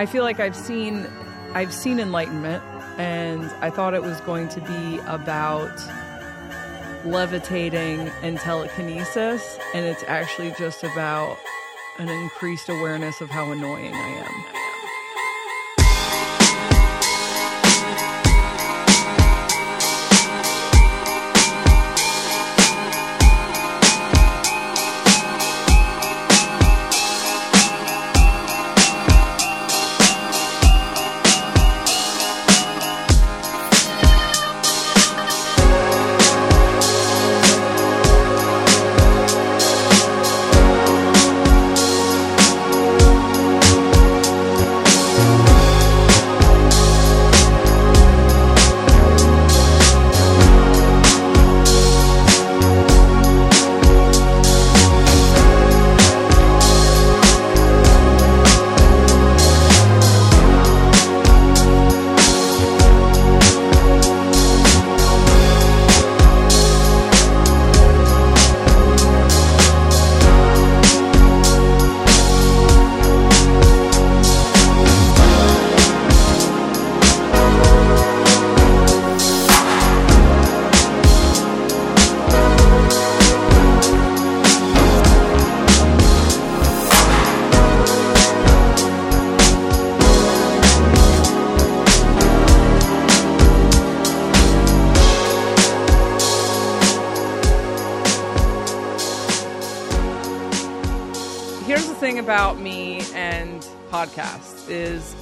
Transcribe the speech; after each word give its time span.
I 0.00 0.06
feel 0.06 0.24
like 0.24 0.40
I've 0.40 0.56
seen 0.56 1.06
I've 1.52 1.74
seen 1.74 2.00
enlightenment 2.00 2.64
and 2.96 3.44
I 3.60 3.68
thought 3.68 3.92
it 3.92 4.00
was 4.02 4.18
going 4.22 4.48
to 4.48 4.60
be 4.62 4.98
about 5.00 5.78
levitating 7.04 8.08
and 8.22 8.38
telekinesis 8.38 9.58
and 9.74 9.84
it's 9.84 10.02
actually 10.04 10.54
just 10.58 10.84
about 10.84 11.36
an 11.98 12.08
increased 12.08 12.70
awareness 12.70 13.20
of 13.20 13.28
how 13.28 13.52
annoying 13.52 13.92
I 13.92 14.08
am. 14.08 14.59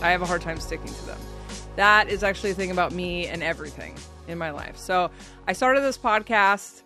I 0.09 0.13
have 0.13 0.23
a 0.23 0.27
hard 0.27 0.41
time 0.41 0.59
sticking 0.59 0.87
to 0.87 1.07
them. 1.07 1.19
That 1.77 2.09
is 2.09 2.23
actually 2.23 2.53
a 2.53 2.55
thing 2.55 2.71
about 2.71 2.93
me 2.93 3.27
and 3.27 3.43
everything 3.43 3.95
in 4.27 4.39
my 4.39 4.53
life. 4.53 4.79
So 4.79 5.11
I 5.47 5.53
started 5.53 5.83
this 5.83 5.99
podcast 5.99 6.81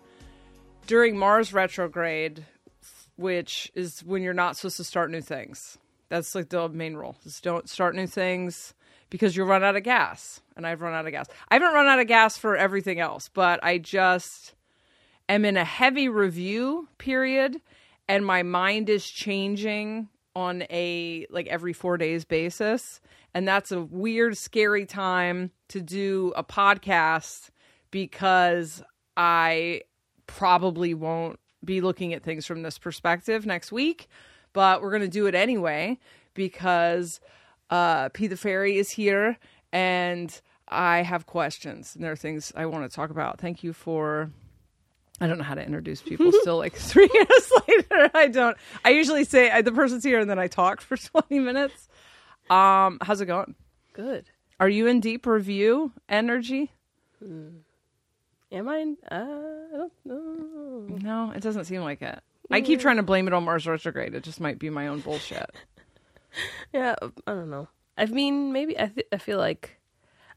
during 0.87 1.17
Mars 1.17 1.53
retrograde, 1.53 2.43
which 3.15 3.71
is 3.75 4.01
when 4.01 4.23
you're 4.23 4.33
not 4.33 4.57
supposed 4.57 4.75
to 4.75 4.83
start 4.83 5.09
new 5.09 5.21
things. 5.21 5.77
That's 6.09 6.35
like 6.35 6.49
the 6.49 6.67
main 6.67 6.95
rule. 6.95 7.15
Just 7.23 7.45
don't 7.45 7.69
start 7.69 7.95
new 7.95 8.07
things 8.07 8.73
because 9.09 9.37
you'll 9.37 9.47
run 9.47 9.63
out 9.63 9.77
of 9.77 9.83
gas. 9.83 10.41
And 10.57 10.67
I've 10.67 10.81
run 10.81 10.93
out 10.93 11.05
of 11.05 11.13
gas. 11.13 11.27
I 11.47 11.55
haven't 11.55 11.73
run 11.73 11.87
out 11.87 11.99
of 11.99 12.07
gas 12.07 12.37
for 12.37 12.57
everything 12.57 12.99
else, 12.99 13.29
but 13.33 13.63
I 13.63 13.77
just 13.77 14.53
am 15.29 15.45
in 15.45 15.55
a 15.55 15.63
heavy 15.63 16.09
review 16.09 16.89
period 16.97 17.61
and 18.09 18.25
my 18.25 18.43
mind 18.43 18.89
is 18.89 19.09
changing 19.09 20.09
on 20.35 20.63
a 20.69 21.25
like 21.29 21.47
every 21.47 21.71
4 21.71 21.95
days 21.95 22.25
basis 22.25 22.99
and 23.33 23.47
that's 23.47 23.71
a 23.71 23.81
weird 23.81 24.37
scary 24.37 24.85
time 24.85 25.51
to 25.69 25.81
do 25.81 26.33
a 26.35 26.43
podcast 26.43 27.49
because 27.91 28.83
I 29.17 29.81
probably 30.27 30.93
won't 30.93 31.39
be 31.63 31.81
looking 31.81 32.13
at 32.13 32.23
things 32.23 32.45
from 32.45 32.61
this 32.61 32.77
perspective 32.77 33.45
next 33.45 33.71
week, 33.71 34.07
but 34.51 34.81
we're 34.81 34.89
going 34.91 35.01
to 35.01 35.07
do 35.07 35.27
it 35.27 35.35
anyway 35.35 35.97
because 36.33 37.19
uh 37.69 38.09
Pea 38.09 38.27
the 38.27 38.35
Feary 38.37 38.77
is 38.77 38.89
here 38.91 39.37
and 39.71 40.41
I 40.67 41.01
have 41.03 41.25
questions 41.25 41.95
and 41.95 42.03
there 42.03 42.11
are 42.11 42.17
things 42.17 42.51
I 42.55 42.65
want 42.65 42.89
to 42.89 42.93
talk 42.93 43.09
about. 43.09 43.39
Thank 43.39 43.63
you 43.63 43.73
for 43.73 44.31
I 45.21 45.27
don't 45.27 45.37
know 45.37 45.43
how 45.43 45.55
to 45.55 45.65
introduce 45.65 46.01
people 46.01 46.31
still 46.41 46.57
like 46.57 46.73
three 46.73 47.09
years 47.13 47.51
later. 47.67 48.09
I 48.13 48.27
don't. 48.27 48.57
I 48.83 48.89
usually 48.89 49.23
say 49.23 49.49
I, 49.49 49.61
the 49.61 49.71
person's 49.71 50.03
here 50.03 50.19
and 50.19 50.29
then 50.29 50.39
I 50.39 50.47
talk 50.47 50.81
for 50.81 50.97
20 51.21 51.39
minutes. 51.39 51.87
Um, 52.49 52.97
how's 53.01 53.21
it 53.21 53.25
going? 53.25 53.55
Good. 53.93 54.25
Are 54.59 54.69
you 54.69 54.87
in 54.87 54.99
deep 54.99 55.25
review 55.25 55.91
energy? 56.09 56.71
Am 57.21 58.67
I? 58.69 58.77
in- 58.77 58.97
Uh, 59.09 59.15
I 59.15 59.77
don't 59.77 59.91
know. 60.05 60.85
No, 61.01 61.31
it 61.35 61.41
doesn't 61.41 61.65
seem 61.65 61.81
like 61.81 62.01
it. 62.01 62.19
I 62.51 62.61
keep 62.61 62.79
trying 62.79 62.97
to 62.97 63.03
blame 63.03 63.25
it 63.27 63.33
on 63.33 63.45
Mars 63.45 63.65
retrograde. 63.65 64.13
It 64.13 64.23
just 64.23 64.39
might 64.39 64.59
be 64.59 64.69
my 64.69 64.87
own 64.87 64.99
bullshit. 64.99 65.49
Yeah, 66.73 66.95
I 67.27 67.31
don't 67.31 67.51
know. 67.51 67.67
I 67.95 68.07
mean, 68.07 68.51
maybe 68.53 68.75
I 68.79 68.87
th- 68.87 69.05
I 69.11 69.17
feel 69.19 69.37
like 69.37 69.79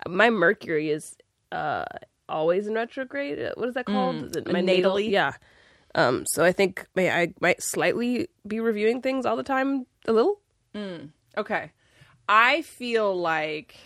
my 0.07 0.29
Mercury 0.29 0.91
is 0.91 1.17
uh 1.51 1.87
always 2.29 2.67
in 2.67 2.75
retrograde. 2.75 3.41
Uh, 3.41 3.53
What 3.57 3.69
is 3.71 3.75
that 3.77 3.87
called? 3.87 4.17
Is 4.25 4.37
it 4.37 4.53
my 4.53 4.61
natal? 4.61 4.97
natally? 4.97 5.09
Yeah. 5.11 5.33
Um. 5.95 6.25
So 6.27 6.45
I 6.45 6.53
think 6.53 6.85
may 6.95 7.11
I 7.11 7.33
might 7.41 7.63
slightly 7.63 8.29
be 8.47 8.61
reviewing 8.61 9.01
things 9.01 9.25
all 9.25 9.37
the 9.37 9.43
time 9.43 9.87
a 10.07 10.13
little. 10.13 10.39
Okay. 11.39 11.73
I 12.29 12.63
feel 12.63 13.15
like 13.15 13.77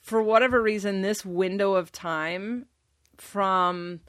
for 0.00 0.22
whatever 0.22 0.60
reason 0.60 1.02
this 1.02 1.24
window 1.24 1.74
of 1.74 1.92
time 1.92 2.66
from 3.16 4.00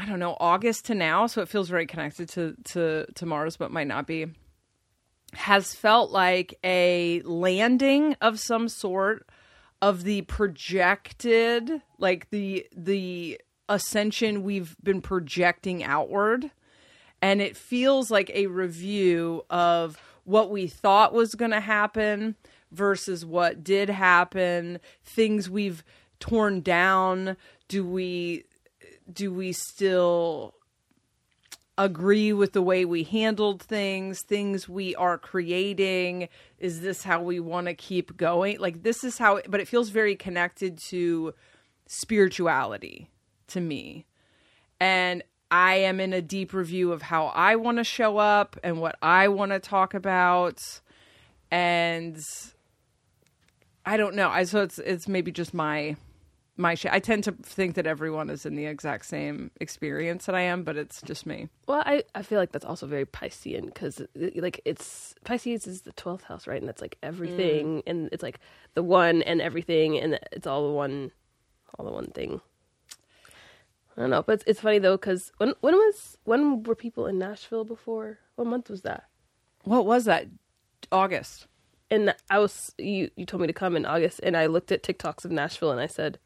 I 0.00 0.06
don't 0.06 0.20
know, 0.20 0.36
August 0.38 0.86
to 0.86 0.94
now, 0.94 1.26
so 1.26 1.42
it 1.42 1.48
feels 1.48 1.68
very 1.68 1.86
connected 1.86 2.28
to 2.30 2.54
to 2.64 3.06
to 3.14 3.26
Mars 3.26 3.56
but 3.56 3.70
might 3.70 3.88
not 3.88 4.06
be 4.06 4.26
has 5.34 5.74
felt 5.74 6.10
like 6.10 6.58
a 6.64 7.20
landing 7.22 8.16
of 8.20 8.40
some 8.40 8.68
sort 8.68 9.28
of 9.82 10.04
the 10.04 10.22
projected 10.22 11.82
like 11.98 12.30
the 12.30 12.66
the 12.76 13.40
ascension 13.68 14.42
we've 14.42 14.76
been 14.82 15.00
projecting 15.00 15.84
outward. 15.84 16.50
And 17.20 17.42
it 17.42 17.56
feels 17.56 18.10
like 18.10 18.30
a 18.32 18.46
review 18.46 19.44
of 19.50 20.00
what 20.28 20.50
we 20.50 20.66
thought 20.66 21.14
was 21.14 21.34
going 21.34 21.50
to 21.50 21.60
happen 21.60 22.36
versus 22.70 23.24
what 23.24 23.64
did 23.64 23.88
happen 23.88 24.78
things 25.02 25.48
we've 25.48 25.82
torn 26.20 26.60
down 26.60 27.34
do 27.66 27.82
we 27.86 28.44
do 29.10 29.32
we 29.32 29.52
still 29.52 30.54
agree 31.78 32.30
with 32.32 32.52
the 32.52 32.60
way 32.60 32.84
we 32.84 33.04
handled 33.04 33.62
things 33.62 34.20
things 34.20 34.68
we 34.68 34.94
are 34.96 35.16
creating 35.16 36.28
is 36.58 36.82
this 36.82 37.04
how 37.04 37.22
we 37.22 37.40
want 37.40 37.66
to 37.66 37.74
keep 37.74 38.16
going? 38.16 38.58
Like 38.58 38.82
this 38.82 39.04
is 39.04 39.16
how 39.16 39.40
but 39.48 39.60
it 39.60 39.68
feels 39.68 39.88
very 39.88 40.14
connected 40.14 40.76
to 40.88 41.32
spirituality 41.86 43.08
to 43.46 43.60
me. 43.60 44.04
And 44.78 45.22
I 45.50 45.76
am 45.76 46.00
in 46.00 46.12
a 46.12 46.20
deep 46.20 46.52
review 46.52 46.92
of 46.92 47.02
how 47.02 47.26
I 47.26 47.56
want 47.56 47.78
to 47.78 47.84
show 47.84 48.18
up 48.18 48.58
and 48.62 48.80
what 48.80 48.96
I 49.00 49.28
want 49.28 49.52
to 49.52 49.58
talk 49.58 49.94
about 49.94 50.80
and 51.50 52.22
I 53.86 53.96
don't 53.96 54.14
know. 54.14 54.28
I 54.28 54.44
so 54.44 54.62
it's 54.62 54.78
it's 54.78 55.08
maybe 55.08 55.32
just 55.32 55.54
my 55.54 55.96
my 56.58 56.74
sh- 56.74 56.86
I 56.90 56.98
tend 56.98 57.24
to 57.24 57.32
think 57.32 57.76
that 57.76 57.86
everyone 57.86 58.28
is 58.28 58.44
in 58.44 58.54
the 58.54 58.66
exact 58.66 59.06
same 59.06 59.50
experience 59.60 60.26
that 60.26 60.34
I 60.34 60.42
am, 60.42 60.64
but 60.64 60.76
it's 60.76 61.00
just 61.00 61.24
me. 61.24 61.48
Well, 61.66 61.82
I, 61.86 62.02
I 62.14 62.22
feel 62.22 62.38
like 62.38 62.52
that's 62.52 62.64
also 62.64 62.86
very 62.86 63.06
Piscean 63.06 63.66
because 63.66 64.00
uh, 64.00 64.06
like 64.36 64.60
it's 64.64 65.14
Pisces 65.24 65.66
is 65.66 65.82
the 65.82 65.92
twelfth 65.92 66.24
house, 66.24 66.46
right? 66.46 66.60
And 66.60 66.68
that's 66.68 66.82
like 66.82 66.98
everything, 67.02 67.78
mm. 67.78 67.82
and 67.86 68.08
it's 68.12 68.22
like 68.22 68.40
the 68.74 68.82
one 68.82 69.22
and 69.22 69.40
everything, 69.40 69.98
and 69.98 70.18
it's 70.32 70.46
all 70.46 70.66
the 70.66 70.74
one, 70.74 71.12
all 71.78 71.86
the 71.86 71.92
one 71.92 72.08
thing. 72.08 72.40
I 73.98 74.02
don't 74.02 74.10
know, 74.10 74.22
but 74.22 74.34
it's, 74.34 74.44
it's 74.46 74.60
funny 74.60 74.78
though 74.78 74.96
because 74.96 75.32
when 75.38 75.54
when 75.60 75.74
was 75.74 76.16
when 76.22 76.62
were 76.62 76.76
people 76.76 77.06
in 77.06 77.18
Nashville 77.18 77.64
before? 77.64 78.20
What 78.36 78.46
month 78.46 78.70
was 78.70 78.82
that? 78.82 79.04
What 79.64 79.86
was 79.86 80.04
that? 80.04 80.28
August. 80.92 81.48
And 81.90 82.14
I 82.30 82.38
was 82.38 82.72
you 82.78 83.10
you 83.16 83.26
told 83.26 83.40
me 83.40 83.48
to 83.48 83.52
come 83.52 83.74
in 83.74 83.84
August, 83.84 84.20
and 84.22 84.36
I 84.36 84.46
looked 84.46 84.70
at 84.70 84.84
TikToks 84.84 85.24
of 85.24 85.32
Nashville, 85.32 85.72
and 85.72 85.80
I 85.80 85.88
said, 85.88 86.20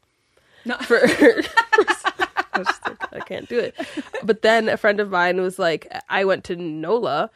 No. 0.65 0.77
for, 0.77 0.97
I, 1.03 2.59
was 2.59 2.67
just 2.67 2.87
like, 2.87 3.13
I 3.13 3.19
can't 3.21 3.49
do 3.49 3.57
it. 3.57 3.75
But 4.23 4.43
then 4.43 4.69
a 4.69 4.77
friend 4.77 4.99
of 4.99 5.09
mine 5.09 5.41
was 5.41 5.57
like, 5.57 5.91
I 6.09 6.25
went 6.25 6.43
to 6.45 6.55
NOLA 6.55 7.31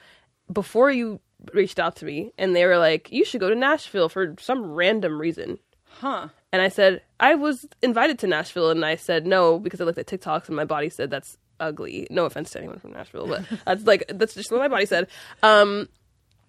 before 0.54 0.92
you 0.92 1.20
reached 1.52 1.80
out 1.80 1.96
to 1.96 2.06
me 2.06 2.32
and 2.38 2.56
they 2.56 2.66
were 2.66 2.78
like, 2.78 3.12
"You 3.12 3.26
should 3.26 3.40
go 3.40 3.50
to 3.50 3.56
Nashville 3.56 4.10
for 4.10 4.36
some 4.40 4.74
random 4.74 5.20
reason." 5.20 5.58
Huh. 6.00 6.28
And 6.54 6.62
I 6.62 6.70
said, 6.70 7.02
I 7.20 7.36
was 7.36 7.66
invited 7.82 8.20
to 8.20 8.28
Nashville, 8.28 8.72
and 8.72 8.86
I 8.86 8.96
said 8.96 9.26
no 9.26 9.60
because 9.60 9.82
I 9.82 9.84
looked 9.84 9.98
at 9.98 10.08
TikToks 10.08 10.48
and 10.48 10.56
my 10.56 10.66
body 10.66 10.90
said 10.90 11.10
that's 11.10 11.38
ugly. 11.60 12.08
No 12.10 12.26
offense 12.26 12.52
to 12.52 12.60
anyone 12.60 12.80
from 12.80 12.94
Nashville, 12.94 13.28
but 13.28 13.44
that's 13.66 13.86
like 13.86 14.06
that's 14.14 14.34
just 14.34 14.52
what 14.52 14.60
my 14.60 14.68
body 14.68 14.86
said. 14.86 15.08
Um, 15.44 15.90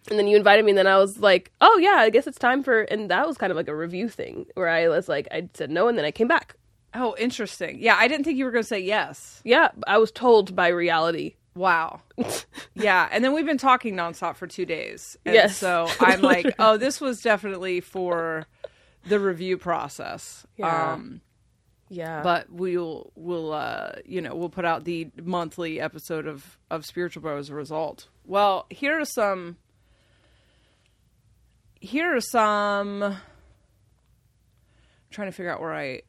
and 0.08 0.18
then 0.18 0.26
you 0.28 0.36
invited 0.36 0.64
me, 0.64 0.70
and 0.70 0.78
then 0.78 0.86
I 0.86 0.98
was 0.98 1.18
like, 1.18 1.50
oh 1.60 1.78
yeah, 1.78 1.96
I 1.96 2.10
guess 2.10 2.26
it's 2.26 2.38
time 2.38 2.62
for. 2.62 2.82
And 2.82 3.10
that 3.10 3.26
was 3.26 3.36
kind 3.36 3.50
of 3.50 3.56
like 3.56 3.68
a 3.68 3.74
review 3.74 4.08
thing 4.08 4.46
where 4.54 4.68
I 4.68 4.88
was 4.88 5.08
like, 5.08 5.26
I 5.30 5.48
said 5.54 5.70
no, 5.70 5.88
and 5.88 5.98
then 5.98 6.04
I 6.04 6.10
came 6.10 6.28
back. 6.28 6.54
Oh, 6.94 7.14
interesting. 7.18 7.78
Yeah, 7.80 7.96
I 7.98 8.08
didn't 8.08 8.24
think 8.24 8.38
you 8.38 8.44
were 8.44 8.50
going 8.50 8.62
to 8.62 8.68
say 8.68 8.80
yes. 8.80 9.42
Yeah, 9.44 9.68
I 9.86 9.98
was 9.98 10.10
told 10.10 10.56
by 10.56 10.68
reality. 10.68 11.34
Wow. 11.54 12.00
yeah, 12.74 13.08
and 13.10 13.22
then 13.22 13.34
we've 13.34 13.44
been 13.44 13.58
talking 13.58 13.94
nonstop 13.94 14.36
for 14.36 14.46
two 14.46 14.64
days. 14.64 15.18
And 15.26 15.34
Yes. 15.34 15.58
So 15.58 15.88
I'm 16.00 16.22
like, 16.22 16.54
oh, 16.58 16.76
this 16.78 17.00
was 17.00 17.20
definitely 17.20 17.80
for 17.80 18.46
the 19.08 19.20
review 19.20 19.58
process. 19.58 20.46
Yeah. 20.56 20.92
Um, 20.92 21.20
Yeah, 21.90 22.22
but 22.22 22.50
we'll 22.50 23.12
we'll 23.16 23.52
uh 23.52 23.92
you 24.04 24.20
know 24.20 24.34
we'll 24.34 24.50
put 24.50 24.64
out 24.66 24.84
the 24.84 25.10
monthly 25.22 25.80
episode 25.80 26.26
of 26.26 26.58
of 26.70 26.84
spiritual 26.84 27.22
bro 27.22 27.38
as 27.38 27.48
a 27.48 27.54
result 27.54 28.08
well 28.26 28.66
here 28.68 29.00
are 29.00 29.06
some 29.06 29.56
here 31.80 32.14
are 32.14 32.20
some 32.20 33.02
I'm 33.02 33.16
trying 35.10 35.28
to 35.28 35.32
figure 35.32 35.50
out 35.50 35.62
where 35.62 35.74
i 35.74 36.02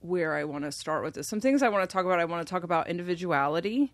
where 0.00 0.34
i 0.34 0.44
want 0.44 0.64
to 0.64 0.72
start 0.72 1.04
with 1.04 1.12
this 1.12 1.28
some 1.28 1.40
things 1.40 1.62
i 1.62 1.68
want 1.68 1.88
to 1.88 1.92
talk 1.92 2.06
about 2.06 2.18
i 2.18 2.24
want 2.24 2.46
to 2.46 2.50
talk 2.50 2.62
about 2.62 2.88
individuality 2.88 3.92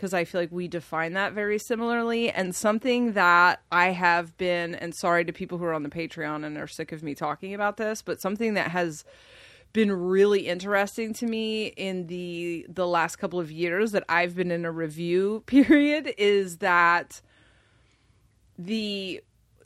because 0.00 0.14
i 0.14 0.24
feel 0.24 0.40
like 0.40 0.50
we 0.50 0.66
define 0.66 1.12
that 1.12 1.34
very 1.34 1.58
similarly. 1.58 2.30
And 2.30 2.54
something 2.54 3.12
that 3.12 3.60
i 3.70 3.90
have 3.90 4.34
been 4.38 4.74
and 4.74 4.94
sorry 4.94 5.26
to 5.26 5.32
people 5.32 5.58
who 5.58 5.64
are 5.64 5.74
on 5.74 5.82
the 5.82 5.90
patreon 5.90 6.46
and 6.46 6.56
are 6.56 6.66
sick 6.66 6.90
of 6.90 7.02
me 7.02 7.14
talking 7.14 7.52
about 7.52 7.76
this 7.76 8.00
but 8.00 8.18
something 8.18 8.54
that 8.54 8.70
has 8.70 9.04
been 9.74 9.92
really 9.92 10.48
interesting 10.48 11.12
to 11.12 11.26
me 11.26 11.66
in 11.66 12.06
the 12.06 12.64
the 12.68 12.86
last 12.86 13.16
couple 13.16 13.38
of 13.38 13.50
years 13.50 13.92
that 13.92 14.04
I've 14.08 14.34
been 14.34 14.50
in 14.50 14.64
a 14.64 14.72
review 14.72 15.42
period 15.46 16.14
is 16.16 16.58
that 16.58 17.20
the 18.58 19.20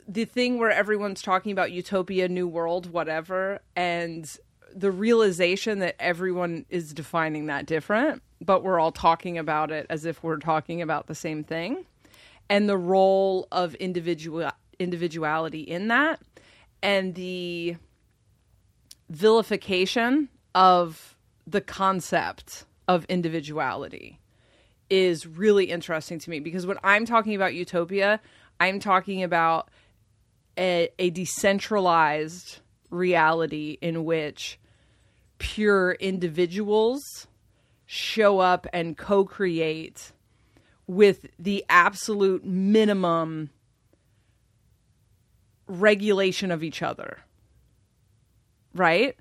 the 0.07 0.25
thing 0.25 0.59
where 0.59 0.69
everyone's 0.69 1.21
talking 1.21 1.51
about 1.51 1.71
utopia, 1.71 2.27
new 2.27 2.47
world, 2.47 2.91
whatever, 2.91 3.59
and 3.75 4.37
the 4.75 4.91
realization 4.91 5.79
that 5.79 5.95
everyone 5.99 6.65
is 6.69 6.93
defining 6.93 7.47
that 7.47 7.65
different, 7.65 8.21
but 8.41 8.63
we're 8.63 8.79
all 8.79 8.91
talking 8.91 9.37
about 9.37 9.71
it 9.71 9.85
as 9.89 10.05
if 10.05 10.23
we're 10.23 10.37
talking 10.37 10.81
about 10.81 11.07
the 11.07 11.15
same 11.15 11.43
thing, 11.43 11.85
and 12.49 12.69
the 12.69 12.77
role 12.77 13.47
of 13.51 13.75
individual 13.75 14.49
individuality 14.79 15.61
in 15.61 15.87
that, 15.87 16.19
and 16.83 17.15
the 17.15 17.77
vilification 19.09 20.29
of 20.53 21.15
the 21.47 21.61
concept 21.61 22.65
of 22.87 23.05
individuality 23.05 24.19
is 24.89 25.25
really 25.25 25.65
interesting 25.65 26.19
to 26.19 26.29
me 26.29 26.39
because 26.39 26.65
when 26.65 26.77
I'm 26.83 27.05
talking 27.05 27.35
about 27.35 27.53
utopia, 27.53 28.19
I'm 28.59 28.79
talking 28.79 29.23
about 29.23 29.69
a, 30.57 30.89
a 30.99 31.09
decentralized 31.09 32.59
reality 32.89 33.77
in 33.81 34.05
which 34.05 34.59
pure 35.37 35.93
individuals 35.93 37.27
show 37.85 38.39
up 38.39 38.67
and 38.73 38.97
co 38.97 39.25
create 39.25 40.11
with 40.87 41.27
the 41.39 41.65
absolute 41.69 42.45
minimum 42.45 43.49
regulation 45.67 46.51
of 46.51 46.63
each 46.63 46.81
other 46.81 47.25
right? 48.75 49.15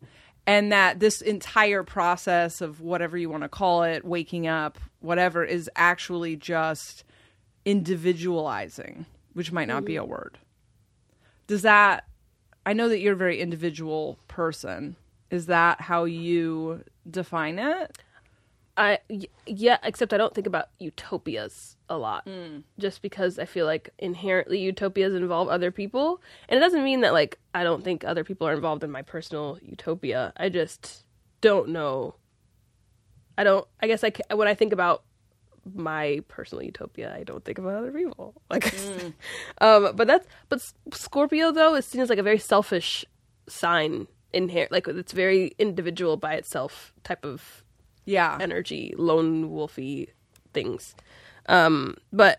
And 0.46 0.72
that 0.72 1.00
this 1.00 1.22
entire 1.22 1.82
process 1.82 2.60
of 2.60 2.80
whatever 2.80 3.16
you 3.16 3.30
want 3.30 3.44
to 3.44 3.48
call 3.48 3.84
it, 3.84 4.04
waking 4.04 4.46
up, 4.46 4.78
whatever, 5.00 5.42
is 5.42 5.70
actually 5.74 6.36
just 6.36 7.04
individualizing, 7.64 9.06
which 9.32 9.52
might 9.52 9.68
not 9.68 9.86
be 9.86 9.94
mm-hmm. 9.94 10.02
a 10.02 10.06
word. 10.06 10.38
Does 11.46 11.62
that, 11.62 12.04
I 12.66 12.74
know 12.74 12.88
that 12.88 12.98
you're 12.98 13.14
a 13.14 13.16
very 13.16 13.40
individual 13.40 14.18
person. 14.28 14.96
Is 15.30 15.46
that 15.46 15.80
how 15.80 16.04
you 16.04 16.84
define 17.10 17.58
it? 17.58 17.96
I 18.76 18.98
yeah, 19.46 19.78
except 19.82 20.12
I 20.12 20.16
don't 20.16 20.34
think 20.34 20.46
about 20.46 20.66
utopias 20.80 21.76
a 21.88 21.96
lot, 21.96 22.26
just 22.78 23.02
because 23.02 23.38
I 23.38 23.44
feel 23.44 23.66
like 23.66 23.90
inherently 23.98 24.58
utopias 24.58 25.14
involve 25.14 25.48
other 25.48 25.70
people, 25.70 26.20
and 26.48 26.56
it 26.58 26.60
doesn't 26.60 26.82
mean 26.82 27.02
that 27.02 27.12
like 27.12 27.38
I 27.54 27.62
don't 27.62 27.84
think 27.84 28.04
other 28.04 28.24
people 28.24 28.48
are 28.48 28.52
involved 28.54 28.82
in 28.82 28.90
my 28.90 29.02
personal 29.02 29.58
utopia. 29.62 30.32
I 30.36 30.48
just 30.48 31.04
don't 31.40 31.68
know. 31.68 32.16
I 33.38 33.44
don't. 33.44 33.66
I 33.80 33.86
guess 33.86 34.02
I 34.02 34.12
when 34.34 34.48
I 34.48 34.54
think 34.54 34.72
about 34.72 35.04
my 35.72 36.20
personal 36.28 36.64
utopia, 36.64 37.14
I 37.14 37.22
don't 37.22 37.44
think 37.44 37.58
about 37.58 37.76
other 37.76 37.92
people. 37.92 38.34
Like, 38.50 38.74
um, 39.60 39.94
but 39.96 40.06
that's 40.06 40.26
but 40.48 40.60
Scorpio 40.92 41.52
though 41.52 41.74
is 41.74 41.86
seen 41.86 42.00
as 42.00 42.10
like 42.10 42.18
a 42.18 42.22
very 42.22 42.38
selfish 42.38 43.04
sign 43.48 44.06
inherent, 44.32 44.72
like 44.72 44.88
it's 44.88 45.12
very 45.12 45.54
individual 45.58 46.16
by 46.16 46.34
itself 46.34 46.92
type 47.04 47.24
of 47.24 47.63
Yeah. 48.04 48.38
energy, 48.40 48.94
lone 48.96 49.50
wolfy 49.50 50.08
things. 50.52 50.94
Um, 51.46 51.96
but 52.12 52.38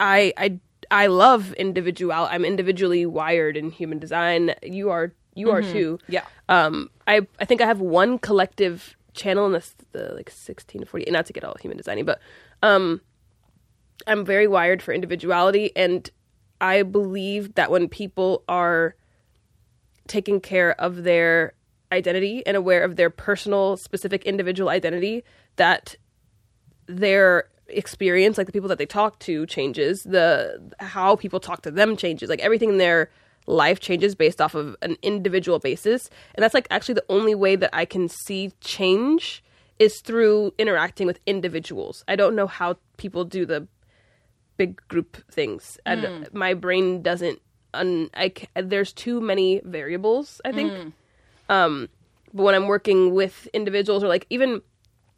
I 0.00 0.32
I 0.36 0.58
I 0.90 1.06
love 1.08 1.52
individual. 1.54 2.12
I'm 2.12 2.44
individually 2.44 3.06
wired 3.06 3.56
in 3.56 3.70
human 3.70 3.98
design. 3.98 4.54
You 4.62 4.90
are 4.90 5.12
you 5.34 5.50
are 5.50 5.62
too. 5.62 5.98
Yeah. 6.08 6.24
Um, 6.48 6.90
I 7.06 7.26
I 7.38 7.44
think 7.44 7.60
I 7.60 7.66
have 7.66 7.80
one 7.80 8.18
collective 8.18 8.96
channel 9.12 9.46
in 9.46 9.52
this 9.52 9.74
the 9.92 10.12
like 10.14 10.30
16 10.30 10.82
to 10.82 10.86
40. 10.86 11.10
Not 11.10 11.26
to 11.26 11.32
get 11.32 11.44
all 11.44 11.56
human 11.60 11.76
designing, 11.76 12.04
but 12.04 12.20
um, 12.62 13.00
I'm 14.06 14.24
very 14.24 14.46
wired 14.46 14.82
for 14.82 14.92
individuality, 14.92 15.72
and 15.76 16.08
I 16.60 16.82
believe 16.82 17.54
that 17.54 17.70
when 17.70 17.88
people 17.88 18.44
are 18.48 18.94
taking 20.06 20.40
care 20.40 20.80
of 20.80 21.02
their 21.02 21.52
identity 21.92 22.44
and 22.46 22.56
aware 22.56 22.82
of 22.84 22.96
their 22.96 23.10
personal, 23.10 23.76
specific, 23.76 24.24
individual 24.24 24.68
identity, 24.68 25.24
that 25.56 25.96
their 26.86 27.48
experience, 27.68 28.38
like 28.38 28.46
the 28.46 28.52
people 28.52 28.68
that 28.68 28.78
they 28.78 28.86
talk 28.86 29.18
to, 29.20 29.46
changes. 29.46 30.02
The 30.02 30.72
how 30.80 31.16
people 31.16 31.40
talk 31.40 31.62
to 31.62 31.70
them 31.70 31.96
changes. 31.96 32.28
Like 32.28 32.40
everything 32.40 32.70
in 32.70 32.78
their 32.78 33.10
life 33.46 33.80
changes 33.80 34.14
based 34.14 34.40
off 34.40 34.54
of 34.54 34.76
an 34.82 34.96
individual 35.02 35.58
basis, 35.58 36.08
and 36.34 36.42
that's 36.42 36.54
like 36.54 36.66
actually 36.70 36.94
the 36.94 37.04
only 37.08 37.34
way 37.34 37.56
that 37.56 37.70
I 37.72 37.84
can 37.84 38.08
see 38.08 38.52
change 38.60 39.42
is 39.78 40.00
through 40.00 40.54
interacting 40.58 41.06
with 41.06 41.20
individuals. 41.26 42.04
I 42.08 42.16
don't 42.16 42.34
know 42.34 42.46
how 42.46 42.76
people 42.96 43.24
do 43.24 43.44
the 43.44 43.68
big 44.56 44.80
group 44.88 45.18
things. 45.30 45.78
And 45.84 46.04
hmm. 46.04 46.38
my 46.38 46.54
brain 46.54 47.02
doesn't. 47.02 47.40
Un- 47.74 48.10
I 48.14 48.32
there's 48.54 48.92
too 48.92 49.20
many 49.20 49.60
variables. 49.64 50.40
I 50.44 50.52
think. 50.52 50.72
Hmm. 50.72 50.88
Um, 51.48 51.88
but 52.32 52.42
when 52.42 52.54
I'm 52.54 52.66
working 52.66 53.14
with 53.14 53.48
individuals, 53.52 54.02
or 54.02 54.08
like 54.08 54.26
even 54.30 54.60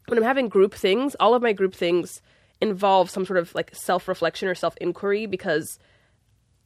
when 0.06 0.18
I'm 0.18 0.24
having 0.24 0.48
group 0.48 0.74
things, 0.74 1.16
all 1.20 1.34
of 1.34 1.42
my 1.42 1.52
group 1.52 1.74
things 1.74 2.22
involve 2.60 3.10
some 3.10 3.24
sort 3.24 3.38
of 3.38 3.54
like 3.54 3.74
self 3.74 4.08
reflection 4.08 4.48
or 4.48 4.54
self 4.54 4.76
inquiry 4.78 5.26
because 5.26 5.78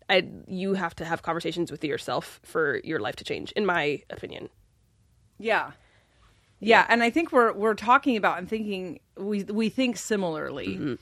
I 0.09 0.29
you 0.47 0.75
have 0.75 0.95
to 0.97 1.05
have 1.05 1.23
conversations 1.23 1.71
with 1.71 1.85
yourself 1.85 2.41
for 2.43 2.81
your 2.85 3.01
life 3.01 3.17
to 3.17 3.25
change, 3.25 3.53
in 3.53 3.67
my 3.67 4.03
opinion. 4.11 4.49
Yeah. 5.39 5.73
Yeah, 6.65 6.87
and 6.89 7.03
I 7.03 7.11
think 7.11 7.33
we're 7.33 7.53
we're 7.53 7.75
talking 7.75 8.17
about 8.17 8.39
and 8.39 8.49
thinking 8.49 9.01
we 9.17 9.43
we 9.43 9.69
think 9.69 9.97
similarly 9.97 10.97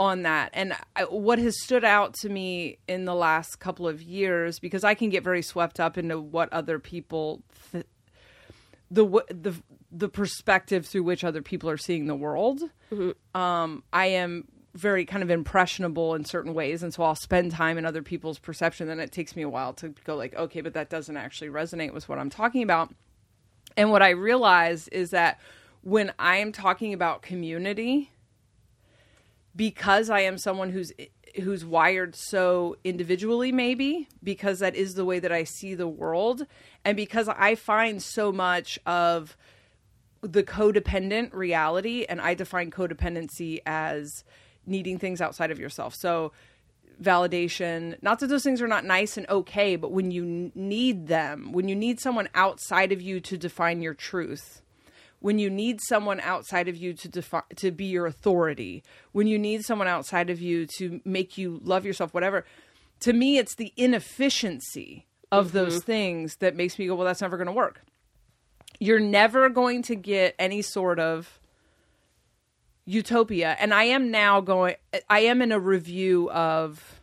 on 0.00 0.22
that. 0.22 0.50
And 0.54 0.72
I, 0.96 1.02
what 1.02 1.38
has 1.38 1.62
stood 1.62 1.84
out 1.84 2.14
to 2.22 2.30
me 2.30 2.78
in 2.88 3.04
the 3.04 3.14
last 3.14 3.60
couple 3.60 3.86
of 3.86 4.00
years 4.00 4.58
because 4.58 4.84
I 4.84 4.94
can 4.94 5.10
get 5.10 5.22
very 5.22 5.42
swept 5.42 5.78
up 5.80 5.98
into 5.98 6.18
what 6.18 6.50
other 6.50 6.78
people 6.78 7.42
th- 7.72 7.84
the 8.92 9.06
the 9.30 9.54
the 9.90 10.08
perspective 10.08 10.86
through 10.86 11.02
which 11.02 11.24
other 11.24 11.42
people 11.42 11.68
are 11.68 11.76
seeing 11.76 12.06
the 12.06 12.14
world. 12.14 12.62
Um, 13.34 13.82
I 13.92 14.06
am 14.06 14.48
very 14.74 15.04
kind 15.04 15.22
of 15.22 15.30
impressionable 15.30 16.14
in 16.14 16.24
certain 16.24 16.54
ways, 16.54 16.82
and 16.82 16.92
so 16.92 17.02
I'll 17.02 17.14
spend 17.14 17.52
time 17.52 17.78
in 17.78 17.84
other 17.86 18.02
people's 18.02 18.38
perception. 18.38 18.86
Then 18.86 19.00
it 19.00 19.12
takes 19.12 19.34
me 19.34 19.42
a 19.42 19.48
while 19.48 19.72
to 19.74 19.90
go 20.04 20.16
like, 20.16 20.34
okay, 20.34 20.60
but 20.60 20.74
that 20.74 20.90
doesn't 20.90 21.16
actually 21.16 21.48
resonate 21.48 21.92
with 21.92 22.08
what 22.08 22.18
I'm 22.18 22.30
talking 22.30 22.62
about. 22.62 22.94
And 23.76 23.90
what 23.90 24.02
I 24.02 24.10
realize 24.10 24.88
is 24.88 25.10
that 25.10 25.40
when 25.82 26.12
I 26.18 26.36
am 26.36 26.52
talking 26.52 26.92
about 26.92 27.22
community, 27.22 28.10
because 29.56 30.10
I 30.10 30.20
am 30.20 30.38
someone 30.38 30.70
who's 30.70 30.92
who's 31.36 31.64
wired 31.64 32.14
so 32.14 32.76
individually 32.84 33.52
maybe 33.52 34.08
because 34.22 34.58
that 34.58 34.74
is 34.74 34.94
the 34.94 35.04
way 35.04 35.18
that 35.18 35.32
I 35.32 35.44
see 35.44 35.74
the 35.74 35.88
world 35.88 36.46
and 36.84 36.96
because 36.96 37.28
I 37.28 37.54
find 37.54 38.02
so 38.02 38.32
much 38.32 38.78
of 38.86 39.36
the 40.20 40.42
codependent 40.42 41.32
reality 41.32 42.04
and 42.08 42.20
I 42.20 42.34
define 42.34 42.70
codependency 42.70 43.60
as 43.66 44.24
needing 44.66 44.98
things 44.98 45.20
outside 45.20 45.50
of 45.50 45.58
yourself. 45.58 45.94
So 45.94 46.32
validation. 47.02 48.00
Not 48.02 48.20
that 48.20 48.28
those 48.28 48.44
things 48.44 48.62
are 48.62 48.68
not 48.68 48.84
nice 48.84 49.16
and 49.16 49.28
okay, 49.28 49.76
but 49.76 49.92
when 49.92 50.10
you 50.10 50.52
need 50.54 51.08
them, 51.08 51.52
when 51.52 51.68
you 51.68 51.74
need 51.74 52.00
someone 52.00 52.28
outside 52.34 52.92
of 52.92 53.02
you 53.02 53.20
to 53.20 53.36
define 53.36 53.82
your 53.82 53.94
truth, 53.94 54.61
when 55.22 55.38
you 55.38 55.48
need 55.48 55.80
someone 55.80 56.20
outside 56.20 56.68
of 56.68 56.76
you 56.76 56.92
to 56.94 57.08
define 57.08 57.42
to 57.56 57.70
be 57.70 57.86
your 57.86 58.06
authority, 58.06 58.82
when 59.12 59.26
you 59.26 59.38
need 59.38 59.64
someone 59.64 59.88
outside 59.88 60.30
of 60.30 60.40
you 60.40 60.66
to 60.78 61.00
make 61.04 61.38
you 61.38 61.60
love 61.62 61.86
yourself, 61.86 62.12
whatever. 62.12 62.44
To 63.00 63.12
me, 63.12 63.38
it's 63.38 63.54
the 63.54 63.72
inefficiency 63.76 65.06
of 65.30 65.48
mm-hmm. 65.48 65.56
those 65.56 65.82
things 65.82 66.36
that 66.36 66.56
makes 66.56 66.78
me 66.78 66.86
go, 66.86 66.94
well, 66.94 67.06
that's 67.06 67.20
never 67.20 67.36
going 67.36 67.46
to 67.46 67.52
work. 67.52 67.82
You're 68.80 69.00
never 69.00 69.48
going 69.48 69.82
to 69.84 69.94
get 69.94 70.34
any 70.38 70.60
sort 70.60 70.98
of 70.98 71.38
utopia. 72.84 73.56
And 73.60 73.72
I 73.72 73.84
am 73.84 74.10
now 74.10 74.40
going, 74.40 74.74
I 75.08 75.20
am 75.20 75.40
in 75.40 75.52
a 75.52 75.58
review 75.58 76.30
of 76.30 77.00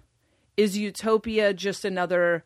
is 0.57 0.77
utopia 0.77 1.53
just 1.53 1.85
another 1.85 2.43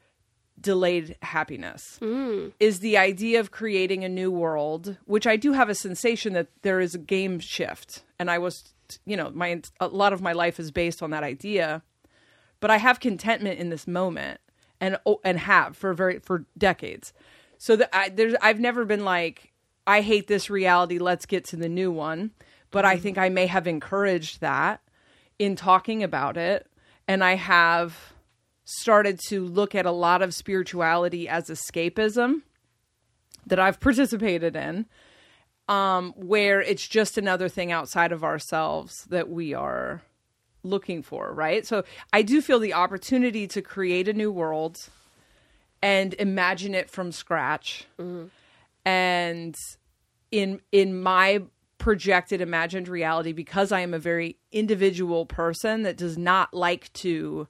delayed 0.60 1.16
happiness? 1.22 2.00
Mm. 2.02 2.54
Is 2.60 2.80
the 2.80 2.98
idea 2.98 3.40
of 3.40 3.52
creating 3.52 4.04
a 4.04 4.10
new 4.10 4.32
world, 4.32 4.98
which 5.06 5.28
I 5.28 5.36
do 5.36 5.54
have 5.54 5.70
a 5.70 5.76
sensation 5.76 6.34
that 6.34 6.48
there 6.62 6.80
is 6.80 6.96
a 6.96 7.00
game 7.00 7.40
shift. 7.40 8.04
And 8.20 8.30
I 8.30 8.38
was, 8.38 8.74
you 9.06 9.18
know, 9.18 9.32
my 9.34 9.62
a 9.80 9.88
lot 9.88 10.14
of 10.14 10.22
my 10.22 10.34
life 10.34 10.60
is 10.60 10.72
based 10.72 11.02
on 11.02 11.12
that 11.12 11.24
idea. 11.24 11.82
But 12.60 12.72
I 12.72 12.78
have 12.78 13.00
contentment 13.00 13.60
in 13.60 13.70
this 13.70 13.88
moment 13.88 14.40
and 14.80 14.98
oh, 15.06 15.20
and 15.24 15.40
have 15.40 15.76
for 15.76 15.94
very 15.94 16.20
for 16.20 16.46
decades. 16.58 17.14
So 17.58 17.76
that 17.76 17.90
I 17.94 18.10
there's 18.10 18.36
I've 18.42 18.60
never 18.60 18.86
been 18.86 19.06
like 19.06 19.52
I 19.86 20.02
hate 20.02 20.28
this 20.28 20.50
reality, 20.50 20.98
let's 20.98 21.26
get 21.26 21.44
to 21.46 21.56
the 21.58 21.70
new 21.70 21.92
one. 21.92 22.32
But 22.72 22.86
I 22.86 22.98
mm. 22.98 23.02
think 23.02 23.18
I 23.18 23.30
may 23.30 23.48
have 23.48 23.68
encouraged 23.68 24.42
that 24.42 24.82
in 25.40 25.56
talking 25.56 26.04
about 26.04 26.38
it 26.38 26.68
and 27.08 27.24
I 27.24 27.36
have 27.36 28.13
started 28.66 29.20
to 29.28 29.46
look 29.46 29.76
at 29.76 29.86
a 29.86 29.92
lot 29.92 30.22
of 30.22 30.34
spirituality 30.34 31.28
as 31.28 31.50
escapism 31.50 32.42
that 33.46 33.60
I've 33.60 33.80
participated 33.80 34.56
in 34.56 34.86
um 35.70 36.14
where 36.18 36.62
it's 36.62 36.86
just 36.86 37.18
another 37.18 37.48
thing 37.48 37.72
outside 37.72 38.12
of 38.12 38.22
ourselves 38.22 39.06
that 39.06 39.30
we 39.30 39.54
are 39.54 40.02
looking 40.64 41.02
for, 41.02 41.34
right? 41.34 41.66
So 41.66 41.84
I 42.12 42.22
do 42.22 42.42
feel 42.42 42.60
the 42.60 42.74
opportunity 42.74 43.48
to 43.48 43.62
create 43.62 44.08
a 44.08 44.14
new 44.14 44.32
world 44.32 44.90
and 45.82 46.14
imagine 46.16 46.74
it 46.74 46.90
from 46.90 47.12
scratch. 47.12 47.86
And 48.86 49.56
in 50.32 50.62
in 50.72 51.02
my 51.02 51.44
projected 51.78 52.40
imagined 52.40 52.88
reality 52.88 53.34
because 53.34 53.72
I 53.72 53.82
am 53.82 53.94
a 53.94 54.00
very 54.00 54.38
individual 54.52 55.26
person 55.26 55.84
that 55.84 55.98
does 55.98 56.18
not 56.18 56.54
like 56.54 56.92
to 56.94 57.48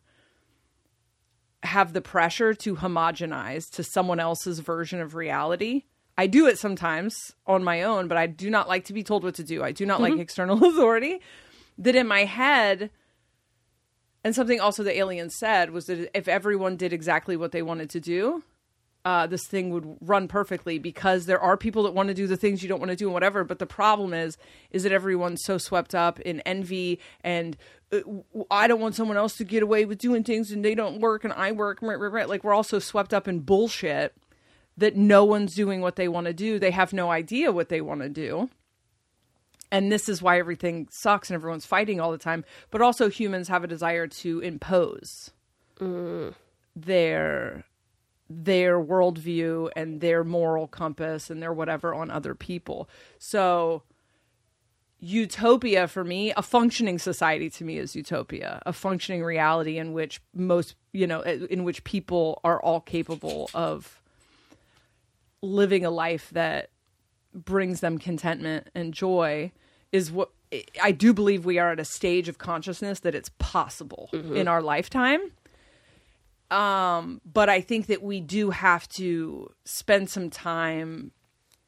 have 1.63 1.93
the 1.93 2.01
pressure 2.01 2.53
to 2.53 2.75
homogenize 2.75 3.69
to 3.71 3.83
someone 3.83 4.19
else's 4.19 4.59
version 4.59 4.99
of 4.99 5.15
reality. 5.15 5.83
I 6.17 6.27
do 6.27 6.47
it 6.47 6.59
sometimes 6.59 7.15
on 7.47 7.63
my 7.63 7.81
own, 7.83 8.07
but 8.07 8.17
I 8.17 8.27
do 8.27 8.49
not 8.49 8.67
like 8.67 8.85
to 8.85 8.93
be 8.93 9.03
told 9.03 9.23
what 9.23 9.35
to 9.35 9.43
do. 9.43 9.63
I 9.63 9.71
do 9.71 9.85
not 9.85 10.01
like 10.01 10.13
mm-hmm. 10.13 10.21
external 10.21 10.63
authority. 10.65 11.19
That 11.79 11.95
in 11.95 12.07
my 12.07 12.25
head, 12.25 12.91
and 14.23 14.35
something 14.35 14.59
also 14.59 14.83
the 14.83 14.97
alien 14.97 15.29
said 15.31 15.71
was 15.71 15.85
that 15.85 16.15
if 16.15 16.27
everyone 16.27 16.77
did 16.77 16.93
exactly 16.93 17.35
what 17.35 17.51
they 17.51 17.63
wanted 17.63 17.89
to 17.91 17.99
do, 17.99 18.43
uh, 19.05 19.27
this 19.27 19.45
thing 19.45 19.69
would 19.69 19.97
run 20.01 20.27
perfectly 20.27 20.79
because 20.79 21.25
there 21.25 21.39
are 21.39 21.57
people 21.57 21.83
that 21.83 21.93
want 21.93 22.07
to 22.07 22.13
do 22.13 22.25
the 22.25 22.37
things 22.37 22.63
you 22.63 22.69
don't 22.69 22.79
want 22.79 22.89
to 22.89 22.95
do 22.95 23.05
and 23.05 23.13
whatever. 23.13 23.43
But 23.43 23.59
the 23.59 23.65
problem 23.65 24.13
is, 24.13 24.37
is 24.71 24.83
that 24.83 24.91
everyone's 24.91 25.43
so 25.43 25.57
swept 25.57 25.93
up 25.93 26.19
in 26.21 26.39
envy 26.41 26.99
and 27.21 27.57
uh, 27.91 27.99
I 28.49 28.67
don't 28.67 28.79
want 28.79 28.95
someone 28.95 29.17
else 29.17 29.35
to 29.37 29.43
get 29.43 29.61
away 29.61 29.85
with 29.85 29.97
doing 29.97 30.23
things 30.23 30.51
and 30.51 30.63
they 30.63 30.75
don't 30.75 31.01
work 31.01 31.25
and 31.25 31.33
I 31.33 31.51
work. 31.51 31.79
Right, 31.81 31.99
right, 31.99 32.11
right. 32.11 32.29
Like 32.29 32.43
we're 32.43 32.53
all 32.53 32.63
so 32.63 32.79
swept 32.79 33.13
up 33.13 33.27
in 33.27 33.41
bullshit 33.41 34.15
that 34.77 34.95
no 34.95 35.25
one's 35.25 35.53
doing 35.53 35.81
what 35.81 35.97
they 35.97 36.07
want 36.07 36.27
to 36.27 36.33
do. 36.33 36.57
They 36.57 36.71
have 36.71 36.93
no 36.93 37.11
idea 37.11 37.51
what 37.51 37.69
they 37.69 37.81
want 37.81 38.01
to 38.01 38.09
do. 38.09 38.49
And 39.69 39.91
this 39.91 40.07
is 40.07 40.21
why 40.21 40.39
everything 40.39 40.87
sucks 40.91 41.29
and 41.29 41.35
everyone's 41.35 41.65
fighting 41.65 41.99
all 41.99 42.11
the 42.11 42.17
time. 42.17 42.45
But 42.69 42.81
also, 42.81 43.09
humans 43.09 43.47
have 43.47 43.63
a 43.63 43.67
desire 43.67 44.05
to 44.07 44.39
impose 44.39 45.31
their 46.75 47.65
their 48.33 48.79
worldview 48.79 49.69
and 49.75 50.01
their 50.01 50.23
moral 50.23 50.67
compass 50.67 51.29
and 51.29 51.41
their 51.41 51.53
whatever 51.53 51.93
on 51.93 52.09
other 52.09 52.33
people. 52.33 52.89
So 53.17 53.83
utopia 54.99 55.87
for 55.87 56.03
me, 56.03 56.31
a 56.35 56.41
functioning 56.41 56.97
society 56.97 57.49
to 57.49 57.63
me 57.63 57.77
is 57.77 57.95
utopia, 57.95 58.61
a 58.65 58.73
functioning 58.73 59.23
reality 59.23 59.77
in 59.77 59.93
which 59.93 60.21
most, 60.33 60.75
you 60.93 61.05
know, 61.05 61.21
eh, 61.21 61.45
in 61.49 61.63
which 61.63 61.83
people 61.83 62.39
are 62.43 62.61
all 62.61 62.79
capable 62.79 63.49
of 63.53 64.01
living 65.41 65.85
a 65.85 65.89
life 65.89 66.29
that 66.31 66.69
brings 67.33 67.81
them 67.81 67.97
contentment 67.97 68.69
and 68.73 68.93
joy 68.93 69.51
is 69.91 70.11
what 70.11 70.29
I 70.81 70.91
do 70.91 71.13
believe 71.13 71.45
we 71.45 71.57
are 71.57 71.71
at 71.71 71.79
a 71.79 71.85
stage 71.85 72.29
of 72.29 72.37
consciousness 72.37 72.99
that 73.01 73.15
it's 73.15 73.31
possible 73.39 74.09
mm-hmm. 74.13 74.35
in 74.35 74.47
our 74.47 74.61
lifetime 74.61 75.31
Um, 76.53 77.19
but 77.25 77.49
I 77.49 77.61
think 77.61 77.87
that 77.87 78.03
we 78.03 78.21
do 78.21 78.51
have 78.51 78.87
to 78.89 79.51
spend 79.65 80.11
some 80.11 80.29
time 80.29 81.11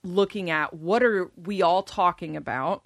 looking 0.04 0.52
at 0.52 0.76
what 0.76 1.02
are 1.02 1.32
we 1.36 1.64
all 1.64 1.82
talking 1.82 2.38
about 2.38 2.84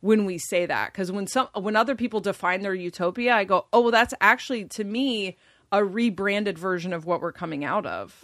when 0.00 0.26
we 0.26 0.36
say 0.36 0.66
that. 0.66 0.92
Because 0.92 1.10
when 1.10 1.26
some 1.26 1.48
when 1.54 1.76
other 1.76 1.94
people 1.94 2.20
define 2.20 2.60
their 2.60 2.74
utopia 2.74 3.34
i 3.34 3.44
go 3.44 3.66
oh 3.72 3.80
well 3.80 3.90
that's 3.90 4.12
actually 4.20 4.66
to 4.66 4.84
me 4.84 5.38
a 5.72 5.82
rebranded 5.82 6.58
version 6.58 6.92
of 6.92 7.06
what 7.06 7.22
we're 7.22 7.32
coming 7.32 7.64
out 7.64 7.86
of. 7.86 8.22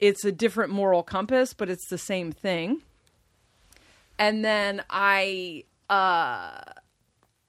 It's 0.00 0.24
a 0.24 0.32
different 0.32 0.72
moral 0.72 1.04
compass 1.04 1.54
but 1.54 1.70
it's 1.70 1.88
the 1.88 1.98
same 1.98 2.32
thing. 2.32 2.82
And 4.18 4.44
then 4.44 4.82
i 4.90 5.62
uh 5.88 6.60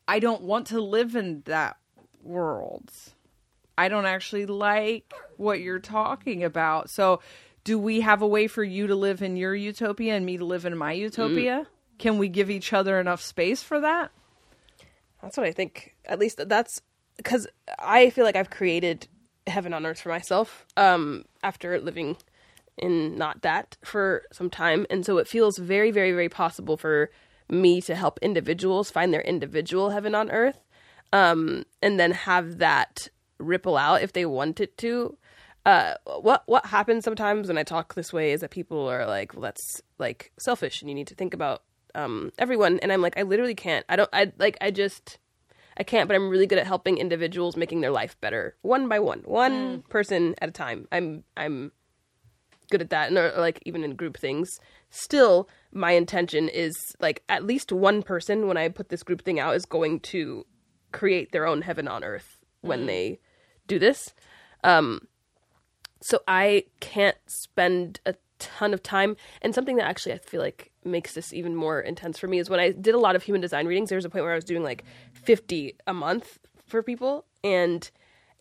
i 0.07 0.19
don't 0.19 0.43
want 0.43 0.67
to 0.67 0.79
live 0.79 1.15
in 1.15 1.41
that 1.45 1.77
world 2.23 2.91
I 3.79 3.87
don't 3.87 4.05
actually 4.05 4.45
like 4.45 5.13
what 5.37 5.61
you're 5.61 5.79
talking 5.79 6.43
about. 6.43 6.89
So, 6.89 7.21
do 7.63 7.79
we 7.79 8.01
have 8.01 8.21
a 8.21 8.27
way 8.27 8.47
for 8.47 8.61
you 8.61 8.87
to 8.87 8.95
live 8.95 9.21
in 9.21 9.37
your 9.37 9.55
utopia 9.55 10.15
and 10.15 10.25
me 10.25 10.37
to 10.37 10.43
live 10.43 10.65
in 10.65 10.77
my 10.77 10.91
utopia? 10.91 11.65
Can 11.97 12.17
we 12.17 12.27
give 12.27 12.49
each 12.49 12.73
other 12.73 12.99
enough 12.99 13.21
space 13.21 13.63
for 13.63 13.79
that? 13.79 14.11
That's 15.21 15.37
what 15.37 15.45
I 15.45 15.53
think. 15.53 15.95
At 16.03 16.19
least 16.19 16.41
that's 16.49 16.81
because 17.15 17.47
I 17.77 18.09
feel 18.09 18.25
like 18.25 18.35
I've 18.35 18.49
created 18.49 19.07
heaven 19.47 19.73
on 19.73 19.85
earth 19.85 20.01
for 20.01 20.09
myself 20.09 20.65
um, 20.75 21.23
after 21.41 21.79
living 21.79 22.17
in 22.77 23.17
not 23.17 23.43
that 23.43 23.77
for 23.81 24.23
some 24.33 24.49
time, 24.49 24.85
and 24.89 25.05
so 25.05 25.19
it 25.19 25.27
feels 25.27 25.57
very, 25.57 25.91
very, 25.91 26.11
very 26.11 26.29
possible 26.29 26.75
for 26.75 27.11
me 27.49 27.81
to 27.83 27.95
help 27.95 28.19
individuals 28.21 28.91
find 28.91 29.13
their 29.13 29.21
individual 29.21 29.91
heaven 29.91 30.15
on 30.15 30.29
earth, 30.31 30.59
um, 31.13 31.63
and 31.81 31.97
then 31.97 32.11
have 32.11 32.57
that 32.57 33.07
ripple 33.39 33.77
out 33.77 34.01
if 34.01 34.13
they 34.13 34.25
want 34.25 34.59
it 34.59 34.77
to. 34.79 35.17
Uh, 35.65 35.95
what 36.21 36.43
what 36.45 36.65
happens 36.65 37.03
sometimes 37.03 37.47
when 37.47 37.57
I 37.57 37.63
talk 37.63 37.93
this 37.93 38.13
way 38.13 38.31
is 38.31 38.41
that 38.41 38.51
people 38.51 38.87
are 38.87 39.05
like, 39.05 39.33
"Well, 39.33 39.41
that's 39.41 39.81
like 39.97 40.31
selfish, 40.39 40.81
and 40.81 40.89
you 40.89 40.95
need 40.95 41.07
to 41.07 41.15
think 41.15 41.33
about 41.33 41.63
um, 41.95 42.31
everyone." 42.37 42.79
And 42.79 42.91
I'm 42.91 43.01
like, 43.01 43.17
I 43.17 43.23
literally 43.23 43.55
can't. 43.55 43.85
I 43.89 43.95
don't. 43.95 44.09
I 44.13 44.31
like. 44.37 44.57
I 44.61 44.71
just. 44.71 45.19
I 45.77 45.83
can't. 45.83 46.07
But 46.07 46.15
I'm 46.15 46.29
really 46.29 46.47
good 46.47 46.57
at 46.57 46.67
helping 46.67 46.97
individuals 46.97 47.55
making 47.55 47.81
their 47.81 47.91
life 47.91 48.19
better, 48.19 48.55
one 48.61 48.87
by 48.87 48.99
one, 48.99 49.19
one 49.25 49.83
person 49.89 50.35
at 50.41 50.49
a 50.49 50.53
time. 50.53 50.87
I'm 50.91 51.23
I'm 51.35 51.71
good 52.69 52.81
at 52.81 52.89
that, 52.91 53.09
and 53.09 53.17
or, 53.17 53.33
like 53.37 53.61
even 53.65 53.83
in 53.83 53.95
group 53.95 54.17
things. 54.17 54.49
Still, 54.89 55.49
my 55.71 55.91
intention 55.91 56.49
is 56.49 56.75
like 56.99 57.23
at 57.29 57.45
least 57.45 57.71
one 57.71 58.01
person 58.01 58.47
when 58.47 58.57
I 58.57 58.69
put 58.69 58.89
this 58.89 59.03
group 59.03 59.23
thing 59.23 59.39
out 59.39 59.55
is 59.55 59.65
going 59.65 59.99
to 60.01 60.45
create 60.91 61.31
their 61.31 61.45
own 61.45 61.61
heaven 61.61 61.87
on 61.87 62.03
earth 62.03 62.39
when 62.61 62.85
they 62.85 63.19
do 63.69 63.79
this. 63.79 64.13
Um, 64.65 65.07
so 66.01 66.19
I 66.27 66.65
can't 66.81 67.17
spend 67.27 68.01
a 68.05 68.15
ton 68.39 68.73
of 68.73 68.83
time. 68.83 69.15
And 69.41 69.55
something 69.55 69.77
that 69.77 69.87
actually 69.87 70.13
I 70.13 70.17
feel 70.17 70.41
like 70.41 70.71
makes 70.83 71.13
this 71.13 71.33
even 71.33 71.55
more 71.55 71.79
intense 71.79 72.19
for 72.19 72.27
me 72.27 72.39
is 72.39 72.49
when 72.49 72.59
I 72.59 72.71
did 72.71 72.95
a 72.95 72.99
lot 72.99 73.15
of 73.15 73.23
human 73.23 73.41
design 73.41 73.67
readings. 73.67 73.89
There 73.89 73.97
was 73.97 74.05
a 74.05 74.09
point 74.09 74.23
where 74.23 74.33
I 74.33 74.35
was 74.35 74.45
doing 74.45 74.63
like 74.63 74.83
fifty 75.13 75.75
a 75.87 75.93
month 75.93 76.39
for 76.67 76.83
people, 76.83 77.25
and 77.43 77.89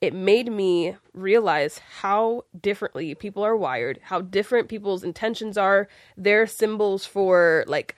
it 0.00 0.14
made 0.14 0.52
me 0.52 0.96
realize 1.12 1.80
how 2.00 2.44
differently 2.60 3.14
people 3.16 3.42
are 3.42 3.56
wired, 3.56 3.98
how 4.04 4.20
different 4.20 4.68
people's 4.68 5.02
intentions 5.02 5.58
are, 5.58 5.88
their 6.16 6.46
symbols 6.46 7.04
for 7.04 7.64
like 7.66 7.96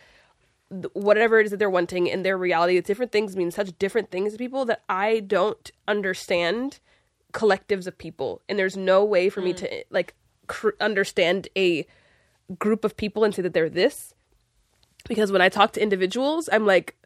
whatever 0.94 1.38
it 1.40 1.44
is 1.44 1.50
that 1.50 1.58
they're 1.58 1.68
wanting 1.68 2.06
in 2.06 2.22
their 2.22 2.38
reality. 2.38 2.80
Different 2.80 3.12
things 3.12 3.36
mean 3.36 3.50
such 3.50 3.78
different 3.78 4.10
things 4.10 4.32
to 4.32 4.38
people 4.38 4.64
that 4.64 4.82
I 4.88 5.20
don't 5.20 5.70
understand 5.86 6.80
collectives 7.32 7.86
of 7.86 7.96
people, 7.96 8.42
and 8.48 8.58
there's 8.58 8.76
no 8.76 9.04
way 9.04 9.28
for 9.30 9.40
me 9.40 9.52
to 9.54 9.68
mm. 9.68 9.82
like 9.90 10.14
cr- 10.46 10.70
understand 10.80 11.48
a 11.56 11.86
group 12.58 12.84
of 12.84 12.96
people 12.96 13.24
and 13.24 13.34
say 13.34 13.42
that 13.42 13.52
they're 13.54 13.70
this 13.70 14.14
because 15.08 15.32
when 15.32 15.42
I 15.42 15.48
talk 15.48 15.72
to 15.72 15.82
individuals, 15.82 16.48
I'm 16.52 16.66
like, 16.66 16.96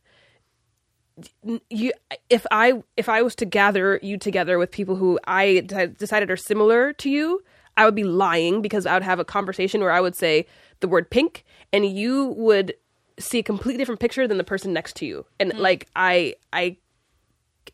you 1.70 1.92
if 2.28 2.44
i 2.50 2.82
if 2.96 3.08
i 3.08 3.22
was 3.22 3.36
to 3.36 3.44
gather 3.44 4.00
you 4.02 4.18
together 4.18 4.58
with 4.58 4.72
people 4.72 4.96
who 4.96 5.16
i 5.28 5.60
d- 5.60 5.86
decided 5.96 6.28
are 6.28 6.36
similar 6.36 6.92
to 6.92 7.08
you 7.08 7.40
i 7.76 7.84
would 7.84 7.94
be 7.94 8.02
lying 8.02 8.60
because 8.60 8.84
i 8.84 8.94
would 8.94 9.04
have 9.04 9.20
a 9.20 9.24
conversation 9.24 9.80
where 9.80 9.92
i 9.92 10.00
would 10.00 10.16
say 10.16 10.44
the 10.80 10.88
word 10.88 11.08
pink 11.08 11.44
and 11.72 11.86
you 11.86 12.34
would 12.36 12.74
see 13.18 13.38
a 13.38 13.42
completely 13.42 13.78
different 13.78 14.00
picture 14.00 14.26
than 14.26 14.38
the 14.38 14.44
person 14.44 14.72
next 14.72 14.96
to 14.96 15.06
you. 15.06 15.26
And 15.38 15.52
mm. 15.52 15.58
like 15.58 15.88
i 15.94 16.34
i 16.52 16.76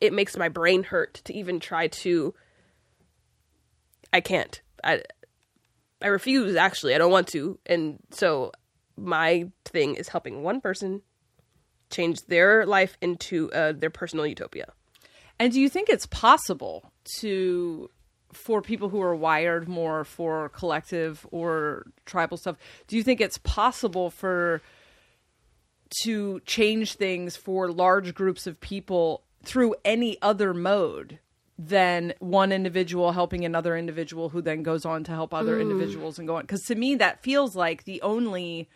it 0.00 0.12
makes 0.12 0.36
my 0.36 0.48
brain 0.48 0.82
hurt 0.82 1.14
to 1.24 1.34
even 1.34 1.60
try 1.60 1.88
to 1.88 2.34
i 4.12 4.20
can't. 4.20 4.60
I 4.82 5.02
i 6.02 6.06
refuse 6.06 6.56
actually. 6.56 6.94
I 6.94 6.98
don't 6.98 7.10
want 7.10 7.28
to. 7.28 7.58
And 7.66 7.98
so 8.10 8.52
my 8.96 9.50
thing 9.64 9.94
is 9.94 10.08
helping 10.08 10.42
one 10.42 10.60
person 10.60 11.02
change 11.90 12.20
their 12.28 12.66
life 12.66 12.96
into 13.00 13.50
uh, 13.52 13.72
their 13.72 13.90
personal 13.90 14.26
utopia. 14.26 14.72
And 15.38 15.52
do 15.52 15.60
you 15.60 15.68
think 15.68 15.88
it's 15.88 16.06
possible 16.06 16.92
to 17.20 17.90
for 18.32 18.62
people 18.62 18.88
who 18.88 19.02
are 19.02 19.14
wired 19.14 19.68
more 19.68 20.04
for 20.04 20.50
collective 20.50 21.26
or 21.30 21.86
tribal 22.06 22.36
stuff, 22.36 22.56
do 22.86 22.96
you 22.96 23.02
think 23.02 23.20
it's 23.20 23.38
possible 23.38 24.10
for 24.10 24.62
to 26.02 26.40
change 26.46 26.94
things 26.94 27.36
for 27.36 27.72
large 27.72 28.14
groups 28.14 28.46
of 28.46 28.60
people 28.60 29.24
through 29.42 29.74
any 29.84 30.18
other 30.22 30.52
mode 30.54 31.18
than 31.58 32.14
one 32.20 32.52
individual 32.52 33.12
helping 33.12 33.44
another 33.44 33.76
individual 33.76 34.30
who 34.30 34.40
then 34.40 34.62
goes 34.62 34.86
on 34.86 35.04
to 35.04 35.12
help 35.12 35.34
other 35.34 35.56
mm. 35.56 35.62
individuals 35.62 36.18
and 36.18 36.26
go 36.26 36.36
on? 36.36 36.42
Because 36.42 36.62
to 36.66 36.74
me, 36.74 36.94
that 36.96 37.22
feels 37.22 37.54
like 37.54 37.84
the 37.84 38.00
only 38.02 38.68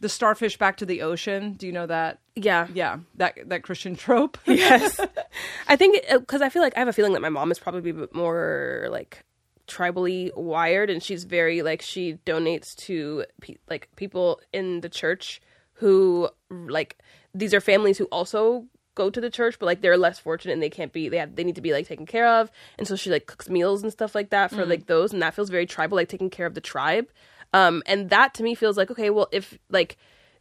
the 0.00 0.08
starfish 0.08 0.58
back 0.58 0.78
to 0.78 0.86
the 0.86 1.02
ocean. 1.02 1.52
Do 1.52 1.66
you 1.66 1.72
know 1.72 1.86
that? 1.86 2.18
Yeah. 2.34 2.66
Yeah, 2.74 2.98
that 3.16 3.38
that 3.46 3.62
Christian 3.62 3.96
trope. 3.96 4.38
Yes. 4.46 5.00
I 5.68 5.76
think 5.76 6.04
uh, 6.10 6.18
because 6.18 6.42
I 6.42 6.48
feel 6.48 6.62
like 6.62 6.76
I 6.76 6.80
have 6.80 6.88
a 6.88 6.92
feeling 6.92 7.12
that 7.12 7.22
my 7.22 7.28
mom 7.28 7.50
is 7.50 7.58
probably 7.58 7.90
a 7.90 7.94
bit 7.94 8.14
more 8.14 8.88
like 8.90 9.24
tribally 9.68 10.34
wired, 10.36 10.90
and 10.90 11.02
she's 11.02 11.24
very 11.24 11.62
like 11.62 11.82
she 11.82 12.14
donates 12.26 12.74
to 12.76 13.24
pe- 13.40 13.56
like 13.70 13.88
people 13.96 14.40
in 14.52 14.80
the 14.80 14.88
church 14.88 15.40
who 15.74 16.28
like 16.50 16.98
these 17.34 17.54
are 17.54 17.60
families 17.60 17.96
who 17.96 18.04
also 18.06 18.66
go 18.94 19.10
to 19.10 19.20
the 19.20 19.30
church 19.30 19.58
but 19.58 19.66
like 19.66 19.80
they're 19.80 19.96
less 19.96 20.18
fortunate 20.18 20.52
and 20.52 20.62
they 20.62 20.70
can't 20.70 20.92
be 20.92 21.08
they 21.08 21.16
have 21.16 21.34
they 21.36 21.44
need 21.44 21.54
to 21.54 21.60
be 21.60 21.72
like 21.72 21.86
taken 21.86 22.06
care 22.06 22.26
of. 22.26 22.50
And 22.78 22.86
so 22.86 22.96
she 22.96 23.10
like 23.10 23.26
cooks 23.26 23.48
meals 23.48 23.82
and 23.82 23.92
stuff 23.92 24.14
like 24.14 24.30
that 24.30 24.50
for 24.50 24.66
like 24.66 24.86
those 24.86 25.12
and 25.12 25.22
that 25.22 25.34
feels 25.34 25.50
very 25.50 25.66
tribal 25.66 25.96
like 25.96 26.08
taking 26.08 26.30
care 26.30 26.46
of 26.46 26.54
the 26.54 26.60
tribe. 26.60 27.08
Um 27.52 27.82
and 27.86 28.10
that 28.10 28.34
to 28.34 28.42
me 28.42 28.54
feels 28.54 28.76
like 28.76 28.90
okay 28.90 29.10
well 29.10 29.28
if 29.32 29.58
like 29.70 29.96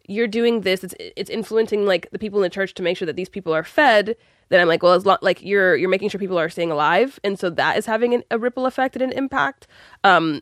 you're 0.08 0.27
doing 0.27 0.62
this 0.62 0.84
it's 0.84 0.96
it's 1.00 1.29
influencing 1.29 1.86
like 1.86 2.10
the 2.12 2.20
people 2.20 2.39
in 2.39 2.43
the 2.43 2.50
church 2.50 2.74
to 2.74 2.84
make 2.84 2.98
sure 2.98 3.05
that 3.05 3.15
these 3.15 3.29
people 3.29 3.53
are 3.53 3.63
fed 3.63 4.15
then 4.50 4.60
i'm 4.60 4.67
like 4.67 4.81
well 4.81 4.93
as 4.93 5.05
long 5.05 5.17
like 5.22 5.41
you're 5.41 5.75
you're 5.75 5.89
making 5.89 6.10
sure 6.10 6.20
people 6.20 6.39
are 6.39 6.50
staying 6.50 6.72
alive. 6.72 7.20
And 7.24 7.39
so 7.39 7.50
that 7.51 7.77
is 7.77 7.86
having 7.86 8.13
an, 8.13 8.24
a 8.31 8.38
ripple 8.38 8.65
effect 8.65 8.96
and 8.96 9.03
an 9.03 9.17
impact. 9.17 9.67
Um 10.03 10.41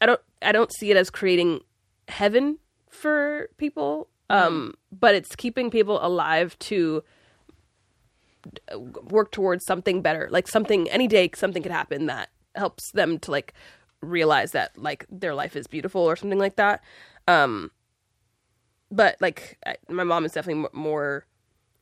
i 0.00 0.06
don't 0.06 0.20
i 0.42 0.52
don't 0.52 0.72
see 0.72 0.90
it 0.90 0.96
as 0.96 1.10
creating 1.10 1.60
heaven 2.08 2.58
for 2.90 3.48
people 3.56 4.08
um 4.30 4.74
but 4.92 5.14
it's 5.14 5.34
keeping 5.36 5.70
people 5.70 5.98
alive 6.04 6.58
to 6.58 7.02
work 9.10 9.30
towards 9.32 9.64
something 9.64 10.00
better. 10.02 10.28
Like 10.30 10.48
something 10.48 10.88
any 10.90 11.06
day 11.06 11.30
something 11.34 11.62
could 11.62 11.72
happen 11.72 12.06
that 12.06 12.30
helps 12.54 12.92
them 12.92 13.18
to 13.20 13.30
like 13.30 13.52
realize 14.00 14.52
that 14.52 14.78
like 14.78 15.06
their 15.10 15.34
life 15.34 15.56
is 15.56 15.66
beautiful 15.66 16.02
or 16.02 16.16
something 16.16 16.38
like 16.38 16.56
that. 16.56 16.82
Um 17.26 17.70
but 18.90 19.16
like 19.20 19.58
I, 19.66 19.76
my 19.88 20.04
mom 20.04 20.24
is 20.24 20.32
definitely 20.32 20.64
m- 20.64 20.70
more 20.80 21.26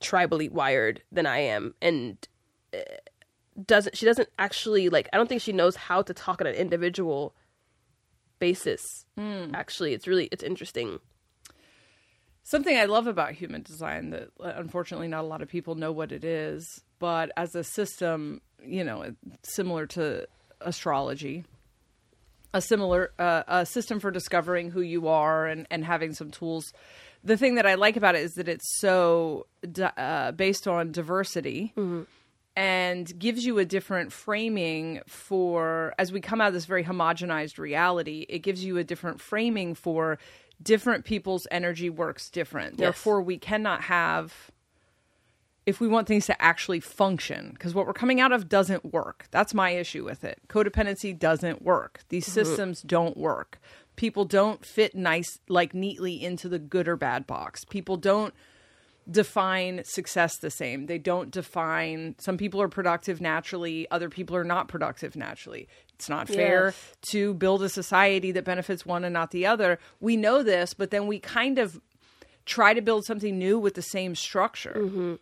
tribally 0.01 0.51
wired 0.51 1.03
than 1.13 1.25
i 1.27 1.39
am. 1.39 1.75
And 1.81 2.27
uh, 2.75 2.79
doesn't 3.65 3.97
she 3.97 4.05
doesn't 4.05 4.29
actually 4.39 4.89
like 4.91 5.09
i 5.13 5.17
don't 5.17 5.29
think 5.29 5.41
she 5.41 5.53
knows 5.53 5.77
how 5.77 6.03
to 6.03 6.13
talk 6.13 6.41
on 6.43 6.47
an 6.47 6.55
individual 6.55 7.35
basis 8.39 9.07
actually. 9.55 9.95
It's 9.95 10.07
really 10.07 10.29
it's 10.31 10.43
interesting 10.43 10.99
Something 12.49 12.77
I 12.77 12.85
love 12.85 13.09
about 13.09 13.33
human 13.33 13.63
design 13.63 14.11
that 14.11 14.29
uh, 14.39 14.53
unfortunately 14.55 15.09
not 15.09 15.25
a 15.25 15.27
lot 15.27 15.43
of 15.43 15.49
people 15.49 15.75
know 15.75 15.91
what 15.91 16.13
it 16.13 16.23
is, 16.23 16.81
but 17.01 17.33
as 17.37 17.57
a 17.57 17.65
system, 17.65 18.41
you 18.65 18.85
know, 18.85 19.17
similar 19.43 19.85
to 19.89 20.29
astrology, 20.61 21.45
a 22.55 22.61
similar 22.61 23.11
uh, 23.19 23.43
a 23.49 23.67
system 23.67 23.99
for 23.99 24.13
discovering 24.13 24.71
who 24.71 24.81
you 24.81 25.09
are 25.09 25.47
and, 25.47 25.67
and 25.73 25.85
having 25.85 26.15
some 26.15 26.31
tools. 26.31 26.73
The 27.25 27.37
thing 27.37 27.57
that 27.57 27.67
I 27.67 27.75
like 27.75 27.97
about 27.97 28.15
it 28.15 28.23
is 28.23 28.35
that 28.35 28.47
it's 28.47 28.79
so 28.79 29.49
uh, 29.97 30.31
based 30.31 30.69
on 30.69 30.93
diversity 30.93 31.73
and 32.57 33.19
gives 33.19 33.45
you 33.45 33.59
a 33.59 33.65
different 33.65 34.13
framing 34.13 35.01
for 35.07 35.95
as 35.99 36.11
we 36.11 36.21
come 36.21 36.41
out 36.41 36.49
of 36.49 36.55
this 36.55 36.65
very 36.65 36.83
homogenized 36.83 37.59
reality 37.59 38.25
it 38.29 38.39
gives 38.39 38.65
you 38.65 38.79
a 38.79 38.85
different 38.85 39.21
framing 39.21 39.75
for 39.75 40.19
different 40.63 41.05
people's 41.05 41.47
energy 41.51 41.91
works 41.91 42.31
different. 42.31 42.79
Therefore 42.79 43.21
we 43.23 43.39
cannot 43.39 43.83
have 43.83 44.51
if 45.67 45.81
we 45.81 45.89
want 45.89 46.07
things 46.07 46.27
to 46.27 46.43
actually 46.43 46.79
function 46.79 47.51
because 47.53 47.75
what 47.75 47.87
we're 47.87 47.93
coming 47.93 48.21
out 48.21 48.31
of 48.31 48.49
doesn't 48.49 48.93
work. 48.93 49.27
That's 49.33 49.53
my 49.53 49.71
issue 49.71 50.05
with 50.05 50.23
it. 50.23 50.41
Codependency 50.49 51.19
doesn't 51.19 51.63
work. 51.63 52.05
These 52.09 52.25
mm-hmm. 52.25 52.35
systems 52.35 52.83
don't 52.83 53.17
work. 53.17 53.59
People 53.97 54.25
don't 54.25 54.65
fit 54.65 54.95
nice 54.95 55.41
like 55.49 55.75
neatly 55.75 56.23
into 56.23 56.49
the 56.49 56.61
good 56.61 56.87
or 56.87 56.97
bad 56.97 57.27
box. 57.27 57.65
People 57.65 57.97
don't 57.97 58.33
define 59.11 59.83
success 59.85 60.37
the 60.39 60.51
same. 60.51 60.87
They 60.87 60.99
don't 60.99 61.31
define 61.31 62.15
some 62.19 62.37
people 62.37 62.61
are 62.63 62.69
productive 62.69 63.21
naturally, 63.21 63.89
other 63.91 64.09
people 64.09 64.37
are 64.37 64.45
not 64.45 64.69
productive 64.69 65.17
naturally. 65.17 65.69
It's 65.97 66.09
not 66.09 66.29
fair 66.29 66.67
Yes. 66.67 66.93
to 67.11 67.35
build 67.35 67.63
a 67.63 67.69
society 67.69 68.31
that 68.33 68.45
benefits 68.45 68.85
one 68.85 69.05
and 69.05 69.15
not 69.15 69.31
the 69.31 69.47
other. 69.47 69.79
We 70.01 70.17
know 70.17 70.43
this, 70.43 70.75
but 70.75 70.91
then 70.91 71.07
we 71.07 71.19
kind 71.19 71.59
of 71.59 71.81
try 72.45 72.75
to 72.75 72.83
build 72.83 73.05
something 73.05 73.39
new 73.39 73.59
with 73.59 73.75
the 73.75 73.83
same 73.83 74.15
structure. 74.15 74.75
Mm-hmm. 74.77 75.15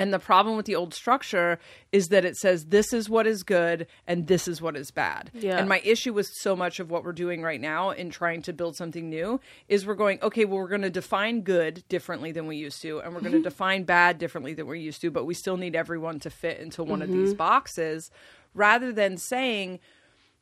And 0.00 0.14
the 0.14 0.18
problem 0.18 0.56
with 0.56 0.64
the 0.64 0.76
old 0.76 0.94
structure 0.94 1.58
is 1.92 2.08
that 2.08 2.24
it 2.24 2.34
says 2.36 2.66
this 2.66 2.94
is 2.94 3.10
what 3.10 3.26
is 3.26 3.42
good 3.42 3.86
and 4.06 4.28
this 4.28 4.48
is 4.48 4.62
what 4.62 4.74
is 4.74 4.90
bad. 4.90 5.30
Yeah. 5.34 5.58
And 5.58 5.68
my 5.68 5.82
issue 5.84 6.14
with 6.14 6.26
so 6.40 6.56
much 6.56 6.80
of 6.80 6.90
what 6.90 7.04
we're 7.04 7.12
doing 7.12 7.42
right 7.42 7.60
now 7.60 7.90
in 7.90 8.08
trying 8.08 8.40
to 8.42 8.54
build 8.54 8.76
something 8.76 9.10
new 9.10 9.40
is 9.68 9.86
we're 9.86 9.94
going, 9.94 10.18
okay, 10.22 10.46
well, 10.46 10.58
we're 10.58 10.68
going 10.68 10.80
to 10.82 10.90
define 10.90 11.42
good 11.42 11.84
differently 11.90 12.32
than 12.32 12.46
we 12.46 12.56
used 12.56 12.80
to, 12.80 13.00
and 13.00 13.12
we're 13.12 13.20
going 13.20 13.32
to 13.32 13.38
mm-hmm. 13.38 13.44
define 13.44 13.84
bad 13.84 14.16
differently 14.16 14.54
than 14.54 14.66
we're 14.66 14.74
used 14.74 15.02
to, 15.02 15.10
but 15.10 15.26
we 15.26 15.34
still 15.34 15.58
need 15.58 15.76
everyone 15.76 16.18
to 16.20 16.30
fit 16.30 16.58
into 16.60 16.82
one 16.82 17.02
of 17.02 17.12
these 17.12 17.30
mm-hmm. 17.30 17.38
boxes 17.38 18.10
rather 18.54 18.92
than 18.92 19.18
saying, 19.18 19.80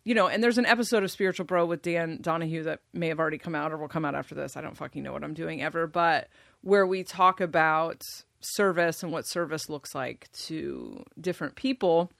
you 0.09 0.15
know, 0.15 0.27
and 0.27 0.43
there's 0.43 0.57
an 0.57 0.65
episode 0.65 1.03
of 1.03 1.11
Spiritual 1.11 1.45
Bro 1.45 1.67
with 1.67 1.83
Dan 1.83 2.21
Donahue 2.23 2.63
that 2.63 2.81
may 2.95 3.09
have 3.09 3.21
already 3.21 3.37
come 3.37 3.55
out 3.55 3.73
or 3.73 3.77
will 3.77 3.89
come 3.89 4.07
out 4.07 4.15
after 4.15 4.35
this. 4.35 4.57
I 4.57 4.63
don't 4.63 4.75
fucking 4.75 5.03
know 5.03 5.13
what 5.13 5.23
I'm 5.23 5.35
doing 5.35 5.61
ever, 5.61 5.87
but 5.87 6.29
where 6.63 6.87
we 6.87 7.05
talk 7.05 7.43
about 7.43 8.01
service 8.41 9.03
and 9.03 9.13
what 9.13 9.27
service 9.27 9.69
looks 9.69 9.95
like 9.95 10.33
to 10.47 11.05
different 11.21 11.57
people. 11.57 12.11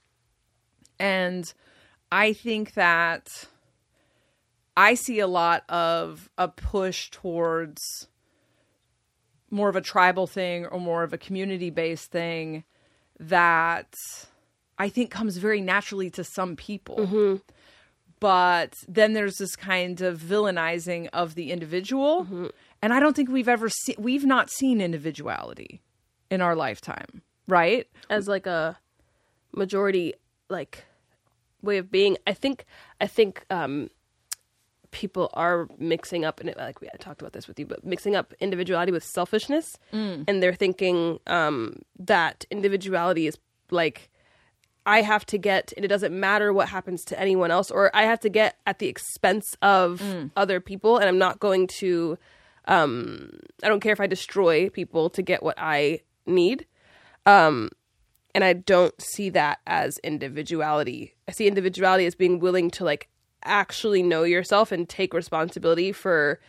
And 0.99 1.51
I 2.11 2.33
think 2.33 2.75
that 2.75 3.27
I 4.77 4.93
see 4.93 5.19
a 5.19 5.25
lot 5.25 5.67
of 5.67 6.29
a 6.37 6.47
push 6.47 7.09
towards 7.09 8.07
more 9.49 9.67
of 9.67 9.75
a 9.75 9.81
tribal 9.81 10.27
thing 10.27 10.67
or 10.67 10.79
more 10.79 11.01
of 11.01 11.11
a 11.11 11.17
community 11.17 11.71
based 11.71 12.11
thing 12.11 12.65
that 13.19 13.95
I 14.77 14.89
think 14.89 15.09
comes 15.09 15.37
very 15.37 15.59
naturally 15.59 16.11
to 16.11 16.23
some 16.23 16.55
people. 16.55 16.97
Mm-hmm. 16.97 17.35
But 18.19 18.75
then 18.87 19.13
there's 19.13 19.37
this 19.37 19.55
kind 19.55 20.01
of 20.01 20.19
villainizing 20.19 21.07
of 21.13 21.35
the 21.35 21.51
individual. 21.51 22.51
And 22.81 22.93
I 22.93 22.99
don't 22.99 23.15
think 23.15 23.29
we've 23.29 23.47
ever 23.49 23.69
seen, 23.69 23.95
we've 23.97 24.25
not 24.25 24.49
seen 24.49 24.81
individuality 24.81 25.81
in 26.29 26.41
our 26.41 26.55
lifetime, 26.55 27.21
right? 27.47 27.87
as 28.09 28.27
like 28.27 28.45
a 28.45 28.77
majority 29.53 30.13
like 30.49 30.85
way 31.61 31.77
of 31.77 31.89
being 31.91 32.15
i 32.27 32.33
think 32.33 32.65
i 33.01 33.07
think 33.07 33.43
um 33.49 33.89
people 34.91 35.29
are 35.33 35.67
mixing 35.77 36.23
up 36.25 36.39
and 36.39 36.49
it, 36.49 36.57
like 36.57 36.81
we 36.81 36.87
I 36.87 36.97
talked 36.97 37.21
about 37.21 37.33
this 37.33 37.47
with 37.47 37.59
you 37.59 37.65
but 37.65 37.83
mixing 37.83 38.15
up 38.15 38.33
individuality 38.39 38.91
with 38.91 39.03
selfishness 39.03 39.77
and 40.27 40.41
they're 40.41 40.53
thinking 40.53 41.19
um 41.27 41.81
that 41.99 42.45
individuality 42.51 43.27
is 43.27 43.37
like 43.71 44.08
I 44.89 45.03
have 45.03 45.23
to 45.27 45.37
get, 45.37 45.71
and 45.75 45.85
it 45.85 45.87
doesn't 45.87 46.19
matter 46.19 46.51
what 46.51 46.67
happens 46.67 47.03
to 47.05 47.19
anyone 47.19 47.51
else, 47.51 47.69
or 47.69 47.95
I 47.95 48.03
have 48.03 48.19
to 48.21 48.29
get 48.29 48.57
at 48.65 48.79
the 48.79 48.87
expense 48.87 49.55
of 49.61 50.01
other 50.35 50.59
people, 50.59 50.97
and 50.97 51.07
I'm 51.07 51.19
not 51.19 51.39
going 51.39 51.67
to, 51.79 52.17
um, 52.65 53.29
I 53.61 53.67
don't 53.67 53.81
care 53.81 53.93
if 53.93 54.01
I 54.01 54.07
destroy 54.07 54.67
people 54.67 55.11
to 55.11 55.21
get 55.21 55.43
what 55.43 55.53
I 55.59 55.99
need. 56.25 56.65
Um, 57.27 57.69
and 58.33 58.43
I 58.43 58.53
don't 58.53 58.99
see 58.99 59.29
that 59.29 59.59
as 59.67 59.99
individuality. 59.99 61.13
I 61.27 61.33
see 61.33 61.47
individuality 61.47 62.07
as 62.07 62.15
being 62.15 62.39
willing 62.39 62.71
to 62.71 62.83
like 62.83 63.09
actually 63.43 64.01
know 64.01 64.23
yourself 64.23 64.71
and 64.71 64.89
take 64.89 65.13
responsibility 65.13 65.91
for 65.91 66.39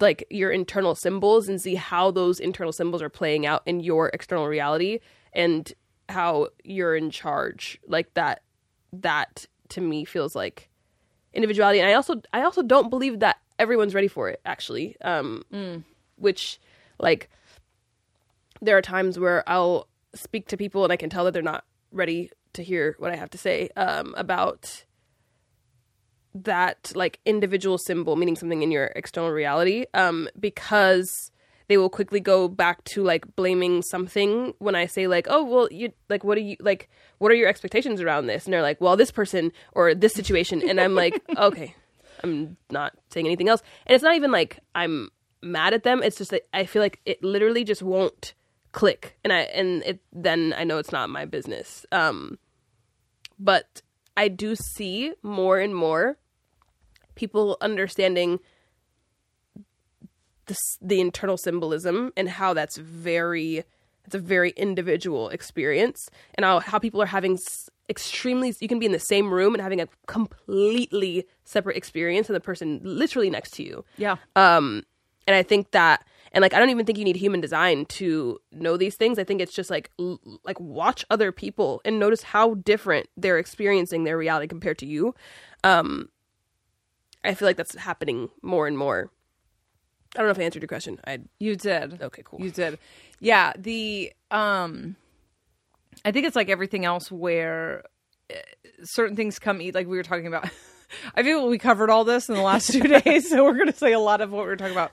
like 0.00 0.26
your 0.28 0.50
internal 0.50 0.94
symbols 0.94 1.48
and 1.48 1.58
see 1.58 1.76
how 1.76 2.10
those 2.10 2.40
internal 2.40 2.72
symbols 2.72 3.00
are 3.00 3.08
playing 3.08 3.46
out 3.46 3.62
in 3.64 3.80
your 3.80 4.10
external 4.12 4.48
reality 4.48 5.00
and 5.32 5.72
how 6.10 6.48
you're 6.64 6.94
in 6.96 7.10
charge 7.10 7.78
like 7.86 8.12
that 8.14 8.42
that 8.92 9.46
to 9.68 9.80
me 9.80 10.04
feels 10.04 10.34
like 10.34 10.68
individuality. 11.32 11.80
And 11.80 11.88
i 11.88 11.94
also 11.94 12.20
i 12.32 12.42
also 12.42 12.62
don't 12.62 12.90
believe 12.90 13.20
that 13.20 13.38
everyone's 13.58 13.94
ready 13.94 14.08
for 14.08 14.28
it 14.28 14.40
actually. 14.44 14.96
Um 15.00 15.44
which 16.16 16.60
like 16.98 17.30
there 18.60 18.76
are 18.76 18.82
times 18.82 19.18
where 19.18 19.48
i'll 19.48 19.88
speak 20.14 20.48
to 20.48 20.56
people 20.56 20.84
and 20.84 20.92
i 20.92 20.96
can 20.96 21.08
tell 21.08 21.24
that 21.24 21.32
they're 21.32 21.42
not 21.42 21.64
ready 21.92 22.30
to 22.52 22.62
hear 22.62 22.94
what 22.98 23.10
i 23.10 23.16
have 23.16 23.30
to 23.30 23.38
say 23.38 23.70
um 23.76 24.14
about 24.18 24.84
that 26.34 26.92
like 26.94 27.20
individual 27.24 27.78
symbol 27.78 28.16
meaning 28.16 28.36
something 28.36 28.62
in 28.62 28.70
your 28.70 28.86
external 28.96 29.30
reality 29.30 29.86
um 29.94 30.28
because 30.38 31.29
they 31.70 31.76
will 31.76 31.88
quickly 31.88 32.18
go 32.18 32.48
back 32.48 32.82
to 32.82 33.04
like 33.04 33.24
blaming 33.36 33.80
something 33.80 34.52
when 34.58 34.74
i 34.74 34.86
say 34.86 35.06
like 35.06 35.28
oh 35.30 35.44
well 35.44 35.68
you 35.70 35.92
like 36.08 36.24
what 36.24 36.36
are 36.36 36.40
you 36.40 36.56
like 36.58 36.88
what 37.18 37.30
are 37.30 37.36
your 37.36 37.48
expectations 37.48 38.00
around 38.00 38.26
this? 38.26 38.46
And 38.46 38.52
they're 38.52 38.62
like 38.62 38.80
well 38.80 38.96
this 38.96 39.10
person 39.10 39.52
or 39.72 39.94
this 39.94 40.12
situation. 40.14 40.68
And 40.68 40.80
i'm 40.80 40.94
like 40.94 41.22
okay 41.36 41.76
i'm 42.24 42.56
not 42.70 42.94
saying 43.10 43.26
anything 43.26 43.48
else. 43.48 43.62
And 43.86 43.94
it's 43.94 44.02
not 44.02 44.16
even 44.16 44.32
like 44.32 44.58
i'm 44.74 45.10
mad 45.42 45.72
at 45.72 45.84
them. 45.84 46.02
It's 46.02 46.18
just 46.18 46.32
that 46.32 46.48
i 46.52 46.64
feel 46.66 46.82
like 46.82 47.00
it 47.06 47.22
literally 47.22 47.62
just 47.62 47.82
won't 47.82 48.34
click. 48.72 49.16
And 49.22 49.32
i 49.32 49.40
and 49.40 49.82
it 49.84 50.00
then 50.12 50.52
i 50.56 50.64
know 50.64 50.78
it's 50.78 50.92
not 50.92 51.08
my 51.08 51.24
business. 51.24 51.86
Um 51.92 52.38
but 53.38 53.82
I 54.16 54.28
do 54.28 54.54
see 54.54 55.12
more 55.22 55.58
and 55.58 55.74
more 55.74 56.18
people 57.14 57.56
understanding 57.60 58.40
the 60.50 60.56
the 60.82 61.00
internal 61.00 61.36
symbolism 61.36 62.12
and 62.16 62.28
how 62.28 62.52
that's 62.54 62.76
very 62.76 63.64
it's 64.04 64.14
a 64.14 64.18
very 64.18 64.50
individual 64.56 65.28
experience 65.28 66.08
and 66.34 66.44
how, 66.44 66.58
how 66.60 66.78
people 66.78 67.00
are 67.00 67.06
having 67.06 67.38
extremely 67.88 68.54
you 68.60 68.68
can 68.68 68.78
be 68.78 68.86
in 68.86 68.92
the 68.92 68.98
same 68.98 69.32
room 69.32 69.54
and 69.54 69.62
having 69.62 69.80
a 69.80 69.88
completely 70.06 71.24
separate 71.44 71.76
experience 71.76 72.26
than 72.26 72.34
the 72.34 72.40
person 72.40 72.80
literally 72.82 73.30
next 73.30 73.52
to 73.54 73.62
you. 73.62 73.84
Yeah. 73.96 74.16
um 74.36 74.84
and 75.26 75.36
i 75.36 75.42
think 75.42 75.70
that 75.72 76.04
and 76.32 76.42
like 76.42 76.54
i 76.54 76.58
don't 76.58 76.70
even 76.70 76.86
think 76.86 76.98
you 76.98 77.04
need 77.04 77.16
human 77.16 77.40
design 77.40 77.84
to 77.86 78.40
know 78.52 78.76
these 78.76 78.96
things. 78.96 79.18
I 79.18 79.24
think 79.24 79.40
it's 79.40 79.54
just 79.54 79.70
like 79.70 79.90
l- 79.98 80.20
like 80.44 80.58
watch 80.58 81.04
other 81.10 81.30
people 81.32 81.80
and 81.84 81.98
notice 81.98 82.22
how 82.22 82.54
different 82.54 83.08
they're 83.16 83.38
experiencing 83.38 84.04
their 84.04 84.18
reality 84.18 84.46
compared 84.48 84.78
to 84.78 84.86
you. 84.86 85.14
Um 85.64 86.08
i 87.22 87.34
feel 87.34 87.46
like 87.46 87.56
that's 87.58 87.74
happening 87.76 88.30
more 88.42 88.66
and 88.66 88.78
more 88.78 89.10
i 90.14 90.18
don't 90.18 90.26
know 90.26 90.30
if 90.32 90.38
i 90.38 90.42
answered 90.42 90.62
your 90.62 90.68
question 90.68 90.98
i 91.06 91.18
You 91.38 91.56
did. 91.56 92.02
okay 92.02 92.22
cool 92.24 92.40
You 92.40 92.50
did. 92.50 92.78
Yeah, 93.20 93.52
the 93.58 94.12
um 94.30 94.96
I 96.04 96.12
think 96.12 96.26
it's 96.26 96.36
like 96.36 96.48
everything 96.48 96.84
else 96.84 97.10
where 97.10 97.84
uh, 98.32 98.36
certain 98.84 99.16
things 99.16 99.38
come 99.38 99.60
eat 99.60 99.74
like 99.74 99.86
we 99.86 99.96
were 99.96 100.02
talking 100.02 100.26
about. 100.26 100.48
I 101.14 101.22
feel 101.22 101.46
we 101.48 101.58
covered 101.58 101.90
all 101.90 102.04
this 102.04 102.28
in 102.28 102.34
the 102.34 102.40
last 102.42 102.72
two 102.72 102.80
days, 103.00 103.28
so 103.28 103.44
we're 103.44 103.54
going 103.54 103.70
to 103.70 103.76
say 103.76 103.92
a 103.92 103.98
lot 104.00 104.20
of 104.20 104.30
what 104.32 104.42
we 104.44 104.48
were 104.48 104.56
talking 104.56 104.72
about. 104.72 104.92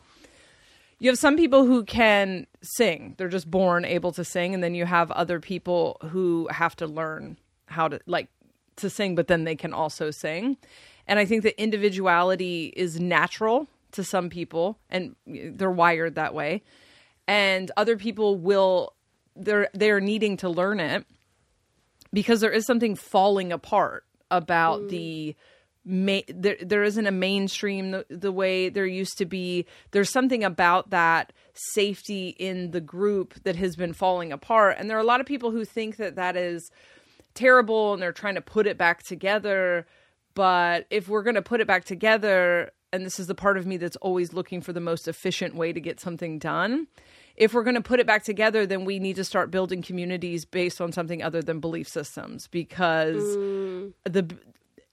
You 1.00 1.10
have 1.10 1.18
some 1.20 1.38
people 1.38 1.66
who 1.66 1.84
can 1.86 2.46
sing. 2.62 3.16
They're 3.18 3.30
just 3.30 3.50
born 3.50 3.86
able 3.86 4.12
to 4.14 4.24
sing 4.26 4.54
and 4.54 4.62
then 4.64 4.76
you 4.76 4.86
have 4.86 5.10
other 5.12 5.40
people 5.40 5.98
who 6.10 6.48
have 6.52 6.76
to 6.78 6.88
learn 6.88 7.38
how 7.68 7.88
to 7.88 8.00
like 8.06 8.28
to 8.78 8.90
sing 8.90 9.16
but 9.16 9.28
then 9.28 9.44
they 9.46 9.56
can 9.56 9.74
also 9.74 10.12
sing. 10.12 10.58
And 11.08 11.20
I 11.20 11.26
think 11.26 11.44
that 11.44 11.60
individuality 11.62 12.74
is 12.76 13.00
natural 13.00 13.68
to 13.94 14.04
some 14.04 14.30
people 14.30 14.80
and 14.90 15.16
they're 15.26 15.72
wired 15.72 16.16
that 16.16 16.34
way. 16.34 16.64
And 17.28 17.72
other 17.78 17.98
people 17.98 18.38
will 18.38 18.94
they're 19.36 19.70
they're 19.74 20.00
needing 20.00 20.38
to 20.38 20.50
learn 20.50 20.80
it 20.80 21.06
because 22.14 22.42
there 22.42 22.52
is 22.52 22.66
something 22.66 22.96
falling 22.96 23.52
apart 23.52 24.06
about 24.32 24.90
the 24.90 25.36
ma- 25.86 26.20
there 26.28 26.58
there 26.62 26.84
isn't 26.84 27.08
a 27.08 27.12
mainstream 27.12 27.92
the, 27.92 28.06
the 28.10 28.32
way 28.32 28.70
there 28.70 28.86
used 28.86 29.18
to 29.18 29.26
be. 29.26 29.66
There's 29.92 30.12
something 30.12 30.44
about 30.44 30.90
that 30.92 31.34
safety 31.54 32.30
in 32.30 32.72
the 32.72 32.82
group 32.82 33.34
that 33.44 33.56
has 33.56 33.76
been 33.76 33.94
falling 33.94 34.32
apart. 34.32 34.76
And 34.78 34.90
there 34.90 34.98
are 34.98 35.02
a 35.02 35.06
lot 35.06 35.22
of 35.22 35.26
people 35.26 35.52
who 35.52 35.66
think 35.66 35.98
that 35.98 36.16
that 36.16 36.36
is 36.36 36.70
terrible 37.34 37.94
and 37.94 38.02
they're 38.02 38.12
trying 38.12 38.36
to 38.36 38.42
put 38.42 38.68
it 38.68 38.78
back 38.78 39.04
together. 39.04 39.88
But 40.34 40.86
if 40.90 41.08
we're 41.08 41.24
going 41.24 41.36
to 41.36 41.42
put 41.42 41.62
it 41.62 41.68
back 41.68 41.84
together 41.84 42.72
and 42.94 43.06
this 43.06 43.20
is 43.20 43.28
the 43.28 43.36
part 43.36 43.58
of 43.58 43.66
me 43.66 43.78
that's 43.78 43.98
always 43.98 44.34
looking 44.34 44.62
for 44.62 44.74
the 44.74 44.80
most 44.80 45.08
efficient 45.08 45.56
way 45.56 45.74
to 45.74 45.80
get 45.80 46.00
something 46.00 46.40
done. 46.40 46.88
If 47.36 47.54
we're 47.54 47.64
going 47.64 47.76
to 47.76 47.82
put 47.82 48.00
it 48.00 48.08
back 48.08 48.24
together 48.24 48.66
then 48.66 48.86
we 48.86 49.00
need 49.00 49.16
to 49.18 49.24
start 49.24 49.52
building 49.52 49.82
communities 49.82 50.46
based 50.46 50.82
on 50.82 50.92
something 50.92 51.22
other 51.22 51.42
than 51.42 51.60
belief 51.60 51.88
systems 51.88 52.48
because 52.48 53.18
mm. 53.18 53.94
the 54.04 54.36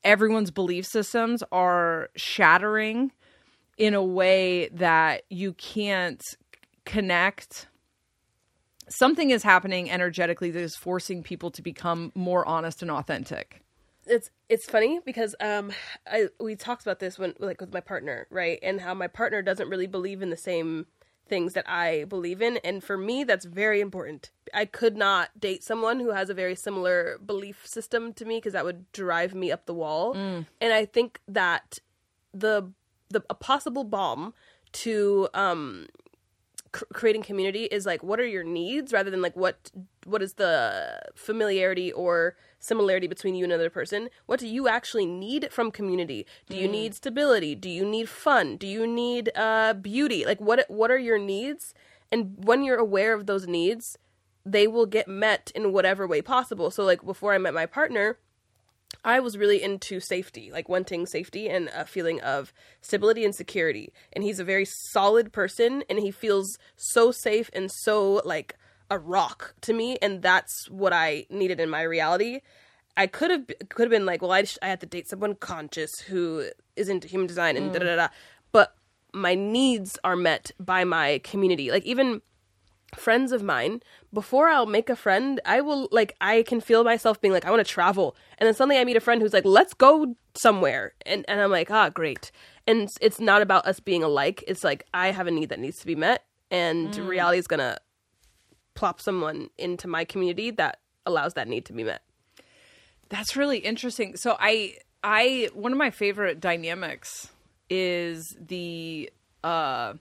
everyone's 0.02 0.50
belief 0.50 0.86
systems 0.86 1.42
are 1.50 2.10
shattering 2.16 3.10
in 3.78 3.94
a 3.94 4.02
way 4.02 4.68
that 4.68 5.22
you 5.30 5.54
can't 5.54 6.22
connect. 6.84 7.66
Something 8.88 9.30
is 9.30 9.42
happening 9.42 9.90
energetically 9.90 10.50
that 10.50 10.60
is 10.60 10.76
forcing 10.76 11.22
people 11.22 11.50
to 11.52 11.62
become 11.62 12.12
more 12.14 12.46
honest 12.46 12.82
and 12.82 12.90
authentic 12.90 13.63
it's 14.06 14.30
it's 14.48 14.66
funny 14.66 15.00
because 15.04 15.34
um 15.40 15.72
I 16.06 16.28
we 16.40 16.56
talked 16.56 16.82
about 16.82 16.98
this 16.98 17.18
when 17.18 17.34
like 17.38 17.60
with 17.60 17.72
my 17.72 17.80
partner, 17.80 18.26
right? 18.30 18.58
And 18.62 18.80
how 18.80 18.94
my 18.94 19.06
partner 19.08 19.42
doesn't 19.42 19.68
really 19.68 19.86
believe 19.86 20.22
in 20.22 20.30
the 20.30 20.36
same 20.36 20.86
things 21.26 21.54
that 21.54 21.68
I 21.68 22.04
believe 22.04 22.42
in 22.42 22.58
and 22.58 22.84
for 22.84 22.98
me 22.98 23.24
that's 23.24 23.46
very 23.46 23.80
important. 23.80 24.30
I 24.52 24.66
could 24.66 24.96
not 24.96 25.40
date 25.40 25.64
someone 25.64 25.98
who 26.00 26.10
has 26.10 26.28
a 26.28 26.34
very 26.34 26.54
similar 26.54 27.18
belief 27.24 27.66
system 27.66 28.12
to 28.14 28.24
me 28.24 28.36
because 28.36 28.52
that 28.52 28.64
would 28.64 28.90
drive 28.92 29.34
me 29.34 29.50
up 29.50 29.64
the 29.66 29.74
wall. 29.74 30.14
And 30.60 30.72
I 30.72 30.84
think 30.84 31.20
that 31.26 31.78
the 32.32 32.70
the 33.08 33.22
a 33.30 33.34
possible 33.34 33.84
bomb 33.84 34.34
to 34.72 35.28
um 35.34 35.86
creating 36.72 37.22
community 37.22 37.64
is 37.64 37.86
like 37.86 38.02
what 38.02 38.18
are 38.18 38.26
your 38.26 38.42
needs 38.42 38.92
rather 38.92 39.08
than 39.10 39.22
like 39.22 39.36
what 39.36 39.70
what 40.06 40.20
is 40.22 40.34
the 40.34 41.00
familiarity 41.14 41.92
or 41.92 42.36
similarity 42.64 43.06
between 43.06 43.34
you 43.34 43.44
and 43.44 43.52
another 43.52 43.70
person. 43.70 44.08
What 44.26 44.40
do 44.40 44.48
you 44.48 44.68
actually 44.68 45.06
need 45.06 45.48
from 45.50 45.70
community? 45.70 46.26
Do 46.48 46.56
you 46.56 46.68
need 46.68 46.94
stability? 46.94 47.54
Do 47.54 47.68
you 47.68 47.84
need 47.84 48.08
fun? 48.08 48.56
Do 48.56 48.66
you 48.66 48.86
need 48.86 49.30
uh 49.36 49.74
beauty? 49.74 50.24
Like 50.24 50.40
what 50.40 50.64
what 50.68 50.90
are 50.90 50.98
your 50.98 51.18
needs? 51.18 51.74
And 52.10 52.44
when 52.44 52.62
you're 52.62 52.78
aware 52.78 53.14
of 53.14 53.26
those 53.26 53.46
needs 53.46 53.98
they 54.46 54.66
will 54.66 54.84
get 54.84 55.08
met 55.08 55.50
in 55.54 55.72
whatever 55.72 56.06
way 56.06 56.20
possible. 56.20 56.70
So 56.70 56.84
like 56.84 57.04
before 57.04 57.32
i 57.32 57.38
met 57.38 57.54
my 57.54 57.66
partner 57.66 58.18
I 59.04 59.20
was 59.20 59.36
really 59.36 59.62
into 59.62 60.00
safety, 60.00 60.50
like 60.52 60.68
wanting 60.68 61.06
safety 61.06 61.48
and 61.48 61.68
a 61.74 61.84
feeling 61.84 62.20
of 62.20 62.52
stability 62.80 63.24
and 63.24 63.34
security. 63.34 63.92
And 64.12 64.22
he's 64.22 64.38
a 64.38 64.44
very 64.44 64.64
solid 64.64 65.32
person 65.32 65.82
and 65.88 65.98
he 65.98 66.10
feels 66.10 66.58
so 66.76 67.10
safe 67.10 67.50
and 67.52 67.70
so 67.70 68.22
like 68.24 68.56
a 68.90 68.98
rock 68.98 69.54
to 69.62 69.72
me 69.72 69.96
and 70.02 70.22
that's 70.22 70.68
what 70.70 70.92
I 70.92 71.26
needed 71.30 71.60
in 71.60 71.70
my 71.70 71.82
reality. 71.82 72.40
I 72.96 73.06
could 73.06 73.30
have 73.30 73.46
could 73.70 73.82
have 73.84 73.90
been 73.90 74.06
like, 74.06 74.22
well, 74.22 74.30
I 74.32 74.42
just, 74.42 74.58
I 74.62 74.68
had 74.68 74.80
to 74.80 74.86
date 74.86 75.08
someone 75.08 75.34
conscious 75.34 75.90
who 76.08 76.48
is 76.76 76.88
into 76.88 77.08
human 77.08 77.26
design 77.26 77.56
and 77.56 77.72
da 77.72 77.78
da 77.80 77.84
da. 77.86 77.96
da. 77.96 78.08
But 78.52 78.74
my 79.12 79.34
needs 79.34 79.98
are 80.04 80.16
met 80.16 80.50
by 80.60 80.84
my 80.84 81.20
community. 81.24 81.70
Like 81.70 81.84
even 81.84 82.20
friends 82.94 83.32
of 83.32 83.42
mine 83.42 83.80
before 84.12 84.46
i'll 84.48 84.66
make 84.66 84.88
a 84.88 84.94
friend 84.94 85.40
i 85.44 85.60
will 85.60 85.88
like 85.90 86.14
i 86.20 86.44
can 86.44 86.60
feel 86.60 86.84
myself 86.84 87.20
being 87.20 87.32
like 87.34 87.44
i 87.44 87.50
want 87.50 87.58
to 87.58 87.68
travel 87.68 88.14
and 88.38 88.46
then 88.46 88.54
suddenly 88.54 88.78
i 88.78 88.84
meet 88.84 88.96
a 88.96 89.00
friend 89.00 89.20
who's 89.20 89.32
like 89.32 89.44
let's 89.44 89.74
go 89.74 90.14
somewhere 90.36 90.92
and, 91.04 91.24
and 91.26 91.40
i'm 91.40 91.50
like 91.50 91.68
ah 91.72 91.88
great 91.88 92.30
and 92.68 92.82
it's- 92.82 92.96
it's 93.00 93.18
not 93.18 93.42
about 93.42 93.66
us 93.66 93.80
being 93.80 94.04
alike 94.04 94.44
it's 94.46 94.62
like 94.62 94.86
i 94.94 95.10
have 95.10 95.26
a 95.26 95.30
need 95.32 95.48
that 95.48 95.58
needs 95.58 95.80
to 95.80 95.86
be 95.86 95.96
met 95.96 96.24
and 96.52 96.94
reality 96.96 97.36
is 97.38 97.48
gonna 97.48 97.76
plop 98.74 99.00
someone 99.00 99.48
into 99.58 99.88
my 99.88 100.04
community 100.04 100.50
that 100.50 100.78
allows 101.06 101.34
that 101.34 101.48
need 101.48 101.64
to 101.66 101.72
be 101.72 101.84
met 101.84 102.02
That's 103.08 103.36
really 103.36 103.58
interesting. 103.58 104.16
So 104.16 104.36
I 104.38 104.76
I 105.02 105.50
one 105.54 105.72
of 105.72 105.78
my 105.78 105.90
favorite 105.90 106.40
dynamics 106.40 107.28
is 107.70 108.36
the 108.40 109.10
uh 109.42 109.94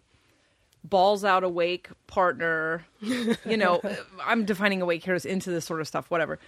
balls 0.84 1.24
out 1.24 1.44
awake 1.44 1.90
partner, 2.08 2.86
you 3.02 3.58
know, 3.58 3.82
I'm 4.24 4.46
defining 4.46 4.82
awake 4.82 5.04
here 5.04 5.14
as 5.14 5.26
into 5.26 5.50
this 5.50 5.66
sort 5.66 5.82
of 5.82 5.88
stuff, 5.88 6.10
whatever. 6.12 6.40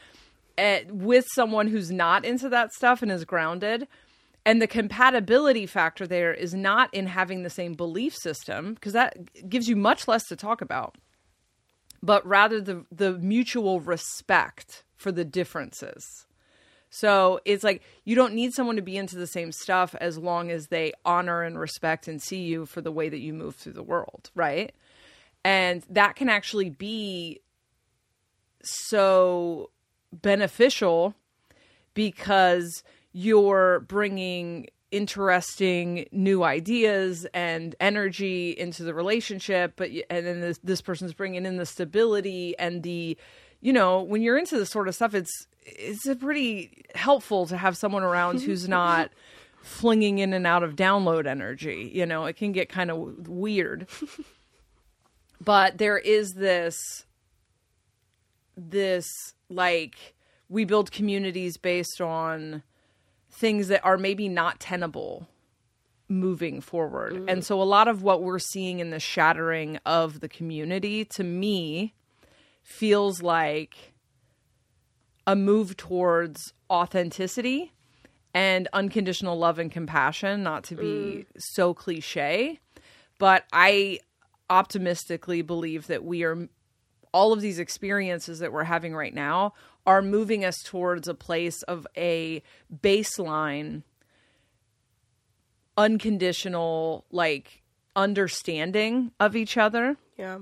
Uh, 0.58 0.80
with 0.90 1.26
someone 1.34 1.68
who's 1.68 1.92
not 1.92 2.24
into 2.26 2.50
that 2.50 2.74
stuff 2.74 3.02
and 3.02 3.12
is 3.12 3.26
grounded. 3.26 3.88
And 4.46 4.62
the 4.62 4.68
compatibility 4.68 5.66
factor 5.66 6.06
there 6.06 6.34
is 6.34 6.54
not 6.54 6.94
in 6.94 7.08
having 7.08 7.44
the 7.44 7.50
same 7.50 7.74
belief 7.74 8.16
system 8.16 8.76
because 8.76 8.94
that 8.94 9.50
gives 9.50 9.68
you 9.68 9.76
much 9.76 10.08
less 10.08 10.24
to 10.26 10.36
talk 10.36 10.62
about 10.62 10.96
but 12.02 12.26
rather 12.26 12.62
the 12.62 12.86
the 12.92 13.14
mutual 13.14 13.80
respect 13.80 14.84
for 14.96 15.12
the 15.12 15.26
differences. 15.26 16.26
So 16.90 17.42
it's 17.44 17.64
like 17.64 17.82
you 18.06 18.16
don't 18.16 18.34
need 18.34 18.54
someone 18.54 18.78
to 18.78 18.82
be 18.82 18.96
into 18.96 19.18
the 19.18 19.28
same 19.28 19.52
stuff 19.52 19.96
as 20.00 20.18
long 20.18 20.50
as 20.50 20.68
they 20.68 20.94
honor 21.04 21.42
and 21.42 21.60
respect 21.60 22.08
and 22.08 22.22
see 22.22 22.44
you 22.44 22.66
for 22.66 22.82
the 22.82 22.92
way 22.92 23.10
that 23.10 23.20
you 23.20 23.34
move 23.34 23.56
through 23.56 23.74
the 23.74 23.84
world, 23.84 24.32
right? 24.34 24.74
And 25.44 25.84
that 25.90 26.16
can 26.16 26.30
actually 26.30 26.70
be 26.70 27.42
so 28.64 29.70
beneficial 30.12 31.16
because 31.94 32.84
you're 33.12 33.82
bringing 33.82 34.68
interesting 34.96 36.08
new 36.12 36.44
ideas 36.44 37.26
and 37.34 37.76
energy 37.80 38.52
into 38.52 38.84
the 38.84 38.94
relationship 38.94 39.74
but 39.76 39.90
and 40.10 40.26
then 40.26 40.42
this, 40.42 40.60
this 40.64 40.82
person's 40.82 41.14
bringing 41.14 41.46
in 41.46 41.58
the 41.58 41.66
stability 41.66 42.58
and 42.58 42.84
the 42.84 43.18
you 43.62 43.74
know 43.74 44.02
when 44.02 44.22
you're 44.22 44.38
into 44.38 44.58
this 44.58 44.70
sort 44.70 44.88
of 44.88 44.96
stuff 44.96 45.14
it's 45.14 45.48
it's 45.64 46.06
a 46.08 46.16
pretty 46.16 46.84
helpful 46.96 47.46
to 47.46 47.58
have 47.58 47.76
someone 47.76 48.04
around 48.04 48.42
who's 48.42 48.68
not 48.80 49.12
flinging 49.62 50.20
in 50.20 50.32
and 50.34 50.46
out 50.46 50.64
of 50.64 50.76
download 50.76 51.26
energy 51.26 51.92
you 51.94 52.06
know 52.06 52.26
it 52.26 52.38
can 52.38 52.52
get 52.52 52.70
kind 52.70 52.90
of 52.92 53.28
weird. 53.28 53.88
But 55.42 55.78
there 55.78 55.98
is 55.98 56.34
this 56.34 57.06
this 58.58 59.06
like 59.50 60.16
we 60.48 60.66
build 60.66 60.92
communities 60.92 61.58
based 61.58 62.00
on 62.00 62.64
things 63.36 63.68
that 63.68 63.84
are 63.84 63.98
maybe 63.98 64.30
not 64.30 64.60
tenable 64.60 65.28
moving 66.08 66.62
forward. 66.62 67.14
Mm. 67.14 67.26
And 67.32 67.46
so 67.46 67.62
a 67.62 67.64
lot 67.64 67.88
of 67.88 68.02
what 68.02 68.24
we're 68.24 68.40
seeing 68.40 68.80
in 68.80 68.92
the 68.92 69.00
shattering 69.00 69.78
of 69.86 70.20
the 70.22 70.30
community 70.30 71.04
to 71.06 71.24
me 71.24 71.94
feels 72.64 73.22
like 73.22 73.94
a 75.28 75.36
move 75.36 75.76
towards 75.76 76.54
authenticity 76.70 77.74
and 78.34 78.68
unconditional 78.74 79.38
love 79.38 79.60
and 79.60 79.72
compassion, 79.72 80.44
not 80.44 80.64
to 80.66 80.76
be 80.76 80.84
mm. 80.84 81.26
so 81.38 81.74
cliche, 81.74 82.60
but 83.18 83.46
I 83.52 84.00
optimistically 84.50 85.42
believe 85.42 85.88
that 85.88 86.04
we 86.04 86.24
are 86.24 86.48
all 87.12 87.34
of 87.34 87.42
these 87.42 87.60
experiences 87.60 88.40
that 88.40 88.52
we're 88.52 88.66
having 88.66 88.96
right 88.96 89.14
now 89.14 89.54
are 89.86 90.02
moving 90.02 90.44
us 90.44 90.62
towards 90.64 91.08
a 91.08 91.14
place 91.14 91.62
of 91.64 91.86
a 91.96 92.42
baseline 92.82 93.84
unconditional 95.78 97.06
like 97.12 97.62
understanding 97.96 99.12
of 99.20 99.36
each 99.36 99.58
other 99.58 99.98
Yeah. 100.18 100.40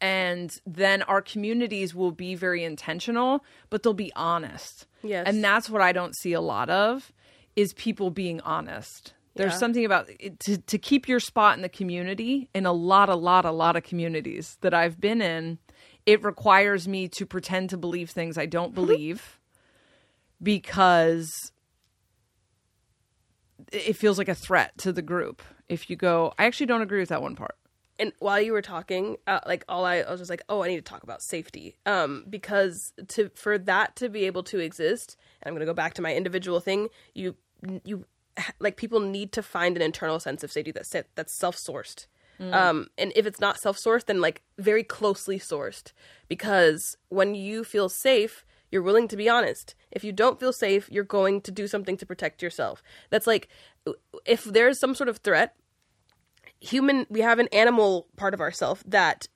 and 0.00 0.50
then 0.66 1.02
our 1.02 1.20
communities 1.22 1.94
will 1.94 2.12
be 2.12 2.34
very 2.34 2.64
intentional 2.64 3.44
but 3.68 3.82
they'll 3.82 3.92
be 3.94 4.12
honest 4.16 4.86
Yes. 5.02 5.26
and 5.26 5.42
that's 5.44 5.68
what 5.70 5.82
i 5.82 5.92
don't 5.92 6.16
see 6.16 6.32
a 6.32 6.40
lot 6.40 6.70
of 6.70 7.12
is 7.56 7.72
people 7.74 8.10
being 8.10 8.40
honest 8.42 9.14
there's 9.36 9.52
Yeah. 9.52 9.58
something 9.58 9.84
about 9.84 10.08
it, 10.18 10.40
to, 10.40 10.58
to 10.58 10.76
keep 10.78 11.06
your 11.08 11.20
spot 11.20 11.56
in 11.56 11.62
the 11.62 11.68
community 11.68 12.48
in 12.54 12.64
a 12.66 12.72
lot 12.72 13.08
a 13.08 13.14
lot 13.14 13.44
a 13.44 13.50
lot 13.52 13.76
of 13.76 13.82
communities 13.82 14.56
that 14.62 14.72
i've 14.74 15.00
been 15.00 15.20
in 15.22 15.58
it 16.10 16.24
requires 16.24 16.88
me 16.88 17.08
to 17.08 17.24
pretend 17.24 17.70
to 17.70 17.76
believe 17.76 18.10
things 18.10 18.36
i 18.36 18.46
don't 18.46 18.74
believe 18.74 19.38
because 20.42 21.52
it 23.72 23.94
feels 23.94 24.18
like 24.18 24.28
a 24.28 24.34
threat 24.34 24.76
to 24.76 24.92
the 24.92 25.02
group 25.02 25.42
if 25.68 25.88
you 25.88 25.94
go 25.94 26.32
i 26.38 26.46
actually 26.46 26.66
don't 26.66 26.82
agree 26.82 27.00
with 27.00 27.10
that 27.10 27.22
one 27.22 27.36
part. 27.36 27.56
And 28.00 28.12
while 28.18 28.40
you 28.40 28.52
were 28.52 28.62
talking, 28.62 29.18
uh, 29.26 29.40
like 29.46 29.62
all 29.68 29.84
I, 29.84 29.96
I 29.96 30.10
was 30.10 30.20
just 30.20 30.30
like, 30.30 30.40
oh, 30.48 30.62
I 30.62 30.68
need 30.68 30.76
to 30.76 30.82
talk 30.82 31.02
about 31.02 31.20
safety, 31.20 31.76
um, 31.84 32.24
because 32.30 32.94
to 33.08 33.28
for 33.34 33.58
that 33.58 33.94
to 33.96 34.08
be 34.08 34.24
able 34.24 34.42
to 34.44 34.58
exist, 34.58 35.18
and 35.42 35.50
I'm 35.50 35.54
gonna 35.54 35.66
go 35.66 35.74
back 35.74 35.92
to 35.94 36.02
my 36.02 36.14
individual 36.14 36.60
thing. 36.60 36.88
You 37.14 37.36
you 37.84 38.06
like 38.58 38.78
people 38.78 39.00
need 39.00 39.32
to 39.32 39.42
find 39.42 39.76
an 39.76 39.82
internal 39.82 40.18
sense 40.18 40.42
of 40.42 40.50
safety 40.50 40.72
that's 40.72 40.90
that's 41.14 41.38
self 41.38 41.58
sourced, 42.40 42.54
um, 42.54 42.86
and 42.96 43.12
if 43.14 43.26
it's 43.26 43.40
not 43.40 43.58
self 43.58 43.78
sourced, 43.78 44.06
then 44.06 44.20
like 44.20 44.42
very 44.58 44.82
closely 44.82 45.38
sourced, 45.38 45.92
because 46.28 46.96
when 47.08 47.34
you 47.34 47.64
feel 47.64 47.88
safe. 47.88 48.44
You're 48.72 48.82
willing 48.82 49.08
to 49.08 49.16
be 49.16 49.28
honest. 49.28 49.74
If 49.90 50.04
you 50.04 50.12
don't 50.12 50.38
feel 50.38 50.52
safe, 50.52 50.88
you're 50.92 51.02
going 51.02 51.40
to 51.40 51.50
do 51.50 51.66
something 51.66 51.96
to 51.96 52.06
protect 52.06 52.40
yourself. 52.40 52.84
That's 53.10 53.26
like 53.26 53.48
if 54.24 54.44
there's 54.44 54.78
some 54.78 54.94
sort 54.94 55.08
of 55.08 55.16
threat, 55.16 55.56
human 56.60 57.04
we 57.10 57.20
have 57.20 57.40
an 57.40 57.48
animal 57.52 58.06
part 58.16 58.32
of 58.32 58.40
ourself 58.40 58.84
that 58.86 59.26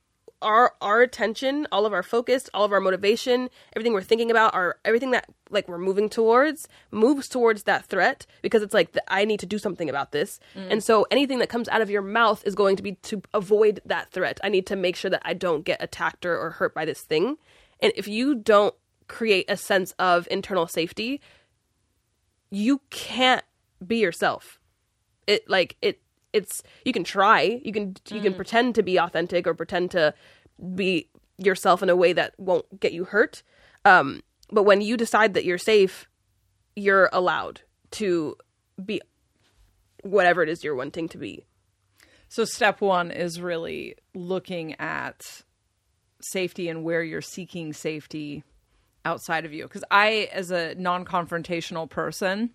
our 0.44 0.74
our 0.80 1.02
attention 1.02 1.66
all 1.72 1.87
of 1.87 1.92
our 1.92 2.02
focus 2.02 2.48
all 2.54 2.64
of 2.64 2.72
our 2.72 2.80
motivation 2.80 3.50
everything 3.74 3.92
we're 3.92 4.02
thinking 4.02 4.30
about 4.30 4.54
our 4.54 4.76
everything 4.85 5.11
that 5.11 5.26
like 5.50 5.66
we're 5.68 5.78
moving 5.78 6.09
towards 6.09 6.68
moves 6.92 7.28
towards 7.28 7.64
that 7.64 7.85
threat 7.87 8.26
because 8.42 8.62
it's 8.62 8.74
like 8.74 8.96
i 9.09 9.24
need 9.24 9.40
to 9.40 9.46
do 9.46 9.59
something 9.59 9.88
about 9.88 10.12
this. 10.12 10.38
Mm. 10.54 10.72
And 10.72 10.85
so 10.85 11.07
anything 11.11 11.38
that 11.40 11.48
comes 11.48 11.68
out 11.68 11.80
of 11.80 11.90
your 11.90 12.02
mouth 12.02 12.42
is 12.46 12.54
going 12.54 12.76
to 12.76 12.83
be 12.83 12.92
to 13.02 13.22
avoid 13.33 13.80
that 13.85 14.12
threat. 14.12 14.38
I 14.44 14.48
need 14.48 14.66
to 14.68 14.76
make 14.76 14.94
sure 14.96 15.11
that 15.11 15.22
i 15.24 15.35
don't 15.35 15.64
get 15.64 15.83
attacked 15.83 16.24
or, 16.24 16.38
or 16.38 16.50
hurt 16.50 16.74
by 16.74 16.85
this 16.85 17.00
thing. 17.00 17.37
And 17.80 17.92
if 17.96 18.07
you 18.07 18.35
don't 18.35 18.74
create 19.09 19.46
a 19.50 19.57
sense 19.57 19.92
of 19.98 20.28
internal 20.30 20.66
safety 20.66 21.20
you 22.54 22.80
can't 22.90 23.44
be 23.85 23.98
yourself. 23.98 24.61
It 25.26 25.48
like 25.48 25.76
it 25.83 26.00
it's 26.33 26.62
you 26.85 26.92
can 26.92 27.04
try. 27.04 27.61
You 27.64 27.72
can 27.72 27.96
you 28.11 28.20
can 28.20 28.33
mm. 28.33 28.37
pretend 28.37 28.74
to 28.76 28.83
be 28.83 28.98
authentic 28.98 29.46
or 29.46 29.54
pretend 29.54 29.90
to 29.92 30.14
be 30.74 31.08
yourself 31.38 31.82
in 31.82 31.90
a 31.90 31.96
way 31.96 32.12
that 32.12 32.34
won't 32.38 32.80
get 32.80 32.92
you 32.92 33.04
hurt 33.04 33.42
um 33.84 34.22
but 34.50 34.64
when 34.64 34.80
you 34.80 34.96
decide 34.96 35.34
that 35.34 35.44
you're 35.44 35.58
safe 35.58 36.06
you're 36.76 37.08
allowed 37.12 37.60
to 37.90 38.36
be 38.84 39.00
whatever 40.02 40.42
it 40.42 40.48
is 40.48 40.62
you're 40.62 40.74
wanting 40.74 41.08
to 41.08 41.18
be 41.18 41.44
So 42.28 42.44
step 42.44 42.80
one 42.80 43.12
is 43.12 43.40
really 43.40 43.94
looking 44.12 44.74
at 44.80 45.20
safety 46.20 46.68
and 46.68 46.82
where 46.82 47.02
you're 47.02 47.20
seeking 47.20 47.72
safety 47.72 48.42
outside 49.04 49.44
of 49.44 49.52
you. 49.52 49.64
Because 49.64 49.84
I, 49.90 50.28
as 50.32 50.50
a 50.50 50.74
non 50.74 51.04
confrontational 51.04 51.88
person, 51.88 52.50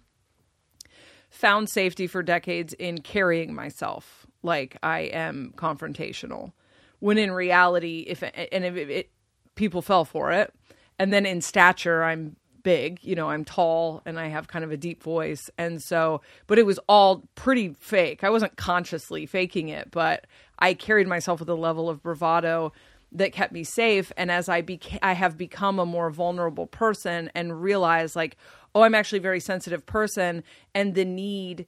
found 1.29 1.69
safety 1.69 2.07
for 2.07 2.23
decades 2.23 2.73
in 2.73 2.99
carrying 3.01 3.53
myself 3.53 4.25
like 4.43 4.77
I 4.83 5.01
am 5.01 5.53
confrontational. 5.55 6.51
When 6.99 7.17
in 7.17 7.31
reality, 7.31 8.05
if 8.07 8.23
and 8.23 8.65
if 8.65 8.75
it, 8.75 8.89
it 8.89 9.09
people 9.55 9.81
fell 9.81 10.05
for 10.05 10.31
it, 10.31 10.53
and 10.97 11.13
then 11.13 11.25
in 11.25 11.41
stature, 11.41 12.03
I'm 12.03 12.35
big. 12.61 12.99
You 13.03 13.15
know, 13.15 13.29
I'm 13.29 13.45
tall 13.45 14.01
and 14.05 14.19
I 14.19 14.27
have 14.27 14.47
kind 14.47 14.65
of 14.65 14.71
a 14.71 14.77
deep 14.77 15.01
voice, 15.01 15.49
and 15.57 15.81
so, 15.81 16.21
but 16.47 16.59
it 16.59 16.65
was 16.65 16.79
all 16.89 17.23
pretty 17.35 17.73
fake. 17.79 18.23
I 18.23 18.29
wasn't 18.29 18.57
consciously 18.57 19.25
faking 19.25 19.69
it, 19.69 19.91
but 19.91 20.27
I 20.59 20.73
carried 20.73 21.07
myself 21.07 21.39
with 21.39 21.49
a 21.49 21.55
level 21.55 21.89
of 21.89 22.03
bravado 22.03 22.73
that 23.11 23.33
kept 23.33 23.53
me 23.53 23.63
safe. 23.63 24.11
And 24.17 24.29
as 24.29 24.49
I 24.49 24.61
beca- 24.61 24.99
I 25.01 25.13
have 25.13 25.37
become 25.37 25.79
a 25.79 25.85
more 25.85 26.11
vulnerable 26.11 26.67
person 26.67 27.31
and 27.33 27.61
realized 27.61 28.15
like, 28.15 28.37
oh, 28.75 28.81
I'm 28.81 28.93
actually 28.93 29.19
a 29.19 29.23
very 29.23 29.39
sensitive 29.39 29.85
person, 29.85 30.43
and 30.75 30.93
the 30.93 31.05
need 31.05 31.65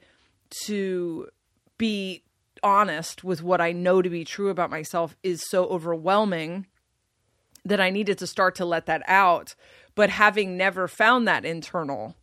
to 0.66 1.28
be 1.78 2.24
honest 2.64 3.24
with 3.24 3.42
what 3.42 3.62
I 3.62 3.72
know 3.72 4.02
to 4.02 4.10
be 4.10 4.24
true 4.24 4.50
about 4.50 4.70
myself 4.70 5.16
is 5.24 5.44
so 5.50 5.66
overwhelming 5.66 6.68
that 7.64 7.80
I 7.80 7.90
needed 7.90 8.18
to 8.20 8.28
start 8.28 8.56
to 8.56 8.66
let 8.66 8.86
that 8.88 9.04
out. 9.08 9.56
But 9.96 10.10
having 10.10 10.58
never 10.58 10.88
found 10.88 11.28
that 11.28 11.46
internal 11.46 12.16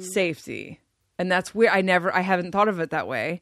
safety, 0.00 0.80
and 1.18 1.30
that's 1.30 1.54
where 1.54 1.70
I 1.70 1.80
never, 1.80 2.14
I 2.14 2.20
haven't 2.20 2.52
thought 2.52 2.68
of 2.68 2.80
it 2.80 2.90
that 2.90 3.08
way. 3.08 3.40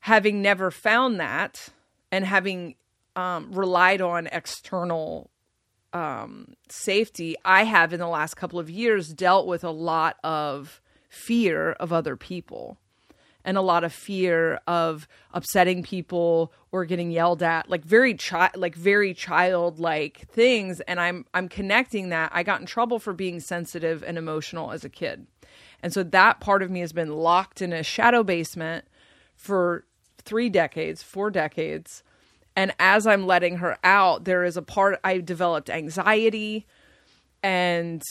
Having 0.00 0.40
never 0.40 0.70
found 0.70 1.18
that 1.20 1.68
and 2.12 2.24
having 2.24 2.76
um, 3.16 3.50
relied 3.52 4.00
on 4.00 4.28
external 4.28 5.30
um, 5.92 6.54
safety, 6.68 7.34
I 7.44 7.64
have 7.64 7.92
in 7.92 8.00
the 8.00 8.08
last 8.08 8.34
couple 8.34 8.58
of 8.58 8.70
years 8.70 9.08
dealt 9.08 9.46
with 9.46 9.64
a 9.64 9.70
lot 9.70 10.16
of 10.22 10.80
fear 11.08 11.72
of 11.72 11.92
other 11.92 12.16
people 12.16 12.78
and 13.46 13.56
a 13.56 13.62
lot 13.62 13.84
of 13.84 13.92
fear 13.92 14.60
of 14.66 15.06
upsetting 15.32 15.84
people 15.84 16.52
or 16.72 16.84
getting 16.84 17.12
yelled 17.12 17.42
at 17.42 17.70
like 17.70 17.84
very 17.84 18.12
chi- 18.12 18.50
like 18.56 18.74
very 18.74 19.14
childlike 19.14 20.26
things 20.28 20.80
and 20.80 21.00
I'm 21.00 21.24
I'm 21.32 21.48
connecting 21.48 22.08
that 22.10 22.32
I 22.34 22.42
got 22.42 22.60
in 22.60 22.66
trouble 22.66 22.98
for 22.98 23.12
being 23.12 23.38
sensitive 23.38 24.02
and 24.02 24.18
emotional 24.18 24.72
as 24.72 24.84
a 24.84 24.90
kid. 24.90 25.26
And 25.82 25.92
so 25.94 26.02
that 26.02 26.40
part 26.40 26.62
of 26.62 26.70
me 26.70 26.80
has 26.80 26.92
been 26.92 27.12
locked 27.12 27.62
in 27.62 27.72
a 27.72 27.84
shadow 27.84 28.24
basement 28.24 28.84
for 29.36 29.84
3 30.18 30.50
decades, 30.50 31.02
4 31.02 31.30
decades. 31.30 32.02
And 32.56 32.72
as 32.80 33.06
I'm 33.06 33.26
letting 33.26 33.58
her 33.58 33.78
out, 33.84 34.24
there 34.24 34.42
is 34.42 34.56
a 34.56 34.62
part 34.62 34.98
I 35.04 35.18
developed 35.18 35.70
anxiety 35.70 36.66
and 37.42 38.02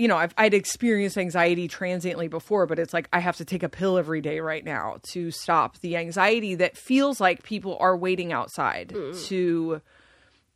you 0.00 0.08
know, 0.08 0.16
I've 0.16 0.32
I'd 0.38 0.54
experienced 0.54 1.18
anxiety 1.18 1.68
transiently 1.68 2.26
before, 2.28 2.66
but 2.66 2.78
it's 2.78 2.94
like 2.94 3.08
I 3.12 3.18
have 3.20 3.36
to 3.36 3.44
take 3.44 3.62
a 3.62 3.68
pill 3.68 3.98
every 3.98 4.20
day 4.22 4.40
right 4.40 4.64
now 4.64 4.96
to 5.12 5.30
stop 5.30 5.78
the 5.80 5.96
anxiety 5.96 6.54
that 6.54 6.76
feels 6.76 7.20
like 7.20 7.42
people 7.42 7.76
are 7.80 7.96
waiting 7.96 8.32
outside 8.32 8.94
to 9.26 9.80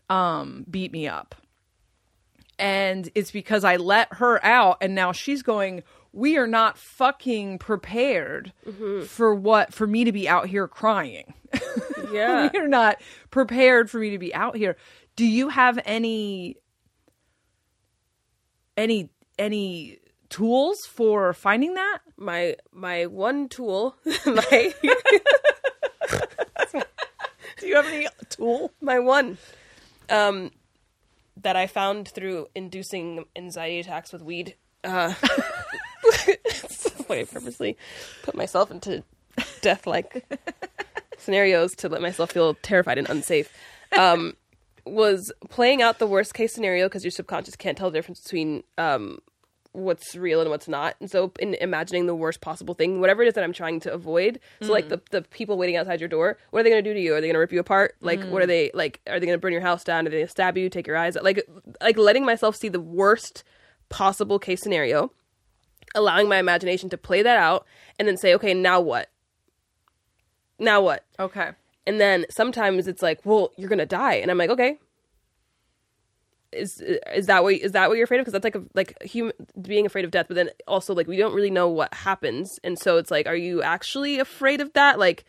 um 0.09 0.64
beat 0.70 0.92
me 0.92 1.07
up. 1.09 1.35
and 2.59 3.11
it's 3.14 3.30
because 3.33 3.64
I 3.64 3.76
let 3.76 4.14
her 4.14 4.42
out 4.44 4.78
and 4.80 4.94
now 4.94 5.12
she's 5.12 5.42
going 5.42 5.83
we 6.12 6.37
are 6.37 6.46
not 6.46 6.78
fucking 6.78 7.59
prepared 7.59 8.52
for 9.09 9.35
what 9.35 9.74
for 9.74 9.87
me 9.87 10.04
to 10.04 10.12
be 10.12 10.28
out 10.28 10.46
here 10.46 10.68
crying. 10.68 11.35
Yeah. 12.12 12.48
we 12.52 12.59
are 12.61 12.68
not 12.68 13.00
prepared 13.30 13.90
for 13.90 13.98
me 13.98 14.11
to 14.11 14.18
be 14.18 14.33
out 14.33 14.57
here. 14.57 14.76
Do 15.16 15.26
you 15.26 15.48
have 15.48 15.80
any 15.85 16.57
any 18.76 19.09
any 19.38 19.99
tools 20.29 20.81
for 20.87 21.33
finding 21.33 21.75
that? 21.75 21.99
my 22.16 22.57
my 22.73 23.07
one 23.07 23.49
tool, 23.49 23.97
my 24.27 24.75
Do 27.61 27.66
you 27.66 27.77
have 27.77 27.87
any 27.87 28.07
tool? 28.29 28.73
my 28.81 28.99
one 28.99 29.38
um 30.11 30.51
that 31.42 31.57
I 31.57 31.66
found 31.66 32.09
through 32.09 32.47
inducing 32.55 33.25
anxiety 33.37 33.81
attacks 33.81 34.12
with 34.12 34.23
weed. 34.23 34.55
Uh 34.83 35.14
it's 36.27 36.90
the 36.90 37.03
way 37.09 37.20
I 37.20 37.25
purposely 37.25 37.77
put 38.23 38.35
myself 38.35 38.70
into 38.70 39.03
death 39.61 39.87
like 39.87 40.25
scenarios 41.18 41.75
to 41.77 41.88
let 41.88 42.03
myself 42.03 42.33
feel 42.33 42.55
terrified 42.55 42.99
and 42.99 43.09
unsafe. 43.09 43.51
Um 43.97 44.35
was 44.87 45.33
playing 45.49 45.83
out 45.83 45.99
the 45.99 46.07
worst 46.07 46.35
case 46.35 46.55
scenario 46.55 46.87
because 46.87 47.05
your 47.05 47.11
subconscious 47.11 47.57
can't 47.57 47.77
tell 47.77 47.90
the 47.90 47.99
difference 47.99 48.20
between 48.20 48.62
um 48.79 49.18
what's 49.73 50.14
real 50.14 50.40
and 50.40 50.51
what's 50.51 50.68
not. 50.68 50.94
And 51.01 51.11
so 51.11 51.33
in 51.40 51.55
imagining 51.55 52.07
the 52.07 52.14
worst 52.14 52.40
possible 52.40 52.75
thing, 52.75 53.01
whatever 53.01 53.25
it 53.25 53.29
is 53.29 53.35
that 53.35 53.42
I'm 53.42 53.53
trying 53.53 53.81
to 53.81 53.92
avoid. 53.92 54.38
So 54.62 54.73
like 54.73 54.88
the 54.88 55.01
the 55.11 55.23
people 55.23 55.59
waiting 55.59 55.77
outside 55.77 56.01
your 56.01 56.09
door, 56.09 56.38
what 56.51 56.61
are 56.61 56.62
they 56.62 56.70
going 56.70 56.85
to 56.85 56.88
do 56.88 56.94
to 56.94 57.01
you? 57.01 57.14
Are 57.14 57.20
they 57.20 57.27
going 57.27 57.35
to 57.35 57.40
rip 57.40 57.53
you 57.53 57.61
apart? 57.61 57.97
Like 58.01 58.23
what 58.25 58.40
are 58.42 58.47
they 58.47 58.70
like 58.73 59.01
are 59.09 59.18
they 59.18 59.27
going 59.27 59.37
to 59.37 59.40
burn 59.40 59.53
your 59.53 59.62
house 59.62 59.83
down? 59.83 60.07
Are 60.07 60.11
they 60.11 60.18
going 60.18 60.27
to 60.27 60.31
stab 60.31 60.57
you, 60.57 60.70
take 60.70 60.87
your 60.87 60.97
eyes 60.97 61.16
out? 61.16 61.25
Like 61.25 61.44
like 61.81 61.99
letting 61.99 62.25
myself 62.25 62.57
see 62.57 62.68
the 62.68 62.81
worst 62.81 63.42
possible 63.88 64.38
case 64.38 64.62
scenario, 64.62 65.11
allowing 65.94 66.29
my 66.29 66.38
imagination 66.38 66.88
to 66.90 66.97
play 66.97 67.23
that 67.23 67.37
out 67.38 67.66
and 67.99 68.07
then 68.07 68.16
say, 68.16 68.35
"Okay, 68.35 68.55
now 68.55 68.81
what?" 68.81 69.11
Now 70.59 70.81
what? 70.83 71.05
Okay. 71.18 71.51
And 71.87 72.01
then 72.01 72.25
sometimes 72.31 72.88
it's 72.88 73.03
like, 73.03 73.20
well, 73.25 73.53
you're 73.57 73.68
gonna 73.68 73.87
die, 73.87 74.14
and 74.14 74.31
I'm 74.31 74.38
like, 74.38 74.51
okay. 74.51 74.79
Is 76.53 76.81
is 77.12 77.27
that 77.27 77.42
what 77.42 77.55
is 77.55 77.73
that 77.73 77.88
what 77.88 77.97
you're 77.97 78.05
afraid 78.05 78.20
of? 78.20 78.25
Because 78.25 78.33
that's 78.33 78.44
like 78.44 78.55
a 78.55 78.62
like 78.75 79.03
human 79.03 79.33
being 79.61 79.87
afraid 79.87 80.05
of 80.05 80.12
death, 80.12 80.27
but 80.29 80.37
then 80.37 80.51
also 80.68 80.94
like 80.94 81.09
we 81.09 81.16
don't 81.16 81.35
really 81.35 81.51
know 81.51 81.68
what 81.68 81.92
happens, 81.92 82.59
and 82.62 82.79
so 82.79 82.97
it's 82.97 83.11
like, 83.11 83.27
are 83.27 83.37
you 83.37 83.61
actually 83.62 84.20
afraid 84.20 84.61
of 84.61 84.73
that? 84.75 84.99
Like, 84.99 85.25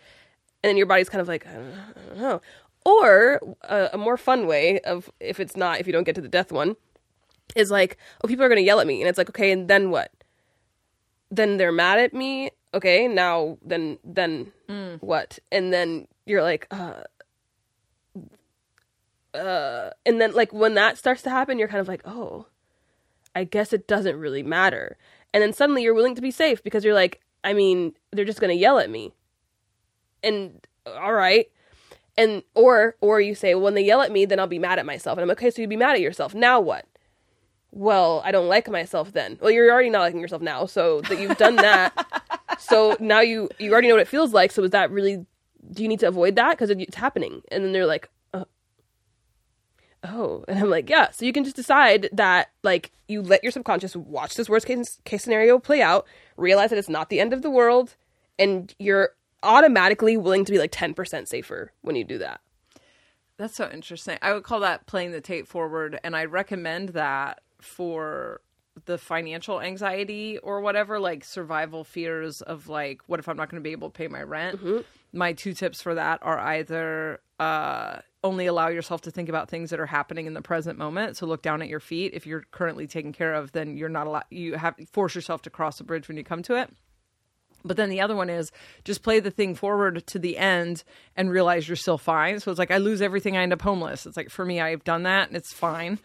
and 0.64 0.70
then 0.70 0.78
your 0.78 0.86
body's 0.86 1.10
kind 1.10 1.22
of 1.22 1.28
like, 1.28 1.48
I 1.48 1.54
don't, 1.54 1.74
I 1.74 2.08
don't 2.08 2.18
know. 2.20 2.42
Or 2.86 3.42
a, 3.64 3.90
a 3.94 3.98
more 3.98 4.18
fun 4.18 4.46
way 4.46 4.80
of 4.82 5.10
if 5.20 5.40
it's 5.40 5.58
not 5.58 5.80
if 5.80 5.88
you 5.88 5.94
don't 5.94 6.04
get 6.04 6.14
to 6.16 6.22
the 6.22 6.28
death 6.28 6.52
one, 6.52 6.76
is 7.56 7.72
like, 7.72 7.98
oh, 8.24 8.28
people 8.28 8.46
are 8.46 8.50
gonna 8.50 8.62
yell 8.62 8.80
at 8.80 8.86
me, 8.86 9.02
and 9.02 9.10
it's 9.10 9.18
like, 9.18 9.30
okay, 9.30 9.52
and 9.52 9.68
then 9.68 9.90
what? 9.90 10.12
Then 11.32 11.58
they're 11.58 11.72
mad 11.72 11.98
at 11.98 12.14
me. 12.14 12.52
Okay, 12.72 13.08
now 13.08 13.58
then 13.66 13.98
then 14.04 14.52
mm. 14.70 15.02
what? 15.02 15.40
And 15.52 15.74
then 15.74 16.08
you're 16.26 16.42
like, 16.42 16.68
uh, 16.72 17.04
uh, 19.36 19.90
and 20.06 20.20
then 20.20 20.34
like 20.34 20.54
when 20.54 20.74
that 20.76 20.98
starts 20.98 21.22
to 21.24 21.30
happen, 21.30 21.60
you're 21.60 21.68
kind 21.68 21.82
of 21.82 21.88
like, 21.88 22.02
oh, 22.06 22.48
I 23.36 23.44
guess 23.44 23.74
it 23.74 23.88
doesn't 23.88 24.18
really 24.18 24.44
matter. 24.44 24.98
And 25.34 25.44
then 25.44 25.54
suddenly 25.54 25.84
you're 25.84 25.94
willing 25.94 26.16
to 26.16 26.22
be 26.22 26.32
safe 26.32 26.64
because 26.64 26.84
you're 26.84 26.94
like, 26.94 27.22
I 27.44 27.54
mean, 27.54 27.94
they're 28.12 28.26
just 28.26 28.40
gonna 28.40 28.54
yell 28.54 28.80
at 28.80 28.90
me, 28.90 29.14
and 30.24 30.66
all 30.88 31.14
right. 31.14 31.48
And 32.18 32.44
or 32.56 32.96
or 33.02 33.20
you 33.20 33.36
say, 33.36 33.54
well, 33.54 33.66
when 33.66 33.74
they 33.76 33.84
yell 33.84 34.02
at 34.02 34.12
me, 34.12 34.26
then 34.26 34.40
I'll 34.40 34.48
be 34.48 34.60
mad 34.60 34.80
at 34.80 34.86
myself. 34.86 35.18
And 35.18 35.24
I'm 35.24 35.28
like, 35.28 35.38
okay, 35.40 35.52
so 35.52 35.62
you'd 35.62 35.70
be 35.70 35.76
mad 35.76 35.96
at 35.96 36.02
yourself. 36.02 36.34
Now 36.34 36.60
what? 36.60 36.86
Well, 37.72 38.22
I 38.24 38.32
don't 38.32 38.48
like 38.48 38.70
myself 38.70 39.12
then. 39.12 39.38
Well, 39.42 39.52
you're 39.52 39.70
already 39.70 39.90
not 39.90 40.00
liking 40.00 40.22
yourself 40.22 40.42
now, 40.42 40.66
so 40.66 41.02
that 41.02 41.20
you've 41.20 41.38
done 41.38 41.58
that. 41.58 41.94
so 42.60 42.96
now 43.02 43.20
you 43.20 43.50
you 43.60 43.74
already 43.74 43.90
know 43.90 43.96
what 43.96 44.02
it 44.02 44.08
feels 44.08 44.34
like. 44.34 44.52
So 44.52 44.64
is 44.64 44.72
that 44.72 44.90
really? 44.90 45.26
Do 45.72 45.84
you 45.84 45.90
need 45.90 46.00
to 46.02 46.08
avoid 46.08 46.36
that 46.36 46.52
because 46.52 46.70
it's 46.70 46.96
happening? 46.96 47.42
And 47.52 47.64
then 47.64 47.72
they're 47.72 47.86
like, 47.86 48.10
uh, 48.34 48.46
oh, 50.04 50.46
and 50.48 50.60
I'm 50.60 50.70
like, 50.70 50.90
yeah. 50.90 51.12
So 51.12 51.26
you 51.26 51.34
can 51.34 51.44
just 51.44 51.56
decide 51.56 52.10
that 52.14 52.52
like 52.64 52.92
you 53.08 53.22
let 53.22 53.44
your 53.44 53.52
subconscious 53.52 53.96
watch 53.96 54.36
this 54.36 54.50
worst 54.50 54.66
case 54.66 55.00
case 55.06 55.24
scenario 55.24 55.60
play 55.60 55.82
out, 55.82 56.06
realize 56.38 56.70
that 56.70 56.80
it's 56.80 56.90
not 56.90 57.10
the 57.10 57.20
end 57.20 57.34
of 57.34 57.42
the 57.42 57.50
world, 57.50 57.96
and 58.38 58.74
you're 58.80 59.12
automatically 59.44 60.18
willing 60.18 60.44
to 60.44 60.52
be 60.52 60.58
like 60.58 60.72
10% 60.72 61.28
safer 61.28 61.72
when 61.82 61.96
you 61.96 62.04
do 62.04 62.18
that. 62.18 62.42
That's 63.38 63.56
so 63.56 63.70
interesting. 63.72 64.18
I 64.22 64.34
would 64.34 64.44
call 64.44 64.62
that 64.62 64.88
playing 64.88 65.12
the 65.12 65.22
tape 65.22 65.48
forward, 65.48 66.00
and 66.04 66.16
I 66.16 66.26
recommend 66.26 66.90
that 66.90 67.42
for 67.60 68.42
the 68.86 68.98
financial 68.98 69.62
anxiety 69.62 70.38
or 70.38 70.62
whatever, 70.62 71.00
like 71.00 71.24
survival 71.24 71.84
fears 71.84 72.42
of 72.42 72.68
like, 72.70 73.02
what 73.08 73.20
if 73.20 73.28
I'm 73.28 73.38
not 73.38 73.50
going 73.50 73.62
to 73.62 73.64
be 73.64 73.72
able 73.72 73.90
to 73.90 73.98
pay 73.98 74.08
my 74.08 74.22
rent? 74.22 74.60
My 75.16 75.34
two 75.34 75.54
tips 75.54 75.82
for 75.82 75.96
that 75.96 76.20
are 76.22 76.38
either 76.38 77.22
uh, 77.40 78.00
only 78.24 78.48
allow 78.48 78.68
yourself 78.68 79.02
to 79.02 79.12
think 79.12 79.30
about 79.30 79.50
things 79.50 79.70
that 79.70 79.80
are 79.80 79.86
happening 79.86 80.26
in 80.26 80.34
the 80.34 80.42
present 80.42 80.78
moment. 80.78 81.18
So 81.18 81.26
look 81.26 81.42
down 81.42 81.62
at 81.62 81.70
your 81.70 81.80
feet. 81.80 82.14
If 82.14 82.28
you're 82.28 82.44
currently 82.52 82.88
taken 82.88 83.14
care 83.14 83.34
of, 83.34 83.52
then 83.52 83.78
you're 83.78 83.90
not 83.90 84.08
allowed. 84.08 84.26
You 84.30 84.56
have 84.56 84.76
force 84.92 85.16
yourself 85.16 85.44
to 85.44 85.50
cross 85.50 85.78
the 85.78 85.84
bridge 85.84 86.08
when 86.08 86.18
you 86.18 86.24
come 86.24 86.44
to 86.44 86.56
it. 86.56 86.70
But 87.64 87.78
then 87.78 87.90
the 87.90 88.02
other 88.02 88.16
one 88.16 88.30
is 88.30 88.52
just 88.84 89.02
play 89.02 89.20
the 89.20 89.32
thing 89.32 89.56
forward 89.56 90.06
to 90.08 90.20
the 90.20 90.38
end 90.38 90.84
and 91.16 91.32
realize 91.32 91.68
you're 91.68 91.76
still 91.76 91.98
fine. 91.98 92.40
So 92.40 92.52
it's 92.52 92.60
like 92.60 92.72
I 92.72 92.78
lose 92.78 93.02
everything, 93.02 93.36
I 93.36 93.42
end 93.42 93.54
up 93.54 93.62
homeless. 93.62 94.06
It's 94.06 94.18
like 94.18 94.30
for 94.30 94.46
me, 94.46 94.62
I've 94.62 94.84
done 94.84 95.04
that 95.04 95.30
and 95.30 95.38
it's 95.38 95.52
fine. 95.52 96.00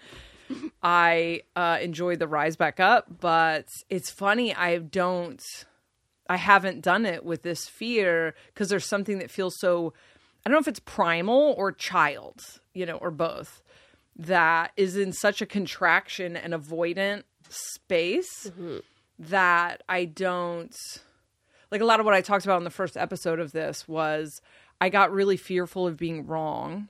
I 0.82 1.42
uh, 1.54 1.78
enjoy 1.80 2.16
the 2.16 2.26
rise 2.26 2.56
back 2.56 2.80
up, 2.80 3.06
but 3.20 3.66
it's 3.88 4.10
funny. 4.10 4.54
I 4.54 4.78
don't, 4.78 5.42
I 6.30 6.36
haven't 6.36 6.80
done 6.80 7.06
it 7.06 7.24
with 7.24 7.42
this 7.42 7.66
fear 7.66 8.36
because 8.54 8.68
there's 8.68 8.86
something 8.86 9.18
that 9.18 9.32
feels 9.32 9.58
so, 9.58 9.92
I 10.46 10.48
don't 10.48 10.54
know 10.54 10.60
if 10.60 10.68
it's 10.68 10.78
primal 10.78 11.56
or 11.58 11.72
child, 11.72 12.40
you 12.72 12.86
know, 12.86 12.98
or 12.98 13.10
both, 13.10 13.64
that 14.14 14.70
is 14.76 14.96
in 14.96 15.12
such 15.12 15.42
a 15.42 15.46
contraction 15.46 16.36
and 16.36 16.54
avoidant 16.54 17.24
space 17.48 18.46
mm-hmm. 18.46 18.76
that 19.18 19.82
I 19.88 20.04
don't 20.04 20.72
like 21.72 21.80
a 21.80 21.84
lot 21.84 21.98
of 21.98 22.06
what 22.06 22.14
I 22.14 22.20
talked 22.20 22.44
about 22.44 22.58
in 22.58 22.64
the 22.64 22.70
first 22.70 22.96
episode 22.96 23.40
of 23.40 23.50
this 23.50 23.88
was 23.88 24.40
I 24.80 24.88
got 24.88 25.12
really 25.12 25.36
fearful 25.36 25.88
of 25.88 25.96
being 25.96 26.28
wrong. 26.28 26.86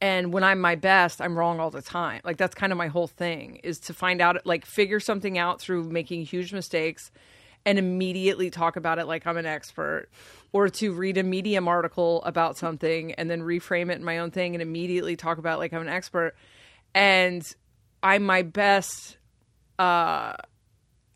And 0.00 0.32
when 0.32 0.42
I'm 0.42 0.60
my 0.60 0.74
best, 0.74 1.20
I'm 1.20 1.38
wrong 1.38 1.60
all 1.60 1.70
the 1.70 1.80
time. 1.80 2.22
Like 2.24 2.38
that's 2.38 2.56
kind 2.56 2.72
of 2.72 2.76
my 2.76 2.88
whole 2.88 3.06
thing 3.06 3.60
is 3.62 3.78
to 3.80 3.94
find 3.94 4.20
out 4.20 4.44
like 4.44 4.66
figure 4.66 4.98
something 4.98 5.38
out 5.38 5.60
through 5.60 5.84
making 5.84 6.24
huge 6.24 6.52
mistakes 6.52 7.12
and 7.66 7.78
immediately 7.78 8.50
talk 8.50 8.76
about 8.76 8.98
it 8.98 9.06
like 9.06 9.26
I'm 9.26 9.36
an 9.36 9.46
expert 9.46 10.08
or 10.52 10.68
to 10.68 10.92
read 10.92 11.18
a 11.18 11.22
medium 11.22 11.68
article 11.68 12.22
about 12.24 12.56
something 12.56 13.12
and 13.12 13.30
then 13.30 13.42
reframe 13.42 13.90
it 13.90 13.96
in 13.96 14.04
my 14.04 14.18
own 14.18 14.30
thing 14.30 14.54
and 14.54 14.62
immediately 14.62 15.16
talk 15.16 15.38
about 15.38 15.58
like 15.58 15.72
I'm 15.72 15.82
an 15.82 15.88
expert. 15.88 16.34
And 16.94 17.46
I'm 18.02 18.24
my 18.24 18.42
best 18.42 19.18
uh 19.78 20.34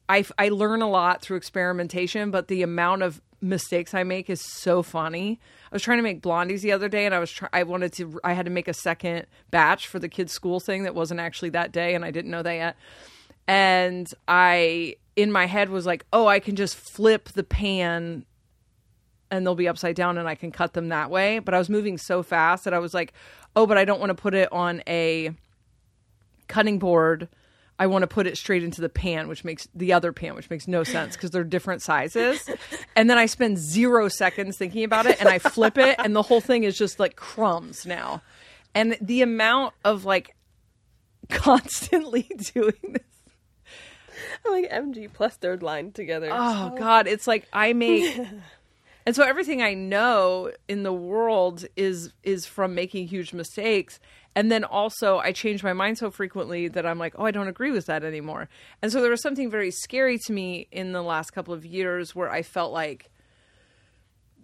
I, 0.08 0.24
I 0.38 0.50
learn 0.50 0.82
a 0.82 0.88
lot 0.88 1.22
through 1.22 1.38
experimentation, 1.38 2.30
but 2.30 2.48
the 2.48 2.62
amount 2.62 3.02
of 3.02 3.22
mistakes 3.40 3.94
I 3.94 4.02
make 4.02 4.28
is 4.28 4.40
so 4.40 4.82
funny. 4.82 5.40
I 5.70 5.74
was 5.74 5.82
trying 5.82 5.98
to 5.98 6.02
make 6.02 6.22
blondies 6.22 6.60
the 6.60 6.72
other 6.72 6.88
day, 6.88 7.06
and 7.06 7.14
I 7.14 7.18
was 7.18 7.30
try- 7.30 7.48
I 7.52 7.62
wanted 7.62 7.92
to 7.94 8.20
I 8.24 8.32
had 8.32 8.46
to 8.46 8.50
make 8.50 8.68
a 8.68 8.74
second 8.74 9.26
batch 9.50 9.86
for 9.86 9.98
the 9.98 10.08
kids' 10.08 10.32
school 10.32 10.60
thing 10.60 10.84
that 10.84 10.94
wasn't 10.94 11.20
actually 11.20 11.50
that 11.50 11.72
day, 11.72 11.94
and 11.94 12.04
I 12.04 12.10
didn't 12.10 12.30
know 12.30 12.42
that 12.42 12.52
yet. 12.52 12.76
And 13.46 14.10
I 14.26 14.96
in 15.16 15.30
my 15.30 15.46
head 15.46 15.70
was 15.70 15.86
like, 15.86 16.04
oh, 16.12 16.26
I 16.26 16.40
can 16.40 16.56
just 16.56 16.76
flip 16.76 17.28
the 17.30 17.44
pan 17.44 18.24
and 19.30 19.46
they'll 19.46 19.54
be 19.54 19.68
upside 19.68 19.96
down 19.96 20.18
and 20.18 20.28
I 20.28 20.34
can 20.34 20.50
cut 20.50 20.74
them 20.74 20.88
that 20.88 21.10
way. 21.10 21.38
But 21.38 21.54
I 21.54 21.58
was 21.58 21.68
moving 21.68 21.98
so 21.98 22.22
fast 22.22 22.64
that 22.64 22.74
I 22.74 22.78
was 22.78 22.94
like, 22.94 23.12
oh, 23.56 23.66
but 23.66 23.78
I 23.78 23.84
don't 23.84 24.00
want 24.00 24.10
to 24.10 24.14
put 24.14 24.34
it 24.34 24.52
on 24.52 24.82
a 24.86 25.32
cutting 26.48 26.78
board. 26.78 27.28
I 27.78 27.88
want 27.88 28.02
to 28.02 28.06
put 28.06 28.26
it 28.28 28.38
straight 28.38 28.62
into 28.62 28.80
the 28.80 28.88
pan, 28.88 29.26
which 29.26 29.44
makes 29.44 29.66
the 29.74 29.92
other 29.92 30.12
pan, 30.12 30.36
which 30.36 30.48
makes 30.48 30.68
no 30.68 30.84
sense 30.84 31.16
because 31.16 31.30
they're 31.32 31.42
different 31.44 31.82
sizes. 31.82 32.48
And 32.96 33.10
then 33.10 33.18
I 33.18 33.26
spend 33.26 33.58
zero 33.58 34.06
seconds 34.06 34.56
thinking 34.56 34.84
about 34.84 35.06
it 35.06 35.18
and 35.18 35.28
I 35.28 35.40
flip 35.40 35.76
it, 35.78 35.96
and 35.98 36.14
the 36.14 36.22
whole 36.22 36.40
thing 36.40 36.62
is 36.62 36.78
just 36.78 37.00
like 37.00 37.16
crumbs 37.16 37.84
now. 37.84 38.22
And 38.72 38.96
the 39.00 39.22
amount 39.22 39.74
of 39.84 40.04
like 40.04 40.36
constantly 41.28 42.22
doing 42.54 42.74
this. 42.92 43.13
like 44.50 44.70
MG 44.70 45.12
plus 45.12 45.36
third 45.36 45.62
line 45.62 45.92
together. 45.92 46.28
Oh 46.32 46.74
God, 46.78 47.06
it's 47.06 47.26
like 47.26 47.46
I 47.52 47.72
make 47.72 48.18
And 49.06 49.14
so 49.14 49.22
everything 49.22 49.60
I 49.60 49.74
know 49.74 50.50
in 50.66 50.82
the 50.82 50.92
world 50.92 51.66
is 51.76 52.12
is 52.22 52.46
from 52.46 52.74
making 52.74 53.08
huge 53.08 53.32
mistakes. 53.32 54.00
And 54.34 54.50
then 54.50 54.64
also 54.64 55.18
I 55.18 55.32
change 55.32 55.62
my 55.62 55.72
mind 55.72 55.98
so 55.98 56.10
frequently 56.10 56.68
that 56.68 56.86
I'm 56.86 56.98
like, 56.98 57.14
oh, 57.16 57.24
I 57.24 57.30
don't 57.30 57.48
agree 57.48 57.70
with 57.70 57.86
that 57.86 58.02
anymore. 58.02 58.48
And 58.82 58.90
so 58.90 59.00
there 59.00 59.10
was 59.10 59.22
something 59.22 59.50
very 59.50 59.70
scary 59.70 60.18
to 60.26 60.32
me 60.32 60.68
in 60.72 60.92
the 60.92 61.02
last 61.02 61.30
couple 61.30 61.54
of 61.54 61.64
years 61.64 62.14
where 62.14 62.30
I 62.30 62.42
felt 62.42 62.72
like 62.72 63.10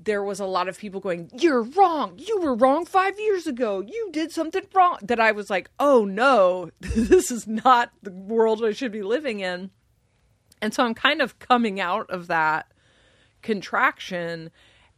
there 0.02 0.22
was 0.22 0.40
a 0.40 0.46
lot 0.46 0.68
of 0.68 0.78
people 0.78 1.00
going, 1.00 1.30
You're 1.38 1.62
wrong. 1.62 2.14
You 2.18 2.40
were 2.40 2.54
wrong 2.54 2.84
five 2.84 3.18
years 3.18 3.46
ago. 3.46 3.80
You 3.80 4.10
did 4.12 4.30
something 4.30 4.64
wrong. 4.74 4.98
That 5.02 5.20
I 5.20 5.32
was 5.32 5.48
like, 5.48 5.70
Oh 5.80 6.04
no, 6.04 6.70
this 6.80 7.30
is 7.30 7.46
not 7.46 7.92
the 8.02 8.12
world 8.12 8.62
I 8.62 8.72
should 8.72 8.92
be 8.92 9.02
living 9.02 9.40
in. 9.40 9.70
And 10.62 10.74
so 10.74 10.84
I'm 10.84 10.94
kind 10.94 11.22
of 11.22 11.38
coming 11.38 11.80
out 11.80 12.10
of 12.10 12.26
that 12.28 12.70
contraction 13.42 14.50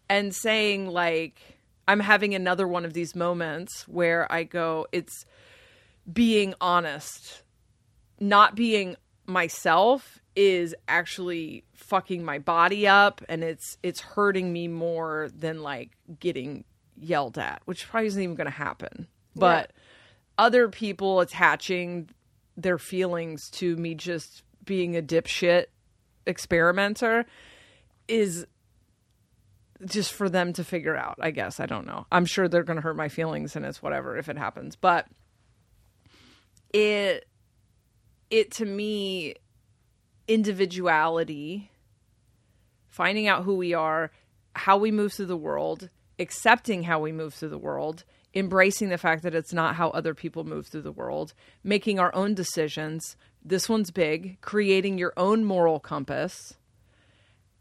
and 0.08 0.34
saying, 0.34 0.88
like, 0.88 1.40
I'm 1.86 2.00
having 2.00 2.34
another 2.34 2.66
one 2.66 2.84
of 2.84 2.92
these 2.92 3.14
moments 3.14 3.86
where 3.88 4.30
I 4.30 4.44
go, 4.44 4.86
It's 4.92 5.24
being 6.10 6.54
honest, 6.60 7.42
not 8.20 8.54
being 8.54 8.96
myself 9.26 10.20
is 10.34 10.74
actually 10.88 11.64
fucking 11.74 12.24
my 12.24 12.38
body 12.38 12.86
up 12.86 13.22
and 13.28 13.44
it's 13.44 13.76
it's 13.82 14.00
hurting 14.00 14.52
me 14.52 14.66
more 14.66 15.28
than 15.36 15.62
like 15.62 15.90
getting 16.18 16.64
yelled 16.96 17.36
at 17.36 17.60
which 17.66 17.88
probably 17.88 18.06
isn't 18.06 18.22
even 18.22 18.34
going 18.34 18.46
to 18.46 18.50
happen 18.50 19.06
but 19.36 19.72
other 20.38 20.68
people 20.68 21.20
attaching 21.20 22.08
their 22.56 22.78
feelings 22.78 23.50
to 23.50 23.76
me 23.76 23.94
just 23.94 24.42
being 24.64 24.96
a 24.96 25.02
dipshit 25.02 25.66
experimenter 26.26 27.26
is 28.08 28.46
just 29.84 30.12
for 30.12 30.28
them 30.28 30.52
to 30.52 30.62
figure 30.62 30.96
out 30.96 31.16
i 31.20 31.32
guess. 31.32 31.58
I 31.58 31.66
don't 31.66 31.86
know. 31.86 32.06
I'm 32.12 32.24
sure 32.24 32.46
they're 32.46 32.62
going 32.62 32.76
to 32.76 32.82
hurt 32.82 32.96
my 32.96 33.08
feelings 33.08 33.56
and 33.56 33.64
it's 33.64 33.82
whatever 33.82 34.16
if 34.16 34.28
it 34.28 34.38
happens. 34.38 34.76
But 34.76 35.06
it 36.72 37.26
it 38.30 38.50
to 38.52 38.64
me 38.64 39.34
individuality 40.26 41.70
finding 42.88 43.26
out 43.26 43.44
who 43.44 43.54
we 43.54 43.74
are 43.74 44.10
how 44.54 44.78
we 44.78 44.90
move 44.90 45.12
through 45.12 45.26
the 45.26 45.36
world 45.36 45.90
accepting 46.18 46.84
how 46.84 47.00
we 47.00 47.12
move 47.12 47.34
through 47.34 47.48
the 47.48 47.58
world 47.58 48.04
embracing 48.34 48.88
the 48.88 48.96
fact 48.96 49.22
that 49.22 49.34
it's 49.34 49.52
not 49.52 49.74
how 49.74 49.90
other 49.90 50.14
people 50.14 50.44
move 50.44 50.66
through 50.66 50.80
the 50.80 50.92
world 50.92 51.34
making 51.62 51.98
our 51.98 52.14
own 52.14 52.34
decisions 52.34 53.16
this 53.44 53.68
one's 53.68 53.90
big 53.90 54.40
creating 54.40 54.98
your 54.98 55.12
own 55.16 55.44
moral 55.44 55.80
compass 55.80 56.54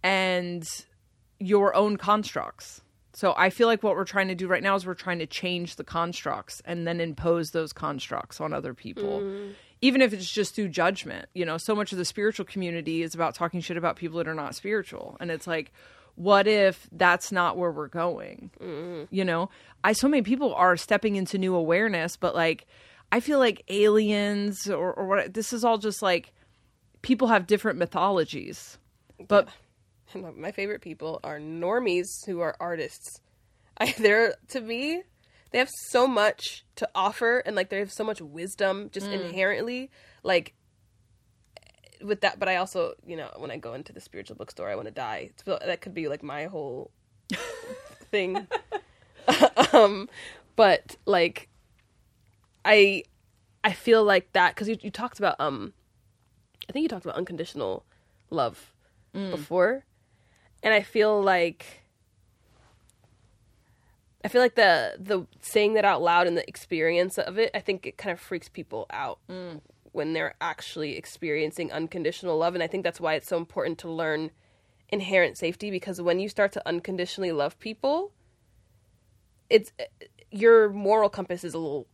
and 0.04 0.64
your 1.40 1.76
own 1.76 1.98
constructs 1.98 2.82
so 3.14 3.34
I 3.38 3.50
feel 3.50 3.68
like 3.68 3.84
what 3.84 3.96
we're 3.96 4.06
trying 4.06 4.30
to 4.30 4.36
do 4.36 4.48
right 4.48 4.64
now 4.64 4.76
is 4.76 4.86
we're 4.86 4.94
trying 4.94 5.20
to 5.20 5.26
change 5.26 5.76
the 5.76 5.84
constructs 5.84 6.62
and 6.66 6.88
then 6.88 7.02
impose 7.02 7.50
those 7.50 7.74
constructs 7.74 8.40
on 8.40 8.54
other 8.54 8.74
people. 8.74 9.20
Mm-hmm. 9.20 9.52
Even 9.82 10.02
if 10.02 10.14
it's 10.14 10.32
just 10.32 10.56
through 10.56 10.70
judgment. 10.70 11.28
You 11.34 11.46
know, 11.46 11.58
so 11.58 11.76
much 11.76 11.92
of 11.92 11.98
the 11.98 12.06
spiritual 12.06 12.46
community 12.46 13.02
is 13.02 13.14
about 13.14 13.36
talking 13.36 13.60
shit 13.60 13.78
about 13.78 13.96
people 13.96 14.18
that 14.20 14.28
are 14.28 14.36
not 14.36 14.56
spiritual. 14.56 15.18
And 15.20 15.30
it's 15.30 15.48
like, 15.48 15.74
what 16.16 16.48
if 16.48 16.88
that's 16.92 17.32
not 17.32 17.58
where 17.58 17.72
we're 17.72 17.88
going? 17.88 18.52
Mm-hmm. 18.62 19.14
You 19.14 19.26
know, 19.26 19.50
I 19.84 19.94
so 19.94 20.08
many 20.08 20.22
people 20.22 20.54
are 20.54 20.78
stepping 20.78 21.16
into 21.16 21.38
new 21.38 21.56
awareness, 21.56 22.16
but 22.16 22.36
like 22.36 22.66
I 23.12 23.20
feel 23.20 23.40
like 23.40 23.64
aliens 23.68 24.70
or, 24.70 24.94
or 24.94 25.06
what 25.08 25.34
this 25.34 25.52
is 25.54 25.64
all 25.66 25.78
just 25.78 26.02
like 26.02 26.34
people 27.02 27.28
have 27.28 27.48
different 27.48 27.78
mythologies. 27.80 28.78
But 29.28 29.48
And 30.14 30.36
my 30.38 30.52
favorite 30.52 30.82
people 30.82 31.20
are 31.24 31.40
normies 31.40 32.26
who 32.26 32.42
are 32.42 32.56
artists. 32.60 33.22
I, 33.78 33.92
they're 33.98 34.36
to 34.50 34.60
me, 34.62 35.04
they 35.52 35.58
have 35.58 35.70
so 35.90 36.06
much 36.08 36.66
to 36.78 36.90
offer, 36.96 37.40
and 37.40 37.56
like 37.56 37.70
they 37.70 37.80
have 37.80 37.92
so 37.92 38.04
much 38.04 38.22
wisdom 38.22 38.90
just 38.92 39.08
inherently. 39.08 39.90
Like 40.24 40.54
with 42.04 42.22
that, 42.22 42.40
but 42.40 42.50
I 42.50 42.56
also, 42.58 42.94
you 43.06 43.16
know, 43.16 43.30
when 43.38 43.52
I 43.52 43.58
go 43.58 43.74
into 43.74 43.94
the 43.94 44.02
spiritual 44.02 44.36
bookstore, 44.36 44.70
I 44.70 44.76
want 44.76 44.88
to 44.88 44.94
die. 44.94 45.32
It's- 45.38 45.60
That 45.66 45.82
could 45.82 45.94
be 45.94 46.08
like 46.08 46.24
my 46.24 46.46
whole 46.46 46.92
thing. 48.12 48.48
um, 49.74 50.10
but 50.56 50.96
like, 51.06 51.48
I, 52.64 53.04
I 53.64 53.74
feel 53.74 54.04
like 54.04 54.32
that 54.34 54.56
because 54.56 54.68
you, 54.70 54.78
you 54.82 54.92
talked 54.92 55.20
about 55.20 55.36
um, 55.40 55.74
I 56.70 56.72
think 56.72 56.84
you 56.84 56.90
talked 56.90 57.06
about 57.06 57.18
unconditional 57.18 57.84
love 58.30 58.74
before. 59.32 59.84
And 60.64 60.74
I 60.74 60.82
feel 60.82 61.22
like 61.22 61.84
I 64.24 64.28
feel 64.28 64.42
like 64.42 64.56
the 64.56 64.96
the 65.00 65.26
saying 65.42 65.74
that 65.74 65.86
out 65.86 66.02
loud 66.02 66.28
and 66.28 66.38
the 66.38 66.48
experience 66.48 67.18
of 67.18 67.38
it, 67.38 67.52
I 67.54 67.60
think 67.60 67.86
it 67.86 67.98
kind 67.98 68.14
of 68.14 68.20
freaks 68.20 68.48
people 68.48 68.86
out 68.92 69.20
when 69.92 70.14
they're 70.14 70.36
actually 70.40 70.98
experiencing 70.98 71.72
unconditional 71.72 72.38
love, 72.38 72.54
and 72.54 72.64
I 72.64 72.68
think 72.68 72.84
that's 72.84 73.02
why 73.02 73.16
it's 73.16 73.28
so 73.28 73.38
important 73.38 73.78
to 73.80 73.90
learn 73.90 74.32
inherent 74.90 75.38
safety 75.38 75.72
because 75.72 76.02
when 76.02 76.20
you 76.20 76.30
start 76.30 76.52
to 76.54 76.68
unconditionally 76.68 77.32
love 77.32 77.60
people, 77.60 78.12
it's 79.50 79.74
your 80.30 80.70
moral 80.70 81.10
compass 81.10 81.44
is 81.44 81.54
a 81.54 81.58
little 81.58 81.88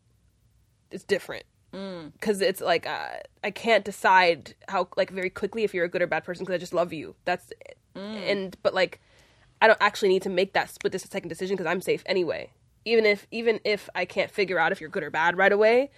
it's 0.92 1.04
different 1.04 1.46
because 1.72 2.42
it's 2.42 2.62
like 2.62 2.88
uh, 2.88 3.10
I 3.44 3.52
can't 3.52 3.86
decide 3.86 4.56
how 4.68 4.88
like 4.98 5.12
very 5.12 5.30
quickly 5.30 5.64
if 5.64 5.74
you're 5.74 5.86
a 5.86 5.90
good 5.90 6.02
or 6.02 6.08
bad 6.08 6.24
person 6.24 6.44
because 6.44 6.56
I 6.56 6.58
just 6.58 6.74
love 6.74 6.94
you. 6.94 7.16
That's 7.26 7.52
it. 7.52 7.78
and 8.30 8.58
but 8.64 8.74
like 8.74 9.00
I 9.62 9.68
don't 9.68 9.82
actually 9.82 10.10
need 10.10 10.22
to 10.24 10.30
make 10.30 10.54
that 10.54 10.70
split 10.70 10.92
this 10.94 11.04
second 11.04 11.30
decision 11.30 11.56
because 11.56 11.70
I'm 11.70 11.82
safe 11.82 12.04
anyway. 12.06 12.52
Even 12.86 13.06
if 13.06 13.28
even 13.32 13.60
if 13.64 13.90
I 13.96 14.06
can't 14.06 14.32
figure 14.32 14.60
out 14.60 14.72
if 14.72 14.80
you're 14.82 14.90
good 14.90 15.04
or 15.04 15.12
bad 15.12 15.38
right 15.38 15.52
away, 15.52 15.90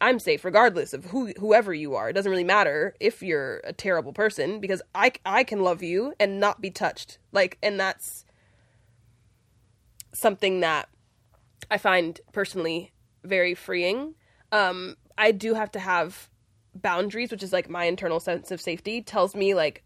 I'm 0.00 0.18
safe 0.18 0.44
regardless 0.44 0.92
of 0.92 1.06
who 1.06 1.32
whoever 1.38 1.72
you 1.72 1.94
are. 1.94 2.10
It 2.10 2.14
doesn't 2.14 2.30
really 2.30 2.44
matter 2.44 2.94
if 3.00 3.22
you're 3.22 3.60
a 3.64 3.72
terrible 3.72 4.12
person 4.12 4.60
because 4.60 4.82
I 4.94 5.12
I 5.24 5.44
can 5.44 5.62
love 5.62 5.82
you 5.82 6.14
and 6.18 6.40
not 6.40 6.60
be 6.60 6.70
touched. 6.70 7.18
Like 7.32 7.58
and 7.62 7.78
that's 7.78 8.24
something 10.12 10.60
that 10.60 10.88
I 11.70 11.78
find 11.78 12.20
personally 12.32 12.92
very 13.26 13.54
freeing. 13.54 14.14
Um, 14.52 14.96
I 15.18 15.32
do 15.32 15.54
have 15.54 15.70
to 15.72 15.78
have 15.78 16.28
boundaries, 16.74 17.30
which 17.30 17.42
is 17.42 17.52
like 17.52 17.68
my 17.68 17.84
internal 17.84 18.20
sense 18.20 18.50
of 18.50 18.60
safety 18.60 19.02
tells 19.02 19.34
me 19.34 19.54
like 19.54 19.82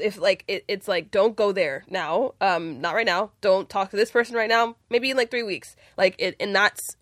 if 0.00 0.18
like 0.18 0.44
it, 0.48 0.64
it's 0.68 0.88
like 0.88 1.10
don't 1.10 1.36
go 1.36 1.52
there 1.52 1.84
now, 1.88 2.34
um, 2.40 2.80
not 2.80 2.94
right 2.94 3.06
now. 3.06 3.30
Don't 3.40 3.68
talk 3.68 3.90
to 3.90 3.96
this 3.96 4.10
person 4.10 4.36
right 4.36 4.48
now. 4.48 4.76
Maybe 4.90 5.10
in 5.10 5.16
like 5.16 5.30
three 5.30 5.42
weeks. 5.42 5.76
Like 5.96 6.14
it, 6.18 6.36
and 6.40 6.54
that's 6.54 6.96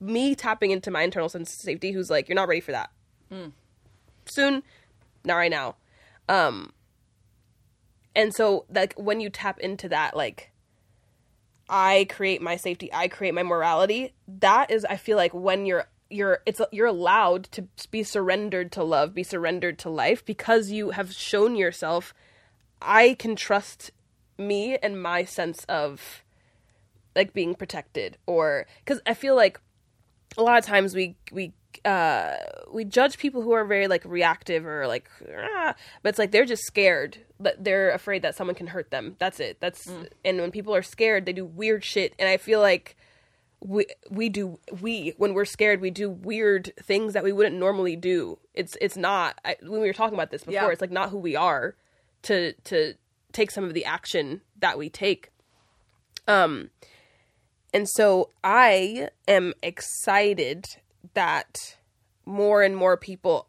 me 0.00 0.34
tapping 0.34 0.70
into 0.70 0.90
my 0.90 1.02
internal 1.02 1.28
sense 1.28 1.54
of 1.54 1.60
safety. 1.60 1.92
Who's 1.92 2.10
like 2.10 2.28
you're 2.28 2.36
not 2.36 2.48
ready 2.48 2.60
for 2.60 2.72
that. 2.72 2.90
Soon, 4.26 4.62
not 5.24 5.36
right 5.36 5.50
now. 5.50 5.76
Um, 6.28 6.72
and 8.14 8.34
so 8.34 8.64
like 8.72 8.94
when 8.94 9.20
you 9.20 9.30
tap 9.30 9.58
into 9.60 9.88
that, 9.88 10.16
like 10.16 10.49
I 11.70 12.06
create 12.10 12.42
my 12.42 12.56
safety, 12.56 12.92
I 12.92 13.06
create 13.08 13.32
my 13.32 13.44
morality. 13.44 14.12
That 14.26 14.70
is, 14.70 14.84
I 14.84 14.96
feel 14.96 15.16
like 15.16 15.32
when 15.32 15.64
you're 15.64 15.86
you're 16.10 16.40
it's 16.44 16.60
you're 16.72 16.88
allowed 16.88 17.44
to 17.52 17.68
be 17.90 18.02
surrendered 18.02 18.72
to 18.72 18.82
love, 18.82 19.14
be 19.14 19.22
surrendered 19.22 19.78
to 19.78 19.88
life 19.88 20.24
because 20.24 20.70
you 20.70 20.90
have 20.90 21.12
shown 21.12 21.54
yourself. 21.54 22.12
I 22.82 23.14
can 23.18 23.36
trust 23.36 23.92
me 24.36 24.76
and 24.78 25.00
my 25.00 25.24
sense 25.24 25.64
of 25.68 26.24
like 27.14 27.32
being 27.32 27.54
protected, 27.54 28.18
or 28.26 28.66
because 28.84 29.00
I 29.06 29.14
feel 29.14 29.36
like 29.36 29.60
a 30.36 30.42
lot 30.42 30.58
of 30.58 30.64
times 30.64 30.94
we 30.94 31.16
we 31.30 31.52
uh 31.84 32.36
we 32.72 32.84
judge 32.84 33.18
people 33.18 33.42
who 33.42 33.52
are 33.52 33.64
very 33.64 33.88
like 33.88 34.04
reactive 34.04 34.66
or 34.66 34.86
like 34.86 35.08
ah, 35.34 35.74
but 36.02 36.08
it's 36.10 36.18
like 36.18 36.30
they're 36.30 36.44
just 36.44 36.64
scared 36.64 37.18
that 37.38 37.62
they're 37.64 37.90
afraid 37.90 38.22
that 38.22 38.34
someone 38.34 38.54
can 38.54 38.66
hurt 38.68 38.90
them. 38.90 39.16
That's 39.18 39.40
it. 39.40 39.58
That's 39.60 39.88
and 40.24 40.38
when 40.40 40.50
people 40.50 40.74
are 40.74 40.82
scared 40.82 41.26
they 41.26 41.32
do 41.32 41.44
weird 41.44 41.84
shit 41.84 42.14
and 42.18 42.28
i 42.28 42.36
feel 42.36 42.60
like 42.60 42.96
we 43.62 43.86
we 44.10 44.28
do 44.28 44.58
we 44.80 45.14
when 45.18 45.34
we're 45.34 45.44
scared 45.44 45.80
we 45.80 45.90
do 45.90 46.08
weird 46.08 46.72
things 46.82 47.12
that 47.12 47.22
we 47.24 47.32
wouldn't 47.32 47.56
normally 47.56 47.96
do. 47.96 48.38
It's 48.54 48.76
it's 48.80 48.96
not 48.96 49.38
I, 49.44 49.56
when 49.62 49.80
we 49.80 49.86
were 49.86 49.92
talking 49.92 50.14
about 50.14 50.30
this 50.30 50.44
before 50.44 50.62
Yeah. 50.68 50.68
it's 50.72 50.80
like 50.80 50.90
not 50.90 51.10
who 51.10 51.18
we 51.18 51.36
are 51.36 51.76
to 52.22 52.52
to 52.52 52.94
take 53.32 53.50
some 53.50 53.64
of 53.64 53.74
the 53.74 53.84
action 53.84 54.40
that 54.58 54.78
we 54.78 54.88
take. 54.88 55.30
Um 56.26 56.70
and 57.72 57.88
so 57.88 58.30
I 58.42 59.10
am 59.28 59.52
excited 59.62 60.64
that 61.14 61.76
more 62.26 62.62
and 62.62 62.76
more 62.76 62.96
people 62.96 63.48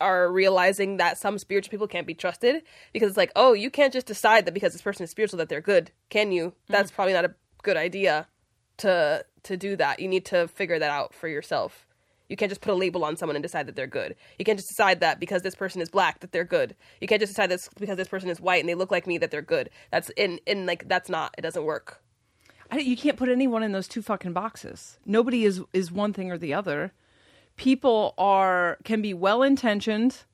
are 0.00 0.32
realizing 0.32 0.96
that 0.96 1.18
some 1.18 1.38
spiritual 1.38 1.70
people 1.70 1.86
can't 1.86 2.06
be 2.06 2.14
trusted 2.14 2.62
because 2.92 3.08
it's 3.10 3.16
like, 3.16 3.32
oh, 3.36 3.52
you 3.52 3.70
can't 3.70 3.92
just 3.92 4.06
decide 4.06 4.46
that 4.46 4.54
because 4.54 4.72
this 4.72 4.82
person 4.82 5.04
is 5.04 5.10
spiritual 5.10 5.36
that 5.38 5.48
they're 5.48 5.60
good, 5.60 5.90
can 6.08 6.32
you? 6.32 6.46
Mm-hmm. 6.46 6.72
That's 6.72 6.90
probably 6.90 7.12
not 7.12 7.24
a 7.24 7.34
good 7.62 7.76
idea 7.76 8.26
to 8.78 9.24
to 9.42 9.56
do 9.56 9.76
that. 9.76 10.00
You 10.00 10.08
need 10.08 10.24
to 10.26 10.48
figure 10.48 10.78
that 10.78 10.90
out 10.90 11.14
for 11.14 11.28
yourself. 11.28 11.86
You 12.28 12.36
can't 12.36 12.50
just 12.50 12.60
put 12.60 12.72
a 12.72 12.76
label 12.76 13.04
on 13.04 13.16
someone 13.16 13.34
and 13.34 13.42
decide 13.42 13.66
that 13.66 13.74
they're 13.74 13.88
good. 13.88 14.14
You 14.38 14.44
can't 14.44 14.58
just 14.58 14.68
decide 14.68 15.00
that 15.00 15.18
because 15.18 15.42
this 15.42 15.56
person 15.56 15.80
is 15.80 15.90
black 15.90 16.20
that 16.20 16.30
they're 16.30 16.44
good. 16.44 16.76
You 17.00 17.08
can't 17.08 17.20
just 17.20 17.32
decide 17.32 17.50
this 17.50 17.68
because 17.78 17.96
this 17.96 18.08
person 18.08 18.30
is 18.30 18.40
white 18.40 18.60
and 18.60 18.68
they 18.68 18.76
look 18.76 18.92
like 18.92 19.06
me 19.06 19.18
that 19.18 19.30
they're 19.30 19.42
good. 19.42 19.68
That's 19.90 20.10
in 20.10 20.38
in 20.46 20.64
like 20.64 20.88
that's 20.88 21.08
not 21.08 21.34
it 21.36 21.42
doesn't 21.42 21.64
work. 21.64 22.02
I, 22.70 22.78
you 22.78 22.96
can't 22.96 23.16
put 23.16 23.28
anyone 23.28 23.62
in 23.62 23.72
those 23.72 23.88
two 23.88 24.02
fucking 24.02 24.32
boxes. 24.32 24.98
Nobody 25.04 25.44
is 25.44 25.60
is 25.72 25.90
one 25.90 26.12
thing 26.12 26.30
or 26.30 26.38
the 26.38 26.54
other. 26.54 26.92
People 27.56 28.14
are 28.16 28.78
can 28.84 29.02
be 29.02 29.12
well 29.12 29.42
intentioned 29.42 30.24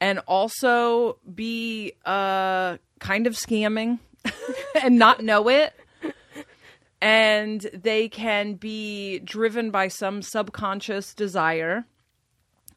and 0.00 0.20
also 0.26 1.18
be 1.34 1.92
uh 2.04 2.76
kind 3.00 3.26
of 3.26 3.34
scamming 3.34 3.98
and 4.82 4.98
not 4.98 5.22
know 5.22 5.48
it. 5.48 5.74
And 7.00 7.60
they 7.74 8.08
can 8.08 8.54
be 8.54 9.18
driven 9.18 9.70
by 9.70 9.88
some 9.88 10.22
subconscious 10.22 11.12
desire. 11.12 11.84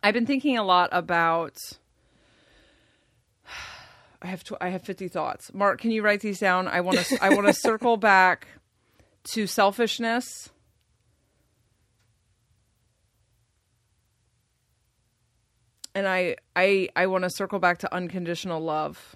I've 0.03 0.13
been 0.13 0.25
thinking 0.25 0.57
a 0.57 0.63
lot 0.63 0.89
about. 0.91 1.57
I 4.21 4.27
have 4.27 4.43
tw- 4.43 4.53
I 4.59 4.69
have 4.69 4.81
fifty 4.81 5.07
thoughts. 5.07 5.53
Mark, 5.53 5.79
can 5.79 5.91
you 5.91 6.01
write 6.01 6.21
these 6.21 6.39
down? 6.39 6.67
I 6.67 6.81
want 6.81 6.97
to 6.97 7.23
I 7.23 7.29
want 7.29 7.45
to 7.47 7.53
circle 7.67 7.95
back 7.95 8.47
to 9.33 9.47
selfishness. 9.47 10.49
And 15.95 16.07
I 16.07 16.35
I 16.55 16.89
I 16.95 17.07
want 17.07 17.23
to 17.23 17.29
circle 17.29 17.59
back 17.59 17.79
to 17.79 17.93
unconditional 17.93 18.61
love. 18.61 19.15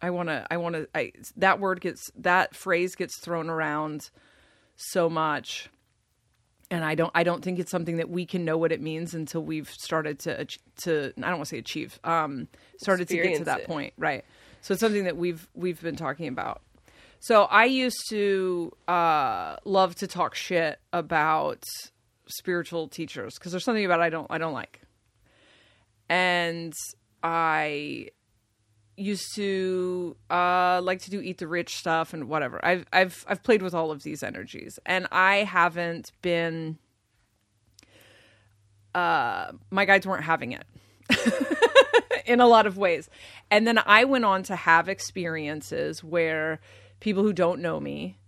I 0.00 0.10
want 0.10 0.28
to 0.28 0.46
I 0.50 0.56
want 0.56 0.76
to 0.76 0.88
I 0.94 1.12
that 1.36 1.60
word 1.60 1.80
gets 1.80 2.10
that 2.16 2.54
phrase 2.54 2.94
gets 2.94 3.18
thrown 3.18 3.50
around 3.50 4.10
so 4.76 5.08
much 5.08 5.68
and 6.70 6.84
I 6.84 6.94
don't 6.94 7.10
I 7.14 7.22
don't 7.22 7.42
think 7.42 7.58
it's 7.58 7.70
something 7.70 7.96
that 7.98 8.10
we 8.10 8.26
can 8.26 8.44
know 8.44 8.58
what 8.58 8.72
it 8.72 8.80
means 8.80 9.14
until 9.14 9.42
we've 9.42 9.68
started 9.70 10.18
to 10.20 10.46
to 10.82 11.12
I 11.16 11.20
don't 11.28 11.38
want 11.38 11.44
to 11.44 11.46
say 11.46 11.58
achieve 11.58 11.98
um 12.04 12.48
started 12.78 13.08
to 13.08 13.16
get 13.16 13.38
to 13.38 13.44
that 13.44 13.60
it. 13.60 13.66
point 13.66 13.92
right 13.96 14.24
so 14.60 14.72
it's 14.72 14.80
something 14.80 15.04
that 15.04 15.16
we've 15.16 15.48
we've 15.54 15.80
been 15.80 15.96
talking 15.96 16.28
about 16.28 16.60
so 17.26 17.44
I 17.44 17.64
used 17.64 18.08
to 18.10 18.72
uh 18.88 19.56
love 19.64 19.94
to 19.96 20.06
talk 20.06 20.34
shit 20.34 20.78
about 20.92 21.64
spiritual 22.28 22.88
teachers 22.88 23.34
because 23.34 23.52
there's 23.52 23.64
something 23.64 23.84
about 23.84 24.00
I 24.00 24.10
don't 24.10 24.26
I 24.30 24.38
don't 24.38 24.52
like 24.52 24.80
and 26.08 26.72
I 27.22 28.08
used 28.96 29.34
to 29.34 30.16
uh, 30.30 30.80
like 30.82 31.00
to 31.02 31.10
do 31.10 31.20
eat 31.20 31.38
the 31.38 31.48
rich 31.48 31.76
stuff 31.76 32.14
and 32.14 32.28
whatever. 32.28 32.64
I've 32.64 32.86
I've 32.92 33.24
I've 33.28 33.42
played 33.42 33.62
with 33.62 33.74
all 33.74 33.90
of 33.90 34.02
these 34.02 34.22
energies, 34.22 34.78
and 34.86 35.06
I 35.12 35.36
haven't 35.36 36.12
been. 36.22 36.78
Uh, 38.94 39.52
my 39.70 39.84
guides 39.84 40.06
weren't 40.06 40.24
having 40.24 40.52
it 40.52 40.64
in 42.26 42.40
a 42.40 42.46
lot 42.46 42.66
of 42.66 42.78
ways, 42.78 43.10
and 43.50 43.66
then 43.66 43.78
I 43.84 44.04
went 44.04 44.24
on 44.24 44.42
to 44.44 44.56
have 44.56 44.88
experiences 44.88 46.02
where 46.02 46.60
people 47.00 47.22
who 47.22 47.32
don't 47.32 47.60
know 47.60 47.80
me 47.80 48.18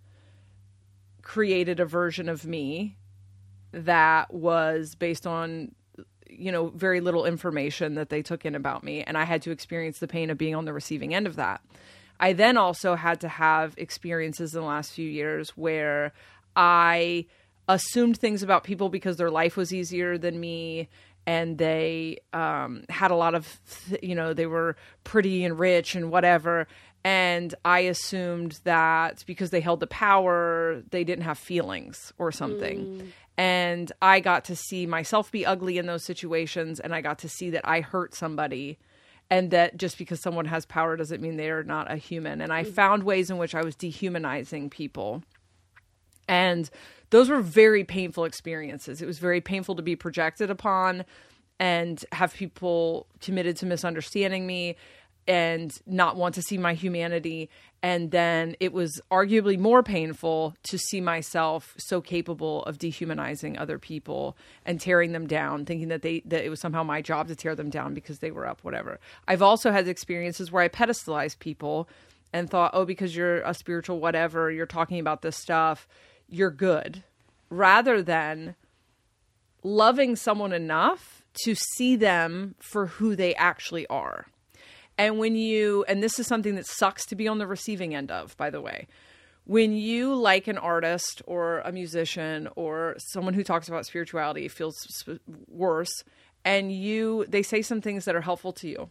created 1.22 1.80
a 1.80 1.84
version 1.84 2.28
of 2.28 2.46
me 2.46 2.96
that 3.72 4.32
was 4.32 4.94
based 4.94 5.26
on 5.26 5.74
you 6.30 6.52
know 6.52 6.68
very 6.68 7.00
little 7.00 7.24
information 7.24 7.94
that 7.94 8.08
they 8.08 8.22
took 8.22 8.44
in 8.44 8.54
about 8.54 8.84
me. 8.84 9.02
And 9.02 9.16
i 9.16 9.24
had 9.24 9.42
to 9.42 9.50
experience 9.50 9.98
the 9.98 10.08
pain 10.08 10.30
of 10.30 10.38
being 10.38 10.54
on 10.54 10.64
the 10.64 10.72
receiving 10.72 11.14
end 11.14 11.26
of 11.26 11.36
that. 11.36 11.60
I 12.20 12.32
then 12.32 12.56
also 12.56 12.96
had 12.96 13.20
to 13.20 13.28
have 13.28 13.74
experiences 13.76 14.54
in 14.54 14.60
the 14.60 14.66
last 14.66 14.92
few 14.92 15.08
years 15.08 15.50
where 15.50 16.12
i 16.56 17.26
assumed 17.68 18.16
things 18.16 18.42
about 18.42 18.64
people 18.64 18.88
because 18.88 19.18
their 19.18 19.30
life 19.30 19.56
was 19.56 19.72
easier 19.72 20.18
than 20.18 20.40
me. 20.40 20.88
And 21.26 21.58
they 21.58 22.20
um, 22.32 22.84
had 22.88 23.10
a 23.10 23.14
lot 23.14 23.34
of 23.34 23.60
you 24.02 24.14
know 24.14 24.32
they 24.32 24.46
were 24.46 24.76
pretty 25.04 25.44
and 25.44 25.58
rich 25.58 25.94
and 25.94 26.10
whatever 26.10 26.66
and 27.04 27.54
i 27.64 27.80
assumed 27.80 28.60
that 28.64 29.24
because 29.26 29.50
they 29.50 29.60
held 29.60 29.80
the 29.80 29.86
power 29.86 30.82
they 30.90 31.04
didn't 31.04 31.24
have 31.24 31.38
feelings 31.38 32.12
or 32.18 32.32
something. 32.32 33.00
Hmm. 33.00 33.06
And 33.36 33.92
i 34.02 34.20
got 34.20 34.44
to 34.46 34.56
see 34.56 34.86
myself 34.86 35.30
be 35.30 35.46
ugly 35.46 35.78
in 35.78 35.86
those 35.86 36.04
situations 36.04 36.80
and 36.80 36.94
i 36.94 37.00
got 37.00 37.18
to 37.20 37.28
see 37.28 37.50
that 37.50 37.66
i 37.66 37.80
hurt 37.80 38.14
somebody. 38.14 38.78
And 39.30 39.50
that 39.50 39.76
just 39.76 39.98
because 39.98 40.22
someone 40.22 40.46
has 40.46 40.64
power 40.64 40.96
doesn't 40.96 41.20
mean 41.20 41.36
they're 41.36 41.62
not 41.62 41.92
a 41.92 41.96
human. 41.96 42.40
And 42.40 42.52
i 42.52 42.64
mm. 42.64 42.72
found 42.72 43.02
ways 43.02 43.30
in 43.30 43.36
which 43.36 43.54
i 43.54 43.62
was 43.62 43.76
dehumanizing 43.76 44.70
people. 44.70 45.22
And 46.26 46.68
those 47.10 47.30
were 47.30 47.40
very 47.40 47.84
painful 47.84 48.24
experiences. 48.24 49.00
It 49.00 49.06
was 49.06 49.18
very 49.18 49.40
painful 49.40 49.76
to 49.76 49.82
be 49.82 49.96
projected 49.96 50.50
upon 50.50 51.04
and 51.58 52.04
have 52.12 52.34
people 52.34 53.06
committed 53.20 53.56
to 53.58 53.66
misunderstanding 53.66 54.46
me 54.46 54.76
and 55.28 55.78
not 55.86 56.16
want 56.16 56.34
to 56.36 56.42
see 56.42 56.56
my 56.56 56.72
humanity. 56.72 57.50
And 57.82 58.10
then 58.10 58.56
it 58.58 58.72
was 58.72 59.00
arguably 59.10 59.58
more 59.58 59.82
painful 59.82 60.56
to 60.64 60.78
see 60.78 61.00
myself 61.00 61.74
so 61.76 62.00
capable 62.00 62.64
of 62.64 62.78
dehumanizing 62.78 63.58
other 63.58 63.78
people 63.78 64.36
and 64.64 64.80
tearing 64.80 65.12
them 65.12 65.28
down, 65.28 65.66
thinking 65.66 65.88
that 65.88 66.02
they 66.02 66.22
that 66.24 66.44
it 66.44 66.48
was 66.48 66.60
somehow 66.60 66.82
my 66.82 67.02
job 67.02 67.28
to 67.28 67.36
tear 67.36 67.54
them 67.54 67.70
down 67.70 67.94
because 67.94 68.18
they 68.18 68.32
were 68.32 68.48
up, 68.48 68.64
whatever. 68.64 68.98
I've 69.28 69.42
also 69.42 69.70
had 69.70 69.86
experiences 69.86 70.50
where 70.50 70.62
I 70.62 70.68
pedestalized 70.68 71.38
people 71.38 71.88
and 72.32 72.50
thought, 72.50 72.72
oh, 72.74 72.84
because 72.84 73.14
you're 73.14 73.42
a 73.42 73.54
spiritual 73.54 74.00
whatever, 74.00 74.50
you're 74.50 74.66
talking 74.66 74.98
about 74.98 75.22
this 75.22 75.36
stuff, 75.36 75.86
you're 76.28 76.50
good, 76.50 77.04
rather 77.50 78.02
than 78.02 78.54
loving 79.62 80.16
someone 80.16 80.52
enough 80.52 81.22
to 81.44 81.54
see 81.54 81.96
them 81.96 82.54
for 82.58 82.86
who 82.86 83.14
they 83.14 83.34
actually 83.34 83.86
are. 83.88 84.26
And 84.98 85.18
when 85.18 85.36
you, 85.36 85.84
and 85.86 86.02
this 86.02 86.18
is 86.18 86.26
something 86.26 86.56
that 86.56 86.66
sucks 86.66 87.06
to 87.06 87.16
be 87.16 87.28
on 87.28 87.38
the 87.38 87.46
receiving 87.46 87.94
end 87.94 88.10
of, 88.10 88.36
by 88.36 88.50
the 88.50 88.60
way, 88.60 88.88
when 89.44 89.72
you 89.72 90.14
like 90.14 90.48
an 90.48 90.58
artist 90.58 91.22
or 91.24 91.60
a 91.60 91.72
musician 91.72 92.48
or 92.56 92.96
someone 92.98 93.32
who 93.32 93.44
talks 93.44 93.68
about 93.68 93.86
spirituality 93.86 94.48
feels 94.48 94.76
sp- 94.92 95.22
worse, 95.46 96.04
and 96.44 96.72
you, 96.72 97.24
they 97.28 97.42
say 97.42 97.62
some 97.62 97.80
things 97.80 98.04
that 98.04 98.16
are 98.16 98.20
helpful 98.20 98.52
to 98.52 98.68
you, 98.68 98.90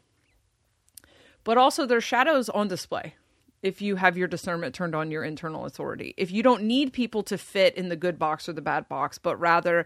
but 1.43 1.57
also 1.57 1.85
their 1.85 2.01
shadows 2.01 2.49
on 2.49 2.67
display 2.67 3.13
if 3.61 3.81
you 3.81 3.97
have 3.97 4.17
your 4.17 4.27
discernment 4.27 4.73
turned 4.73 4.95
on 4.95 5.11
your 5.11 5.23
internal 5.23 5.65
authority. 5.65 6.13
If 6.17 6.31
you 6.31 6.41
don't 6.41 6.63
need 6.63 6.93
people 6.93 7.23
to 7.23 7.37
fit 7.37 7.75
in 7.75 7.89
the 7.89 7.95
good 7.95 8.17
box 8.17 8.47
or 8.47 8.53
the 8.53 8.61
bad 8.61 8.87
box, 8.87 9.17
but 9.17 9.39
rather 9.39 9.85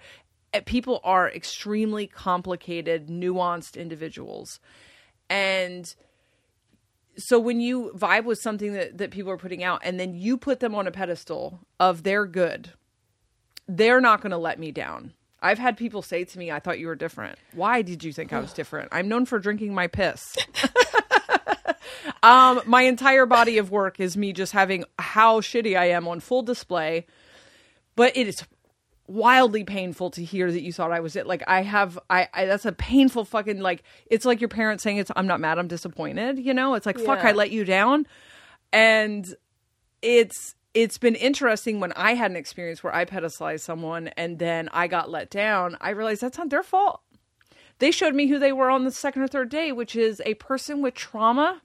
eh, 0.54 0.62
people 0.66 1.00
are 1.04 1.30
extremely 1.30 2.08
complicated, 2.08 3.08
nuanced 3.08 3.80
individuals. 3.80 4.60
And 5.30 5.94
so 7.18 7.40
when 7.40 7.60
you 7.60 7.92
vibe 7.96 8.26
with 8.26 8.40
something 8.40 8.74
that, 8.74 8.98
that 8.98 9.12
people 9.12 9.32
are 9.32 9.38
putting 9.38 9.64
out 9.64 9.82
and 9.84 10.00
then 10.00 10.14
you 10.14 10.38
put 10.38 10.60
them 10.60 10.76
on 10.76 10.88
a 10.88 10.92
pedestal 10.92 11.60
of 11.80 12.04
they're 12.04 12.26
good, 12.26 12.72
they're 13.68 14.02
not 14.02 14.22
going 14.22 14.32
to 14.32 14.38
let 14.38 14.60
me 14.60 14.72
down. 14.72 15.14
I've 15.42 15.60
had 15.60 15.76
people 15.76 16.02
say 16.02 16.24
to 16.24 16.40
me, 16.40 16.52
I 16.52 16.60
thought 16.60 16.80
you 16.80 16.88
were 16.88 16.96
different. 16.96 17.40
Why 17.54 17.82
did 17.82 18.04
you 18.04 18.14
think 18.14 18.32
I 18.32 18.40
was 18.40 18.54
different? 18.54 18.90
I'm 18.92 19.08
known 19.08 19.26
for 19.26 19.40
drinking 19.40 19.74
my 19.74 19.88
piss. 19.88 20.36
um, 22.24 22.62
my 22.66 22.84
entire 22.84 23.26
body 23.26 23.58
of 23.58 23.72
work 23.72 24.00
is 24.00 24.16
me 24.16 24.34
just 24.34 24.54
having 24.54 24.86
how 25.00 25.42
shitty 25.42 25.78
I 25.78 25.86
am 25.90 26.08
on 26.08 26.20
full 26.20 26.44
display. 26.44 27.08
But 27.96 28.16
it 28.16 28.28
is 28.28 28.44
wildly 29.08 29.64
painful 29.64 30.12
to 30.12 30.24
hear 30.24 30.52
that 30.52 30.62
you 30.62 30.72
thought 30.72 30.92
I 30.92 31.00
was 31.00 31.16
it. 31.16 31.28
Like 31.28 31.44
I 31.48 31.62
have, 31.62 32.00
I, 32.10 32.28
I 32.34 32.46
that's 32.46 32.66
a 32.66 32.72
painful 32.72 33.26
fucking 33.26 33.60
like. 33.60 33.84
It's 34.08 34.26
like 34.26 34.42
your 34.42 34.48
parents 34.48 34.84
saying 34.84 34.98
it's 34.98 35.12
I'm 35.16 35.28
not 35.28 35.40
mad, 35.40 35.60
I'm 35.60 35.68
disappointed. 35.68 36.40
You 36.40 36.54
know, 36.54 36.76
it's 36.76 36.86
like 36.86 37.00
fuck, 37.00 37.24
I 37.24 37.32
let 37.32 37.52
you 37.52 37.66
down, 37.66 38.08
and 38.72 39.26
it's 40.02 40.56
it's 40.74 40.98
been 40.98 41.16
interesting 41.16 41.80
when 41.80 41.92
I 41.94 42.14
had 42.14 42.32
an 42.32 42.38
experience 42.38 42.84
where 42.84 42.96
I 42.96 43.06
pedestalized 43.06 43.62
someone 43.62 44.08
and 44.10 44.40
then 44.40 44.70
I 44.72 44.88
got 44.88 45.10
let 45.10 45.30
down. 45.30 45.78
I 45.82 45.90
realized 45.90 46.22
that's 46.22 46.38
not 46.38 46.50
their 46.50 46.64
fault. 46.64 47.02
They 47.80 47.92
showed 47.92 48.16
me 48.16 48.28
who 48.28 48.40
they 48.40 48.54
were 48.54 48.70
on 48.70 48.86
the 48.86 48.92
second 48.92 49.24
or 49.24 49.28
third 49.28 49.50
day, 49.50 49.72
which 49.72 49.96
is 49.96 50.22
a 50.26 50.36
person 50.36 50.82
with 50.82 50.94
trauma 50.94 51.62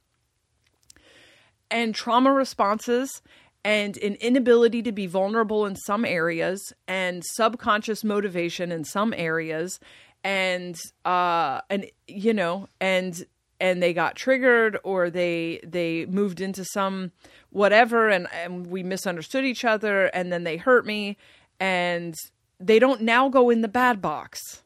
and 1.70 1.95
trauma 1.95 2.32
responses 2.32 3.22
and 3.66 3.96
an 3.96 4.14
inability 4.20 4.80
to 4.80 4.92
be 4.92 5.08
vulnerable 5.08 5.66
in 5.66 5.74
some 5.74 6.04
areas 6.04 6.72
and 6.86 7.24
subconscious 7.24 8.04
motivation 8.04 8.70
in 8.70 8.84
some 8.84 9.12
areas. 9.16 9.80
And 10.22 10.78
uh 11.04 11.62
and 11.68 11.86
you 12.06 12.32
know 12.32 12.68
and 12.80 13.26
and 13.58 13.82
they 13.82 13.92
got 13.92 14.14
triggered 14.14 14.78
or 14.84 15.10
they 15.10 15.58
they 15.64 16.06
moved 16.06 16.40
into 16.40 16.64
some 16.64 17.10
whatever 17.50 18.08
and 18.08 18.28
and 18.32 18.68
we 18.68 18.84
misunderstood 18.84 19.44
each 19.44 19.64
other 19.64 20.06
and 20.06 20.32
then 20.32 20.44
they 20.44 20.58
hurt 20.58 20.86
me. 20.86 21.16
And 21.58 22.14
they 22.60 22.78
don't 22.78 23.00
now 23.00 23.28
go 23.28 23.50
in 23.50 23.62
the 23.62 23.68
bad 23.68 24.00
box. 24.00 24.62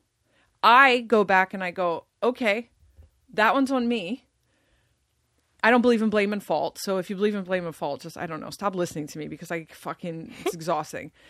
I 0.62 1.00
go 1.00 1.24
back 1.24 1.54
and 1.54 1.64
i 1.64 1.70
go 1.70 2.04
okay 2.22 2.68
that 3.32 3.54
one's 3.54 3.72
on 3.72 3.88
me 3.88 4.24
I 5.62 5.70
don't 5.70 5.82
believe 5.82 6.02
in 6.02 6.10
blame 6.10 6.32
and 6.32 6.42
fault. 6.42 6.78
So 6.80 6.98
if 6.98 7.10
you 7.10 7.16
believe 7.16 7.34
in 7.34 7.44
blame 7.44 7.66
and 7.66 7.74
fault, 7.74 8.02
just 8.02 8.16
I 8.16 8.26
don't 8.26 8.40
know, 8.40 8.50
stop 8.50 8.74
listening 8.74 9.06
to 9.08 9.18
me 9.18 9.28
because 9.28 9.50
I 9.50 9.66
fucking 9.70 10.32
it's 10.44 10.54
exhausting. 10.54 11.12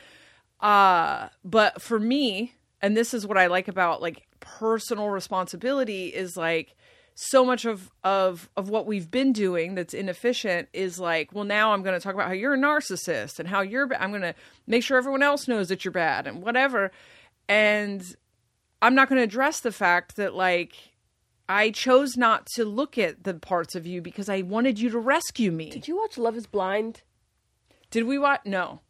Uh 0.61 1.31
but 1.43 1.81
for 1.81 1.99
me, 1.99 2.53
and 2.83 2.95
this 2.95 3.15
is 3.15 3.27
what 3.27 3.39
I 3.39 3.47
like 3.47 3.67
about 3.67 4.03
like 4.03 4.27
personal 4.41 5.09
responsibility 5.09 6.09
is 6.09 6.37
like 6.37 6.75
so 7.15 7.45
much 7.45 7.65
of 7.65 7.91
of 8.05 8.49
of 8.57 8.69
what 8.69 8.87
we've 8.87 9.11
been 9.11 9.33
doing 9.33 9.75
that's 9.75 9.95
inefficient 9.95 10.69
is 10.73 10.99
like, 10.99 11.35
well 11.35 11.45
now 11.45 11.73
I'm 11.73 11.83
going 11.83 11.99
to 11.99 12.01
talk 12.03 12.15
about 12.15 12.29
how 12.29 12.33
you're 12.33 12.55
a 12.55 12.59
narcissist 12.59 13.39
and 13.39 13.49
how 13.49 13.61
you're 13.63 13.89
I'm 13.99 14.11
going 14.11 14.23
to 14.23 14.35
make 14.67 14.83
sure 14.83 14.99
everyone 14.99 15.23
else 15.23 15.49
knows 15.49 15.69
that 15.69 15.85
you're 15.85 15.93
bad 15.93 16.27
and 16.27 16.43
whatever. 16.43 16.93
And 17.49 18.05
I'm 18.83 18.95
not 18.95 19.09
going 19.09 19.19
to 19.19 19.25
address 19.25 19.61
the 19.61 19.73
fact 19.73 20.17
that 20.17 20.35
like 20.35 20.75
I 21.51 21.71
chose 21.71 22.17
not 22.17 22.47
to 22.55 22.65
look 22.65 22.97
at 22.97 23.25
the 23.25 23.35
parts 23.35 23.75
of 23.75 23.87
you 23.87 24.01
because 24.01 24.29
I 24.29 24.43
wanted 24.43 24.79
you 24.79 24.89
to 24.91 24.99
rescue 24.99 25.51
me. 25.51 25.69
Did 25.71 25.89
you 25.89 25.97
watch 25.97 26.17
Love 26.17 26.37
Is 26.37 26.47
Blind? 26.47 27.03
Did 27.91 28.05
we 28.05 28.19
watch? 28.19 28.43
No, 28.45 28.81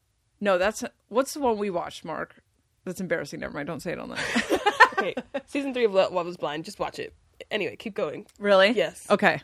no. 0.40 0.58
That's 0.58 0.84
what's 1.08 1.32
the 1.32 1.40
one 1.40 1.56
we 1.56 1.70
watched, 1.70 2.04
Mark. 2.04 2.42
That's 2.84 3.00
embarrassing. 3.00 3.40
Never 3.40 3.54
mind. 3.54 3.66
Don't 3.68 3.80
say 3.80 3.92
it 3.92 3.98
on 3.98 4.11
that. 4.11 4.61
Okay, 5.00 5.14
season 5.46 5.72
three 5.72 5.86
of 5.86 5.94
Love 5.94 6.28
Is 6.28 6.36
Blind. 6.36 6.66
Just 6.66 6.78
watch 6.78 6.98
it. 6.98 7.14
Anyway, 7.50 7.74
keep 7.76 7.94
going. 7.94 8.26
really? 8.38 8.72
Yes. 8.72 9.06
Okay. 9.08 9.40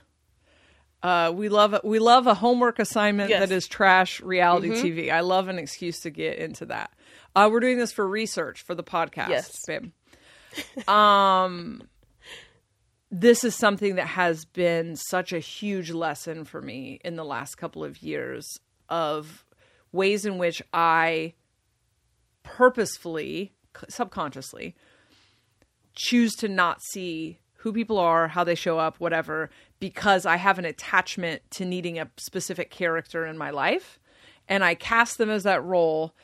Uh, 1.03 1.33
we 1.35 1.49
love 1.49 1.75
we 1.83 1.99
love 1.99 2.27
a 2.27 2.35
homework 2.35 2.79
assignment 2.79 3.31
Yes. 3.31 3.41
Mm-hmm. 3.41 3.49
that 3.49 3.55
is 3.55 3.67
trash 3.67 4.21
reality 4.21 4.69
TV. 4.71 5.11
I 5.11 5.21
love 5.21 5.49
an 5.49 5.59
excuse 5.59 6.01
to 6.01 6.11
get 6.11 6.37
into 6.37 6.67
that. 6.67 6.91
Uh, 7.35 7.49
we're 7.51 7.61
doing 7.61 7.79
this 7.79 7.91
for 7.91 8.07
research 8.07 8.61
for 8.65 8.75
the 8.75 8.83
podcast, 8.85 9.29
Yes. 9.31 9.65
babe. 9.67 9.93
Um, 10.87 11.83
this 13.11 13.45
is 13.45 13.55
something 13.55 13.97
that 13.97 14.09
has 14.09 14.45
been 14.45 14.97
such 14.97 15.33
a 15.33 15.39
huge 15.39 15.91
lesson 15.91 16.45
for 16.45 16.61
me 16.61 17.01
in 17.05 17.17
the 17.17 17.25
last 17.25 17.57
couple 17.57 17.85
of 17.85 18.03
years 18.03 18.59
of 18.89 19.45
ways 19.93 20.25
in 20.25 20.39
which 20.39 20.63
I 20.73 21.35
purposefully, 22.43 23.53
subconsciously, 23.89 24.75
choose 25.95 26.35
to 26.37 26.49
not 26.49 26.83
see 26.83 27.39
who 27.59 27.73
people 27.73 27.99
are, 27.99 28.29
how 28.29 28.45
they 28.45 28.55
show 28.55 28.79
up, 28.79 29.01
whatever, 29.01 29.51
because 29.81 30.27
I 30.27 30.37
have 30.37 30.59
an 30.59 30.65
attachment 30.65 31.43
to 31.53 31.65
needing 31.65 31.99
a 31.99 32.11
specific 32.17 32.71
character 32.71 33.27
in 33.27 33.37
my 33.37 33.51
life. 33.51 33.99
And 34.49 34.63
I 34.63 34.75
cast 34.77 35.19
them 35.19 35.31
as 35.31 35.43
that 35.43 35.65
role. 35.65 36.15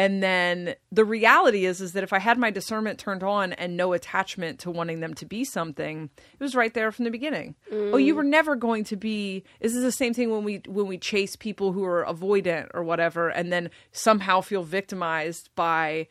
And 0.00 0.22
then 0.22 0.76
the 0.90 1.04
reality 1.04 1.66
is 1.66 1.82
is 1.82 1.92
that 1.92 2.02
if 2.02 2.14
I 2.14 2.20
had 2.20 2.38
my 2.38 2.50
discernment 2.50 2.98
turned 2.98 3.22
on 3.22 3.52
and 3.52 3.76
no 3.76 3.92
attachment 3.92 4.58
to 4.60 4.70
wanting 4.70 5.00
them 5.00 5.12
to 5.12 5.26
be 5.26 5.44
something, 5.44 6.08
it 6.16 6.42
was 6.42 6.54
right 6.54 6.72
there 6.72 6.90
from 6.90 7.04
the 7.04 7.10
beginning. 7.10 7.54
Oh, 7.70 7.98
you 7.98 8.14
were 8.14 8.24
never 8.24 8.56
going 8.56 8.84
to 8.84 8.96
be 8.96 9.44
this 9.60 9.74
is 9.74 9.82
the 9.82 9.92
same 9.92 10.14
thing 10.14 10.30
when 10.30 10.42
we 10.42 10.62
when 10.66 10.86
we 10.86 10.96
chase 10.96 11.36
people 11.36 11.72
who 11.72 11.84
are 11.84 12.06
avoidant 12.06 12.68
or 12.72 12.82
whatever 12.82 13.28
and 13.28 13.52
then 13.52 13.68
somehow 13.92 14.40
feel 14.40 14.62
victimized 14.62 15.50
by 15.54 16.08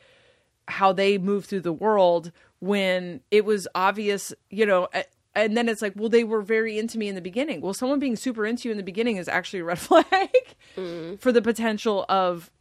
how 0.68 0.94
they 0.94 1.18
move 1.18 1.46
through 1.46 1.62
the 1.62 1.74
world 1.74 2.32
when 2.60 3.22
it 3.32 3.44
was 3.44 3.68
obvious, 3.74 4.32
you 4.52 4.68
know, 4.68 4.88
and 5.34 5.58
then 5.58 5.68
it's 5.68 5.82
like, 5.82 5.94
well, 5.96 6.10
they 6.10 6.24
were 6.24 6.44
very 6.44 6.78
into 6.78 7.00
me 7.00 7.08
in 7.08 7.16
the 7.16 7.22
beginning. 7.22 7.60
Well, 7.60 7.74
someone 7.74 7.98
being 7.98 8.16
super 8.16 8.46
into 8.46 8.68
you 8.68 8.72
in 8.72 8.78
the 8.78 8.84
beginning 8.84 9.18
is 9.18 9.28
actually 9.28 9.62
a 9.62 9.64
red 9.64 9.80
flag 9.90 10.30
mm. 10.78 11.20
for 11.20 11.32
the 11.32 11.42
potential 11.42 12.06
of 12.08 12.52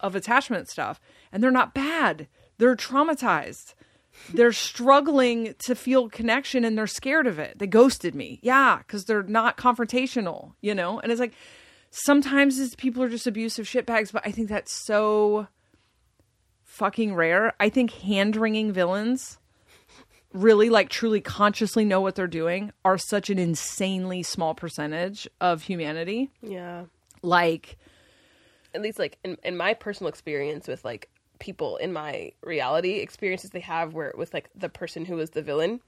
of 0.00 0.14
attachment 0.14 0.68
stuff. 0.68 1.00
And 1.32 1.42
they're 1.42 1.50
not 1.50 1.74
bad. 1.74 2.28
They're 2.58 2.76
traumatized. 2.76 3.74
They're 4.34 4.52
struggling 4.52 5.54
to 5.60 5.74
feel 5.74 6.08
connection 6.08 6.64
and 6.64 6.76
they're 6.76 6.86
scared 6.86 7.26
of 7.26 7.38
it. 7.38 7.58
They 7.58 7.66
ghosted 7.66 8.14
me. 8.14 8.38
Yeah, 8.42 8.78
because 8.78 9.04
they're 9.04 9.22
not 9.22 9.56
confrontational, 9.56 10.54
you 10.60 10.74
know? 10.74 11.00
And 11.00 11.10
it's 11.12 11.20
like 11.20 11.34
sometimes 11.90 12.58
it's, 12.58 12.74
people 12.74 13.02
are 13.02 13.08
just 13.08 13.26
abusive 13.26 13.66
shitbags, 13.66 14.12
but 14.12 14.26
I 14.26 14.30
think 14.30 14.48
that's 14.48 14.84
so 14.84 15.46
fucking 16.64 17.14
rare. 17.14 17.54
I 17.60 17.68
think 17.68 17.92
hand 17.92 18.36
wringing 18.36 18.72
villains 18.72 19.38
really 20.32 20.70
like 20.70 20.88
truly 20.88 21.20
consciously 21.20 21.84
know 21.84 22.00
what 22.00 22.14
they're 22.14 22.26
doing 22.26 22.72
are 22.84 22.98
such 22.98 23.30
an 23.30 23.38
insanely 23.38 24.22
small 24.22 24.54
percentage 24.54 25.28
of 25.40 25.62
humanity. 25.62 26.30
Yeah. 26.40 26.84
Like 27.22 27.76
At 28.74 28.82
least 28.82 28.98
like 28.98 29.18
in 29.24 29.36
in 29.42 29.56
my 29.56 29.74
personal 29.74 30.08
experience 30.08 30.68
with 30.68 30.84
like 30.84 31.08
people 31.38 31.76
in 31.78 31.92
my 31.92 32.32
reality 32.42 32.98
experiences 32.98 33.50
they 33.50 33.60
have 33.60 33.94
where 33.94 34.12
with 34.16 34.32
like 34.32 34.50
the 34.54 34.68
person 34.68 35.04
who 35.04 35.16
was 35.16 35.30
the 35.30 35.42
villain. 35.42 35.80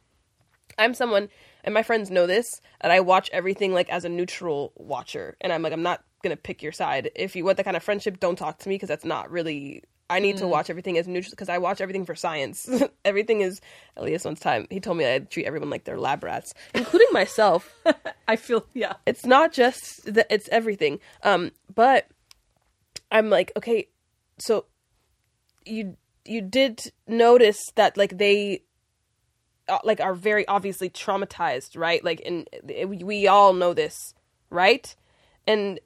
I'm 0.78 0.95
someone 0.95 1.28
and 1.64 1.74
my 1.74 1.83
friends 1.83 2.11
know 2.11 2.26
this 2.26 2.61
that 2.80 2.91
I 2.91 3.01
watch 3.01 3.28
everything 3.33 3.72
like 3.74 3.91
as 3.91 4.05
a 4.05 4.09
neutral 4.09 4.72
watcher 4.76 5.37
and 5.41 5.53
I'm 5.53 5.62
like 5.62 5.72
I'm 5.72 5.83
not 5.83 6.03
going 6.22 6.35
to 6.35 6.41
pick 6.41 6.62
your 6.62 6.72
side. 6.72 7.11
If 7.14 7.37
you 7.37 7.45
want 7.45 7.57
that 7.59 7.64
kind 7.64 7.76
of 7.76 7.83
friendship, 7.83 8.20
don't 8.20 8.37
talk 8.37 8.59
to 8.59 8.68
me 8.68 8.76
because 8.76 8.89
that's 8.89 9.05
not 9.05 9.30
really 9.30 9.83
I 10.09 10.18
need 10.18 10.37
to 10.39 10.47
watch 10.47 10.68
everything 10.68 10.99
as 10.99 11.09
neutral 11.09 11.30
because 11.30 11.49
I 11.49 11.57
watch 11.59 11.80
everything 11.80 12.05
for 12.05 12.14
science. 12.14 12.68
everything 13.05 13.41
is 13.41 13.61
Elias 13.97 14.24
once 14.24 14.41
time 14.41 14.66
he 14.70 14.80
told 14.80 14.99
me 14.99 15.07
I'd 15.07 15.30
treat 15.30 15.47
everyone 15.47 15.70
like 15.70 15.85
they're 15.85 15.99
lab 15.99 16.22
rats, 16.22 16.55
including 16.74 17.09
myself. 17.12 17.74
I 18.28 18.37
feel 18.37 18.66
yeah. 18.74 18.95
it's 19.07 19.26
not 19.26 19.53
just 19.53 20.12
that 20.12 20.26
it's 20.30 20.49
everything 20.51 21.01
um 21.22 21.51
but 21.74 22.09
i'm 23.13 23.31
like 23.31 23.53
okay 23.57 23.89
so 24.39 24.65
you 25.65 25.97
you 26.25 26.41
did 26.41 26.93
notice 27.07 27.71
that 27.77 27.97
like 27.97 28.19
they 28.19 28.63
uh, 29.69 29.79
like 29.85 30.01
are 30.01 30.15
very 30.15 30.47
obviously 30.49 30.91
traumatized 30.91 31.77
right? 31.79 32.05
Like 32.05 32.21
and 32.25 32.49
we- 32.89 33.29
all 33.29 33.53
know 33.53 33.75
this 33.75 34.15
right? 34.51 34.95
And 35.47 35.79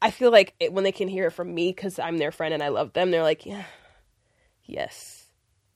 i 0.00 0.10
feel 0.10 0.30
like 0.30 0.54
it, 0.60 0.72
when 0.72 0.84
they 0.84 0.92
can 0.92 1.08
hear 1.08 1.26
it 1.26 1.32
from 1.32 1.54
me 1.54 1.72
because 1.72 1.98
i'm 1.98 2.18
their 2.18 2.32
friend 2.32 2.54
and 2.54 2.62
i 2.62 2.68
love 2.68 2.92
them 2.92 3.10
they're 3.10 3.22
like 3.22 3.44
yeah 3.44 3.64
yes 4.64 5.26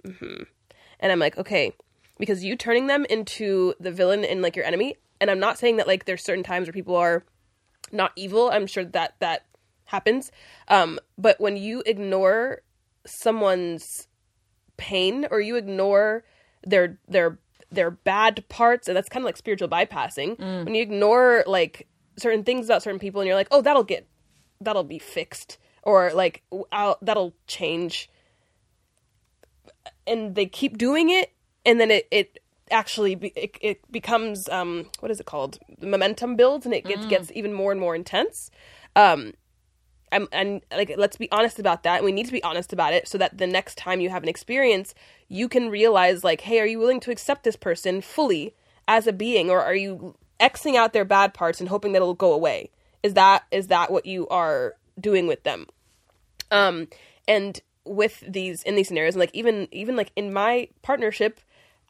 hmm 0.04 0.42
and 1.00 1.12
i'm 1.12 1.18
like 1.18 1.36
okay 1.36 1.72
because 2.18 2.44
you 2.44 2.56
turning 2.56 2.86
them 2.86 3.04
into 3.06 3.74
the 3.80 3.90
villain 3.90 4.24
and 4.24 4.42
like 4.42 4.56
your 4.56 4.64
enemy 4.64 4.96
and 5.20 5.30
i'm 5.30 5.40
not 5.40 5.58
saying 5.58 5.76
that 5.76 5.86
like 5.86 6.04
there's 6.04 6.24
certain 6.24 6.44
times 6.44 6.66
where 6.66 6.72
people 6.72 6.96
are 6.96 7.24
not 7.90 8.12
evil 8.16 8.50
i'm 8.50 8.66
sure 8.66 8.84
that 8.84 9.14
that 9.18 9.44
happens. 9.92 10.32
Um 10.68 10.98
but 11.16 11.36
when 11.40 11.56
you 11.56 11.82
ignore 11.86 12.62
someone's 13.06 14.08
pain 14.76 15.26
or 15.30 15.40
you 15.40 15.54
ignore 15.56 16.24
their 16.64 16.98
their 17.08 17.38
their 17.70 17.90
bad 17.90 18.44
parts 18.48 18.88
and 18.88 18.96
that's 18.96 19.08
kind 19.08 19.22
of 19.22 19.26
like 19.26 19.36
spiritual 19.36 19.68
bypassing 19.68 20.38
when 20.64 20.74
you 20.74 20.82
ignore 20.82 21.44
like 21.46 21.86
certain 22.18 22.42
things 22.44 22.66
about 22.66 22.82
certain 22.82 22.98
people 22.98 23.20
and 23.20 23.26
you're 23.28 23.36
like 23.36 23.48
oh 23.50 23.62
that'll 23.62 23.84
get 23.84 24.06
that'll 24.60 24.84
be 24.84 24.98
fixed 24.98 25.58
or 25.82 26.12
like 26.14 26.42
I'll, 26.70 26.96
that'll 27.02 27.34
change. 27.46 28.08
And 30.06 30.34
they 30.34 30.46
keep 30.46 30.78
doing 30.78 31.10
it 31.10 31.32
and 31.64 31.80
then 31.80 31.90
it, 31.90 32.06
it 32.10 32.38
actually 32.70 33.14
be, 33.16 33.28
it, 33.36 33.56
it 33.60 33.92
becomes 33.92 34.48
um 34.48 34.86
what 35.00 35.10
is 35.10 35.20
it 35.20 35.26
called? 35.26 35.58
The 35.78 35.86
momentum 35.86 36.36
builds 36.36 36.64
and 36.66 36.74
it 36.74 36.84
gets 36.84 37.02
gets 37.08 37.32
even 37.34 37.52
more 37.52 37.72
and 37.72 37.80
more 37.80 37.94
intense. 37.94 38.50
Um 38.96 39.32
I'm, 40.12 40.28
and 40.30 40.60
like 40.70 40.94
let's 40.96 41.16
be 41.16 41.30
honest 41.32 41.58
about 41.58 41.82
that 41.84 42.04
we 42.04 42.12
need 42.12 42.26
to 42.26 42.32
be 42.32 42.42
honest 42.44 42.72
about 42.72 42.92
it 42.92 43.08
so 43.08 43.18
that 43.18 43.38
the 43.38 43.46
next 43.46 43.78
time 43.78 44.00
you 44.00 44.10
have 44.10 44.22
an 44.22 44.28
experience 44.28 44.94
you 45.28 45.48
can 45.48 45.70
realize 45.70 46.22
like 46.22 46.42
hey 46.42 46.60
are 46.60 46.66
you 46.66 46.78
willing 46.78 47.00
to 47.00 47.10
accept 47.10 47.44
this 47.44 47.56
person 47.56 48.00
fully 48.00 48.54
as 48.86 49.06
a 49.06 49.12
being 49.12 49.50
or 49.50 49.60
are 49.60 49.74
you 49.74 50.14
xing 50.42 50.74
out 50.74 50.92
their 50.92 51.04
bad 51.04 51.32
parts 51.32 51.60
and 51.60 51.68
hoping 51.68 51.92
that 51.92 51.98
it'll 51.98 52.14
go 52.14 52.32
away? 52.32 52.70
Is 53.02 53.14
that 53.14 53.44
is 53.50 53.68
that 53.68 53.90
what 53.90 54.06
you 54.06 54.28
are 54.28 54.74
doing 55.00 55.26
with 55.26 55.42
them? 55.44 55.66
Um 56.50 56.88
and 57.26 57.60
with 57.84 58.22
these 58.26 58.62
in 58.62 58.76
these 58.76 58.88
scenarios 58.88 59.14
and 59.14 59.20
like 59.20 59.34
even 59.34 59.68
even 59.72 59.96
like 59.96 60.12
in 60.16 60.32
my 60.32 60.68
partnership 60.82 61.40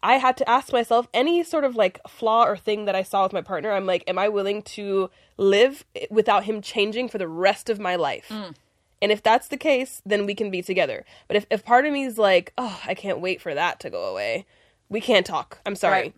i 0.02 0.14
had 0.14 0.36
to 0.36 0.48
ask 0.48 0.72
myself 0.72 1.08
any 1.12 1.42
sort 1.42 1.64
of 1.64 1.76
like 1.76 2.00
flaw 2.08 2.44
or 2.44 2.56
thing 2.56 2.84
that 2.84 2.94
i 2.94 3.02
saw 3.02 3.22
with 3.22 3.32
my 3.32 3.42
partner 3.42 3.72
i'm 3.72 3.86
like 3.86 4.04
am 4.06 4.18
i 4.18 4.28
willing 4.28 4.62
to 4.62 5.10
live 5.36 5.84
without 6.10 6.44
him 6.44 6.60
changing 6.60 7.08
for 7.08 7.18
the 7.18 7.28
rest 7.28 7.68
of 7.68 7.78
my 7.78 7.96
life? 7.96 8.28
Mm. 8.28 8.54
And 9.00 9.10
if 9.10 9.22
that's 9.22 9.48
the 9.48 9.56
case 9.56 10.00
then 10.06 10.26
we 10.26 10.34
can 10.34 10.50
be 10.50 10.62
together. 10.62 11.04
But 11.26 11.36
if, 11.36 11.46
if 11.50 11.64
part 11.64 11.86
of 11.86 11.92
me 11.92 12.04
is 12.04 12.18
like 12.18 12.52
oh 12.56 12.80
i 12.86 12.94
can't 12.94 13.20
wait 13.20 13.40
for 13.40 13.54
that 13.54 13.80
to 13.80 13.90
go 13.90 14.04
away 14.04 14.46
we 14.88 15.00
can't 15.00 15.24
talk. 15.24 15.58
I'm 15.64 15.74
sorry. 15.74 16.02
Right. 16.02 16.14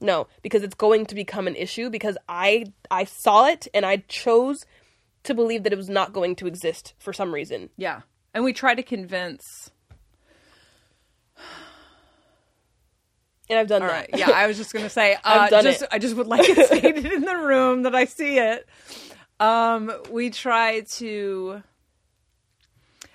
no 0.00 0.26
because 0.42 0.62
it's 0.62 0.74
going 0.74 1.06
to 1.06 1.14
become 1.14 1.46
an 1.46 1.56
issue 1.56 1.90
because 1.90 2.16
i 2.28 2.66
i 2.90 3.04
saw 3.04 3.46
it 3.46 3.66
and 3.74 3.84
i 3.84 3.98
chose 4.08 4.64
to 5.24 5.34
believe 5.34 5.64
that 5.64 5.72
it 5.72 5.76
was 5.76 5.90
not 5.90 6.12
going 6.12 6.34
to 6.36 6.46
exist 6.46 6.94
for 6.98 7.12
some 7.12 7.32
reason. 7.34 7.70
Yeah. 7.76 8.02
And 8.34 8.44
we 8.44 8.52
try 8.52 8.74
to 8.74 8.82
convince 8.82 9.70
and 13.52 13.60
i've 13.60 13.68
done 13.68 13.82
All 13.82 13.88
that 13.88 14.10
right. 14.10 14.10
Yeah, 14.14 14.30
I 14.30 14.46
was 14.46 14.56
just 14.56 14.72
gonna 14.72 14.90
say. 14.90 15.16
Uh, 15.24 15.42
I've 15.42 15.50
done 15.50 15.64
just, 15.64 15.82
it. 15.82 15.88
I 15.92 15.98
just 15.98 16.16
would 16.16 16.26
like 16.26 16.40
it 16.48 16.66
stated 16.66 17.06
in 17.06 17.22
the 17.22 17.36
room 17.36 17.82
that 17.82 17.94
I 17.94 18.06
see 18.06 18.38
it. 18.38 18.66
Um, 19.38 19.92
we 20.10 20.30
try 20.30 20.84
to. 20.96 21.62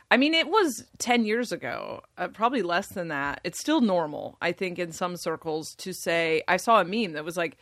I 0.09 0.17
mean, 0.17 0.33
it 0.33 0.47
was 0.47 0.85
ten 0.99 1.25
years 1.25 1.51
ago, 1.51 2.01
uh, 2.17 2.29
probably 2.29 2.61
less 2.61 2.87
than 2.87 3.09
that. 3.09 3.41
It's 3.43 3.59
still 3.59 3.81
normal, 3.81 4.37
I 4.41 4.51
think, 4.51 4.79
in 4.79 4.91
some 4.91 5.17
circles 5.17 5.73
to 5.79 5.93
say. 5.93 6.43
I 6.47 6.57
saw 6.57 6.79
a 6.79 6.85
meme 6.85 7.13
that 7.13 7.25
was 7.25 7.35
like, 7.35 7.57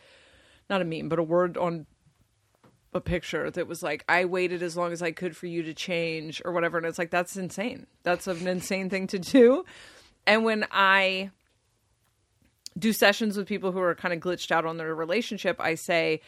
not 0.70 0.80
a 0.80 0.84
meme, 0.84 1.08
but 1.08 1.18
a 1.18 1.24
word 1.24 1.56
on 1.56 1.86
a 2.92 3.00
picture 3.00 3.50
that 3.50 3.66
was 3.66 3.82
like, 3.82 4.04
"I 4.08 4.26
waited 4.26 4.62
as 4.62 4.76
long 4.76 4.92
as 4.92 5.02
I 5.02 5.12
could 5.12 5.36
for 5.36 5.46
you 5.46 5.62
to 5.64 5.74
change" 5.74 6.40
or 6.44 6.52
whatever, 6.52 6.76
and 6.78 6.86
it's 6.86 6.98
like 6.98 7.10
that's 7.10 7.36
insane. 7.36 7.86
That's 8.04 8.26
an 8.26 8.46
insane 8.46 8.90
thing 8.90 9.06
to 9.08 9.18
do. 9.18 9.64
And 10.26 10.44
when 10.44 10.66
I 10.70 11.30
do 12.78 12.92
sessions 12.92 13.36
with 13.36 13.46
people 13.46 13.72
who 13.72 13.80
are 13.80 13.94
kind 13.94 14.14
of 14.14 14.20
glitched 14.20 14.50
out 14.50 14.66
on 14.66 14.76
their 14.76 14.94
relationship, 14.94 15.60
I 15.60 15.74
say, 15.74 16.20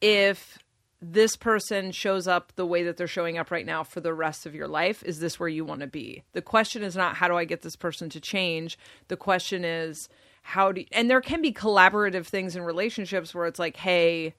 if 0.00 0.58
this 1.02 1.36
person 1.36 1.92
shows 1.92 2.26
up 2.26 2.52
the 2.56 2.66
way 2.66 2.82
that 2.84 2.96
they're 2.96 3.06
showing 3.06 3.38
up 3.38 3.50
right 3.50 3.64
now 3.64 3.82
for 3.82 4.00
the 4.00 4.12
rest 4.12 4.46
of 4.46 4.54
your 4.54 4.68
life, 4.68 5.02
is 5.04 5.18
this 5.18 5.40
where 5.40 5.48
you 5.48 5.64
want 5.64 5.80
to 5.80 5.86
be? 5.86 6.22
The 6.32 6.42
question 6.42 6.82
is 6.82 6.96
not, 6.96 7.16
how 7.16 7.28
do 7.28 7.36
I 7.36 7.44
get 7.44 7.62
this 7.62 7.76
person 7.76 8.08
to 8.10 8.20
change? 8.20 8.78
The 9.08 9.16
question 9.16 9.64
is, 9.64 10.08
how 10.42 10.72
do 10.72 10.84
and 10.92 11.08
there 11.10 11.20
can 11.20 11.42
be 11.42 11.52
collaborative 11.52 12.26
things 12.26 12.56
in 12.56 12.62
relationships 12.62 13.34
where 13.34 13.46
it's 13.46 13.58
like 13.58 13.76
hey 13.76 14.34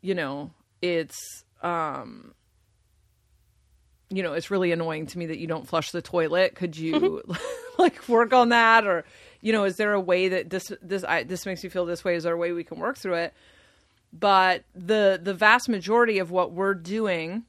you 0.00 0.14
know 0.14 0.50
it's 0.80 1.44
um 1.62 2.32
you 4.10 4.22
know 4.22 4.32
it's 4.32 4.50
really 4.50 4.72
annoying 4.72 5.06
to 5.06 5.18
me 5.18 5.26
that 5.26 5.38
you 5.38 5.46
don't 5.46 5.66
flush 5.66 5.90
the 5.90 6.02
toilet 6.02 6.54
could 6.54 6.76
you 6.76 7.22
like 7.78 8.08
work 8.08 8.32
on 8.32 8.50
that 8.50 8.86
or 8.86 9.04
you 9.40 9.52
know 9.52 9.64
is 9.64 9.76
there 9.76 9.92
a 9.92 10.00
way 10.00 10.28
that 10.28 10.50
this 10.50 10.72
this 10.82 11.04
I, 11.04 11.22
this 11.22 11.46
makes 11.46 11.62
me 11.62 11.70
feel 11.70 11.86
this 11.86 12.04
way? 12.04 12.14
Is 12.14 12.24
there 12.24 12.34
a 12.34 12.38
way 12.38 12.52
we 12.52 12.64
can 12.64 12.78
work 12.78 12.96
through 12.96 13.14
it? 13.14 13.34
But 14.12 14.64
the 14.74 15.20
the 15.22 15.34
vast 15.34 15.68
majority 15.68 16.18
of 16.18 16.30
what 16.30 16.52
we're 16.52 16.74
doing 16.74 17.44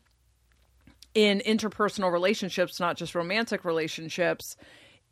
in 1.15 1.41
interpersonal 1.45 2.11
relationships 2.11 2.79
not 2.79 2.95
just 2.95 3.15
romantic 3.15 3.65
relationships 3.65 4.55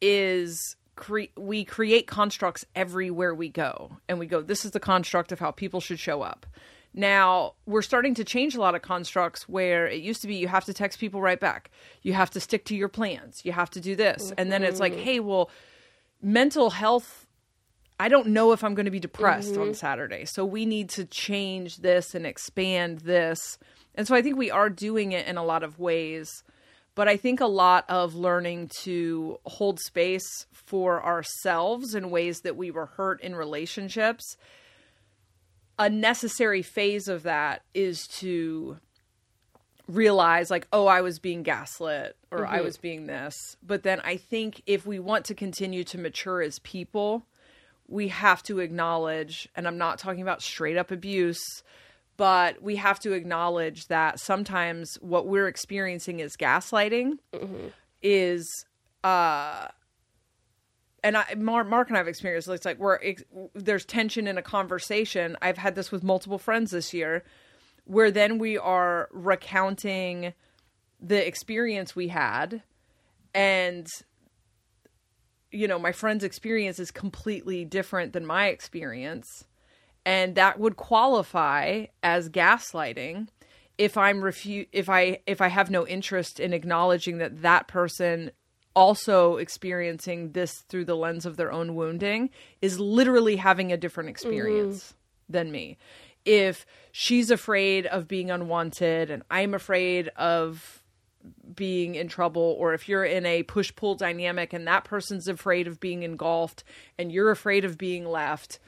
is 0.02 0.76
cre- 0.96 1.34
we 1.36 1.64
create 1.64 2.08
constructs 2.08 2.66
everywhere 2.76 3.34
we 3.34 3.50
go. 3.50 3.98
And 4.08 4.20
we 4.20 4.28
go 4.28 4.42
this 4.42 4.66
is 4.66 4.72
the 4.72 4.80
construct 4.80 5.32
of 5.32 5.40
how 5.40 5.52
people 5.52 5.80
should 5.80 6.00
show 6.00 6.22
up. 6.22 6.46
Now 6.94 7.54
we're 7.66 7.82
starting 7.82 8.14
to 8.16 8.24
change 8.24 8.56
a 8.56 8.60
lot 8.60 8.76
of 8.76 8.82
constructs 8.82 9.48
where 9.48 9.88
it 9.88 10.02
used 10.02 10.22
to 10.22 10.28
be 10.28 10.36
you 10.36 10.48
have 10.48 10.66
to 10.66 10.74
text 10.74 11.00
people 11.00 11.22
right 11.22 11.40
back. 11.40 11.72
You 12.02 12.14
have 12.14 12.32
to 12.32 12.40
stick 12.40 12.66
to 12.66 12.76
your 12.76 12.90
plans. 12.90 13.42
You 13.46 13.54
have 13.54 13.70
to 13.72 13.80
do 13.80 13.96
this. 13.96 14.34
And 14.38 14.52
then 14.52 14.64
it's 14.64 14.80
like 14.80 14.94
mm-hmm. 14.94 15.02
hey 15.02 15.20
well 15.22 15.50
mental 16.22 16.72
health 16.72 17.28
I 18.00 18.10
don't 18.10 18.28
know 18.28 18.52
if 18.52 18.64
I'm 18.64 18.76
going 18.76 18.86
to 18.86 18.92
be 18.92 19.00
depressed 19.00 19.58
on 19.58 19.68
mm-hmm. 19.68 19.74
Saturday. 19.74 20.26
So 20.26 20.46
we 20.46 20.66
need 20.66 20.90
to 20.92 21.06
change 21.06 21.78
this 21.78 22.14
and 22.14 22.28
expand 22.28 23.00
this. 23.00 23.58
And 23.96 24.08
so 24.08 24.16
I 24.16 24.22
think 24.22 24.38
we 24.38 24.52
are 24.52 24.70
doing 24.70 25.14
it 25.14 25.26
in 25.26 25.38
a 25.38 25.44
lot 25.44 25.64
of 25.64 25.80
ways. 25.80 26.44
But 26.94 27.08
I 27.08 27.18
think 27.18 27.42
a 27.42 27.48
lot 27.48 27.86
of 27.90 28.14
learning 28.14 28.70
to 28.82 29.40
hold 29.46 29.80
space 29.80 30.46
for 30.52 31.04
ourselves 31.04 31.96
in 31.96 32.12
ways 32.12 32.42
that 32.42 32.56
we 32.56 32.70
were 32.70 32.86
hurt 32.86 33.22
in 33.22 33.36
relationships. 33.36 34.38
A 35.80 35.90
necessary 35.90 36.62
phase 36.62 37.08
of 37.08 37.24
that 37.24 37.64
is 37.74 38.08
to 38.20 38.78
realize 39.88 40.52
like 40.52 40.68
oh 40.74 40.86
i 40.88 41.02
was 41.02 41.18
being 41.20 41.44
gaslit 41.44 42.16
or 42.30 42.46
i 42.46 42.60
was 42.62 42.78
being 42.78 43.08
this. 43.08 43.56
But 43.66 43.84
then 43.84 44.02
i 44.02 44.18
think 44.18 44.62
if 44.66 44.86
we 44.86 45.00
want 45.00 45.26
to 45.26 45.34
continue 45.34 45.84
to 45.86 45.98
mature 45.98 46.42
as 46.42 46.60
people 46.60 47.26
we 47.88 48.10
have 48.10 48.44
to 48.44 48.60
acknowledge 48.60 49.48
and 49.56 49.66
i'm 49.68 49.78
not 49.78 49.98
talking 49.98 50.22
about 50.22 50.42
straight 50.42 50.78
up 50.78 50.92
abuse 50.92 51.42
but 52.18 52.62
we 52.62 52.76
have 52.78 53.00
to 53.00 53.14
acknowledge 53.14 53.88
that 53.88 54.20
sometimes 54.20 54.98
what 55.02 55.28
we're 55.28 55.48
experiencing 55.48 56.20
is 56.20 56.36
gaslighting 56.36 57.20
is 58.02 58.66
uh 59.04 59.68
and 61.04 61.16
I, 61.16 61.36
Mark, 61.38 61.70
Mark 61.70 61.88
and 61.90 61.96
I 61.96 62.00
have 62.00 62.08
experienced 62.08 62.50
it's 62.50 62.66
like 62.66 62.80
where 62.80 63.00
ex- 63.06 63.24
there's 63.54 63.86
tension 63.86 64.28
in 64.28 64.38
a 64.38 64.42
conversation. 64.42 65.38
I've 65.42 65.58
had 65.58 65.76
this 65.76 65.92
with 65.92 66.04
multiple 66.04 66.40
friends 66.40 66.72
this 66.72 66.94
year, 66.94 67.24
where 67.88 68.12
then 68.12 68.38
we 68.38 68.58
are 68.58 69.10
recounting 69.12 70.34
the 71.00 71.26
experience 71.26 71.96
we 71.96 72.10
had, 72.10 72.62
and 73.34 73.88
you 75.52 75.68
know 75.68 75.80
my 75.80 75.92
friend's 75.92 76.24
experience 76.24 76.80
is 76.80 76.92
completely 76.92 77.66
different 77.66 78.14
than 78.14 78.26
my 78.26 78.48
experience, 78.48 79.46
and 80.06 80.36
that 80.36 80.60
would 80.60 80.76
qualify 80.76 81.86
as 82.04 82.30
gaslighting 82.30 83.28
if 83.78 83.98
I'm 83.98 84.22
refu- 84.22 84.68
if 84.72 84.90
I 84.90 85.20
if 85.26 85.42
I 85.42 85.48
have 85.48 85.70
no 85.70 85.88
interest 85.88 86.40
in 86.40 86.54
acknowledging 86.54 87.20
that 87.20 87.42
that 87.42 87.68
person 87.68 88.32
also 88.76 89.38
experiencing 89.38 90.34
this 90.34 90.62
through 90.70 90.86
the 90.86 90.96
lens 90.96 91.26
of 91.26 91.36
their 91.36 91.52
own 91.52 91.74
wounding 91.74 92.30
is 92.62 92.80
literally 92.80 93.38
having 93.38 93.72
a 93.72 93.78
different 93.78 94.10
experience 94.10 94.84
mm-hmm. 94.84 95.34
than 95.34 95.52
me. 95.52 95.78
If 96.28 96.66
she's 96.92 97.32
afraid 97.32 97.86
of 97.86 98.08
being 98.08 98.30
unwanted 98.30 99.10
and 99.10 99.24
I'm 99.32 99.54
afraid 99.54 100.10
of 100.10 100.84
being 101.56 101.96
in 101.96 102.08
trouble 102.08 102.56
or 102.60 102.74
if 102.74 102.88
you're 102.90 103.06
in 103.06 103.26
a 103.26 103.44
push 103.44 103.74
pull 103.76 103.96
dynamic 103.96 104.54
and 104.54 104.68
that 104.68 104.84
person's 104.84 105.28
afraid 105.28 105.68
of 105.68 105.80
being 105.80 106.04
engulfed 106.04 106.64
and 106.98 107.12
you're 107.12 107.32
afraid 107.32 107.66
of 107.66 107.78
being 107.78 108.06
left 108.06 108.60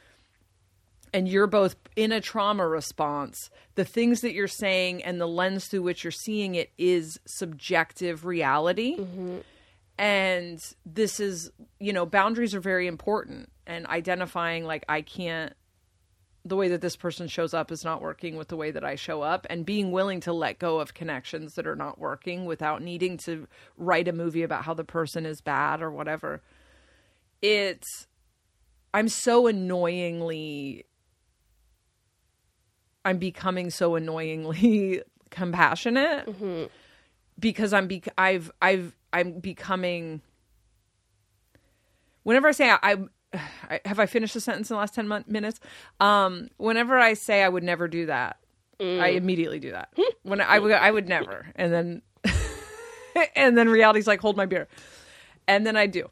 and 1.13 1.27
you're 1.27 1.47
both 1.47 1.75
in 1.95 2.11
a 2.11 2.21
trauma 2.21 2.67
response, 2.67 3.49
the 3.75 3.85
things 3.85 4.21
that 4.21 4.33
you're 4.33 4.47
saying 4.47 5.03
and 5.03 5.19
the 5.19 5.27
lens 5.27 5.67
through 5.67 5.81
which 5.81 6.03
you're 6.03 6.11
seeing 6.11 6.55
it 6.55 6.71
is 6.77 7.19
subjective 7.25 8.25
reality. 8.25 8.97
Mm-hmm. 8.97 9.37
And 9.97 10.63
this 10.85 11.19
is, 11.19 11.51
you 11.79 11.91
know, 11.91 12.05
boundaries 12.05 12.55
are 12.55 12.61
very 12.61 12.87
important 12.87 13.49
and 13.67 13.85
identifying 13.87 14.65
like 14.65 14.85
I 14.87 15.01
can't 15.01 15.53
the 16.49 16.55
way 16.55 16.67
that 16.69 16.81
this 16.81 16.95
person 16.95 17.27
shows 17.27 17.53
up 17.53 17.71
is 17.71 17.83
not 17.83 18.01
working 18.01 18.35
with 18.35 18.49
the 18.49 18.57
way 18.57 18.71
that 18.71 18.83
I 18.83 18.95
show 18.95 19.21
up 19.21 19.47
and 19.49 19.65
being 19.65 19.91
willing 19.91 20.19
to 20.21 20.33
let 20.33 20.59
go 20.59 20.79
of 20.79 20.93
connections 20.93 21.53
that 21.53 21.67
are 21.67 21.75
not 21.75 21.99
working 21.99 22.45
without 22.45 22.81
needing 22.81 23.17
to 23.25 23.47
write 23.77 24.07
a 24.07 24.13
movie 24.13 24.43
about 24.43 24.65
how 24.65 24.73
the 24.73 24.83
person 24.83 25.25
is 25.25 25.41
bad 25.41 25.81
or 25.81 25.91
whatever. 25.91 26.41
It's 27.41 28.07
I'm 28.93 29.07
so 29.07 29.47
annoyingly 29.47 30.85
I'm 33.05 33.17
becoming 33.17 33.69
so 33.69 33.95
annoyingly 33.95 35.01
compassionate 35.29 36.25
mm-hmm. 36.25 36.65
because 37.39 37.73
I'm 37.73 37.87
be- 37.87 38.03
I've 38.17 38.51
I've 38.61 38.95
I'm 39.13 39.39
becoming 39.39 40.21
whenever 42.23 42.47
I 42.47 42.51
say 42.51 42.69
I, 42.69 42.97
I 43.69 43.81
have 43.85 43.99
I 43.99 44.05
finished 44.05 44.33
the 44.33 44.41
sentence 44.41 44.69
in 44.69 44.75
the 44.75 44.79
last 44.79 44.95
10 44.95 45.07
mon- 45.07 45.25
minutes? 45.27 45.59
Um 45.99 46.49
whenever 46.57 46.97
I 46.97 47.13
say 47.13 47.43
I 47.43 47.49
would 47.49 47.63
never 47.63 47.87
do 47.87 48.05
that 48.07 48.37
I 48.79 48.83
mm. 48.83 49.15
immediately 49.15 49.59
do 49.59 49.71
that. 49.71 49.89
Hmm. 49.95 50.11
When 50.23 50.41
I 50.41 50.57
would 50.57 50.71
I 50.71 50.89
would 50.89 51.09
never. 51.09 51.47
And 51.55 51.73
then 51.73 52.01
and 53.35 53.57
then 53.57 53.67
reality's 53.67 54.07
like 54.07 54.21
hold 54.21 54.37
my 54.37 54.45
beer. 54.45 54.67
And 55.47 55.65
then 55.65 55.75
I 55.75 55.87
do. 55.87 56.09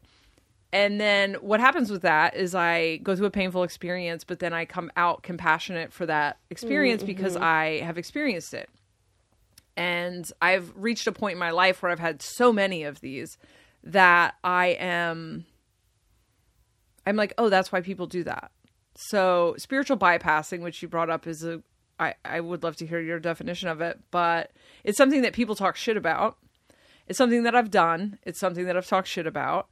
And 0.70 1.00
then 1.00 1.34
what 1.34 1.60
happens 1.60 1.90
with 1.90 2.02
that 2.02 2.36
is 2.36 2.54
I 2.54 2.98
go 2.98 3.16
through 3.16 3.26
a 3.26 3.30
painful 3.30 3.62
experience, 3.62 4.22
but 4.22 4.38
then 4.38 4.52
I 4.52 4.66
come 4.66 4.90
out 4.96 5.22
compassionate 5.22 5.94
for 5.94 6.04
that 6.04 6.38
experience 6.50 7.02
mm-hmm. 7.02 7.06
because 7.06 7.36
I 7.36 7.80
have 7.80 7.96
experienced 7.96 8.52
it. 8.52 8.68
And 9.78 10.30
I've 10.42 10.70
reached 10.76 11.06
a 11.06 11.12
point 11.12 11.34
in 11.34 11.38
my 11.38 11.52
life 11.52 11.82
where 11.82 11.90
I've 11.90 12.00
had 12.00 12.20
so 12.20 12.52
many 12.52 12.82
of 12.82 13.00
these 13.00 13.38
that 13.82 14.34
I 14.44 14.76
am 14.78 15.46
I'm 17.08 17.16
like, 17.16 17.34
"Oh, 17.38 17.48
that's 17.48 17.72
why 17.72 17.80
people 17.80 18.06
do 18.06 18.24
that." 18.24 18.50
So, 18.94 19.54
spiritual 19.58 19.96
bypassing, 19.96 20.60
which 20.60 20.82
you 20.82 20.88
brought 20.88 21.10
up 21.10 21.26
is 21.26 21.44
a 21.44 21.62
I 21.98 22.14
I 22.24 22.40
would 22.40 22.62
love 22.62 22.76
to 22.76 22.86
hear 22.86 23.00
your 23.00 23.18
definition 23.18 23.68
of 23.68 23.80
it, 23.80 24.00
but 24.10 24.52
it's 24.84 24.98
something 24.98 25.22
that 25.22 25.32
people 25.32 25.54
talk 25.54 25.76
shit 25.76 25.96
about. 25.96 26.38
It's 27.06 27.18
something 27.18 27.42
that 27.44 27.54
I've 27.54 27.70
done. 27.70 28.18
It's 28.22 28.38
something 28.38 28.66
that 28.66 28.76
I've 28.76 28.86
talked 28.86 29.08
shit 29.08 29.26
about. 29.26 29.68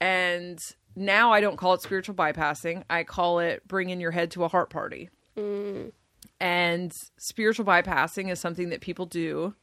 And 0.00 0.58
now 0.96 1.32
I 1.32 1.40
don't 1.40 1.56
call 1.56 1.74
it 1.74 1.82
spiritual 1.82 2.14
bypassing. 2.14 2.84
I 2.88 3.04
call 3.04 3.38
it 3.38 3.66
bringing 3.68 4.00
your 4.00 4.12
head 4.12 4.30
to 4.32 4.44
a 4.44 4.48
heart 4.48 4.70
party. 4.70 5.10
Mm. 5.36 5.92
And 6.40 6.92
spiritual 7.18 7.66
bypassing 7.66 8.30
is 8.30 8.40
something 8.40 8.70
that 8.70 8.80
people 8.80 9.04
do 9.04 9.54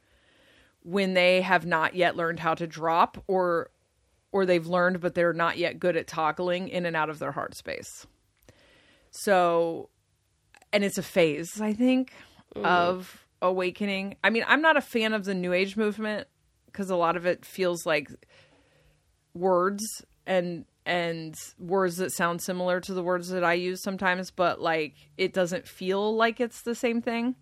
when 0.84 1.15
they 1.15 1.41
have 1.41 1.65
not 1.65 1.95
yet 1.95 2.15
learned 2.15 2.39
how 2.39 2.53
to 2.53 2.68
drop 2.68 3.24
or 3.28 3.72
or 4.38 4.45
they've 4.45 4.67
learned 4.67 5.01
but 5.01 5.15
they're 5.15 5.33
not 5.33 5.57
yet 5.57 5.79
good 5.79 5.97
at 5.97 6.05
toggling 6.05 6.69
in 6.69 6.85
and 6.85 6.95
out 6.95 7.09
of 7.09 7.17
their 7.17 7.31
heart 7.31 7.55
space. 7.55 8.05
So 9.09 9.89
and 10.71 10.83
it's 10.83 10.99
a 10.99 11.03
phase, 11.03 11.59
I 11.59 11.73
think, 11.73 12.13
mm. 12.55 12.63
of 12.63 13.25
awakening. 13.41 14.17
I 14.23 14.29
mean, 14.29 14.43
I'm 14.47 14.61
not 14.61 14.77
a 14.77 14.81
fan 14.81 15.13
of 15.13 15.25
the 15.25 15.33
new 15.33 15.53
age 15.53 15.75
movement 15.75 16.27
because 16.67 16.91
a 16.91 16.95
lot 16.95 17.17
of 17.17 17.25
it 17.25 17.45
feels 17.45 17.85
like 17.85 18.09
words 19.33 19.83
and 20.27 20.65
and 20.85 21.35
words 21.59 21.97
that 21.97 22.11
sound 22.11 22.41
similar 22.41 22.79
to 22.79 22.93
the 22.93 23.03
words 23.03 23.29
that 23.29 23.43
I 23.43 23.53
use 23.53 23.81
sometimes, 23.81 24.29
but 24.29 24.61
like 24.61 24.93
it 25.17 25.33
doesn't 25.33 25.67
feel 25.67 26.15
like 26.15 26.39
it's 26.39 26.61
the 26.61 26.75
same 26.75 27.01
thing. 27.01 27.35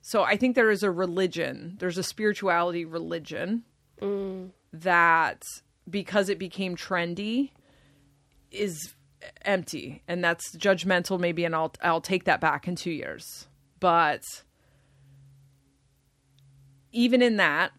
So 0.00 0.24
I 0.24 0.36
think 0.36 0.56
there 0.56 0.70
is 0.70 0.82
a 0.82 0.90
religion, 0.90 1.76
there's 1.78 1.98
a 1.98 2.02
spirituality 2.02 2.84
religion 2.84 3.62
mm. 4.00 4.50
that 4.72 5.44
because 5.88 6.28
it 6.28 6.38
became 6.38 6.76
trendy 6.76 7.50
is 8.50 8.94
empty 9.42 10.02
and 10.08 10.22
that's 10.22 10.56
judgmental 10.56 11.18
maybe 11.18 11.44
and 11.44 11.54
I'll 11.54 11.72
I'll 11.82 12.00
take 12.00 12.24
that 12.24 12.40
back 12.40 12.66
in 12.66 12.76
2 12.76 12.90
years. 12.90 13.46
But 13.80 14.22
even 16.92 17.22
in 17.22 17.36
that 17.36 17.72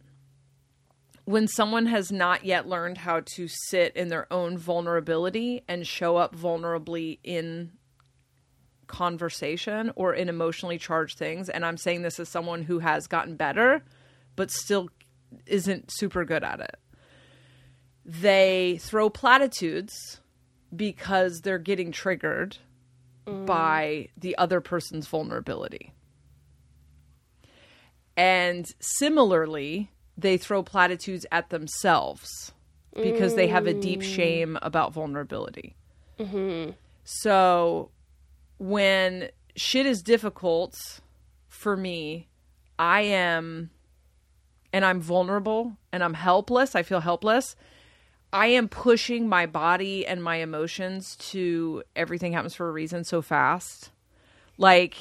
when 1.25 1.47
someone 1.47 1.85
has 1.85 2.11
not 2.11 2.43
yet 2.43 2.67
learned 2.67 2.97
how 2.97 3.21
to 3.35 3.47
sit 3.47 3.95
in 3.95 4.09
their 4.09 4.31
own 4.31 4.57
vulnerability 4.57 5.63
and 5.67 5.87
show 5.87 6.17
up 6.17 6.35
vulnerably 6.35 7.19
in 7.23 7.71
conversation 8.87 9.91
or 9.95 10.13
in 10.13 10.27
emotionally 10.27 10.77
charged 10.77 11.17
things 11.17 11.49
and 11.49 11.65
I'm 11.65 11.77
saying 11.77 12.01
this 12.01 12.19
as 12.19 12.29
someone 12.29 12.63
who 12.63 12.79
has 12.79 13.07
gotten 13.07 13.35
better 13.35 13.83
but 14.35 14.51
still 14.51 14.89
isn't 15.45 15.91
super 15.91 16.25
good 16.25 16.43
at 16.43 16.59
it. 16.59 16.75
They 18.05 18.79
throw 18.81 19.09
platitudes 19.09 20.19
because 20.75 21.41
they're 21.41 21.57
getting 21.59 21.91
triggered 21.91 22.57
mm. 23.25 23.45
by 23.45 24.09
the 24.17 24.37
other 24.37 24.61
person's 24.61 25.07
vulnerability. 25.07 25.93
And 28.15 28.65
similarly, 28.79 29.89
they 30.17 30.37
throw 30.37 30.63
platitudes 30.63 31.25
at 31.31 31.49
themselves 31.49 32.51
because 32.95 33.35
they 33.35 33.47
have 33.47 33.65
a 33.65 33.73
deep 33.73 34.01
mm. 34.01 34.15
shame 34.15 34.59
about 34.61 34.93
vulnerability. 34.93 35.75
Mm-hmm. 36.19 36.71
So 37.03 37.89
when 38.59 39.29
shit 39.55 39.85
is 39.85 40.03
difficult 40.03 40.75
for 41.47 41.75
me, 41.75 42.27
I 42.77 43.01
am, 43.01 43.71
and 44.71 44.85
I'm 44.85 45.01
vulnerable 45.01 45.77
and 45.91 46.03
I'm 46.03 46.13
helpless. 46.13 46.75
I 46.75 46.83
feel 46.83 46.99
helpless. 46.99 47.55
I 48.33 48.47
am 48.47 48.67
pushing 48.67 49.29
my 49.29 49.45
body 49.45 50.07
and 50.07 50.23
my 50.23 50.37
emotions 50.37 51.15
to 51.31 51.83
everything 51.95 52.33
happens 52.33 52.55
for 52.55 52.67
a 52.67 52.71
reason 52.71 53.03
so 53.03 53.21
fast. 53.21 53.91
Like 54.57 54.95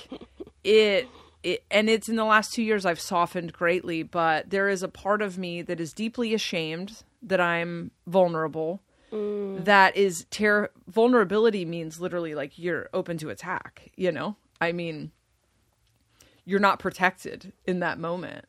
it, 0.62 1.08
it, 1.42 1.64
and 1.70 1.88
it's 1.88 2.10
in 2.10 2.16
the 2.16 2.26
last 2.26 2.52
two 2.52 2.62
years 2.62 2.84
I've 2.84 3.00
softened 3.00 3.54
greatly, 3.54 4.02
but 4.02 4.50
there 4.50 4.68
is 4.68 4.82
a 4.82 4.88
part 4.88 5.22
of 5.22 5.38
me 5.38 5.62
that 5.62 5.80
is 5.80 5.94
deeply 5.94 6.34
ashamed 6.34 7.02
that 7.22 7.40
I'm 7.40 7.90
vulnerable. 8.06 8.82
Mm. 9.10 9.64
That 9.64 9.96
is 9.96 10.26
terror. 10.30 10.70
Vulnerability 10.86 11.64
means 11.64 12.00
literally 12.00 12.34
like 12.34 12.58
you're 12.58 12.90
open 12.92 13.16
to 13.18 13.30
attack. 13.30 13.92
You 13.96 14.12
know, 14.12 14.36
I 14.60 14.72
mean, 14.72 15.10
you're 16.44 16.60
not 16.60 16.78
protected 16.78 17.52
in 17.66 17.80
that 17.80 17.98
moment, 17.98 18.46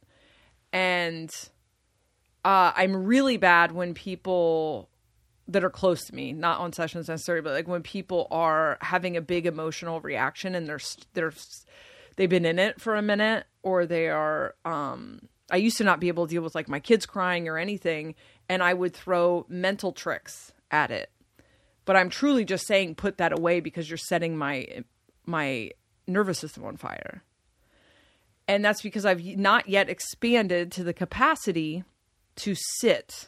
and 0.72 1.30
uh, 2.46 2.74
I'm 2.76 3.06
really 3.06 3.38
bad 3.38 3.72
when 3.72 3.94
people 3.94 4.90
that 5.48 5.64
are 5.64 5.70
close 5.70 6.06
to 6.06 6.16
me, 6.16 6.34
not 6.34 6.60
on 6.60 6.74
sessions 6.74 7.08
necessarily, 7.08 7.42
but 7.42 7.54
like 7.54 7.68
when 7.68 7.84
people 7.84 8.28
are 8.32 8.78
having 8.82 9.18
a 9.18 9.22
big 9.22 9.46
emotional 9.46 10.00
reaction 10.02 10.56
and 10.56 10.68
they're 10.68 10.80
they're 11.14 11.34
they've 12.16 12.30
been 12.30 12.46
in 12.46 12.60
it 12.60 12.80
for 12.80 12.96
a 12.96 13.02
minute 13.02 13.46
or 13.62 13.86
they 13.86 14.10
are 14.10 14.56
um 14.66 15.28
I 15.52 15.58
used 15.58 15.78
to 15.78 15.84
not 15.84 16.00
be 16.00 16.08
able 16.08 16.26
to 16.26 16.32
deal 16.32 16.42
with 16.42 16.56
like 16.56 16.70
my 16.70 16.80
kids 16.80 17.06
crying 17.06 17.48
or 17.48 17.58
anything 17.58 18.16
and 18.48 18.64
I 18.64 18.74
would 18.74 18.94
throw 18.94 19.46
mental 19.50 19.92
tricks 19.92 20.54
at 20.72 20.92
it. 20.92 21.12
But 21.86 21.98
I'm 21.98 22.10
truly 22.10 22.46
just 22.46 22.66
saying 22.66 22.96
put 22.96 23.18
that 23.18 23.34
away 23.34 23.60
because 23.60 23.90
you're 23.90 23.98
setting 23.98 24.38
my 24.38 24.84
my 25.26 25.72
nervous 26.08 26.40
system 26.40 26.64
on 26.64 26.78
fire. 26.78 27.24
And 28.48 28.64
that's 28.64 28.82
because 28.82 29.06
I've 29.06 29.24
not 29.24 29.70
yet 29.70 29.90
expanded 29.90 30.72
to 30.74 30.84
the 30.84 30.94
capacity 30.94 31.84
to 32.38 32.56
sit. 32.56 33.28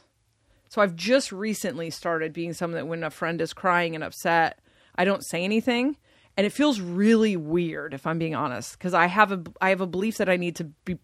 So 0.69 0.81
I've 0.81 0.95
just 0.95 1.31
recently 1.31 1.89
started 1.89 2.33
being 2.33 2.53
someone 2.53 2.75
that 2.75 2.87
when 2.87 3.03
a 3.03 3.09
friend 3.09 3.39
is 3.39 3.53
crying 3.53 3.95
and 3.95 4.03
upset, 4.03 4.59
I 4.95 5.05
don't 5.05 5.25
say 5.25 5.43
anything. 5.43 5.97
And 6.37 6.45
it 6.45 6.51
feels 6.51 6.81
really 6.81 7.37
weird 7.37 7.93
if 7.93 8.05
I'm 8.05 8.19
being 8.19 8.35
honest 8.35 8.77
because 8.77 8.93
I 8.93 9.05
have 9.05 9.31
a 9.31 9.41
I 9.61 9.69
have 9.69 9.79
a 9.79 9.87
belief 9.87 10.17
that 10.17 10.27
I 10.27 10.35
need 10.35 10.57
to 10.57 10.65
be 10.83 10.97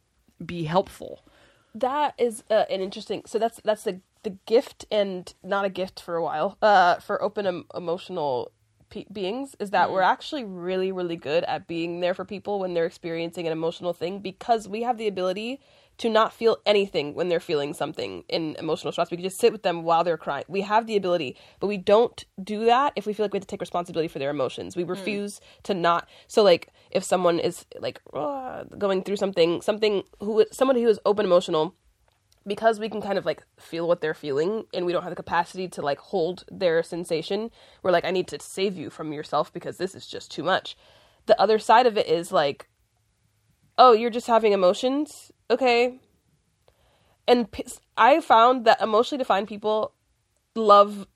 be 0.46 0.64
helpful. 0.66 1.26
That 1.74 2.16
is 2.18 2.44
uh, 2.50 2.66
an 2.70 2.82
interesting. 2.82 3.24
So 3.26 3.40
that's 3.40 3.62
that's 3.64 3.84
the 3.84 4.02
the 4.24 4.32
gift 4.46 4.86
and 4.92 5.34
not 5.42 5.64
a 5.64 5.70
gift 5.70 6.02
for 6.02 6.16
a 6.16 6.24
while. 6.24 6.58
Uh, 6.62 6.96
for 6.96 7.22
open 7.22 7.48
em- 7.48 7.66
emotional 7.74 8.52
pe- 8.90 9.06
beings 9.12 9.56
is 9.60 9.70
that 9.72 9.92
we're 9.92 10.02
actually 10.02 10.44
really 10.44 10.92
really 10.92 11.16
good 11.16 11.44
at 11.46 11.66
being 11.66 12.02
there 12.02 12.14
for 12.14 12.26
people 12.26 12.60
when 12.60 12.74
they're 12.74 12.86
experiencing 12.86 13.48
an 13.48 13.54
emotional 13.54 13.94
thing 13.94 14.20
because 14.20 14.68
we 14.68 14.84
have 14.84 14.98
the 14.98 15.08
ability 15.08 15.62
to 16.02 16.10
not 16.10 16.34
feel 16.34 16.58
anything 16.66 17.14
when 17.14 17.30
they're 17.30 17.40
feeling 17.40 17.76
something 17.76 18.24
in 18.28 18.56
emotional 18.58 18.92
stress. 18.92 19.12
We 19.12 19.18
can 19.18 19.24
just 19.24 19.38
sit 19.38 19.52
with 19.52 19.62
them 19.62 19.84
while 19.84 20.04
they're 20.04 20.18
crying. 20.18 20.46
We 20.48 20.62
have 20.62 20.88
the 20.88 20.96
ability, 20.96 21.38
but 21.60 21.68
we 21.68 21.78
don't 21.78 22.26
do 22.44 22.66
that 22.66 22.94
if 22.96 23.06
we 23.06 23.14
feel 23.14 23.24
like 23.24 23.34
we 23.34 23.38
have 23.38 23.46
to 23.46 23.48
take 23.48 23.62
responsibility 23.62 24.08
for 24.08 24.18
their 24.18 24.32
emotions. 24.32 24.76
We 24.76 24.84
refuse 24.84 25.40
to 25.62 25.76
not. 25.76 26.10
So, 26.26 26.42
like, 26.42 26.70
if 26.90 27.04
someone 27.04 27.38
is 27.38 27.68
like 27.80 28.02
"Ah," 28.16 28.64
going 28.80 29.04
through 29.04 29.18
something, 29.18 29.62
something 29.62 30.02
who 30.20 30.44
somebody 30.52 30.82
who 30.82 30.90
is 30.90 31.00
open 31.06 31.24
emotional, 31.24 31.76
because 32.48 32.80
we 32.80 32.90
can 32.90 33.04
kind 33.04 33.20
of 33.20 33.26
like 33.28 33.44
feel 33.60 33.88
what 33.88 34.02
they're 34.02 34.16
feeling 34.16 34.64
and 34.74 34.88
we 34.88 34.92
don't 34.92 35.04
have 35.04 35.12
the 35.12 35.16
capacity 35.16 35.68
to 35.68 35.84
like 35.84 36.00
hold 36.00 36.46
their 36.52 36.82
sensation 36.82 37.52
we're 37.84 37.92
like 37.92 38.06
i 38.06 38.10
need 38.10 38.28
to 38.28 38.40
save 38.40 38.76
you 38.76 38.90
from 38.90 39.14
yourself 39.14 39.54
because 39.54 39.78
this 39.78 39.94
is 39.94 40.08
just 40.08 40.32
too 40.32 40.42
much 40.42 40.76
the 41.28 41.40
other 41.40 41.60
side 41.60 41.86
of 41.86 42.00
it 42.00 42.08
is 42.08 42.32
like 42.32 42.68
oh 43.84 43.92
you're 43.94 44.10
just 44.20 44.28
having 44.28 44.52
emotions 44.54 45.32
okay 45.50 45.98
and 47.28 47.52
p- 47.52 47.66
i 47.98 48.20
found 48.22 48.66
that 48.66 48.80
emotionally 48.82 49.18
defined 49.22 49.48
people 49.48 49.94
love 50.56 51.08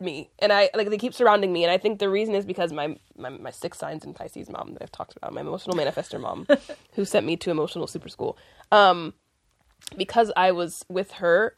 me 0.00 0.28
and 0.40 0.52
i 0.52 0.68
like 0.74 0.90
they 0.90 0.98
keep 0.98 1.14
surrounding 1.14 1.52
me 1.52 1.62
and 1.64 1.70
i 1.72 1.78
think 1.78 1.98
the 1.98 2.08
reason 2.10 2.34
is 2.34 2.44
because 2.44 2.72
my 2.72 2.96
my, 3.16 3.28
my 3.30 3.50
six 3.50 3.78
signs 3.78 4.04
in 4.04 4.12
pisces 4.12 4.50
mom 4.50 4.72
that 4.74 4.82
i've 4.82 4.92
talked 4.92 5.16
about 5.16 5.32
my 5.32 5.40
emotional 5.40 5.76
manifester 5.76 6.20
mom 6.20 6.46
who 6.94 7.04
sent 7.04 7.24
me 7.24 7.36
to 7.36 7.50
emotional 7.50 7.86
super 7.86 8.08
school 8.08 8.36
um 8.72 9.14
because 9.98 10.32
I 10.34 10.52
was 10.52 10.82
with 10.88 11.10
her. 11.12 11.52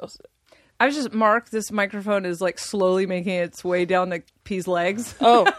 I 0.80 0.86
was 0.86 0.97
just 0.97 1.12
Mark. 1.12 1.51
This 1.51 1.70
microphone 1.70 2.26
is 2.26 2.40
like 2.40 2.59
slowly 2.59 3.07
making 3.07 3.34
its 3.34 3.62
way 3.64 3.84
down 3.84 4.09
the 4.09 4.22
P's 4.42 4.66
legs. 4.66 5.14
Oh, 5.20 5.47
I 5.47 5.53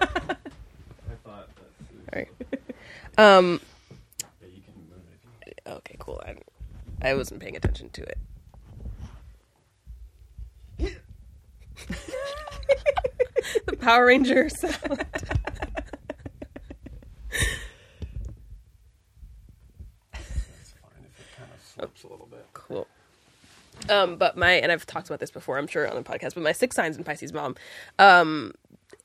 thought 1.24 1.48
that. 1.56 2.14
right. 2.14 2.28
Um. 3.18 3.62
Yeah, 4.42 4.48
you 4.54 4.62
can 4.64 4.74
move 4.90 5.00
it. 5.10 5.20
if 5.48 5.48
you- 5.48 5.57
Okay. 5.68 5.96
Cool. 6.00 6.22
I, 6.26 6.36
I 7.02 7.14
wasn't 7.14 7.42
paying 7.42 7.56
attention 7.56 7.90
to 7.90 8.04
it. 8.04 8.18
the 13.66 13.78
Power 13.78 14.06
Ranger 14.06 14.50
sound. 14.50 15.06
It's 20.14 20.74
fine 20.74 21.04
if 21.04 21.20
it 21.20 21.38
kind 21.38 21.50
of 21.54 21.62
slips 21.64 22.04
a 22.04 22.08
little 22.08 22.28
bit. 22.30 22.46
Cool. 22.54 22.88
Um, 23.90 24.18
but 24.18 24.38
my 24.38 24.54
and 24.54 24.72
I've 24.72 24.86
talked 24.86 25.08
about 25.08 25.20
this 25.20 25.32
before, 25.32 25.58
I'm 25.58 25.68
sure 25.68 25.88
on 25.88 25.96
the 25.96 26.04
podcast. 26.04 26.34
But 26.34 26.44
my 26.44 26.52
six 26.52 26.76
signs 26.76 26.98
in 26.98 27.04
Pisces 27.04 27.34
mom, 27.34 27.56
um, 28.00 28.54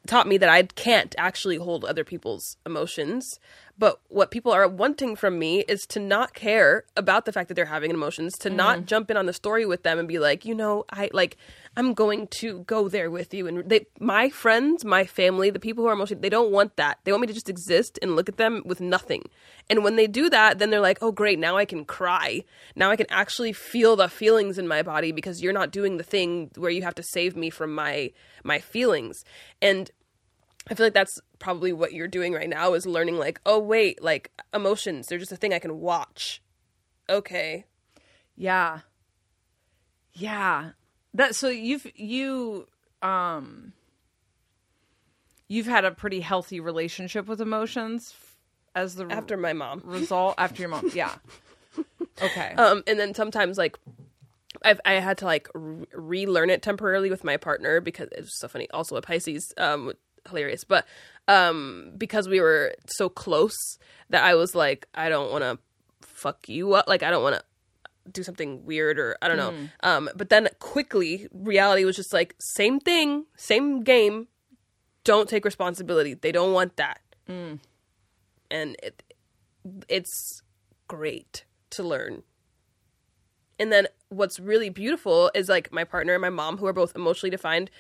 taught 0.07 0.27
me 0.27 0.39
that 0.39 0.49
I 0.49 0.63
can't 0.63 1.15
actually 1.19 1.57
hold 1.57 1.85
other 1.85 2.05
people's 2.05 2.57
emotions. 2.67 3.39
But 3.79 4.01
what 4.09 4.31
people 4.31 4.53
are 4.53 4.68
wanting 4.68 5.16
from 5.16 5.39
me 5.39 5.61
is 5.61 5.87
to 5.87 6.01
not 6.01 6.35
care 6.35 6.85
about 6.97 7.25
the 7.25 7.33
fact 7.33 7.49
that 7.49 7.55
they're 7.55 7.64
having 7.64 7.91
emotions, 7.91 8.35
to 8.39 8.51
not 8.51 8.79
mm-hmm. 8.79 8.87
jump 8.87 9.11
in 9.11 9.16
on 9.16 9.27
the 9.27 9.33
story 9.33 9.66
with 9.66 9.83
them 9.83 9.99
and 9.99 10.07
be 10.07 10.18
like, 10.18 10.45
you 10.45 10.55
know, 10.55 10.85
I 10.91 11.11
like 11.12 11.37
I'm 11.77 11.95
going 11.95 12.27
to 12.29 12.61
go 12.61 12.89
there 12.89 13.11
with 13.11 13.33
you. 13.33 13.47
And 13.47 13.68
they, 13.68 13.87
my 13.99 14.29
friends, 14.29 14.85
my 14.85 15.05
family, 15.05 15.49
the 15.49 15.59
people 15.59 15.85
who 15.85 15.89
are 15.89 15.95
emotional, 15.95 16.20
they 16.20 16.29
don't 16.29 16.53
want 16.53 16.77
that. 16.77 16.99
They 17.05 17.12
want 17.12 17.23
me 17.23 17.27
to 17.29 17.33
just 17.33 17.49
exist 17.49 17.99
and 18.03 18.14
look 18.14 18.29
at 18.29 18.37
them 18.37 18.62
with 18.66 18.81
nothing. 18.81 19.25
And 19.70 19.83
when 19.83 19.97
they 19.97 20.07
do 20.07 20.29
that, 20.29 20.59
then 20.59 20.70
they're 20.70 20.81
like, 20.81 20.99
oh, 21.01 21.12
great, 21.12 21.39
now 21.39 21.57
I 21.57 21.64
can 21.64 21.85
cry. 21.85 22.45
Now 22.77 22.91
I 22.91 22.97
can 22.97 23.07
actually 23.09 23.55
feel 23.55 23.97
the 23.97 24.09
feelings 24.09 24.59
in 24.59 24.68
my 24.68 24.83
body 24.83 25.12
because 25.12 25.43
you're 25.43 25.53
not 25.53 25.73
doing 25.73 25.97
the 25.97 26.05
thing 26.05 26.51
where 26.57 26.70
you 26.70 26.83
have 26.83 26.95
to 26.97 27.03
save 27.03 27.37
me 27.37 27.49
from 27.49 27.75
my 27.75 28.12
my 28.45 28.59
feelings. 28.59 29.25
And 29.62 29.91
I 30.71 30.75
feel 30.75 30.87
like 30.87 30.95
that's 30.95 31.21
probably 31.39 31.73
what 31.73 31.93
you're 31.93 32.09
doing 32.09 32.33
right 32.33 32.49
now 32.49 32.75
is 32.75 32.87
learning 32.87 33.19
like, 33.19 33.41
oh 33.45 33.59
wait, 33.59 34.03
like 34.03 34.31
emotions, 34.55 35.07
they're 35.09 35.19
just 35.19 35.33
a 35.33 35.37
thing 35.37 35.53
I 35.53 35.59
can 35.59 35.81
watch. 35.81 36.41
Okay. 37.11 37.65
Yeah. 38.37 38.81
Yeah. 40.13 40.71
That 41.15 41.35
so 41.35 41.49
you've 41.49 41.87
you 41.95 42.69
um 43.03 43.73
you've 45.49 45.67
had 45.67 45.85
a 45.85 45.91
pretty 45.91 46.21
healthy 46.21 46.61
relationship 46.61 47.27
with 47.27 47.41
emotions 47.41 48.15
as 48.75 48.95
the 48.95 49.07
After 49.11 49.37
my 49.37 49.53
mom. 49.53 49.83
result 49.85 50.35
after 50.39 50.63
your 50.63 50.71
mom. 50.71 50.91
Yeah. 50.95 51.15
Okay. 52.23 52.55
Um, 52.57 52.83
and 52.87 52.99
then 52.99 53.15
sometimes 53.15 53.59
like 53.59 53.77
I've 54.65 54.81
I 54.85 54.95
had 54.95 55.19
to 55.19 55.25
like 55.25 55.49
re- 55.55 55.87
relearn 55.93 56.51
it 56.51 56.63
temporarily 56.63 57.11
with 57.11 57.25
my 57.25 57.37
partner 57.37 57.81
because 57.81 58.09
it's 58.13 58.35
so 58.35 58.49
funny. 58.49 58.69
Also 58.71 58.97
a 58.97 59.03
Pisces, 59.03 59.53
um, 59.59 59.93
hilarious, 60.29 60.64
but 60.64 60.87
um, 61.29 61.93
because 61.97 62.29
we 62.29 62.41
were 62.41 62.75
so 62.87 63.09
close 63.09 63.57
that 64.11 64.25
I 64.25 64.35
was 64.35 64.55
like, 64.55 64.87
I 64.95 65.09
don't 65.09 65.31
want 65.31 65.43
to 65.45 65.59
fuck 66.03 66.49
you 66.49 66.75
up. 66.75 66.87
Like 66.89 67.03
I 67.03 67.11
don't 67.11 67.23
want 67.23 67.37
to 67.37 67.43
do 68.11 68.23
something 68.23 68.64
weird 68.64 68.99
or 68.99 69.16
I 69.23 69.29
don't 69.29 69.37
know. 69.37 69.51
Um, 69.83 70.11
but 70.16 70.29
then 70.29 70.49
quickly 70.59 71.29
reality 71.33 71.85
was 71.85 71.97
just 71.97 72.12
like 72.12 72.35
same 72.41 72.81
thing, 72.81 73.27
same 73.37 73.83
game. 73.83 74.29
Don't 75.05 75.29
take 75.29 75.45
responsibility. 75.45 76.14
They 76.14 76.33
don't 76.33 76.53
want 76.53 76.77
that, 76.77 77.01
and 78.51 78.77
it 78.83 79.03
it's 79.89 80.43
great 80.89 81.45
to 81.70 81.83
learn. 81.83 82.23
And 83.59 83.70
then 83.73 83.87
what's 84.09 84.41
really 84.41 84.68
beautiful 84.70 85.31
is 85.35 85.49
like 85.49 85.73
my 85.73 85.85
partner 85.85 86.14
and 86.14 86.20
my 86.20 86.31
mom, 86.31 86.59
who 86.59 86.66
are 86.66 86.73
both 86.73 86.95
emotionally 86.97 87.31
defined, 87.31 87.70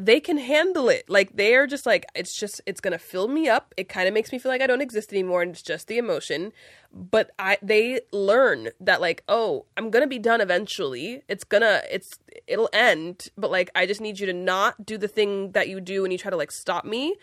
they 0.00 0.18
can 0.18 0.38
handle 0.38 0.88
it. 0.88 1.04
Like 1.08 1.36
they 1.36 1.54
are 1.54 1.66
just 1.66 1.84
like 1.84 2.06
it's 2.14 2.38
just 2.38 2.60
it's 2.64 2.80
gonna 2.80 2.98
fill 2.98 3.28
me 3.28 3.48
up. 3.48 3.74
It 3.76 3.88
kind 3.88 4.08
of 4.08 4.14
makes 4.14 4.32
me 4.32 4.38
feel 4.38 4.50
like 4.50 4.62
I 4.62 4.66
don't 4.66 4.80
exist 4.80 5.12
anymore, 5.12 5.42
and 5.42 5.50
it's 5.50 5.62
just 5.62 5.88
the 5.88 5.98
emotion. 5.98 6.52
But 6.92 7.30
I 7.38 7.58
they 7.60 8.00
learn 8.10 8.70
that 8.80 9.02
like 9.02 9.22
oh 9.28 9.66
I'm 9.76 9.90
gonna 9.90 10.06
be 10.06 10.18
done 10.18 10.40
eventually. 10.40 11.22
It's 11.28 11.44
gonna 11.44 11.82
it's 11.90 12.08
it'll 12.46 12.70
end. 12.72 13.28
But 13.36 13.50
like 13.50 13.70
I 13.74 13.84
just 13.84 14.00
need 14.00 14.18
you 14.18 14.26
to 14.26 14.32
not 14.32 14.86
do 14.86 14.96
the 14.96 15.08
thing 15.08 15.52
that 15.52 15.68
you 15.68 15.80
do 15.80 16.02
when 16.02 16.10
you 16.10 16.18
try 16.18 16.30
to 16.30 16.36
like 16.36 16.50
stop 16.50 16.86
me, 16.86 17.16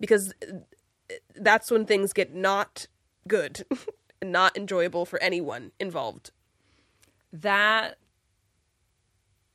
because 0.00 0.34
uh, 0.42 1.14
that's 1.36 1.70
when 1.70 1.86
things 1.86 2.12
get 2.12 2.34
not 2.34 2.88
good 3.28 3.64
and 4.20 4.32
not 4.32 4.56
enjoyable 4.56 5.06
for 5.06 5.22
anyone 5.22 5.70
involved. 5.78 6.32
that 7.32 7.96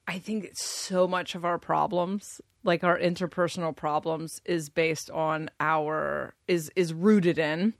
I 0.07 0.17
think 0.17 0.49
so 0.55 1.07
much 1.07 1.35
of 1.35 1.45
our 1.45 1.59
problems, 1.59 2.41
like 2.63 2.83
our 2.83 2.97
interpersonal 2.97 3.75
problems, 3.75 4.41
is 4.45 4.69
based 4.69 5.09
on 5.09 5.49
our 5.59 6.33
is 6.47 6.71
is 6.75 6.93
rooted 6.93 7.37
in 7.37 7.73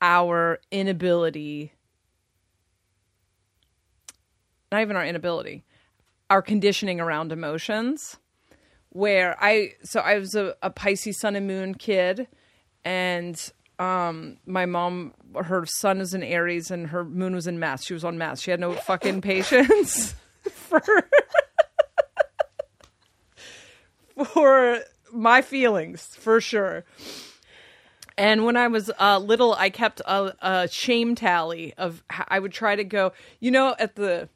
our 0.00 0.60
inability. 0.70 1.72
Not 4.72 4.82
even 4.82 4.96
our 4.96 5.06
inability, 5.06 5.64
our 6.28 6.42
conditioning 6.42 7.00
around 7.00 7.32
emotions. 7.32 8.16
Where 8.90 9.36
I 9.42 9.74
so 9.82 10.00
I 10.00 10.18
was 10.18 10.34
a, 10.34 10.54
a 10.62 10.70
Pisces 10.70 11.20
Sun 11.20 11.36
and 11.36 11.46
Moon 11.46 11.74
kid, 11.74 12.28
and 12.84 13.52
um 13.78 14.38
my 14.46 14.64
mom 14.64 15.12
her 15.34 15.66
sun 15.66 16.00
is 16.00 16.14
in 16.14 16.22
aries 16.22 16.70
and 16.70 16.88
her 16.88 17.04
moon 17.04 17.34
was 17.34 17.46
in 17.46 17.58
mass 17.58 17.84
she 17.84 17.92
was 17.92 18.04
on 18.04 18.16
mass 18.16 18.40
she 18.40 18.50
had 18.50 18.58
no 18.58 18.72
fucking 18.72 19.20
patience 19.20 20.14
for 20.50 20.80
for 24.24 24.80
my 25.12 25.42
feelings 25.42 26.06
for 26.16 26.40
sure 26.40 26.84
and 28.18 28.44
when 28.44 28.56
I 28.56 28.68
was 28.68 28.90
uh, 28.98 29.18
little, 29.18 29.54
I 29.54 29.68
kept 29.70 30.00
a, 30.00 30.34
a 30.40 30.68
shame 30.68 31.14
tally 31.14 31.74
of 31.74 32.02
I 32.08 32.38
would 32.38 32.52
try 32.52 32.74
to 32.74 32.84
go. 32.84 33.12
You 33.40 33.50
know, 33.50 33.76
at 33.78 33.94
the 33.94 34.28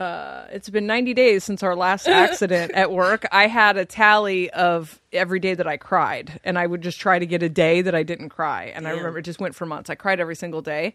uh, 0.00 0.46
it's 0.50 0.68
been 0.68 0.86
90 0.86 1.14
days 1.14 1.44
since 1.44 1.62
our 1.62 1.76
last 1.76 2.08
accident 2.08 2.72
at 2.72 2.90
work. 2.90 3.26
I 3.30 3.46
had 3.46 3.76
a 3.76 3.84
tally 3.84 4.50
of 4.50 5.00
every 5.12 5.38
day 5.38 5.54
that 5.54 5.66
I 5.68 5.76
cried, 5.76 6.40
and 6.42 6.58
I 6.58 6.66
would 6.66 6.82
just 6.82 6.98
try 7.00 7.18
to 7.18 7.26
get 7.26 7.42
a 7.42 7.48
day 7.48 7.82
that 7.82 7.94
I 7.94 8.02
didn't 8.02 8.30
cry. 8.30 8.72
And 8.74 8.88
I 8.88 8.90
remember 8.90 9.20
it 9.20 9.22
just 9.22 9.40
went 9.40 9.54
for 9.54 9.66
months. 9.66 9.88
I 9.88 9.94
cried 9.94 10.18
every 10.18 10.36
single 10.36 10.62
day, 10.62 10.94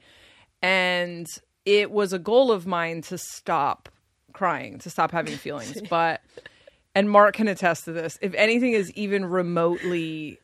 and 0.61 1.27
it 1.65 1.91
was 1.91 2.11
a 2.11 2.19
goal 2.19 2.51
of 2.51 2.67
mine 2.67 3.01
to 3.03 3.17
stop 3.17 3.87
crying, 4.33 4.79
to 4.79 4.89
stop 4.89 5.11
having 5.11 5.37
feelings. 5.37 5.81
But 5.89 6.21
and 6.95 7.09
Mark 7.09 7.35
can 7.35 7.47
attest 7.47 7.85
to 7.85 7.91
this. 7.91 8.17
If 8.21 8.33
anything 8.33 8.73
is 8.73 8.91
even 8.93 9.25
remotely 9.25 10.39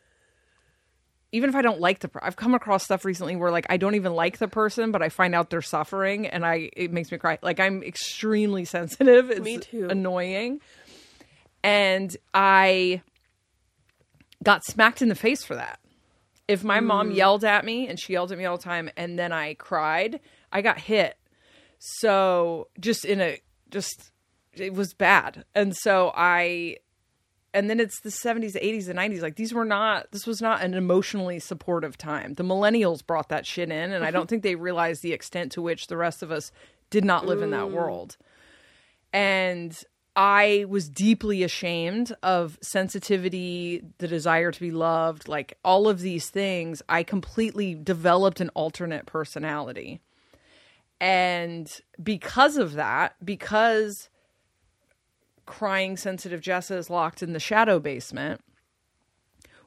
even 1.35 1.49
if 1.49 1.55
I 1.55 1.61
don't 1.61 1.81
like 1.81 1.99
the 1.99 2.07
per- 2.07 2.21
I've 2.23 2.37
come 2.37 2.53
across 2.53 2.85
stuff 2.85 3.03
recently 3.03 3.35
where 3.35 3.51
like 3.51 3.65
I 3.69 3.75
don't 3.75 3.95
even 3.95 4.13
like 4.13 4.37
the 4.37 4.47
person 4.47 4.91
but 4.91 5.01
I 5.01 5.09
find 5.09 5.35
out 5.35 5.49
they're 5.49 5.61
suffering 5.61 6.27
and 6.27 6.45
I 6.45 6.69
it 6.77 6.93
makes 6.93 7.11
me 7.11 7.17
cry. 7.17 7.39
Like 7.41 7.59
I'm 7.59 7.83
extremely 7.83 8.63
sensitive. 8.65 9.29
It's 9.29 9.41
Me 9.41 9.57
too. 9.57 9.87
annoying. 9.89 10.61
And 11.61 12.15
I 12.33 13.01
got 14.43 14.63
smacked 14.63 15.01
in 15.01 15.09
the 15.09 15.15
face 15.15 15.43
for 15.43 15.55
that. 15.55 15.79
If 16.47 16.63
my 16.63 16.79
mom 16.79 17.11
mm. 17.11 17.15
yelled 17.15 17.43
at 17.43 17.65
me 17.65 17.87
and 17.89 17.99
she 17.99 18.13
yelled 18.13 18.31
at 18.31 18.37
me 18.37 18.45
all 18.45 18.55
the 18.55 18.63
time 18.63 18.89
and 18.95 19.19
then 19.19 19.33
I 19.33 19.55
cried, 19.55 20.21
I 20.53 20.61
got 20.61 20.79
hit. 20.79 21.17
So 21.79 22.69
just 22.79 23.03
in 23.03 23.19
a 23.19 23.41
just 23.71 24.11
it 24.59 24.73
was 24.73 24.93
bad. 24.93 25.45
And 25.53 25.75
so 25.75 26.11
I 26.15 26.77
and 27.55 27.69
then 27.69 27.79
it's 27.79 28.01
the 28.01 28.09
70s, 28.09 28.51
the 28.51 28.59
80s, 28.59 28.87
the 28.87 28.93
90s. 28.93 29.21
Like 29.21 29.37
these 29.37 29.53
were 29.53 29.63
not, 29.63 30.11
this 30.11 30.27
was 30.27 30.41
not 30.41 30.61
an 30.61 30.73
emotionally 30.73 31.39
supportive 31.39 31.97
time. 31.97 32.33
The 32.33 32.43
millennials 32.43 33.05
brought 33.05 33.29
that 33.29 33.45
shit 33.45 33.71
in, 33.71 33.93
and 33.93 34.03
I 34.03 34.11
don't 34.11 34.27
think 34.29 34.43
they 34.43 34.55
realized 34.55 35.01
the 35.01 35.13
extent 35.13 35.53
to 35.53 35.61
which 35.61 35.87
the 35.87 35.95
rest 35.95 36.21
of 36.21 36.31
us 36.31 36.51
did 36.89 37.05
not 37.05 37.25
live 37.25 37.41
in 37.41 37.51
that 37.51 37.71
world. 37.71 38.17
And 39.13 39.81
I 40.17 40.65
was 40.67 40.89
deeply 40.89 41.43
ashamed 41.43 42.13
of 42.21 42.57
sensitivity, 42.61 43.81
the 43.99 44.07
desire 44.09 44.51
to 44.51 44.59
be 44.59 44.71
loved, 44.71 45.29
like 45.29 45.57
all 45.63 45.87
of 45.87 46.01
these 46.01 46.29
things. 46.29 46.81
I 46.89 47.03
completely 47.03 47.73
developed 47.73 48.41
an 48.41 48.49
alternate 48.49 49.05
personality. 49.05 50.01
And 50.99 51.71
because 52.01 52.57
of 52.57 52.73
that, 52.73 53.15
because 53.23 54.09
crying 55.45 55.97
sensitive 55.97 56.41
Jessa 56.41 56.77
is 56.77 56.89
locked 56.89 57.21
in 57.23 57.33
the 57.33 57.39
shadow 57.39 57.79
basement, 57.79 58.41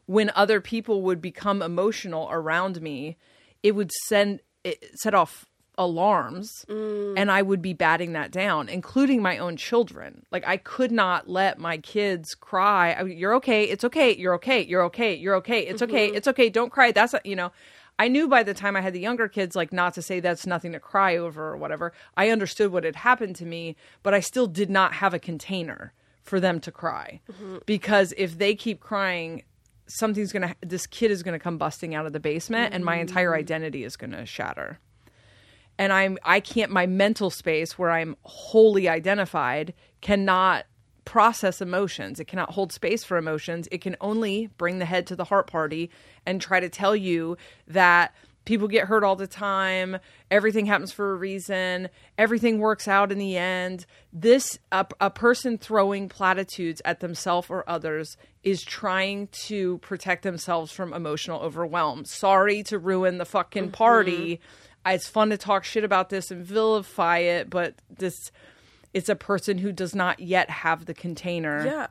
when 0.07 0.31
other 0.35 0.61
people 0.61 1.03
would 1.03 1.21
become 1.21 1.61
emotional 1.63 2.29
around 2.31 2.81
me, 2.81 3.17
it 3.63 3.73
would 3.73 3.91
send 4.07 4.41
it 4.65 4.83
set 4.95 5.15
off 5.15 5.47
alarms 5.79 6.65
mm. 6.69 7.15
and 7.17 7.31
I 7.31 7.41
would 7.41 7.63
be 7.63 7.73
batting 7.73 8.13
that 8.13 8.33
down, 8.33 8.69
including 8.69 9.23
my 9.23 9.39
own 9.39 9.57
children. 9.57 10.25
Like 10.33 10.47
I 10.47 10.57
could 10.57 10.91
not 10.91 11.29
let 11.29 11.59
my 11.59 11.79
kids 11.79 12.35
cry. 12.35 12.93
I, 12.93 13.03
you're 13.05 13.35
okay. 13.37 13.65
It's 13.65 13.85
okay. 13.85 14.15
You're 14.17 14.35
okay. 14.35 14.63
You're 14.63 14.83
okay. 14.85 15.15
You're 15.15 15.37
okay. 15.37 15.61
It's 15.61 15.81
okay. 15.81 16.09
Mm-hmm. 16.09 16.17
It's 16.17 16.29
okay. 16.29 16.51
Don't 16.51 16.71
cry. 16.71 16.91
That's 16.91 17.15
you 17.25 17.37
know. 17.37 17.53
I 17.99 18.09
knew 18.09 18.29
by 18.29 18.43
the 18.43 18.55
time 18.55 18.77
I 18.77 18.81
had 18.81 18.93
the 18.93 19.01
younger 19.01 19.29
kids, 19.29 19.57
like 19.57 19.73
not 19.73 19.95
to 19.95 20.03
say 20.03 20.21
that's 20.21 20.47
nothing 20.47 20.73
to 20.73 20.81
cry 20.81 21.17
over 21.17 21.49
or 21.49 21.57
whatever. 21.57 21.93
I 22.17 22.31
understood 22.31 22.73
what 22.73 22.85
had 22.85 22.97
happened 22.97 23.37
to 23.37 23.45
me, 23.45 23.77
but 24.03 24.15
I 24.15 24.21
still 24.21 24.47
did 24.47 24.71
not 24.71 24.95
have 24.95 25.15
a 25.15 25.19
container 25.19 25.93
for 26.23 26.39
them 26.39 26.61
to 26.61 26.71
cry 26.71 27.21
mm-hmm. 27.31 27.59
because 27.67 28.15
if 28.17 28.39
they 28.39 28.55
keep 28.55 28.81
crying, 28.81 29.43
something's 29.87 30.33
gonna. 30.33 30.55
This 30.61 30.87
kid 30.87 31.11
is 31.11 31.23
gonna 31.23 31.39
come 31.39 31.59
busting 31.59 31.95
out 31.95 32.07
of 32.07 32.13
the 32.13 32.21
basement, 32.21 32.75
and 32.75 32.85
my 32.85 32.97
entire 32.97 33.31
mm-hmm. 33.31 33.41
identity 33.41 33.85
is 33.85 33.97
gonna 33.97 34.27
shatter 34.27 34.79
and 35.79 35.93
I'm 35.93 36.19
I 36.25 36.41
can't 36.41 36.71
my 36.71 36.87
mental 36.87 37.31
space 37.31 37.79
where 37.79 37.91
I'm 37.91 38.17
wholly 38.23 38.89
identified 38.89 39.73
cannot 40.01 40.67
process 41.09 41.63
emotions. 41.63 42.21
It 42.21 42.27
cannot 42.27 42.51
hold 42.51 42.71
space 42.71 43.03
for 43.03 43.17
emotions. 43.17 43.67
It 43.73 43.81
can 43.81 43.97
only 43.99 44.51
bring 44.59 44.79
the 44.79 44.85
head 44.85 45.07
to 45.07 45.17
the 45.17 45.25
heart 45.25 45.47
party 45.47 45.89
and 46.27 46.39
try 46.39 46.61
to 46.61 46.69
tell 46.69 46.95
you 46.95 47.39
that 47.67 48.15
people 48.45 48.69
get 48.69 48.89
hurt 48.89 49.03
all 49.03 49.17
the 49.17 49.27
time, 49.27 49.97
everything 50.31 50.67
happens 50.67 50.93
for 50.93 51.13
a 51.13 51.17
reason, 51.17 51.89
everything 52.19 52.59
works 52.59 52.87
out 52.87 53.11
in 53.11 53.17
the 53.17 53.39
end. 53.39 53.87
This 54.13 54.59
a, 54.71 54.87
a 55.01 55.09
person 55.09 55.57
throwing 55.57 56.11
platitudes 56.11 56.83
at 56.85 57.01
themselves 57.01 57.49
or 57.49 57.65
others 57.67 58.19
is 58.43 58.63
trying 58.63 59.29
to 59.47 59.79
protect 59.79 60.25
themselves 60.25 60.73
from 60.73 60.93
emotional 60.93 61.41
overwhelm. 61.41 62.05
Sorry 62.05 62.63
to 62.65 62.79
ruin 62.79 63.17
the 63.17 63.25
fucking 63.25 63.71
party 63.71 64.37
mm-hmm. 64.37 64.95
it's 64.95 65.09
fun 65.09 65.31
to 65.31 65.39
talk 65.39 65.65
shit 65.65 65.85
about 65.85 66.11
this 66.11 66.31
and 66.31 66.45
vilify 66.45 67.21
it, 67.21 67.49
but 67.49 67.77
this 67.89 68.31
it's 68.95 69.09
a 69.09 69.17
person 69.17 69.59
who 69.59 69.73
does 69.73 69.95
not 69.95 70.21
yet 70.21 70.51
have 70.51 70.87
the 70.87 70.95
container. 70.95 71.65
Yeah. 71.65 71.87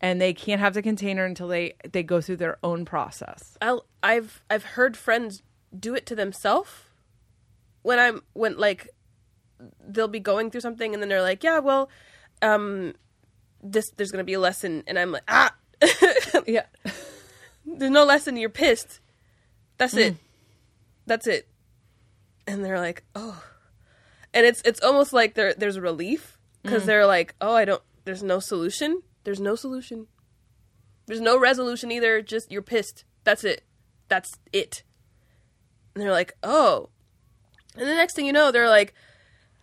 And 0.00 0.20
they 0.20 0.32
can't 0.32 0.60
have 0.60 0.74
the 0.74 0.82
container 0.82 1.24
until 1.24 1.48
they 1.48 1.74
they 1.90 2.02
go 2.04 2.20
through 2.20 2.36
their 2.36 2.58
own 2.62 2.84
process. 2.84 3.58
I'll, 3.60 3.84
I've 4.02 4.42
I've 4.48 4.62
heard 4.64 4.96
friends 4.96 5.42
do 5.78 5.94
it 5.94 6.06
to 6.06 6.14
themselves 6.14 6.70
when 7.82 7.98
I'm 7.98 8.22
when 8.32 8.56
like 8.56 8.88
they'll 9.84 10.06
be 10.06 10.20
going 10.20 10.50
through 10.52 10.60
something 10.60 10.94
and 10.94 11.02
then 11.02 11.08
they're 11.08 11.20
like, 11.22 11.42
yeah, 11.42 11.58
well, 11.58 11.90
um, 12.42 12.94
this 13.60 13.90
there's 13.96 14.12
gonna 14.12 14.22
be 14.22 14.34
a 14.34 14.40
lesson, 14.40 14.84
and 14.86 14.96
I'm 14.98 15.10
like, 15.10 15.24
ah, 15.26 15.52
Yeah. 16.46 16.66
there's 17.66 17.90
no 17.90 18.04
lesson. 18.04 18.36
You're 18.36 18.50
pissed. 18.50 19.00
That's 19.78 19.94
it. 19.94 20.14
That's 21.06 21.26
it. 21.26 21.48
And 22.46 22.64
they're 22.64 22.78
like, 22.78 23.02
oh, 23.16 23.42
and 24.34 24.46
it's 24.46 24.62
it's 24.64 24.80
almost 24.80 25.12
like 25.12 25.34
there 25.34 25.54
there's 25.54 25.78
relief 25.78 26.38
because 26.62 26.82
mm. 26.82 26.86
they're 26.86 27.06
like, 27.06 27.34
oh, 27.40 27.54
I 27.54 27.64
don't. 27.64 27.82
There's 28.04 28.22
no 28.22 28.40
solution. 28.40 29.02
There's 29.24 29.40
no 29.40 29.54
solution. 29.54 30.06
There's 31.06 31.20
no 31.20 31.38
resolution 31.38 31.90
either. 31.90 32.22
Just 32.22 32.50
you're 32.50 32.62
pissed. 32.62 33.04
That's 33.24 33.44
it. 33.44 33.64
That's 34.08 34.32
it. 34.52 34.82
And 35.94 36.02
they're 36.02 36.12
like, 36.12 36.34
oh. 36.42 36.90
And 37.76 37.88
the 37.88 37.94
next 37.94 38.14
thing 38.14 38.26
you 38.26 38.32
know, 38.32 38.50
they're 38.50 38.68
like, 38.68 38.94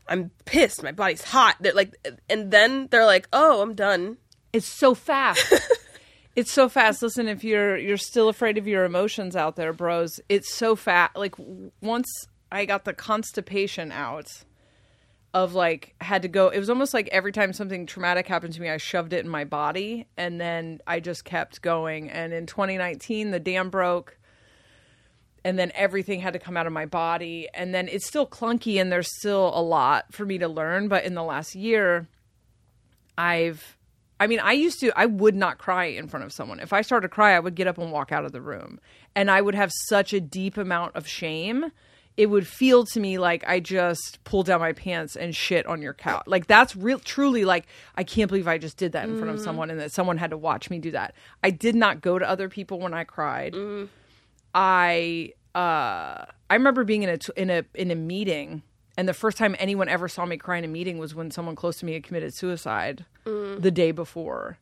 I'm 0.08 0.32
pissed. 0.46 0.84
My 0.84 0.92
body's 0.92 1.24
hot. 1.24 1.58
They're 1.60 1.74
like, 1.74 1.96
and 2.30 2.52
then 2.52 2.88
they're 2.92 3.06
like, 3.06 3.28
oh, 3.34 3.62
I'm 3.62 3.74
done. 3.74 4.18
It's 4.54 4.68
so 4.68 4.94
fast. 4.94 5.54
it's 6.36 6.52
so 6.52 6.70
fast. 6.70 7.02
Listen, 7.02 7.28
if 7.28 7.44
you're 7.44 7.78
you're 7.78 7.98
still 7.98 8.30
afraid 8.30 8.58
of 8.58 8.68
your 8.68 8.86
emotions 8.86 9.36
out 9.36 9.56
there, 9.56 9.74
bros, 9.74 10.20
it's 10.30 10.54
so 10.54 10.76
fast. 10.76 11.16
Like 11.16 11.36
once 11.82 12.08
I 12.52 12.66
got 12.66 12.86
the 12.86 12.94
constipation 12.94 13.92
out 13.92 14.44
of 15.36 15.54
like 15.54 15.94
had 16.00 16.22
to 16.22 16.30
go 16.30 16.48
it 16.48 16.58
was 16.58 16.70
almost 16.70 16.94
like 16.94 17.10
every 17.10 17.34
time 17.34 17.52
something 17.52 17.86
traumatic 17.86 18.26
happened 18.26 18.54
to 18.54 18.62
me 18.62 18.70
I 18.70 18.78
shoved 18.78 19.12
it 19.12 19.26
in 19.26 19.30
my 19.30 19.44
body 19.44 20.08
and 20.16 20.40
then 20.40 20.80
I 20.88 21.02
just 21.02 21.26
kept 21.26 21.62
going 21.62 22.10
and 22.10 22.32
in 22.32 22.46
2019 22.46 23.32
the 23.32 23.40
dam 23.40 23.70
broke 23.70 24.18
and 25.44 25.60
then 25.60 25.74
everything 25.76 26.22
had 26.22 26.34
to 26.34 26.40
come 26.40 26.56
out 26.56 26.68
of 26.68 26.72
my 26.74 26.86
body 26.86 27.50
and 27.54 27.76
then 27.76 27.90
it's 27.90 28.08
still 28.08 28.26
clunky 28.26 28.80
and 28.80 28.90
there's 28.90 29.14
still 29.20 29.52
a 29.54 29.62
lot 29.62 30.06
for 30.14 30.26
me 30.26 30.38
to 30.38 30.48
learn 30.48 30.88
but 30.88 31.04
in 31.04 31.16
the 31.16 31.24
last 31.24 31.54
year 31.54 32.08
I've 33.18 33.78
I 34.18 34.28
mean, 34.28 34.40
I 34.40 34.54
used 34.54 34.80
to, 34.80 34.98
I 34.98 35.08
would 35.08 35.36
not 35.36 35.58
cry 35.58 35.88
in 35.88 36.08
front 36.08 36.26
of 36.26 36.32
someone. 36.32 36.62
If 36.62 36.72
I 36.72 36.84
started 36.84 37.10
to 37.10 37.14
cry, 37.14 37.36
I 37.36 37.40
would 37.42 37.54
get 37.54 37.68
up 37.68 37.78
and 37.78 37.92
walk 37.92 38.14
out 38.14 38.24
of 38.24 38.32
the 38.32 38.40
room. 38.40 38.80
And 39.14 39.30
I 39.30 39.42
would 39.42 39.56
have 39.56 39.74
such 39.90 40.14
a 40.14 40.22
deep 40.22 40.56
amount 40.56 40.96
of 40.96 41.06
shame. 41.06 41.70
It 42.18 42.28
would 42.28 42.48
feel 42.48 42.86
to 42.86 43.00
me 43.00 43.18
like 43.18 43.44
I 43.46 43.60
just 43.60 44.24
pulled 44.24 44.46
down 44.46 44.62
my 44.62 44.72
pants 44.72 45.18
and 45.18 45.36
shit 45.36 45.66
on 45.66 45.82
your 45.82 45.94
couch. 45.94 46.24
Like, 46.28 46.48
that's 46.48 46.76
real, 46.76 46.98
truly 47.00 47.44
like, 47.44 47.68
I 47.96 48.04
can't 48.04 48.30
believe 48.30 48.48
I 48.48 48.58
just 48.58 48.78
did 48.78 48.94
that 48.94 49.10
in 49.10 49.18
front 49.18 49.32
of 49.32 49.40
mm. 49.40 49.44
someone 49.44 49.70
and 49.70 49.80
that 49.82 49.92
someone 49.92 50.18
had 50.18 50.30
to 50.30 50.38
watch 50.38 50.70
me 50.70 50.80
do 50.80 50.92
that. 50.92 51.14
I 51.44 51.50
did 51.50 51.76
not 51.76 52.00
go 52.00 52.18
to 52.18 52.28
other 52.28 52.48
people 52.48 52.80
when 52.80 52.94
I 52.94 53.04
cried. 53.04 53.54
Mm. 53.54 53.90
I, 54.54 55.34
uh, 55.54 56.26
I 56.50 56.54
remember 56.54 56.86
being 56.86 57.04
in 57.04 57.10
a, 57.10 57.18
in 57.36 57.50
a, 57.50 57.66
in 57.74 57.92
a 57.92 57.96
meeting. 57.96 58.64
And 58.98 59.10
the 59.10 59.14
first 59.14 59.38
time 59.38 59.58
anyone 59.60 59.90
ever 59.90 60.08
saw 60.08 60.26
me 60.26 60.38
cry 60.38 60.58
in 60.58 60.64
a 60.64 60.70
meeting 60.70 60.98
was 60.98 61.14
when 61.14 61.32
someone 61.32 61.56
close 61.58 61.80
to 61.80 61.86
me 61.86 61.94
had 61.94 62.04
committed 62.04 62.34
suicide 62.34 63.04
mm. 63.26 63.62
the 63.62 63.72
day 63.72 63.92
before. 63.92 64.58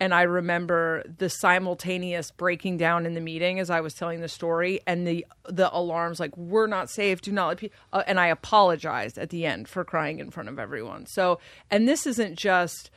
And 0.00 0.14
I 0.14 0.22
remember 0.22 1.02
the 1.18 1.28
simultaneous 1.28 2.30
breaking 2.30 2.76
down 2.76 3.04
in 3.04 3.14
the 3.14 3.20
meeting 3.20 3.58
as 3.58 3.68
I 3.68 3.80
was 3.80 3.94
telling 3.94 4.20
the 4.20 4.28
story, 4.28 4.80
and 4.86 5.06
the 5.06 5.26
the 5.48 5.74
alarms 5.76 6.20
like 6.20 6.36
"We're 6.36 6.68
not 6.68 6.88
safe. 6.88 7.20
Do 7.20 7.32
not 7.32 7.48
let 7.48 7.58
people." 7.58 7.76
Uh, 7.92 8.04
and 8.06 8.20
I 8.20 8.28
apologized 8.28 9.18
at 9.18 9.30
the 9.30 9.44
end 9.44 9.68
for 9.68 9.84
crying 9.84 10.20
in 10.20 10.30
front 10.30 10.48
of 10.48 10.58
everyone. 10.58 11.06
So, 11.06 11.40
and 11.70 11.88
this 11.88 12.06
isn't 12.06 12.36
just, 12.36 12.90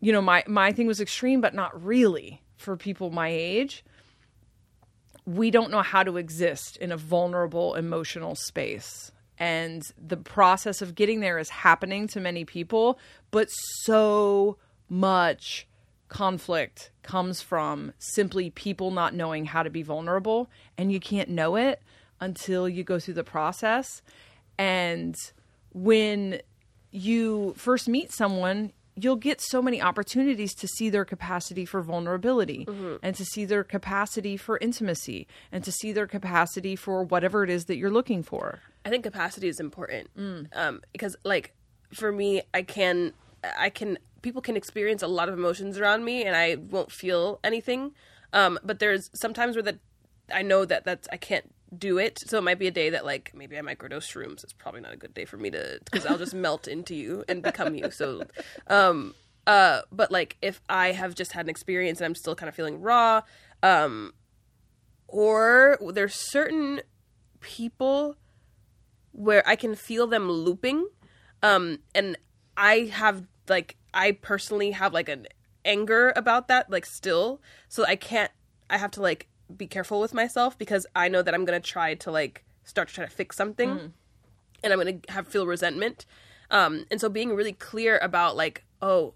you 0.00 0.12
know, 0.12 0.22
my 0.22 0.42
my 0.46 0.72
thing 0.72 0.86
was 0.86 1.00
extreme, 1.00 1.40
but 1.40 1.54
not 1.54 1.84
really 1.84 2.42
for 2.56 2.76
people 2.76 3.10
my 3.10 3.28
age. 3.28 3.84
We 5.26 5.50
don't 5.50 5.70
know 5.70 5.82
how 5.82 6.02
to 6.02 6.16
exist 6.16 6.76
in 6.78 6.92
a 6.92 6.96
vulnerable 6.96 7.74
emotional 7.74 8.36
space 8.36 9.10
and 9.38 9.82
the 9.98 10.16
process 10.16 10.80
of 10.80 10.94
getting 10.94 11.20
there 11.20 11.38
is 11.38 11.50
happening 11.50 12.06
to 12.08 12.20
many 12.20 12.44
people 12.44 12.98
but 13.30 13.48
so 13.50 14.56
much 14.88 15.66
conflict 16.08 16.90
comes 17.02 17.40
from 17.40 17.92
simply 17.98 18.50
people 18.50 18.90
not 18.90 19.14
knowing 19.14 19.44
how 19.44 19.62
to 19.62 19.70
be 19.70 19.82
vulnerable 19.82 20.48
and 20.78 20.92
you 20.92 21.00
can't 21.00 21.28
know 21.28 21.56
it 21.56 21.82
until 22.20 22.68
you 22.68 22.84
go 22.84 22.98
through 22.98 23.14
the 23.14 23.24
process. 23.24 24.02
And 24.58 25.16
when 25.72 26.40
you 26.90 27.54
first 27.56 27.88
meet 27.88 28.12
someone 28.12 28.72
you'll 28.96 29.16
get 29.16 29.40
so 29.40 29.60
many 29.60 29.80
opportunities 29.80 30.54
to 30.54 30.66
see 30.66 30.88
their 30.88 31.04
capacity 31.04 31.66
for 31.66 31.82
vulnerability 31.82 32.66
and 33.02 33.14
to 33.14 33.24
see 33.24 33.44
their 33.44 33.62
capacity 33.62 34.36
for 34.36 34.56
intimacy 34.58 35.26
and 35.52 35.62
to 35.62 35.70
see 35.70 35.92
their 35.92 36.06
capacity 36.06 36.74
for 36.74 37.04
whatever 37.04 37.44
it 37.44 37.50
is 37.50 37.66
that 37.66 37.76
you're 37.76 37.90
looking 37.90 38.22
for. 38.22 38.60
I 38.84 38.88
think 38.88 39.04
capacity 39.04 39.48
is 39.48 39.60
important. 39.60 40.08
Um, 40.52 40.80
because, 40.92 41.14
like, 41.24 41.52
for 41.92 42.10
me, 42.10 42.42
I 42.54 42.62
can, 42.62 43.12
I 43.58 43.70
can, 43.70 43.98
people 44.22 44.42
can 44.42 44.56
experience 44.56 45.02
a 45.02 45.06
lot 45.06 45.28
of 45.28 45.34
emotions 45.34 45.78
around 45.78 46.04
me, 46.04 46.24
and 46.24 46.36
I 46.36 46.56
won't 46.56 46.90
feel 46.90 47.40
anything. 47.44 47.92
Um, 48.32 48.58
but 48.64 48.78
there's 48.78 49.10
sometimes 49.14 49.56
where 49.56 49.62
that 49.62 49.78
I 50.32 50.42
know 50.42 50.64
that 50.64 50.84
that's 50.84 51.08
I 51.12 51.16
can't 51.16 51.52
do 51.76 51.98
it. 51.98 52.18
So 52.26 52.38
it 52.38 52.42
might 52.42 52.58
be 52.58 52.66
a 52.66 52.72
day 52.72 52.90
that 52.90 53.04
like 53.04 53.32
maybe 53.34 53.58
I 53.58 53.60
microdose 53.60 54.10
shrooms. 54.10 54.44
It's 54.44 54.52
probably 54.52 54.80
not 54.80 54.92
a 54.92 54.96
good 54.96 55.14
day 55.14 55.24
for 55.24 55.36
me 55.36 55.50
to 55.50 55.80
because 55.84 56.06
I'll 56.06 56.18
just 56.18 56.34
melt 56.34 56.68
into 56.68 56.94
you 56.94 57.24
and 57.28 57.42
become 57.42 57.74
you. 57.74 57.90
So, 57.90 58.24
um, 58.68 59.14
uh, 59.46 59.82
but 59.92 60.10
like 60.10 60.36
if 60.42 60.60
I 60.68 60.92
have 60.92 61.14
just 61.14 61.32
had 61.32 61.46
an 61.46 61.50
experience 61.50 62.00
and 62.00 62.06
I'm 62.06 62.14
still 62.14 62.34
kind 62.34 62.48
of 62.48 62.54
feeling 62.54 62.80
raw, 62.80 63.22
um, 63.62 64.12
or 65.08 65.78
there's 65.92 66.14
certain 66.14 66.80
people 67.40 68.16
where 69.12 69.46
I 69.48 69.56
can 69.56 69.74
feel 69.74 70.06
them 70.06 70.30
looping. 70.30 70.88
Um, 71.42 71.78
and 71.94 72.16
I 72.56 72.90
have 72.92 73.26
like 73.48 73.76
I 73.92 74.12
personally 74.12 74.72
have 74.72 74.92
like 74.92 75.08
an 75.08 75.26
anger 75.64 76.12
about 76.16 76.48
that, 76.48 76.70
like 76.70 76.86
still. 76.86 77.40
So 77.68 77.84
I 77.84 77.96
can't 77.96 78.30
I 78.70 78.78
have 78.78 78.90
to 78.92 79.02
like 79.02 79.28
be 79.56 79.66
careful 79.66 80.00
with 80.00 80.14
myself 80.14 80.58
because 80.58 80.86
I 80.94 81.08
know 81.08 81.22
that 81.22 81.34
I'm 81.34 81.44
gonna 81.44 81.60
try 81.60 81.94
to 81.94 82.10
like 82.10 82.44
start 82.64 82.88
to 82.88 82.94
try 82.94 83.04
to 83.04 83.10
fix 83.10 83.36
something 83.36 83.70
and 84.64 84.72
I'm 84.72 84.78
gonna 84.78 84.98
have 85.08 85.28
feel 85.28 85.46
resentment. 85.46 86.06
Um, 86.50 86.86
and 86.90 87.00
so 87.00 87.08
being 87.08 87.34
really 87.34 87.52
clear 87.52 87.98
about 87.98 88.36
like, 88.36 88.64
oh, 88.80 89.14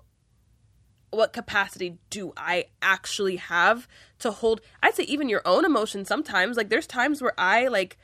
what 1.11 1.33
capacity 1.33 1.99
do 2.11 2.33
I 2.37 2.67
actually 2.83 3.37
have 3.37 3.89
to 4.21 4.31
hold 4.31 4.61
I'd 4.83 4.95
say 4.95 5.03
even 5.05 5.29
your 5.29 5.43
own 5.45 5.65
emotions 5.65 6.07
sometimes. 6.09 6.57
Like 6.57 6.69
there's 6.69 6.87
times 6.87 7.21
where 7.21 7.35
I 7.39 7.67
like 7.69 7.99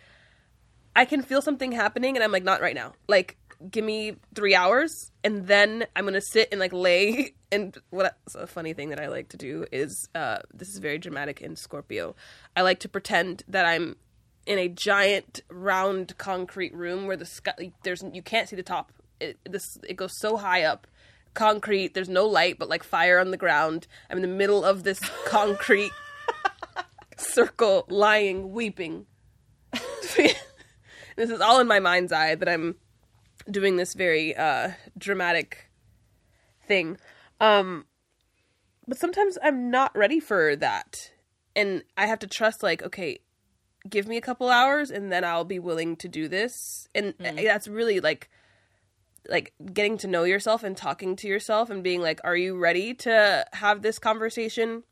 I 0.96 1.04
can 1.04 1.22
feel 1.22 1.42
something 1.42 1.72
happening 1.72 2.16
and 2.16 2.24
I'm 2.24 2.32
like, 2.32 2.42
not 2.42 2.62
right 2.62 2.74
now. 2.74 2.94
Like, 3.06 3.36
give 3.70 3.84
me 3.84 4.16
three 4.34 4.54
hours 4.54 5.12
and 5.24 5.46
then 5.46 5.86
I'm 5.94 6.04
gonna 6.04 6.20
sit 6.20 6.48
and 6.52 6.60
like 6.60 6.72
lay. 6.72 7.34
And 7.52 7.78
what 7.90 8.16
a 8.34 8.46
funny 8.48 8.72
thing 8.72 8.88
that 8.88 8.98
I 8.98 9.06
like 9.06 9.28
to 9.28 9.36
do 9.36 9.66
is 9.70 10.08
uh, 10.16 10.38
this 10.52 10.68
is 10.68 10.78
very 10.78 10.98
dramatic 10.98 11.40
in 11.40 11.54
Scorpio. 11.54 12.16
I 12.56 12.62
like 12.62 12.80
to 12.80 12.88
pretend 12.88 13.44
that 13.46 13.64
I'm 13.64 13.94
in 14.46 14.58
a 14.58 14.68
giant 14.68 15.42
round 15.48 16.18
concrete 16.18 16.74
room 16.74 17.06
where 17.06 17.16
the 17.16 17.24
sky 17.24 17.72
there's 17.84 18.02
you 18.12 18.20
can't 18.20 18.48
see 18.48 18.56
the 18.56 18.64
top. 18.64 18.92
It 19.20 19.38
this 19.48 19.78
it 19.88 19.94
goes 19.94 20.18
so 20.18 20.36
high 20.36 20.64
up. 20.64 20.88
Concrete, 21.34 21.94
there's 21.94 22.08
no 22.08 22.26
light 22.26 22.58
but 22.58 22.68
like 22.68 22.82
fire 22.82 23.20
on 23.20 23.30
the 23.30 23.36
ground. 23.36 23.86
I'm 24.10 24.18
in 24.18 24.22
the 24.22 24.28
middle 24.28 24.64
of 24.64 24.82
this 24.82 24.98
concrete 25.26 25.92
circle, 27.16 27.86
lying, 27.88 28.52
weeping. 28.52 29.06
this 30.16 31.30
is 31.30 31.40
all 31.40 31.60
in 31.60 31.66
my 31.66 31.80
mind's 31.80 32.12
eye 32.12 32.34
that 32.34 32.48
I'm 32.48 32.76
doing 33.50 33.76
this 33.76 33.94
very 33.94 34.36
uh, 34.36 34.72
dramatic 34.96 35.70
thing. 36.66 36.98
Um, 37.40 37.86
but 38.86 38.98
sometimes 38.98 39.38
I'm 39.42 39.70
not 39.70 39.96
ready 39.96 40.20
for 40.20 40.56
that. 40.56 41.12
And 41.54 41.82
I 41.96 42.06
have 42.06 42.18
to 42.20 42.26
trust, 42.26 42.62
like, 42.62 42.82
okay, 42.82 43.20
give 43.88 44.06
me 44.06 44.16
a 44.16 44.20
couple 44.20 44.48
hours 44.50 44.90
and 44.90 45.10
then 45.10 45.24
I'll 45.24 45.44
be 45.44 45.58
willing 45.58 45.96
to 45.96 46.08
do 46.08 46.28
this. 46.28 46.88
And 46.94 47.14
that's 47.18 47.68
really 47.68 48.00
like, 48.00 48.28
like 49.28 49.54
getting 49.72 49.96
to 49.98 50.06
know 50.06 50.24
yourself 50.24 50.62
and 50.62 50.76
talking 50.76 51.16
to 51.16 51.28
yourself 51.28 51.70
and 51.70 51.82
being 51.82 52.02
like, 52.02 52.20
are 52.24 52.36
you 52.36 52.58
ready 52.58 52.94
to 52.94 53.46
have 53.52 53.82
this 53.82 53.98
conversation? 53.98 54.82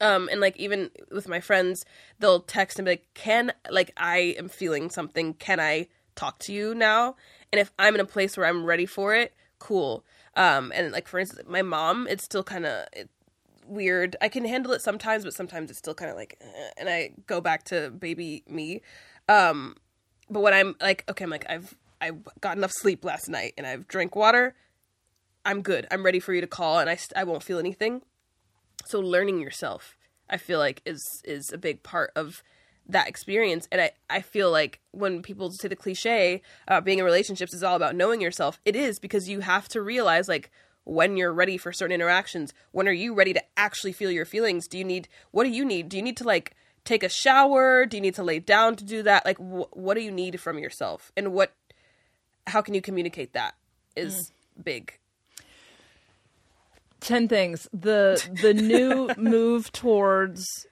um 0.00 0.28
and 0.30 0.40
like 0.40 0.56
even 0.56 0.90
with 1.10 1.28
my 1.28 1.40
friends 1.40 1.84
they'll 2.18 2.40
text 2.40 2.78
and 2.78 2.86
be 2.86 2.92
like 2.92 3.06
can 3.14 3.52
like 3.70 3.92
i 3.96 4.34
am 4.38 4.48
feeling 4.48 4.90
something 4.90 5.34
can 5.34 5.60
i 5.60 5.86
talk 6.14 6.38
to 6.38 6.52
you 6.52 6.74
now 6.74 7.16
and 7.52 7.60
if 7.60 7.72
i'm 7.78 7.94
in 7.94 8.00
a 8.00 8.04
place 8.04 8.36
where 8.36 8.46
i'm 8.46 8.64
ready 8.64 8.86
for 8.86 9.14
it 9.14 9.32
cool. 9.58 10.04
Um 10.34 10.72
and 10.74 10.92
like 10.92 11.08
for 11.08 11.18
instance 11.18 11.48
my 11.48 11.62
mom 11.62 12.06
it's 12.08 12.24
still 12.24 12.44
kind 12.44 12.66
of 12.66 12.86
weird. 13.66 14.14
I 14.20 14.28
can 14.28 14.44
handle 14.44 14.72
it 14.72 14.82
sometimes 14.82 15.24
but 15.24 15.34
sometimes 15.34 15.70
it's 15.70 15.78
still 15.78 15.94
kind 15.94 16.10
of 16.10 16.16
like 16.16 16.36
eh, 16.40 16.70
and 16.76 16.88
i 16.88 17.10
go 17.26 17.40
back 17.40 17.64
to 17.64 17.90
baby 17.90 18.42
me. 18.48 18.82
Um 19.28 19.76
but 20.28 20.40
when 20.40 20.54
i'm 20.54 20.74
like 20.80 21.04
okay 21.08 21.24
i'm 21.24 21.30
like 21.30 21.46
i've 21.48 21.74
i 22.00 22.12
got 22.40 22.56
enough 22.56 22.72
sleep 22.72 23.04
last 23.04 23.28
night 23.28 23.54
and 23.56 23.66
i've 23.66 23.88
drank 23.88 24.14
water 24.14 24.54
i'm 25.44 25.62
good. 25.62 25.86
I'm 25.90 26.04
ready 26.04 26.20
for 26.20 26.34
you 26.34 26.40
to 26.40 26.46
call 26.46 26.78
and 26.78 26.90
i, 26.90 26.98
I 27.16 27.24
won't 27.24 27.42
feel 27.42 27.58
anything. 27.58 28.02
So 28.86 29.00
learning 29.00 29.40
yourself 29.40 29.96
i 30.28 30.36
feel 30.36 30.58
like 30.58 30.82
is 30.84 31.02
is 31.24 31.50
a 31.52 31.58
big 31.58 31.82
part 31.82 32.10
of 32.14 32.42
that 32.88 33.08
experience. 33.08 33.68
And 33.70 33.80
i 33.80 33.90
i 34.08 34.20
feel 34.20 34.50
like 34.50 34.80
when 34.92 35.22
people 35.22 35.50
say 35.50 35.68
the 35.68 35.76
cliche 35.76 36.42
about 36.66 36.84
being 36.84 36.98
in 36.98 37.04
relationships 37.04 37.54
is 37.54 37.62
all 37.62 37.76
about 37.76 37.96
knowing 37.96 38.20
yourself 38.20 38.60
it 38.64 38.76
is 38.76 38.98
because 38.98 39.28
you 39.28 39.40
have 39.40 39.68
to 39.68 39.82
realize 39.82 40.28
like 40.28 40.50
when 40.84 41.16
you're 41.16 41.32
ready 41.32 41.56
for 41.56 41.72
certain 41.72 41.94
interactions 41.94 42.54
when 42.72 42.86
are 42.88 42.92
you 42.92 43.14
ready 43.14 43.32
to 43.32 43.42
actually 43.56 43.92
feel 43.92 44.10
your 44.10 44.24
feelings? 44.24 44.68
Do 44.68 44.78
you 44.78 44.84
need 44.84 45.08
what 45.30 45.44
do 45.44 45.50
you 45.50 45.64
need? 45.64 45.88
Do 45.88 45.96
you 45.96 46.02
need 46.02 46.16
to 46.18 46.24
like 46.24 46.54
take 46.84 47.02
a 47.02 47.08
shower? 47.08 47.86
Do 47.86 47.96
you 47.96 48.00
need 48.00 48.14
to 48.14 48.22
lay 48.22 48.38
down 48.38 48.76
to 48.76 48.84
do 48.84 49.02
that? 49.02 49.24
Like 49.24 49.38
wh- 49.38 49.76
what 49.76 49.94
do 49.94 50.00
you 50.00 50.10
need 50.10 50.40
from 50.40 50.58
yourself? 50.58 51.12
And 51.16 51.32
what 51.32 51.52
how 52.46 52.62
can 52.62 52.74
you 52.74 52.80
communicate 52.80 53.32
that 53.32 53.54
is 53.96 54.30
mm. 54.58 54.64
big. 54.64 54.98
10 57.00 57.28
things. 57.28 57.68
The 57.72 58.24
the 58.42 58.54
new 58.54 59.10
move 59.16 59.72
towards 59.72 60.66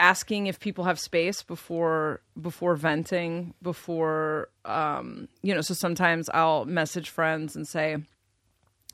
asking 0.00 0.46
if 0.46 0.58
people 0.58 0.84
have 0.84 0.98
space 0.98 1.42
before 1.42 2.20
before 2.40 2.74
venting 2.74 3.54
before 3.62 4.48
um 4.64 5.28
you 5.42 5.54
know 5.54 5.60
so 5.60 5.74
sometimes 5.74 6.28
i'll 6.34 6.64
message 6.64 7.10
friends 7.10 7.54
and 7.54 7.68
say 7.68 7.96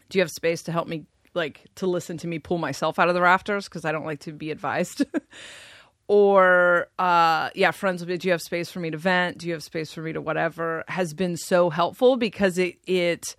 do 0.08 0.18
you 0.18 0.22
have 0.22 0.30
space 0.30 0.62
to 0.62 0.72
help 0.72 0.88
me 0.88 1.06
like 1.34 1.66
to 1.76 1.86
listen 1.86 2.16
to 2.18 2.26
me 2.26 2.38
pull 2.38 2.58
myself 2.58 2.98
out 2.98 3.08
of 3.08 3.14
the 3.14 3.20
rafters? 3.20 3.66
Because 3.66 3.84
i 3.84 3.92
don't 3.92 4.06
like 4.06 4.20
to 4.20 4.32
be 4.32 4.50
advised. 4.50 5.04
Or 6.08 6.86
uh 7.00 7.50
yeah 7.56 7.72
friends 7.72 8.00
will 8.00 8.06
be 8.06 8.16
do 8.16 8.28
you 8.28 8.32
have 8.32 8.40
space 8.40 8.70
for 8.70 8.78
me 8.78 8.90
to 8.92 8.96
vent? 8.96 9.38
Do 9.38 9.48
you 9.48 9.54
have 9.54 9.64
space 9.64 9.92
for 9.92 10.02
me 10.02 10.12
to 10.12 10.20
whatever? 10.20 10.84
has 10.86 11.12
been 11.14 11.36
so 11.36 11.68
helpful 11.68 12.16
because 12.16 12.58
it 12.58 12.76
it 12.86 13.34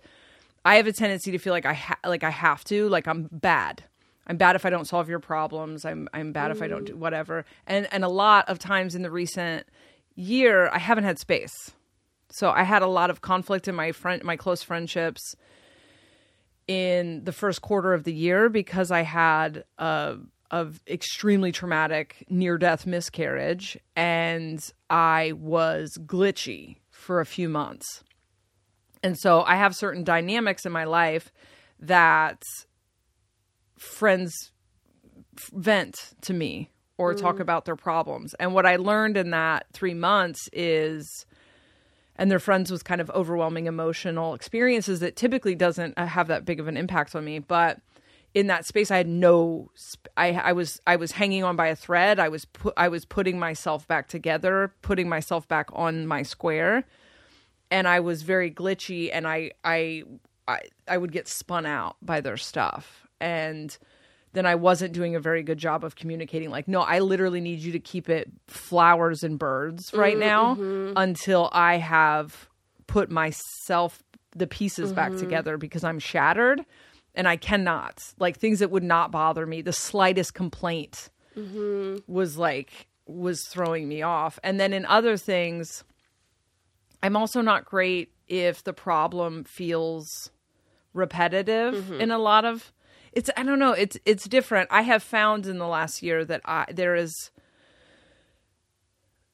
I 0.66 0.76
have 0.76 0.86
a 0.86 0.92
tendency 0.92 1.30
to 1.30 1.38
feel 1.38 1.54
like 1.54 1.64
I 1.64 1.72
ha- 1.72 1.98
like 2.04 2.24
I 2.24 2.28
have 2.28 2.62
to, 2.64 2.86
like 2.90 3.08
I'm 3.08 3.30
bad. 3.32 3.84
I'm 4.28 4.36
bad 4.36 4.56
if 4.56 4.66
I 4.66 4.70
don't 4.70 4.86
solve 4.86 5.08
your 5.08 5.20
problems. 5.20 5.84
I'm 5.84 6.08
I'm 6.12 6.32
bad 6.32 6.50
if 6.50 6.60
I 6.62 6.68
don't 6.68 6.84
do 6.84 6.94
mm. 6.94 6.98
whatever. 6.98 7.44
And 7.66 7.88
and 7.92 8.04
a 8.04 8.08
lot 8.08 8.48
of 8.48 8.58
times 8.58 8.94
in 8.94 9.02
the 9.02 9.10
recent 9.10 9.66
year, 10.14 10.68
I 10.68 10.78
haven't 10.78 11.04
had 11.04 11.18
space. 11.18 11.72
So 12.30 12.50
I 12.50 12.62
had 12.62 12.82
a 12.82 12.86
lot 12.86 13.08
of 13.10 13.20
conflict 13.22 13.68
in 13.68 13.74
my 13.74 13.92
friend 13.92 14.22
my 14.24 14.36
close 14.36 14.62
friendships. 14.62 15.34
in 16.66 17.24
the 17.24 17.32
first 17.32 17.62
quarter 17.62 17.94
of 17.94 18.04
the 18.04 18.12
year 18.12 18.50
because 18.50 18.90
I 18.90 19.02
had 19.02 19.64
a 19.78 20.16
of 20.50 20.80
extremely 20.86 21.52
traumatic 21.52 22.24
near 22.28 22.56
death 22.58 22.86
miscarriage 22.86 23.78
and 23.96 24.60
I 24.88 25.32
was 25.32 25.98
glitchy 25.98 26.76
for 26.90 27.20
a 27.20 27.26
few 27.26 27.48
months. 27.48 28.02
And 29.02 29.18
so 29.18 29.42
I 29.42 29.56
have 29.56 29.76
certain 29.76 30.04
dynamics 30.04 30.64
in 30.66 30.72
my 30.72 30.84
life 30.84 31.30
that 31.80 32.42
friends 33.78 34.52
vent 35.52 35.96
to 36.22 36.34
me 36.34 36.70
or 36.96 37.14
talk 37.14 37.38
about 37.38 37.64
their 37.64 37.76
problems. 37.76 38.34
And 38.34 38.52
what 38.54 38.66
I 38.66 38.74
learned 38.76 39.16
in 39.16 39.30
that 39.30 39.66
3 39.72 39.94
months 39.94 40.48
is 40.52 41.26
and 42.16 42.30
they're 42.30 42.40
friends 42.40 42.72
with 42.72 42.82
kind 42.82 43.00
of 43.00 43.08
overwhelming 43.10 43.66
emotional 43.66 44.34
experiences 44.34 44.98
that 45.00 45.14
typically 45.14 45.54
doesn't 45.54 45.94
uh, 45.96 46.06
have 46.06 46.26
that 46.26 46.44
big 46.44 46.58
of 46.58 46.66
an 46.66 46.76
impact 46.76 47.14
on 47.14 47.24
me. 47.24 47.38
But 47.38 47.80
in 48.34 48.46
that 48.48 48.66
space 48.66 48.90
i 48.90 48.96
had 48.98 49.08
no 49.08 49.70
sp- 49.72 50.12
i 50.16 50.32
i 50.32 50.52
was 50.52 50.80
i 50.86 50.96
was 50.96 51.12
hanging 51.12 51.44
on 51.44 51.56
by 51.56 51.68
a 51.68 51.76
thread. 51.76 52.18
I 52.18 52.28
was 52.28 52.44
pu- 52.44 52.72
i 52.76 52.88
was 52.88 53.04
putting 53.04 53.38
myself 53.38 53.88
back 53.88 54.08
together 54.08 54.74
putting 54.82 55.08
myself 55.08 55.48
back 55.48 55.68
on 55.72 56.06
my 56.06 56.22
square. 56.22 56.84
And 57.70 57.88
i 57.88 58.00
was 58.00 58.22
very 58.22 58.50
glitchy 58.50 59.10
and 59.12 59.26
i 59.26 59.52
i 59.64 60.02
i, 60.46 60.60
I 60.86 60.98
would 60.98 61.12
get 61.12 61.26
spun 61.26 61.64
out 61.64 61.96
by 62.02 62.20
their 62.20 62.36
stuff 62.36 63.07
and 63.20 63.76
then 64.32 64.46
I 64.46 64.54
wasn't 64.56 64.92
doing 64.92 65.16
a 65.16 65.20
very 65.20 65.42
good 65.42 65.58
job 65.58 65.84
of 65.84 65.96
communicating. 65.96 66.50
Like, 66.50 66.68
no, 66.68 66.82
I 66.82 66.98
literally 67.00 67.40
need 67.40 67.60
you 67.60 67.72
to 67.72 67.80
keep 67.80 68.08
it 68.08 68.30
flowers 68.46 69.22
and 69.22 69.38
birds 69.38 69.92
right 69.94 70.16
mm, 70.16 70.20
now 70.20 70.54
mm-hmm. 70.54 70.92
until 70.96 71.48
I 71.52 71.76
have 71.76 72.48
put 72.86 73.10
myself, 73.10 74.02
the 74.36 74.46
pieces 74.46 74.92
back 74.92 75.10
mm-hmm. 75.10 75.20
together 75.20 75.56
because 75.56 75.82
I'm 75.82 75.98
shattered 75.98 76.64
and 77.14 77.26
I 77.26 77.36
cannot. 77.36 78.00
Like, 78.18 78.38
things 78.38 78.58
that 78.58 78.70
would 78.70 78.84
not 78.84 79.10
bother 79.10 79.46
me, 79.46 79.62
the 79.62 79.72
slightest 79.72 80.34
complaint 80.34 81.08
mm-hmm. 81.36 81.96
was 82.06 82.36
like, 82.36 82.86
was 83.06 83.42
throwing 83.48 83.88
me 83.88 84.02
off. 84.02 84.38
And 84.44 84.60
then 84.60 84.74
in 84.74 84.84
other 84.84 85.16
things, 85.16 85.82
I'm 87.02 87.16
also 87.16 87.40
not 87.40 87.64
great 87.64 88.12
if 88.28 88.62
the 88.62 88.74
problem 88.74 89.44
feels 89.44 90.30
repetitive 90.92 91.92
in 91.92 92.10
a 92.10 92.18
lot 92.18 92.44
of 92.44 92.72
it's 93.18 93.30
I 93.36 93.42
don't 93.42 93.58
know, 93.58 93.72
it's 93.72 93.96
it's 94.04 94.28
different. 94.28 94.68
I 94.70 94.82
have 94.82 95.02
found 95.02 95.46
in 95.46 95.58
the 95.58 95.66
last 95.66 96.04
year 96.04 96.24
that 96.24 96.40
I 96.44 96.66
there 96.72 96.94
is 96.94 97.12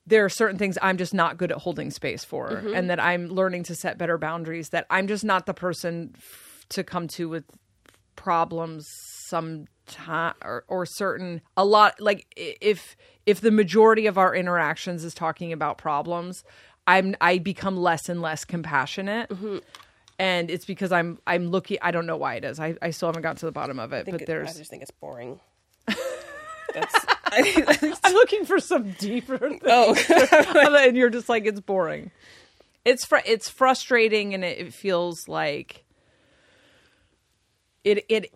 there 0.07 0.25
are 0.25 0.31
certain 0.31 0.57
things 0.57 0.79
I'm 0.81 0.97
just 0.97 1.13
not 1.13 1.37
good 1.37 1.53
at 1.53 1.59
holding 1.59 1.91
space 1.91 2.25
for 2.25 2.49
mm-hmm. 2.49 2.75
and 2.75 2.89
that 2.89 2.99
I'm 2.99 3.29
learning 3.29 3.65
to 3.65 3.75
set 3.75 3.99
better 3.99 4.17
boundaries 4.17 4.71
that 4.71 4.87
I'm 4.89 5.07
just 5.07 5.23
not 5.23 5.45
the 5.45 5.53
person 5.53 6.15
f- 6.17 6.65
to 6.71 6.83
come 6.83 7.09
to 7.09 7.29
with 7.29 7.45
problems 8.17 8.89
some 9.29 9.67
time 9.87 10.35
or, 10.43 10.65
or 10.67 10.87
certain 10.87 11.43
a 11.55 11.65
lot 11.67 12.01
like 12.01 12.27
if 12.37 12.97
if 13.27 13.43
the 13.43 13.51
majority 13.51 14.07
of 14.07 14.17
our 14.17 14.35
interactions 14.35 15.05
is 15.05 15.13
talking 15.13 15.53
about 15.53 15.77
problems 15.77 16.43
i'm 16.87 17.15
i 17.21 17.37
become 17.37 17.77
less 17.77 18.09
and 18.09 18.23
less 18.23 18.47
compassionate 18.47 19.29
mm-hmm. 19.29 19.59
And 20.19 20.51
it's 20.51 20.65
because 20.65 20.93
i'm 20.93 21.19
i'm 21.27 21.49
looking 21.49 21.79
i 21.83 21.91
don't 21.91 22.07
know 22.07 22.17
why 22.17 22.35
it 22.35 22.45
is 22.45 22.61
i, 22.61 22.75
I 22.81 22.91
still 22.91 23.09
haven't 23.09 23.23
got 23.23 23.39
to 23.39 23.47
the 23.47 23.53
bottom 23.53 23.79
of 23.79 23.93
it 23.93 24.07
but 24.07 24.23
it- 24.23 24.27
there's 24.27 24.51
I 24.51 24.59
just 24.59 24.71
think 24.71 24.83
it's 24.83 24.91
boring. 24.91 25.41
That's 25.87 27.07
I 27.27 27.97
i'm 28.05 28.15
looking 28.15 28.45
for 28.45 28.59
some 28.59 28.93
deeper 28.93 29.39
thing. 29.39 29.61
oh 29.67 29.95
and 30.87 30.97
you're 30.97 31.11
just 31.11 31.29
like 31.29 31.47
it's 31.47 31.61
boring 31.61 32.11
it's 32.85 33.05
fr- 33.05 33.19
it's 33.25 33.49
frustrating 33.49 34.35
and 34.35 34.45
it, 34.45 34.59
it 34.59 34.75
feels 34.75 35.29
like 35.29 35.85
it 37.83 38.05
it 38.09 38.33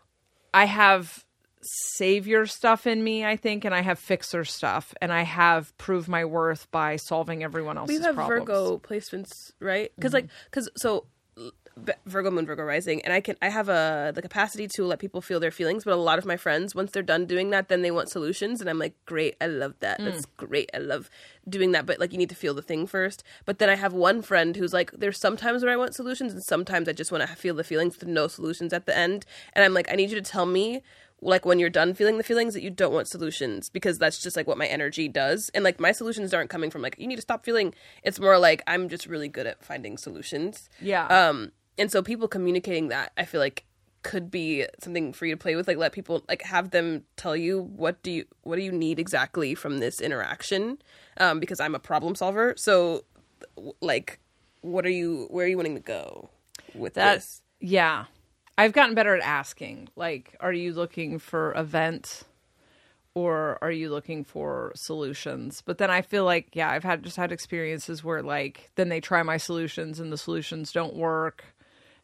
i 0.52 0.66
have 0.66 1.24
savior 1.60 2.46
stuff 2.46 2.86
in 2.86 3.02
me 3.02 3.24
i 3.24 3.36
think 3.36 3.64
and 3.64 3.74
i 3.74 3.80
have 3.82 3.98
fixer 3.98 4.44
stuff 4.44 4.94
and 5.00 5.12
i 5.12 5.22
have 5.22 5.76
proved 5.76 6.08
my 6.08 6.24
worth 6.24 6.70
by 6.70 6.96
solving 6.96 7.42
everyone 7.42 7.76
else's 7.76 7.98
we 7.98 8.04
have 8.04 8.14
problems 8.14 8.46
Virgo 8.46 8.78
placements, 8.78 9.30
right? 9.60 9.90
Because 9.96 10.12
mm-hmm. 10.12 10.26
like, 10.26 10.30
because 10.46 10.70
so 10.76 11.06
Virgo 12.06 12.30
Moon, 12.30 12.46
Virgo 12.46 12.62
Rising, 12.62 13.02
and 13.02 13.12
I 13.12 13.20
can 13.20 13.36
I 13.40 13.48
have 13.48 13.68
a 13.68 14.12
the 14.14 14.22
capacity 14.22 14.68
to 14.68 14.84
let 14.84 14.98
people 14.98 15.20
feel 15.20 15.40
their 15.40 15.50
feelings, 15.50 15.84
but 15.84 15.92
a 15.92 15.96
lot 15.96 16.18
of 16.18 16.24
my 16.24 16.36
friends, 16.36 16.74
once 16.74 16.90
they're 16.92 17.02
done 17.02 17.26
doing 17.26 17.50
that, 17.50 17.68
then 17.68 17.82
they 17.82 17.90
want 17.90 18.08
solutions, 18.08 18.60
and 18.60 18.68
I'm 18.68 18.78
like, 18.78 18.94
great, 19.06 19.36
I 19.40 19.46
love 19.46 19.74
that, 19.80 19.98
that's 19.98 20.26
great, 20.36 20.70
I 20.74 20.78
love 20.78 21.10
doing 21.48 21.72
that, 21.72 21.86
but 21.86 21.98
like 21.98 22.12
you 22.12 22.18
need 22.18 22.28
to 22.30 22.34
feel 22.34 22.54
the 22.54 22.62
thing 22.62 22.86
first. 22.86 23.22
But 23.44 23.58
then 23.58 23.68
I 23.68 23.76
have 23.76 23.92
one 23.92 24.22
friend 24.22 24.56
who's 24.56 24.72
like, 24.72 24.90
there's 24.92 25.18
sometimes 25.18 25.62
where 25.62 25.72
I 25.72 25.76
want 25.76 25.94
solutions, 25.94 26.32
and 26.32 26.42
sometimes 26.42 26.88
I 26.88 26.92
just 26.92 27.12
want 27.12 27.28
to 27.28 27.36
feel 27.36 27.54
the 27.54 27.64
feelings 27.64 27.98
with 27.98 28.08
no 28.08 28.28
solutions 28.28 28.72
at 28.72 28.86
the 28.86 28.96
end, 28.96 29.24
and 29.52 29.64
I'm 29.64 29.74
like, 29.74 29.90
I 29.90 29.96
need 29.96 30.10
you 30.10 30.16
to 30.20 30.30
tell 30.30 30.46
me 30.46 30.82
like 31.20 31.44
when 31.44 31.58
you're 31.58 31.70
done 31.70 31.94
feeling 31.94 32.16
the 32.16 32.24
feelings 32.24 32.54
that 32.54 32.62
you 32.62 32.70
don't 32.70 32.92
want 32.92 33.08
solutions 33.08 33.68
because 33.68 33.98
that's 33.98 34.18
just 34.22 34.36
like 34.36 34.46
what 34.46 34.58
my 34.58 34.66
energy 34.66 35.08
does 35.08 35.50
and 35.54 35.64
like 35.64 35.80
my 35.80 35.90
solutions 35.90 36.32
aren't 36.32 36.50
coming 36.50 36.70
from 36.70 36.80
like 36.80 36.94
you 36.98 37.06
need 37.06 37.16
to 37.16 37.22
stop 37.22 37.44
feeling 37.44 37.74
it's 38.04 38.20
more 38.20 38.38
like 38.38 38.62
i'm 38.66 38.88
just 38.88 39.06
really 39.06 39.28
good 39.28 39.46
at 39.46 39.64
finding 39.64 39.98
solutions. 39.98 40.68
Yeah. 40.80 41.06
Um 41.06 41.50
and 41.78 41.90
so 41.90 42.02
people 42.02 42.28
communicating 42.28 42.88
that 42.88 43.12
i 43.16 43.24
feel 43.24 43.40
like 43.40 43.64
could 44.02 44.30
be 44.30 44.64
something 44.78 45.12
for 45.12 45.26
you 45.26 45.34
to 45.34 45.36
play 45.36 45.56
with 45.56 45.66
like 45.66 45.76
let 45.76 45.92
people 45.92 46.22
like 46.28 46.42
have 46.42 46.70
them 46.70 47.02
tell 47.16 47.36
you 47.36 47.60
what 47.60 48.00
do 48.02 48.10
you 48.10 48.24
what 48.42 48.56
do 48.56 48.62
you 48.62 48.72
need 48.72 48.98
exactly 48.98 49.54
from 49.54 49.78
this 49.78 50.00
interaction 50.00 50.78
um 51.18 51.40
because 51.40 51.58
i'm 51.58 51.74
a 51.74 51.80
problem 51.80 52.14
solver 52.14 52.54
so 52.56 53.04
like 53.80 54.20
what 54.60 54.86
are 54.86 54.90
you 54.90 55.26
where 55.30 55.44
are 55.44 55.48
you 55.48 55.56
wanting 55.56 55.74
to 55.74 55.80
go 55.80 56.30
with 56.74 56.94
That's 56.94 57.26
this 57.26 57.42
yeah. 57.60 58.04
I've 58.56 58.72
gotten 58.72 58.94
better 58.94 59.14
at 59.14 59.22
asking. 59.22 59.88
Like, 59.96 60.36
are 60.40 60.52
you 60.52 60.72
looking 60.72 61.18
for 61.18 61.52
a 61.52 61.62
vent 61.62 62.24
or 63.14 63.58
are 63.62 63.70
you 63.70 63.90
looking 63.90 64.24
for 64.24 64.72
solutions? 64.74 65.62
But 65.64 65.78
then 65.78 65.90
I 65.90 66.02
feel 66.02 66.24
like, 66.24 66.54
yeah, 66.54 66.70
I've 66.70 66.84
had 66.84 67.02
just 67.02 67.16
had 67.16 67.32
experiences 67.32 68.02
where 68.02 68.22
like 68.22 68.70
then 68.74 68.88
they 68.88 69.00
try 69.00 69.22
my 69.22 69.36
solutions 69.36 70.00
and 70.00 70.12
the 70.12 70.18
solutions 70.18 70.72
don't 70.72 70.94
work. 70.94 71.44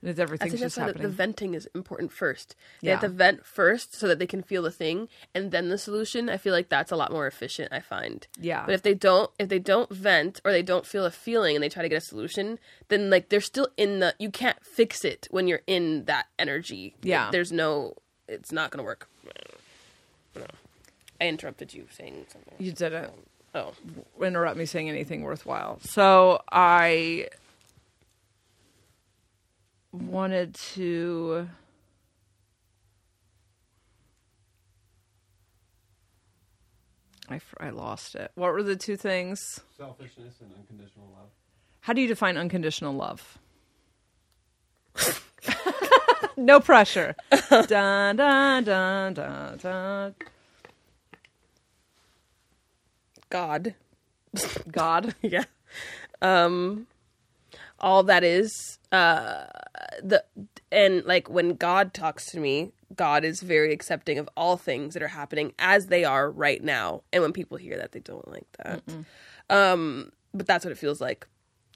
It's 0.05 0.21
I 0.21 0.23
everything's 0.23 0.51
think 0.53 0.61
that's 0.61 0.75
just 0.75 0.77
the, 0.77 0.83
happening. 0.83 1.03
the 1.03 1.09
venting 1.09 1.55
is 1.55 1.67
important 1.75 2.13
first. 2.13 2.55
They 2.83 2.89
Yeah. 2.89 2.93
have 2.93 3.01
to 3.01 3.09
vent 3.09 3.47
first 3.47 3.95
so 3.95 4.07
that 4.07 4.19
they 4.19 4.27
can 4.27 4.43
feel 4.43 4.63
the 4.63 4.71
thing, 4.71 5.09
and 5.35 5.51
then 5.51 5.71
the 5.71 5.79
solution. 5.79 6.29
I 6.29 6.37
feel 6.37 6.53
like 6.53 6.69
that's 6.69 6.93
a 6.93 6.97
lot 6.97 7.11
more 7.11 7.27
efficient. 7.27 7.73
I 7.73 7.81
find. 7.81 8.27
Yeah. 8.39 8.65
But 8.67 8.75
if 8.75 8.83
they 8.83 8.95
don't, 8.95 9.31
if 9.39 9.49
they 9.49 9.59
don't 9.59 9.91
vent 9.91 10.41
or 10.45 10.53
they 10.53 10.63
don't 10.63 10.87
feel 10.87 11.05
a 11.07 11.11
feeling 11.11 11.57
and 11.57 11.63
they 11.63 11.69
try 11.69 11.83
to 11.83 11.89
get 11.89 11.97
a 12.03 12.07
solution, 12.07 12.59
then 12.89 13.09
like 13.11 13.31
they're 13.31 13.41
still 13.41 13.69
in 13.77 14.01
the. 14.01 14.15
You 14.19 14.31
can't 14.31 14.63
fix 14.65 15.05
it 15.05 15.27
when 15.31 15.49
you're 15.49 15.63
in 15.67 16.05
that 16.05 16.27
energy. 16.39 16.95
Yeah. 17.03 17.31
There's 17.31 17.51
no. 17.51 17.95
It's 18.29 18.53
not 18.53 18.71
gonna 18.71 18.85
work. 18.85 19.09
No. 20.37 20.45
I 21.21 21.29
interrupted 21.29 21.73
you 21.73 21.87
saying 21.91 22.27
something. 22.31 22.55
you 22.59 22.73
didn't 22.73 23.11
Oh. 23.55 23.73
interrupt 24.21 24.57
me 24.57 24.67
saying 24.67 24.89
anything 24.91 25.23
worthwhile. 25.23 25.79
So 25.81 26.43
I 26.51 27.29
wanted 29.95 30.55
to 30.55 31.49
I, 37.31 37.41
I 37.59 37.71
lost 37.71 38.15
it. 38.17 38.31
What 38.35 38.53
were 38.53 38.63
the 38.63 38.77
two 38.77 38.97
things? 38.97 39.61
Selfishness 39.79 40.35
and 40.41 40.51
unconditional 40.59 41.07
love. 41.17 41.29
How 41.81 41.93
do 41.95 42.03
you 42.03 42.09
define 42.09 42.37
unconditional 42.37 42.93
love? 42.93 43.39
no 46.37 46.61
pressure. 46.61 47.15
dun, 47.51 48.17
dun, 48.17 48.65
dun, 48.65 49.15
dun, 49.15 49.59
dun. 49.59 50.15
God. 53.31 53.75
God. 54.71 55.15
yeah 55.23 55.45
um 56.23 56.87
all 57.79 58.03
that 58.03 58.25
is 58.25 58.79
uh 58.95 59.47
the 60.03 60.25
and 60.71 61.05
like 61.05 61.29
when 61.29 61.55
god 61.55 61.93
talks 61.93 62.27
to 62.27 62.39
me 62.39 62.73
god 62.95 63.25
is 63.25 63.41
very 63.41 63.73
accepting 63.73 64.19
of 64.19 64.29
all 64.37 64.57
things 64.57 64.95
that 64.95 65.03
are 65.03 65.09
happening 65.09 65.53
as 65.59 65.87
they 65.87 66.05
are 66.05 66.31
right 66.31 66.63
now. 66.63 67.03
And 67.13 67.23
when 67.23 67.33
people 67.33 67.57
hear 67.57 67.77
that 67.77 67.91
they 67.93 68.01
don't 68.01 68.29
like 68.29 68.47
that. 68.59 68.83
Um 69.51 70.13
but 70.33 70.47
that's 70.47 70.65
what 70.65 70.73
it 70.73 70.79
feels 70.79 71.01
like. 71.01 71.27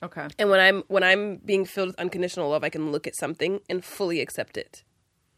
Okay. 0.01 0.28
and 0.39 0.49
when 0.49 0.61
i'm 0.61 0.85
when 0.86 1.03
i'm 1.03 1.36
being 1.39 1.65
filled 1.65 1.89
with 1.89 1.99
unconditional 1.99 2.51
love 2.51 2.62
i 2.62 2.69
can 2.69 2.93
look 2.93 3.09
at 3.09 3.16
something 3.16 3.61
and 3.69 3.85
fully 3.85 4.20
accept 4.20 4.57
it. 4.57 4.85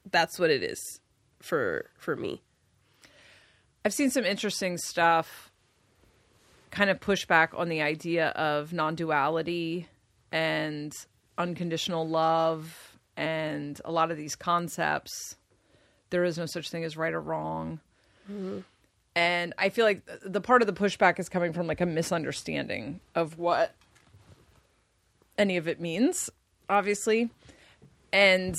That's 0.04 0.38
what 0.38 0.50
it 0.50 0.62
is 0.62 1.00
for 1.40 1.90
for 1.96 2.14
me. 2.14 2.42
I've 3.84 3.94
seen 3.94 4.10
some 4.10 4.26
interesting 4.26 4.76
stuff 4.76 5.50
kind 6.70 6.90
of 6.90 7.00
push 7.00 7.24
back 7.24 7.52
on 7.56 7.70
the 7.70 7.80
idea 7.80 8.28
of 8.30 8.74
non 8.74 8.94
duality 8.94 9.88
and 10.30 10.92
unconditional 11.40 12.06
love 12.06 12.96
and 13.16 13.80
a 13.84 13.90
lot 13.90 14.10
of 14.10 14.16
these 14.16 14.36
concepts. 14.36 15.36
There 16.10 16.22
is 16.24 16.38
no 16.38 16.46
such 16.46 16.70
thing 16.70 16.84
as 16.84 16.96
right 16.96 17.12
or 17.12 17.20
wrong. 17.20 17.80
Mm-hmm. 18.30 18.58
And 19.16 19.54
I 19.58 19.70
feel 19.70 19.84
like 19.84 20.02
the 20.24 20.40
part 20.40 20.62
of 20.62 20.66
the 20.66 20.72
pushback 20.72 21.18
is 21.18 21.28
coming 21.28 21.52
from 21.52 21.66
like 21.66 21.80
a 21.80 21.86
misunderstanding 21.86 23.00
of 23.14 23.38
what 23.38 23.74
any 25.36 25.56
of 25.56 25.66
it 25.66 25.80
means, 25.80 26.30
obviously. 26.68 27.30
And 28.12 28.56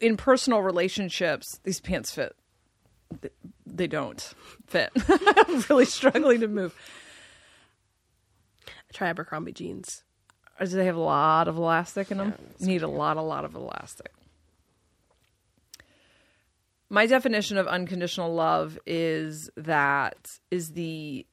in 0.00 0.16
personal 0.16 0.62
relationships, 0.62 1.60
these 1.64 1.80
pants 1.80 2.10
fit. 2.10 2.34
They 3.66 3.86
don't 3.86 4.20
fit. 4.66 4.90
I'm 5.08 5.64
really 5.68 5.84
struggling 5.84 6.40
to 6.40 6.48
move. 6.48 6.74
Try 8.92 9.08
Abercrombie 9.08 9.52
jeans. 9.52 10.04
Or 10.60 10.66
do 10.66 10.76
they 10.76 10.84
have 10.84 10.96
a 10.96 11.00
lot 11.00 11.48
of 11.48 11.56
elastic 11.56 12.10
in 12.10 12.18
them? 12.18 12.34
Need 12.60 12.82
a 12.82 12.88
lot, 12.88 13.16
a 13.16 13.22
lot 13.22 13.46
of 13.46 13.54
elastic. 13.54 14.12
My 16.90 17.06
definition 17.06 17.56
of 17.56 17.66
unconditional 17.66 18.34
love 18.34 18.78
is 18.84 19.48
that 19.56 20.28
is 20.50 20.72
the 20.72 21.26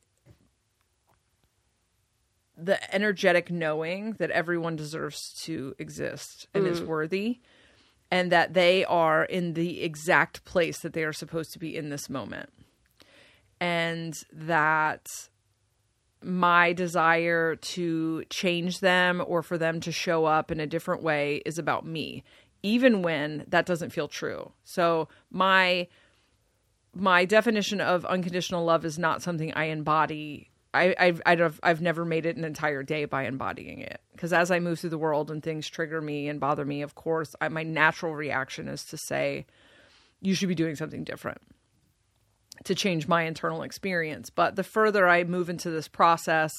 the 2.59 2.95
energetic 2.95 3.51
knowing 3.51 4.13
that 4.13 4.31
everyone 4.31 4.75
deserves 4.75 5.33
to 5.43 5.75
exist 5.77 6.47
and 6.55 6.65
is 6.65 6.81
worthy 6.81 7.39
and 8.09 8.31
that 8.31 8.53
they 8.53 8.83
are 8.85 9.23
in 9.25 9.53
the 9.53 9.81
exact 9.83 10.43
place 10.43 10.79
that 10.79 10.93
they 10.93 11.03
are 11.03 11.13
supposed 11.13 11.53
to 11.53 11.59
be 11.59 11.75
in 11.75 11.89
this 11.89 12.09
moment. 12.09 12.49
And 13.59 14.15
that 14.31 15.29
my 16.27 16.73
desire 16.73 17.55
to 17.55 18.23
change 18.29 18.81
them 18.81 19.23
or 19.25 19.41
for 19.41 19.57
them 19.57 19.79
to 19.79 19.91
show 19.91 20.25
up 20.25 20.51
in 20.51 20.59
a 20.59 20.67
different 20.67 21.01
way 21.01 21.41
is 21.45 21.57
about 21.57 21.85
me 21.85 22.23
even 22.63 23.01
when 23.01 23.45
that 23.47 23.65
doesn't 23.65 23.91
feel 23.91 24.07
true. 24.07 24.51
So 24.63 25.07
my 25.31 25.87
my 26.93 27.25
definition 27.25 27.79
of 27.79 28.05
unconditional 28.05 28.65
love 28.65 28.83
is 28.83 28.97
not 28.97 29.21
something 29.21 29.53
i 29.53 29.65
embody. 29.65 30.49
I, 30.73 30.95
I've, 30.99 31.21
I've, 31.25 31.59
I've 31.63 31.81
never 31.81 32.05
made 32.05 32.25
it 32.25 32.37
an 32.37 32.43
entire 32.43 32.83
day 32.83 33.05
by 33.05 33.25
embodying 33.25 33.79
it. 33.79 34.01
Because 34.11 34.33
as 34.33 34.51
I 34.51 34.59
move 34.59 34.79
through 34.79 34.89
the 34.89 34.97
world 34.97 35.31
and 35.31 35.41
things 35.41 35.67
trigger 35.67 36.01
me 36.01 36.27
and 36.27 36.39
bother 36.39 36.65
me, 36.65 36.81
of 36.81 36.93
course, 36.93 37.35
I, 37.39 37.49
my 37.49 37.63
natural 37.63 38.15
reaction 38.15 38.67
is 38.67 38.83
to 38.85 38.97
say, 38.97 39.45
you 40.21 40.33
should 40.33 40.49
be 40.49 40.55
doing 40.55 40.75
something 40.75 41.03
different 41.03 41.39
to 42.65 42.75
change 42.75 43.07
my 43.07 43.23
internal 43.23 43.63
experience. 43.63 44.29
But 44.29 44.55
the 44.55 44.63
further 44.63 45.07
I 45.07 45.23
move 45.23 45.49
into 45.49 45.69
this 45.69 45.87
process 45.87 46.51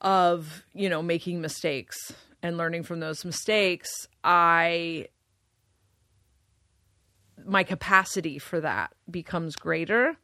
of, 0.00 0.64
you 0.74 0.88
know, 0.88 1.02
making 1.02 1.40
mistakes 1.40 1.96
and 2.42 2.56
learning 2.56 2.82
from 2.82 3.00
those 3.00 3.24
mistakes, 3.24 3.90
I 4.24 5.08
my 7.44 7.64
capacity 7.64 8.38
for 8.38 8.60
that 8.60 8.92
becomes 9.10 9.56
greater 9.56 10.16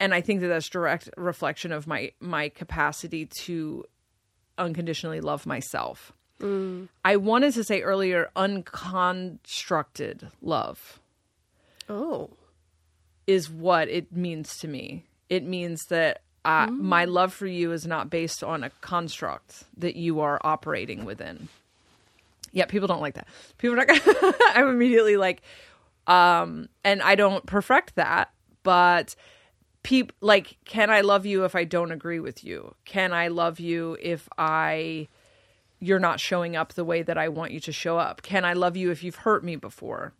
and 0.00 0.14
I 0.14 0.22
think 0.22 0.40
that 0.40 0.48
that's 0.48 0.70
direct 0.70 1.10
reflection 1.16 1.70
of 1.70 1.86
my 1.86 2.12
my 2.18 2.48
capacity 2.48 3.28
to 3.42 3.84
unconditionally 4.56 5.20
love 5.20 5.44
myself. 5.44 6.14
Mm. 6.40 6.88
I 7.04 7.16
wanted 7.16 7.52
to 7.54 7.64
say 7.64 7.82
earlier 7.82 8.30
unconstructed 8.36 10.30
love 10.40 10.98
Oh. 11.88 12.30
Is 13.26 13.50
what 13.50 13.88
it 13.88 14.12
means 14.12 14.56
to 14.58 14.68
me. 14.68 15.04
It 15.28 15.44
means 15.44 15.86
that 15.86 16.22
uh, 16.44 16.68
my 16.68 17.06
love 17.06 17.32
for 17.32 17.46
you 17.46 17.72
is 17.72 17.86
not 17.86 18.08
based 18.08 18.44
on 18.44 18.62
a 18.62 18.70
construct 18.80 19.64
that 19.76 19.96
you 19.96 20.20
are 20.20 20.40
operating 20.44 21.04
within. 21.04 21.48
Yeah, 22.52 22.66
people 22.66 22.86
don't 22.86 23.00
like 23.00 23.14
that. 23.14 23.26
People 23.58 23.74
are 23.74 23.84
not. 23.84 23.88
Gonna, 23.88 24.34
I'm 24.54 24.68
immediately 24.68 25.16
like, 25.16 25.42
um, 26.06 26.68
and 26.84 27.02
I 27.02 27.16
don't 27.16 27.44
perfect 27.46 27.96
that, 27.96 28.30
but 28.62 29.16
peop 29.82 30.12
like, 30.20 30.56
can 30.64 30.88
I 30.88 31.00
love 31.00 31.26
you 31.26 31.44
if 31.44 31.54
I 31.56 31.64
don't 31.64 31.90
agree 31.90 32.20
with 32.20 32.44
you? 32.44 32.74
Can 32.84 33.12
I 33.12 33.28
love 33.28 33.58
you 33.58 33.96
if 34.00 34.28
I 34.38 35.08
you're 35.80 35.98
not 35.98 36.20
showing 36.20 36.56
up 36.56 36.72
the 36.72 36.84
way 36.84 37.02
that 37.02 37.18
I 37.18 37.28
want 37.28 37.52
you 37.52 37.60
to 37.60 37.72
show 37.72 37.98
up? 37.98 38.22
Can 38.22 38.44
I 38.44 38.52
love 38.52 38.76
you 38.76 38.90
if 38.90 39.02
you've 39.02 39.16
hurt 39.16 39.44
me 39.44 39.56
before? 39.56 40.12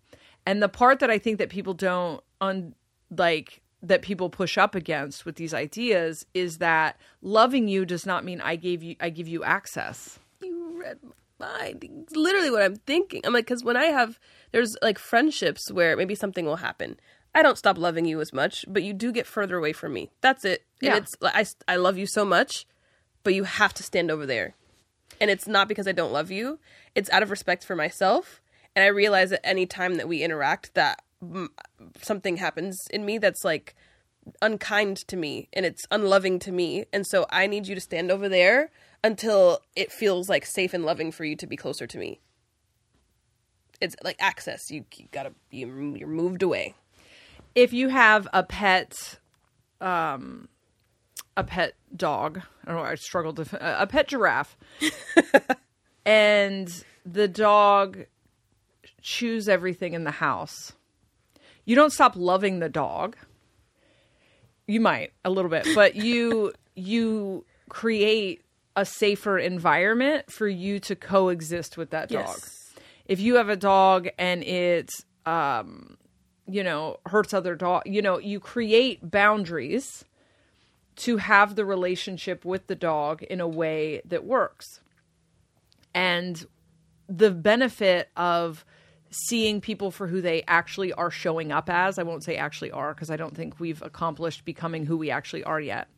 And 0.44 0.62
the 0.62 0.68
part 0.68 1.00
that 1.00 1.10
I 1.10 1.18
think 1.18 1.38
that 1.38 1.50
people 1.50 1.74
don't 1.74 2.22
un 2.40 2.74
like 3.10 3.60
that 3.82 4.02
people 4.02 4.30
push 4.30 4.56
up 4.58 4.74
against 4.74 5.24
with 5.26 5.36
these 5.36 5.54
ideas 5.54 6.26
is 6.34 6.58
that 6.58 6.98
loving 7.22 7.68
you 7.68 7.84
does 7.84 8.06
not 8.06 8.24
mean 8.24 8.40
I 8.40 8.56
gave 8.56 8.82
you 8.82 8.96
I 9.00 9.10
give 9.10 9.28
you 9.28 9.44
access. 9.44 10.18
You 10.42 10.80
read 10.80 10.98
my 11.38 11.46
mind. 11.46 11.84
It's 12.04 12.16
literally 12.16 12.50
what 12.50 12.62
I'm 12.62 12.76
thinking. 12.76 13.20
I'm 13.24 13.32
like, 13.32 13.44
because 13.44 13.62
when 13.62 13.76
I 13.76 13.84
have, 13.86 14.18
there's 14.52 14.76
like 14.82 14.98
friendships 14.98 15.70
where 15.70 15.96
maybe 15.96 16.14
something 16.14 16.46
will 16.46 16.56
happen. 16.56 16.98
I 17.34 17.42
don't 17.42 17.58
stop 17.58 17.76
loving 17.76 18.06
you 18.06 18.20
as 18.22 18.32
much, 18.32 18.64
but 18.66 18.82
you 18.82 18.94
do 18.94 19.12
get 19.12 19.26
further 19.26 19.58
away 19.58 19.74
from 19.74 19.92
me. 19.92 20.10
That's 20.22 20.44
it. 20.46 20.64
And 20.80 20.88
Yeah. 20.88 20.96
it's 20.96 21.14
I, 21.22 21.46
I 21.72 21.76
love 21.76 21.98
you 21.98 22.06
so 22.06 22.24
much, 22.24 22.66
but 23.22 23.34
you 23.34 23.44
have 23.44 23.74
to 23.74 23.82
stand 23.82 24.10
over 24.10 24.24
there. 24.24 24.54
And 25.20 25.30
it's 25.30 25.46
not 25.46 25.68
because 25.68 25.86
I 25.86 25.92
don't 25.92 26.12
love 26.12 26.30
you, 26.30 26.58
it's 26.94 27.10
out 27.10 27.22
of 27.22 27.30
respect 27.30 27.64
for 27.64 27.76
myself. 27.76 28.40
And 28.74 28.82
I 28.82 28.88
realize 28.88 29.32
at 29.32 29.40
any 29.44 29.64
time 29.66 29.94
that 29.96 30.08
we 30.08 30.22
interact, 30.22 30.74
that 30.74 31.02
something 32.02 32.36
happens 32.36 32.86
in 32.90 33.04
me 33.04 33.18
that's 33.18 33.44
like 33.44 33.74
unkind 34.42 34.96
to 35.08 35.16
me 35.16 35.48
and 35.52 35.64
it's 35.64 35.86
unloving 35.90 36.38
to 36.40 36.52
me. 36.52 36.84
And 36.92 37.06
so 37.06 37.26
I 37.30 37.46
need 37.46 37.66
you 37.68 37.74
to 37.74 37.80
stand 37.80 38.10
over 38.10 38.28
there 38.28 38.70
until 39.04 39.60
it 39.76 39.92
feels 39.92 40.28
like 40.28 40.44
safe 40.44 40.74
and 40.74 40.84
loving 40.84 41.12
for 41.12 41.24
you 41.24 41.36
to 41.36 41.46
be 41.46 41.56
closer 41.56 41.86
to 41.86 41.98
me. 41.98 42.20
It's 43.80 43.94
like 44.02 44.16
access. 44.18 44.70
You, 44.70 44.84
you 44.96 45.06
gotta 45.12 45.32
be 45.50 45.58
you're 45.58 46.08
moved 46.08 46.42
away. 46.42 46.74
if 47.54 47.72
you 47.72 47.88
have 47.88 48.26
a 48.32 48.42
pet 48.42 49.18
um 49.80 50.48
a 51.36 51.44
pet 51.44 51.74
dog 51.94 52.40
i 52.64 52.72
don't 52.72 52.76
know 52.82 52.88
i 52.88 52.94
struggled 52.94 53.36
to 53.36 53.82
a 53.82 53.86
pet 53.86 54.08
giraffe 54.08 54.56
and 56.06 56.84
the 57.04 57.28
dog 57.28 58.06
chews 59.02 59.48
everything 59.48 59.92
in 59.92 60.04
the 60.04 60.12
house 60.12 60.72
you 61.66 61.76
don't 61.76 61.92
stop 61.92 62.14
loving 62.16 62.60
the 62.60 62.70
dog. 62.70 63.16
You 64.66 64.80
might 64.80 65.12
a 65.24 65.30
little 65.30 65.50
bit 65.50 65.68
but 65.74 65.94
you 65.94 66.54
you 66.74 67.44
create 67.68 68.42
a 68.74 68.84
safer 68.84 69.38
environment 69.38 70.30
for 70.30 70.48
you 70.48 70.80
to 70.80 70.96
coexist 70.96 71.76
with 71.76 71.90
that 71.90 72.08
dog. 72.08 72.38
If 73.04 73.20
you 73.20 73.36
have 73.36 73.48
a 73.48 73.56
dog 73.56 74.08
and 74.18 74.42
it 74.42 74.90
um 75.26 75.98
you 76.48 76.62
know 76.62 76.98
hurts 77.06 77.34
other 77.34 77.56
dog 77.56 77.82
you 77.86 78.00
know 78.00 78.18
you 78.18 78.38
create 78.38 79.10
boundaries 79.10 80.04
to 80.96 81.18
have 81.18 81.54
the 81.54 81.64
relationship 81.64 82.44
with 82.44 82.66
the 82.66 82.74
dog 82.74 83.22
in 83.24 83.40
a 83.40 83.48
way 83.48 84.00
that 84.04 84.24
works. 84.24 84.80
And 85.94 86.44
the 87.08 87.30
benefit 87.30 88.08
of 88.16 88.64
seeing 89.24 89.60
people 89.60 89.90
for 89.90 90.06
who 90.06 90.20
they 90.20 90.42
actually 90.46 90.92
are 90.92 91.10
showing 91.10 91.52
up 91.52 91.70
as. 91.70 91.98
I 91.98 92.02
won't 92.02 92.24
say 92.24 92.36
actually 92.36 92.70
are 92.70 92.92
because 92.94 93.10
i 93.10 93.16
don't 93.16 93.34
think 93.34 93.58
we've 93.58 93.82
accomplished 93.82 94.44
becoming 94.44 94.84
who 94.84 94.96
we 94.96 95.10
actually 95.10 95.44
are 95.44 95.60
yet. 95.60 95.88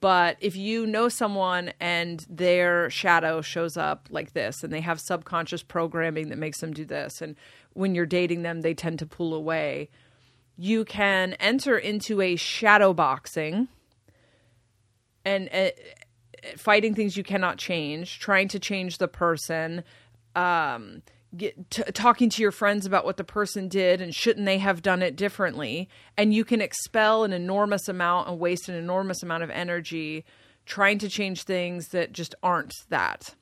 But 0.00 0.38
if 0.40 0.56
you 0.56 0.86
know 0.86 1.10
someone 1.10 1.72
and 1.78 2.24
their 2.28 2.88
shadow 2.88 3.42
shows 3.42 3.76
up 3.76 4.08
like 4.10 4.32
this 4.32 4.64
and 4.64 4.72
they 4.72 4.80
have 4.80 4.98
subconscious 4.98 5.62
programming 5.62 6.30
that 6.30 6.38
makes 6.38 6.60
them 6.60 6.72
do 6.72 6.86
this 6.86 7.20
and 7.20 7.36
when 7.74 7.94
you're 7.94 8.06
dating 8.06 8.42
them 8.42 8.62
they 8.62 8.74
tend 8.74 8.98
to 9.00 9.06
pull 9.06 9.34
away 9.34 9.90
you 10.56 10.84
can 10.84 11.34
enter 11.34 11.78
into 11.78 12.20
a 12.20 12.36
shadow 12.36 12.92
boxing 12.92 13.68
and 15.24 15.48
uh, 15.52 15.70
fighting 16.56 16.94
things 16.94 17.16
you 17.16 17.22
cannot 17.22 17.58
change 17.58 18.18
trying 18.18 18.48
to 18.48 18.58
change 18.58 18.98
the 18.98 19.08
person 19.08 19.84
um 20.34 21.02
get 21.36 21.70
t- 21.70 21.82
talking 21.94 22.28
to 22.30 22.42
your 22.42 22.50
friends 22.50 22.86
about 22.86 23.04
what 23.04 23.16
the 23.16 23.24
person 23.24 23.68
did 23.68 24.00
and 24.00 24.14
shouldn't 24.14 24.46
they 24.46 24.58
have 24.58 24.82
done 24.82 25.02
it 25.02 25.16
differently. 25.16 25.88
And 26.16 26.34
you 26.34 26.44
can 26.44 26.60
expel 26.60 27.24
an 27.24 27.32
enormous 27.32 27.88
amount 27.88 28.28
and 28.28 28.38
waste 28.38 28.68
an 28.68 28.74
enormous 28.74 29.22
amount 29.22 29.42
of 29.42 29.50
energy 29.50 30.24
trying 30.66 30.98
to 30.98 31.08
change 31.08 31.44
things 31.44 31.88
that 31.88 32.12
just 32.12 32.34
aren't 32.42 32.74
that. 32.88 33.34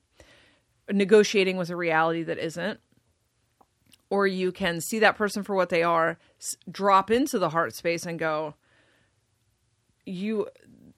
Negotiating 0.90 1.56
with 1.56 1.70
a 1.70 1.76
reality 1.76 2.22
that 2.22 2.38
isn't. 2.38 2.80
Or 4.10 4.26
you 4.26 4.52
can 4.52 4.80
see 4.80 4.98
that 5.00 5.16
person 5.16 5.42
for 5.42 5.54
what 5.54 5.68
they 5.68 5.82
are 5.82 6.18
s- 6.40 6.56
drop 6.70 7.10
into 7.10 7.38
the 7.38 7.50
heart 7.50 7.74
space 7.74 8.06
and 8.06 8.18
go 8.18 8.54
you 10.08 10.48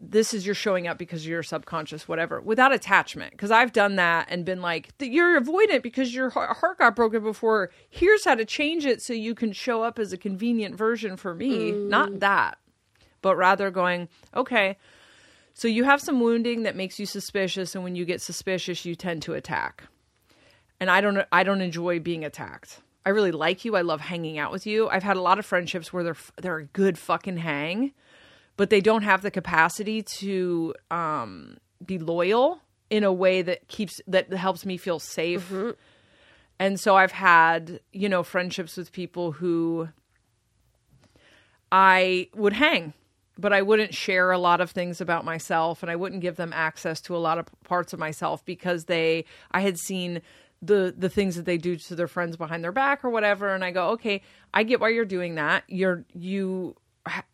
this 0.01 0.33
is 0.33 0.47
you're 0.47 0.55
showing 0.55 0.87
up 0.87 0.97
because 0.97 1.27
you're 1.27 1.43
subconscious 1.43 2.09
whatever 2.09 2.41
without 2.41 2.73
attachment. 2.73 3.33
Because 3.33 3.51
i've 3.51 3.73
done 3.73 3.97
that 3.97 4.27
and 4.31 4.45
been 4.45 4.63
like 4.63 4.91
you're 4.99 5.41
avoidant 5.41 5.83
because 5.83 6.15
your 6.15 6.31
heart 6.31 6.57
heart 6.57 6.79
got 6.79 6.97
broken 6.97 7.23
before. 7.23 7.71
Here's 7.89 8.25
how 8.25 8.35
to 8.35 8.45
change 8.45 8.87
it 8.87 9.03
so 9.03 9.13
you 9.13 9.35
can 9.35 9.53
show 9.53 9.83
up 9.83 9.99
as 9.99 10.13
a 10.13 10.17
convenient 10.17 10.75
version 10.75 11.17
for 11.17 11.35
me. 11.35 11.73
Mm. 11.73 11.89
Not 11.89 12.21
that 12.21 12.59
but 13.23 13.37
rather 13.37 13.71
going 13.71 14.09
okay 14.35 14.77
so 15.53 15.69
you 15.69 15.85
have 15.85 16.01
some 16.01 16.21
wounding 16.21 16.63
that 16.63 16.77
makes 16.77 16.99
you 16.99 17.05
suspicious 17.05 17.75
and 17.75 17.85
when 17.85 17.95
you 17.95 18.05
get 18.05 18.23
suspicious 18.23 18.85
you 18.87 18.95
tend 18.95 19.23
to 19.23 19.35
attack. 19.35 19.85
And 20.79 20.91
i 20.91 21.01
don't 21.01 21.27
i 21.31 21.43
don't 21.43 21.61
enjoy 21.61 22.01
being 22.01 22.25
attacked. 22.25 22.81
I 23.05 23.11
really 23.11 23.33
like 23.33 23.65
you. 23.65 23.77
I 23.77 23.81
love 23.81 24.03
hanging 24.03 24.39
out 24.39 24.53
with 24.53 24.67
you. 24.67 24.89
I've 24.89 25.03
had 25.03 25.17
a 25.17 25.23
lot 25.23 25.39
of 25.39 25.47
friendships 25.47 25.93
where 25.93 26.05
they're 26.05 26.17
they're 26.41 26.59
a 26.59 26.65
good 26.65 26.99
fucking 26.99 27.39
hang 27.39 27.93
but 28.61 28.69
they 28.69 28.83
don't 28.83 29.05
have 29.05 29.23
the 29.23 29.31
capacity 29.31 30.03
to 30.03 30.75
um, 30.91 31.57
be 31.83 31.99
loyal 31.99 32.61
in 32.91 33.05
a 33.05 33.11
way 33.11 33.41
that 33.41 33.67
keeps 33.69 34.03
that 34.07 34.31
helps 34.35 34.67
me 34.67 34.77
feel 34.77 34.99
safe. 34.99 35.51
And 36.59 36.79
so 36.79 36.95
I've 36.95 37.13
had, 37.13 37.81
you 37.91 38.07
know, 38.07 38.23
friendships 38.23 38.77
with 38.77 38.93
people 38.93 39.33
who 39.33 39.89
I 41.73 42.29
would 42.35 42.53
hang, 42.53 42.93
but 43.39 43.55
I 43.55 43.63
wouldn't 43.63 43.95
share 43.95 44.31
a 44.31 44.37
lot 44.37 44.61
of 44.61 44.73
things 44.73 45.01
about 45.01 45.25
myself 45.25 45.83
and 45.83 45.91
I 45.91 45.97
wouldn't 45.97 46.21
give 46.21 46.37
them 46.37 46.53
access 46.53 47.01
to 47.05 47.17
a 47.17 47.23
lot 47.29 47.39
of 47.39 47.47
parts 47.65 47.95
of 47.95 47.99
myself 47.99 48.45
because 48.45 48.85
they 48.85 49.25
I 49.53 49.61
had 49.63 49.79
seen 49.79 50.21
the 50.61 50.95
the 50.95 51.09
things 51.09 51.37
that 51.37 51.47
they 51.47 51.57
do 51.57 51.77
to 51.77 51.95
their 51.95 52.09
friends 52.09 52.37
behind 52.37 52.63
their 52.63 52.73
back 52.73 53.07
or 53.07 53.09
whatever. 53.09 53.55
And 53.55 53.65
I 53.65 53.71
go, 53.71 53.89
"Okay, 53.93 54.21
I 54.53 54.65
get 54.65 54.81
why 54.81 54.91
you're 54.91 55.07
doing 55.07 55.37
that. 55.37 55.65
You're 55.67 56.05
you 56.13 56.77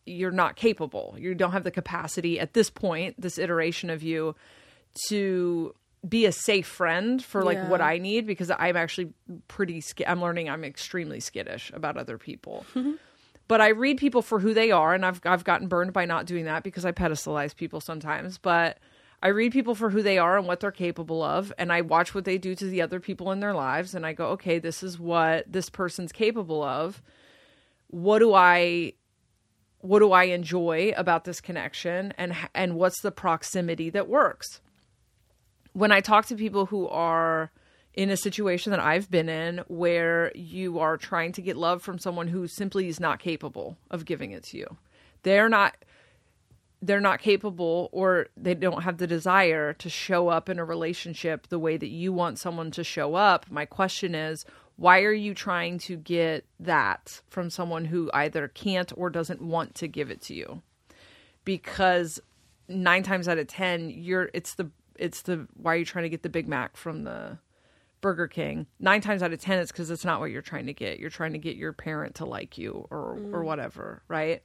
you're 0.04 0.30
not 0.30 0.56
capable. 0.56 1.16
You 1.18 1.34
don't 1.34 1.52
have 1.52 1.64
the 1.64 1.70
capacity 1.70 2.38
at 2.40 2.54
this 2.54 2.70
point, 2.70 3.20
this 3.20 3.38
iteration 3.38 3.90
of 3.90 4.02
you 4.02 4.34
to 5.08 5.74
be 6.08 6.24
a 6.24 6.32
safe 6.32 6.66
friend 6.66 7.22
for 7.22 7.42
like 7.42 7.56
Yeah. 7.56 7.68
what 7.68 7.80
I 7.80 7.98
need 7.98 8.26
because 8.26 8.50
I'm 8.50 8.76
actually 8.76 9.12
pretty 9.48 9.80
sk- 9.80 10.06
I'm 10.06 10.20
learning 10.20 10.48
I'm 10.48 10.64
extremely 10.64 11.18
skittish 11.20 11.72
about 11.74 11.96
other 11.96 12.16
people. 12.16 12.64
but 13.48 13.60
I 13.60 13.68
read 13.70 13.98
people 13.98 14.22
for 14.22 14.38
who 14.38 14.54
they 14.54 14.70
are 14.70 14.94
and 14.94 15.04
I've 15.04 15.20
I've 15.24 15.42
gotten 15.44 15.66
burned 15.66 15.92
by 15.92 16.04
not 16.04 16.26
doing 16.26 16.44
that 16.44 16.62
because 16.62 16.84
I 16.84 16.92
pedestalize 16.92 17.56
people 17.56 17.80
sometimes, 17.80 18.38
but 18.38 18.78
I 19.20 19.28
read 19.28 19.50
people 19.50 19.74
for 19.74 19.90
who 19.90 20.02
they 20.02 20.18
are 20.18 20.38
and 20.38 20.46
what 20.46 20.60
they're 20.60 20.70
capable 20.70 21.22
of 21.24 21.52
and 21.58 21.72
I 21.72 21.80
watch 21.80 22.14
what 22.14 22.24
they 22.24 22.38
do 22.38 22.54
to 22.54 22.66
the 22.66 22.82
other 22.82 23.00
people 23.00 23.32
in 23.32 23.40
their 23.40 23.54
lives 23.54 23.92
and 23.94 24.06
I 24.06 24.12
go, 24.12 24.26
"Okay, 24.28 24.60
this 24.60 24.84
is 24.84 25.00
what 25.00 25.50
this 25.52 25.68
person's 25.70 26.12
capable 26.12 26.62
of. 26.62 27.02
What 27.88 28.20
do 28.20 28.32
I 28.32 28.92
what 29.86 30.00
do 30.00 30.12
I 30.12 30.24
enjoy 30.24 30.92
about 30.96 31.24
this 31.24 31.40
connection 31.40 32.12
and 32.18 32.34
and 32.54 32.76
what's 32.76 33.00
the 33.00 33.12
proximity 33.12 33.90
that 33.90 34.08
works?" 34.08 34.60
when 35.76 35.92
I 35.92 36.00
talk 36.00 36.24
to 36.26 36.36
people 36.36 36.64
who 36.64 36.88
are 36.88 37.50
in 37.92 38.08
a 38.08 38.16
situation 38.16 38.70
that 38.70 38.80
I've 38.80 39.10
been 39.10 39.28
in 39.28 39.58
where 39.68 40.32
you 40.34 40.78
are 40.78 40.96
trying 40.96 41.32
to 41.32 41.42
get 41.42 41.54
love 41.54 41.82
from 41.82 41.98
someone 41.98 42.28
who 42.28 42.46
simply 42.46 42.88
is 42.88 42.98
not 42.98 43.18
capable 43.18 43.76
of 43.90 44.06
giving 44.06 44.30
it 44.30 44.42
to 44.44 44.56
you. 44.56 44.76
They're 45.22 45.50
not 45.50 45.76
they're 46.80 47.00
not 47.00 47.20
capable 47.20 47.88
or 47.92 48.28
they 48.36 48.54
don't 48.54 48.82
have 48.82 48.98
the 48.98 49.06
desire 49.06 49.72
to 49.74 49.90
show 49.90 50.28
up 50.28 50.48
in 50.48 50.58
a 50.58 50.64
relationship 50.64 51.48
the 51.48 51.58
way 51.58 51.76
that 51.76 51.88
you 51.88 52.12
want 52.12 52.38
someone 52.38 52.70
to 52.70 52.84
show 52.84 53.14
up. 53.14 53.50
My 53.50 53.64
question 53.64 54.14
is, 54.14 54.44
why 54.76 55.02
are 55.02 55.12
you 55.12 55.34
trying 55.34 55.78
to 55.78 55.96
get 55.96 56.44
that 56.60 57.20
from 57.28 57.50
someone 57.50 57.86
who 57.86 58.10
either 58.12 58.48
can't 58.48 58.92
or 58.96 59.10
doesn't 59.10 59.40
want 59.40 59.74
to 59.76 59.88
give 59.88 60.10
it 60.10 60.20
to 60.22 60.34
you? 60.34 60.62
Because 61.44 62.20
9 62.68 63.02
times 63.02 63.28
out 63.28 63.38
of 63.38 63.46
10, 63.46 63.90
you're 63.90 64.30
it's 64.34 64.54
the 64.54 64.70
it's 64.98 65.22
the 65.22 65.46
why 65.54 65.74
are 65.74 65.78
you 65.78 65.84
trying 65.84 66.04
to 66.04 66.08
get 66.08 66.22
the 66.22 66.28
Big 66.28 66.48
Mac 66.48 66.76
from 66.76 67.04
the 67.04 67.38
Burger 68.00 68.28
King? 68.28 68.66
Nine 68.78 69.00
times 69.00 69.22
out 69.22 69.32
of 69.32 69.40
ten, 69.40 69.58
it's 69.58 69.72
because 69.72 69.90
it's 69.90 70.04
not 70.04 70.20
what 70.20 70.30
you're 70.30 70.42
trying 70.42 70.66
to 70.66 70.74
get. 70.74 70.98
You're 70.98 71.10
trying 71.10 71.32
to 71.32 71.38
get 71.38 71.56
your 71.56 71.72
parent 71.72 72.16
to 72.16 72.24
like 72.24 72.58
you 72.58 72.86
or 72.90 73.12
or 73.12 73.42
mm. 73.42 73.44
whatever, 73.44 74.02
right? 74.08 74.42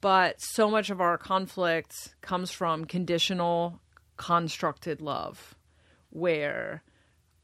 But 0.00 0.40
so 0.40 0.70
much 0.70 0.90
of 0.90 1.00
our 1.00 1.18
conflict 1.18 2.14
comes 2.20 2.50
from 2.50 2.84
conditional, 2.84 3.80
constructed 4.16 5.00
love, 5.00 5.54
where 6.10 6.82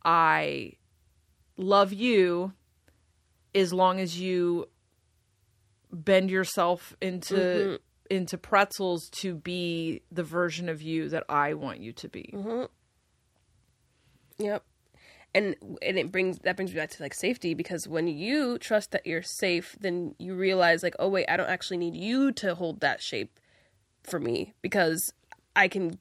I 0.04 0.74
love 1.62 1.93
you 1.93 2.52
as 3.55 3.72
long 3.72 4.01
as 4.01 4.18
you 4.18 4.68
bend 5.90 6.30
yourself 6.30 6.97
into 7.01 7.34
mm-hmm. 7.34 7.76
into 8.14 8.39
pretzels 8.39 9.09
to 9.10 9.34
be 9.34 10.02
the 10.10 10.22
version 10.22 10.68
of 10.68 10.82
you 10.82 11.09
that 11.09 11.24
I 11.28 11.55
want 11.55 11.80
you 11.80 11.93
to 11.93 12.09
be. 12.09 12.30
Mm-hmm. 12.32 12.64
Yep. 14.44 14.64
And 15.34 15.56
and 15.80 15.98
it 15.98 16.12
brings 16.12 16.39
that 16.40 16.56
brings 16.56 16.72
me 16.72 16.76
back 16.76 16.90
to 16.90 17.02
like 17.02 17.14
safety 17.14 17.55
because 17.55 17.89
when 17.89 18.06
you 18.06 18.59
trust 18.59 18.90
that 18.93 19.06
you're 19.06 19.22
safe, 19.22 19.76
then 19.80 20.14
you 20.18 20.34
realize 20.34 20.82
like, 20.82 20.97
oh 20.98 21.09
wait, 21.09 21.26
I 21.28 21.36
don't 21.36 21.48
actually 21.48 21.78
need 21.78 21.97
you 21.97 22.32
to 22.32 22.55
hold 22.55 22.80
that 22.80 23.01
shape 23.01 23.39
for 24.02 24.18
me 24.18 24.52
because 24.60 25.12
I 25.56 25.68
can 25.68 25.98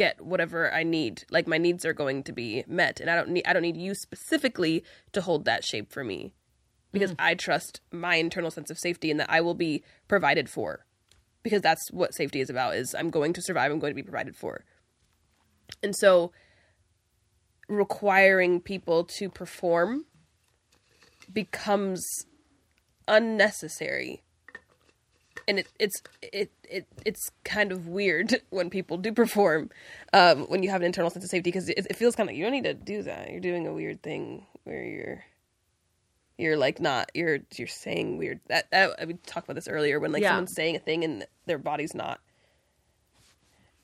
get 0.00 0.24
whatever 0.24 0.72
I 0.72 0.82
need. 0.82 1.24
Like 1.30 1.46
my 1.46 1.58
needs 1.58 1.84
are 1.84 1.92
going 1.92 2.22
to 2.22 2.32
be 2.32 2.64
met 2.66 3.00
and 3.00 3.10
I 3.10 3.16
don't 3.16 3.28
need 3.28 3.44
I 3.46 3.52
don't 3.52 3.60
need 3.60 3.76
you 3.76 3.94
specifically 3.94 4.82
to 5.12 5.20
hold 5.20 5.44
that 5.44 5.62
shape 5.62 5.92
for 5.92 6.02
me. 6.02 6.32
Because 6.90 7.12
mm. 7.12 7.16
I 7.18 7.34
trust 7.34 7.82
my 7.92 8.16
internal 8.16 8.50
sense 8.50 8.70
of 8.70 8.78
safety 8.78 9.10
and 9.10 9.20
that 9.20 9.30
I 9.30 9.42
will 9.42 9.54
be 9.54 9.84
provided 10.08 10.48
for. 10.48 10.86
Because 11.42 11.60
that's 11.60 11.86
what 11.92 12.14
safety 12.14 12.40
is 12.40 12.48
about 12.48 12.76
is 12.76 12.94
I'm 12.94 13.10
going 13.10 13.34
to 13.34 13.42
survive, 13.42 13.70
I'm 13.70 13.78
going 13.78 13.90
to 13.90 14.02
be 14.02 14.10
provided 14.10 14.36
for. 14.36 14.64
And 15.82 15.94
so 15.94 16.32
requiring 17.68 18.60
people 18.60 19.04
to 19.18 19.28
perform 19.28 20.06
becomes 21.30 22.02
unnecessary 23.06 24.22
and 25.50 25.58
it, 25.58 25.68
it's 25.80 26.00
it, 26.22 26.52
it 26.62 26.86
it's 27.04 27.32
kind 27.44 27.72
of 27.72 27.88
weird 27.88 28.40
when 28.50 28.70
people 28.70 28.96
do 28.96 29.12
perform 29.12 29.68
um, 30.12 30.42
when 30.44 30.62
you 30.62 30.70
have 30.70 30.80
an 30.80 30.86
internal 30.86 31.10
sense 31.10 31.24
of 31.24 31.30
safety 31.30 31.50
because 31.50 31.68
it, 31.68 31.86
it 31.90 31.96
feels 31.96 32.14
kind 32.14 32.30
of 32.30 32.36
you 32.36 32.44
don't 32.44 32.52
need 32.52 32.64
to 32.64 32.74
do 32.74 33.02
that. 33.02 33.30
You're 33.30 33.40
doing 33.40 33.66
a 33.66 33.72
weird 33.74 34.00
thing 34.00 34.46
where 34.62 34.84
you're 34.84 35.24
you're 36.38 36.56
like 36.56 36.78
not 36.78 37.10
you're 37.14 37.40
you're 37.56 37.66
saying 37.66 38.16
weird 38.16 38.38
that, 38.46 38.70
that 38.70 38.94
I, 39.00 39.04
we 39.06 39.14
talked 39.14 39.46
about 39.48 39.56
this 39.56 39.66
earlier 39.66 39.98
when 39.98 40.12
like 40.12 40.22
Yeah. 40.22 40.30
someone's 40.30 40.54
saying 40.54 40.76
a 40.76 40.78
thing 40.78 41.02
and 41.02 41.26
their 41.46 41.58
body's 41.58 41.94
not. 41.94 42.20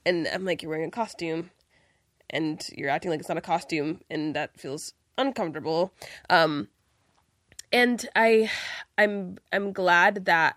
And 0.07 0.29
i'm 0.33 0.45
like 0.45 0.63
you're 0.63 0.71
wearing 0.71 0.87
a 0.87 0.91
costume 0.93 1.51
and 2.31 2.65
you're 2.77 2.91
acting 2.91 3.11
like 3.11 3.19
it's 3.19 3.29
not 3.29 3.39
a 3.39 3.43
costume 3.43 4.03
and 4.09 4.37
that 4.37 4.59
feels 4.59 4.95
uncomfortable. 5.19 5.93
Um 6.31 6.69
and 7.73 8.09
i 8.15 8.49
i'm 8.97 9.39
i'm 9.53 9.73
glad 9.73 10.25
that 10.27 10.57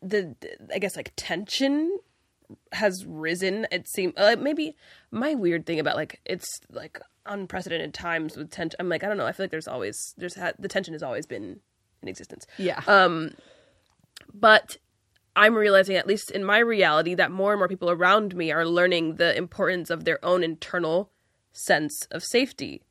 the 0.00 0.34
i 0.72 0.78
guess 0.78 0.96
like 0.96 1.12
tension 1.16 1.98
has 2.72 3.04
risen 3.06 3.66
it 3.70 3.88
seems 3.88 4.12
uh, 4.16 4.36
maybe 4.38 4.76
my 5.10 5.34
weird 5.34 5.64
thing 5.64 5.80
about 5.80 5.96
like 5.96 6.20
it's 6.26 6.60
like 6.70 7.00
unprecedented 7.26 7.94
times 7.94 8.36
with 8.36 8.50
tension 8.50 8.76
i'm 8.80 8.88
like 8.88 9.04
i 9.04 9.08
don't 9.08 9.16
know 9.16 9.26
i 9.26 9.32
feel 9.32 9.44
like 9.44 9.50
there's 9.50 9.68
always 9.68 10.14
there's 10.18 10.34
had 10.34 10.54
the 10.58 10.68
tension 10.68 10.92
has 10.92 11.02
always 11.02 11.24
been 11.26 11.60
in 12.02 12.08
existence 12.08 12.46
Yeah. 12.58 12.82
Um, 12.86 13.32
but 14.34 14.76
I'm 15.34 15.54
realizing, 15.54 15.96
at 15.96 16.06
least 16.06 16.30
in 16.30 16.44
my 16.44 16.58
reality, 16.58 17.14
that 17.14 17.30
more 17.30 17.52
and 17.52 17.60
more 17.60 17.68
people 17.68 17.90
around 17.90 18.34
me 18.34 18.52
are 18.52 18.66
learning 18.66 19.16
the 19.16 19.36
importance 19.36 19.88
of 19.88 20.04
their 20.04 20.22
own 20.24 20.44
internal 20.44 21.10
sense 21.52 22.06
of 22.10 22.22
safety 22.22 22.82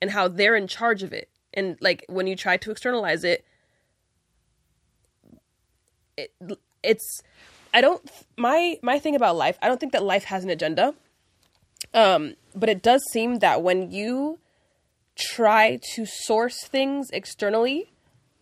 and 0.00 0.10
how 0.10 0.28
they're 0.28 0.56
in 0.56 0.66
charge 0.66 1.02
of 1.02 1.12
it. 1.12 1.28
And 1.54 1.76
like 1.80 2.04
when 2.08 2.26
you 2.26 2.34
try 2.34 2.56
to 2.56 2.70
externalize 2.70 3.22
it, 3.22 3.44
it 6.16 6.32
it's 6.82 7.22
I 7.74 7.80
don't 7.80 8.02
my 8.36 8.78
my 8.82 8.98
thing 8.98 9.16
about 9.16 9.36
life, 9.36 9.58
I 9.62 9.68
don't 9.68 9.80
think 9.80 9.92
that 9.92 10.02
life 10.02 10.24
has 10.24 10.44
an 10.44 10.50
agenda. 10.50 10.94
Um, 11.94 12.34
but 12.54 12.68
it 12.68 12.82
does 12.82 13.02
seem 13.10 13.40
that 13.40 13.62
when 13.62 13.90
you 13.90 14.38
try 15.16 15.78
to 15.94 16.06
source 16.06 16.64
things 16.64 17.08
externally, 17.12 17.92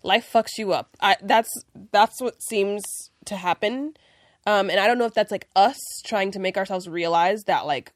life 0.03 0.31
fucks 0.33 0.59
you 0.59 0.73
up. 0.73 0.97
I, 1.01 1.17
that's 1.23 1.51
that's 1.93 2.21
what 2.21 2.43
seems 2.43 2.83
to 3.27 3.37
happen. 3.37 3.95
Um, 4.47 4.71
and 4.71 4.81
I 4.81 4.87
don't 4.87 4.99
know 4.99 5.05
if 5.05 5.15
that's 5.15 5.31
like 5.31 5.49
us 5.55 5.79
trying 6.05 6.31
to 6.33 6.39
make 6.39 6.57
ourselves 6.57 6.89
realize 6.89 7.45
that 7.45 7.67
like 7.67 7.93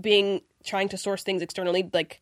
being 0.00 0.42
trying 0.64 0.88
to 0.90 0.98
source 0.98 1.22
things 1.22 1.42
externally 1.42 1.88
like 1.92 2.20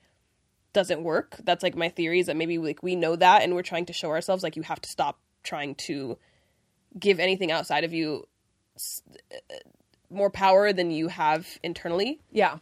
doesn't 0.72 1.02
work. 1.02 1.36
That's 1.42 1.62
like 1.62 1.76
my 1.76 1.88
theory 1.88 2.20
is 2.20 2.26
that 2.26 2.36
maybe 2.36 2.58
like 2.58 2.82
we 2.82 2.96
know 2.96 3.16
that 3.16 3.42
and 3.42 3.54
we're 3.54 3.62
trying 3.62 3.86
to 3.86 3.92
show 3.92 4.10
ourselves 4.10 4.42
like 4.42 4.56
you 4.56 4.62
have 4.62 4.80
to 4.80 4.88
stop 4.88 5.18
trying 5.42 5.74
to 5.86 6.18
give 6.98 7.20
anything 7.20 7.50
outside 7.52 7.84
of 7.84 7.92
you 7.92 8.26
uh, 9.32 9.36
more 10.10 10.30
power 10.30 10.72
than 10.72 10.90
you 10.90 11.08
have 11.08 11.46
internally. 11.62 12.20
yeah. 12.30 12.58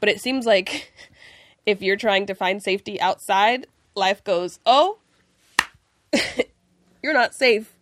But 0.00 0.10
it 0.10 0.20
seems 0.20 0.44
like 0.44 0.92
if 1.66 1.80
you're 1.80 1.96
trying 1.96 2.26
to 2.26 2.34
find 2.34 2.62
safety 2.62 3.00
outside, 3.00 3.66
life 3.94 4.22
goes, 4.22 4.58
"Oh, 4.66 4.98
you're 7.02 7.14
not 7.14 7.34
safe." 7.34 7.72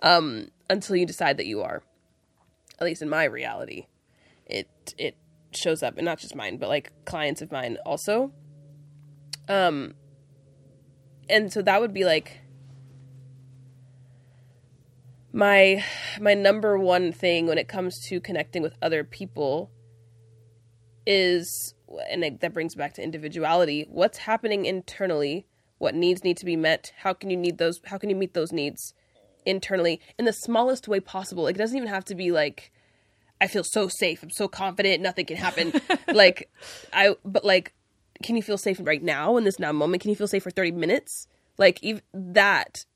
Um 0.00 0.50
until 0.70 0.96
you 0.96 1.06
decide 1.06 1.36
that 1.38 1.46
you 1.46 1.62
are. 1.62 1.82
At 2.78 2.84
least 2.84 3.02
in 3.02 3.08
my 3.08 3.24
reality. 3.24 3.86
It 4.46 4.68
it 4.98 5.16
shows 5.52 5.82
up 5.82 5.96
and 5.96 6.04
not 6.04 6.18
just 6.18 6.36
mine, 6.36 6.58
but 6.58 6.68
like 6.68 6.92
clients 7.04 7.42
of 7.42 7.50
mine 7.50 7.78
also. 7.84 8.32
Um 9.48 9.94
and 11.28 11.52
so 11.52 11.60
that 11.62 11.80
would 11.80 11.94
be 11.94 12.04
like 12.04 12.40
my 15.34 15.84
my 16.20 16.32
number 16.32 16.78
one 16.78 17.12
thing 17.12 17.48
when 17.48 17.58
it 17.58 17.66
comes 17.66 17.98
to 17.98 18.20
connecting 18.20 18.62
with 18.62 18.74
other 18.80 19.02
people 19.02 19.68
is 21.06 21.74
and 22.08 22.24
it, 22.24 22.40
that 22.40 22.54
brings 22.54 22.76
back 22.76 22.94
to 22.94 23.02
individuality 23.02 23.84
what's 23.90 24.18
happening 24.18 24.64
internally 24.64 25.44
what 25.78 25.92
needs 25.92 26.22
need 26.22 26.36
to 26.36 26.44
be 26.44 26.54
met 26.54 26.92
how 26.98 27.12
can 27.12 27.30
you 27.30 27.36
need 27.36 27.58
those 27.58 27.80
how 27.86 27.98
can 27.98 28.08
you 28.08 28.14
meet 28.14 28.32
those 28.32 28.52
needs 28.52 28.94
internally 29.44 30.00
in 30.18 30.24
the 30.24 30.32
smallest 30.32 30.86
way 30.86 31.00
possible 31.00 31.42
like, 31.42 31.56
it 31.56 31.58
doesn't 31.58 31.76
even 31.76 31.88
have 31.88 32.04
to 32.04 32.14
be 32.14 32.30
like 32.30 32.70
I 33.40 33.46
feel 33.48 33.64
so 33.64 33.88
safe. 33.88 34.22
I'm 34.22 34.30
so 34.30 34.48
confident. 34.48 35.02
Nothing 35.02 35.26
can 35.26 35.36
happen. 35.36 35.72
like 36.14 36.50
I, 36.92 37.16
but 37.24 37.44
like, 37.44 37.74
can 38.22 38.36
you 38.36 38.42
feel 38.42 38.56
safe 38.56 38.78
right 38.80 39.02
now 39.02 39.36
in 39.36 39.44
this 39.44 39.58
now 39.58 39.72
moment? 39.72 40.02
Can 40.02 40.10
you 40.10 40.16
feel 40.16 40.28
safe 40.28 40.44
for 40.44 40.50
30 40.50 40.70
minutes? 40.70 41.26
Like 41.58 41.82
even 41.82 42.02
that 42.14 42.86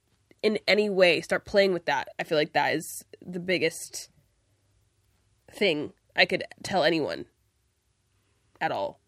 in 0.43 0.59
any 0.66 0.89
way, 0.89 1.20
start 1.20 1.44
playing 1.44 1.73
with 1.73 1.86
that. 1.86 2.09
I 2.19 2.24
feel 2.24 2.39
like 2.39 2.52
that 2.52 2.74
is 2.74 3.05
the 3.24 3.40
biggest 3.40 4.09
thing 5.51 5.93
I 6.15 6.24
could 6.24 6.44
tell 6.62 6.85
anyone 6.85 7.27
at 8.60 8.73
all. 8.73 9.01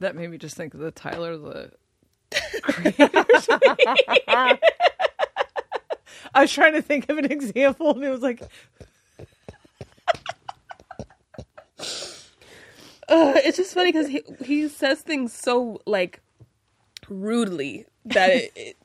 That 0.00 0.14
made 0.14 0.30
me 0.30 0.38
just 0.38 0.56
think 0.56 0.74
of 0.74 0.80
the 0.80 0.90
Tyler 0.90 1.36
the 1.36 1.72
I 6.34 6.42
was 6.42 6.52
trying 6.52 6.74
to 6.74 6.82
think 6.82 7.08
of 7.08 7.18
an 7.18 7.32
example 7.32 7.94
and 7.94 8.04
it 8.04 8.10
was 8.10 8.20
like 8.20 8.42
Uh, 13.08 13.32
it's 13.36 13.56
just 13.56 13.72
funny 13.72 13.90
because 13.90 14.06
he 14.06 14.22
he 14.44 14.68
says 14.68 15.00
things 15.00 15.32
so 15.32 15.80
like 15.86 16.20
rudely 17.08 17.86
that 18.04 18.30
it. 18.30 18.52
it 18.54 18.76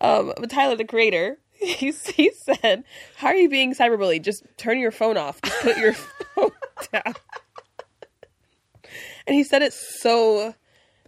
um, 0.00 0.32
but 0.36 0.50
Tyler, 0.50 0.76
the 0.76 0.84
creator, 0.84 1.38
he 1.52 1.92
he 1.92 2.30
said, 2.30 2.84
"How 3.16 3.28
are 3.28 3.34
you 3.34 3.48
being 3.48 3.74
cyberbullied? 3.74 4.22
Just 4.22 4.44
turn 4.56 4.78
your 4.78 4.90
phone 4.90 5.16
off. 5.16 5.40
Just 5.42 5.60
put 5.62 5.78
your 5.78 5.92
phone 6.34 6.50
down." 6.92 7.14
And 9.26 9.36
he 9.36 9.44
said 9.44 9.62
it 9.62 9.72
so. 9.72 10.54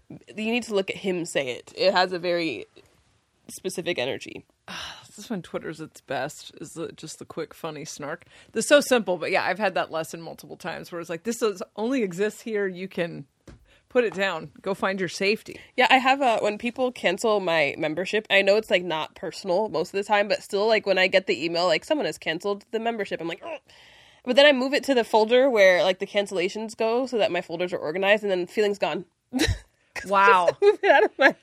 You 0.08 0.52
need 0.52 0.64
to 0.64 0.74
look 0.74 0.90
at 0.90 0.96
him 0.96 1.24
say 1.24 1.48
it. 1.52 1.72
It 1.74 1.92
has 1.92 2.12
a 2.12 2.18
very 2.18 2.66
specific 3.48 3.98
energy. 3.98 4.44
this 5.06 5.18
is 5.18 5.30
when 5.30 5.42
Twitter's 5.42 5.80
its 5.80 6.00
best 6.00 6.52
is 6.60 6.72
the, 6.72 6.92
just 6.92 7.18
the 7.18 7.24
quick 7.24 7.54
funny 7.54 7.84
snark. 7.84 8.24
This 8.52 8.64
is 8.64 8.68
so 8.68 8.80
simple, 8.80 9.18
but 9.18 9.30
yeah, 9.30 9.44
I've 9.44 9.58
had 9.58 9.74
that 9.74 9.90
lesson 9.90 10.20
multiple 10.20 10.56
times 10.56 10.90
where 10.90 11.00
it's 11.00 11.10
like 11.10 11.24
this 11.24 11.42
is, 11.42 11.62
only 11.76 12.02
exists 12.02 12.42
here. 12.42 12.66
You 12.66 12.88
can 12.88 13.26
put 13.92 14.04
it 14.04 14.14
down. 14.14 14.50
Go 14.62 14.72
find 14.72 14.98
your 14.98 15.08
safety. 15.08 15.60
Yeah, 15.76 15.86
I 15.90 15.98
have 15.98 16.22
a 16.22 16.38
when 16.38 16.56
people 16.56 16.90
cancel 16.90 17.40
my 17.40 17.74
membership. 17.76 18.26
I 18.30 18.40
know 18.40 18.56
it's 18.56 18.70
like 18.70 18.82
not 18.82 19.14
personal 19.14 19.68
most 19.68 19.88
of 19.88 19.98
the 19.98 20.04
time, 20.04 20.28
but 20.28 20.42
still, 20.42 20.66
like 20.66 20.86
when 20.86 20.96
I 20.96 21.08
get 21.08 21.26
the 21.26 21.44
email 21.44 21.66
like 21.66 21.84
someone 21.84 22.06
has 22.06 22.16
canceled 22.16 22.64
the 22.70 22.80
membership, 22.80 23.20
I'm 23.20 23.28
like, 23.28 23.42
but 24.24 24.34
then 24.34 24.46
I 24.46 24.52
move 24.52 24.72
it 24.72 24.82
to 24.84 24.94
the 24.94 25.04
folder 25.04 25.50
where 25.50 25.82
like 25.84 25.98
the 25.98 26.06
cancellations 26.06 26.74
go, 26.74 27.06
so 27.06 27.18
that 27.18 27.30
my 27.30 27.42
folders 27.42 27.72
are 27.74 27.78
organized, 27.78 28.22
and 28.22 28.32
then 28.32 28.46
feelings 28.46 28.78
gone. 28.78 29.04
Wow. 30.06 30.48
move 30.60 30.78
it 30.82 30.90
out 30.90 31.04
of 31.04 31.10
my 31.18 31.36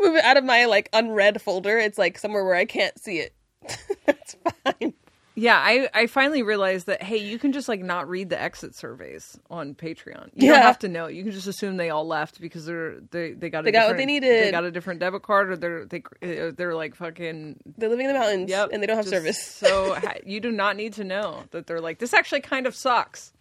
move 0.00 0.16
it 0.16 0.24
out 0.24 0.36
of 0.36 0.42
my 0.44 0.64
like 0.66 0.88
unread 0.92 1.40
folder. 1.40 1.78
It's 1.78 1.96
like 1.98 2.18
somewhere 2.18 2.44
where 2.44 2.56
I 2.56 2.64
can't 2.64 2.98
see 2.98 3.18
it. 3.18 3.32
That's 4.06 4.36
fine. 4.64 4.94
Yeah, 5.34 5.56
I, 5.56 5.88
I 5.94 6.06
finally 6.08 6.42
realized 6.42 6.86
that 6.88 7.02
hey, 7.02 7.16
you 7.16 7.38
can 7.38 7.52
just 7.52 7.66
like 7.66 7.80
not 7.80 8.06
read 8.06 8.28
the 8.28 8.38
exit 8.40 8.74
surveys 8.74 9.38
on 9.50 9.74
Patreon. 9.74 10.26
You 10.34 10.48
Yeah. 10.48 10.52
don't 10.54 10.62
have 10.62 10.78
to 10.80 10.88
know. 10.88 11.06
You 11.06 11.22
can 11.22 11.32
just 11.32 11.46
assume 11.46 11.78
they 11.78 11.88
all 11.88 12.06
left 12.06 12.38
because 12.38 12.66
they're 12.66 13.00
they 13.10 13.32
they 13.32 13.48
got 13.48 13.60
a 13.60 13.62
They 13.62 13.72
got 13.72 13.86
what 13.86 13.96
different- 13.96 13.98
they 13.98 14.06
needed. 14.06 14.44
They 14.46 14.50
got 14.50 14.64
a 14.64 14.70
different 14.70 15.00
debit 15.00 15.22
card 15.22 15.50
or 15.50 15.56
they're 15.56 15.86
they 15.86 16.02
uh, 16.22 16.52
they're 16.54 16.74
like 16.74 16.94
fucking 16.94 17.60
They're 17.78 17.88
living 17.88 18.06
in 18.06 18.12
the 18.12 18.18
mountains, 18.18 18.50
Yep. 18.50 18.70
and 18.72 18.82
they 18.82 18.86
don't 18.86 18.96
have 18.96 19.08
service. 19.08 19.42
so 19.42 19.96
you 20.26 20.38
do 20.40 20.52
not 20.52 20.76
need 20.76 20.92
to 20.94 21.04
know 21.04 21.44
that 21.52 21.66
they're 21.66 21.80
like 21.80 21.98
this. 21.98 22.12
Actually, 22.12 22.42
kind 22.42 22.66
of 22.66 22.74
sucks. 22.76 23.32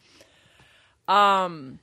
Um, 1.09 1.79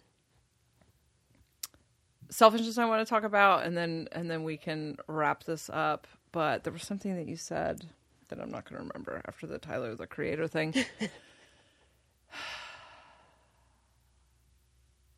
selfishness 2.30 2.78
I 2.78 2.86
want 2.86 3.06
to 3.06 3.10
talk 3.10 3.24
about, 3.24 3.64
and 3.66 3.76
then 3.76 4.08
and 4.12 4.30
then 4.30 4.42
we 4.42 4.56
can 4.56 4.96
wrap 5.06 5.44
this 5.44 5.68
up. 5.70 6.06
But 6.32 6.64
there 6.64 6.72
was 6.72 6.82
something 6.82 7.14
that 7.16 7.26
you 7.26 7.36
said 7.36 7.88
that 8.28 8.40
I'm 8.40 8.50
not 8.50 8.68
going 8.68 8.80
to 8.80 8.88
remember 8.88 9.22
after 9.26 9.46
the 9.46 9.58
Tyler 9.58 9.94
the 9.94 10.06
Creator 10.06 10.48
thing. 10.48 10.74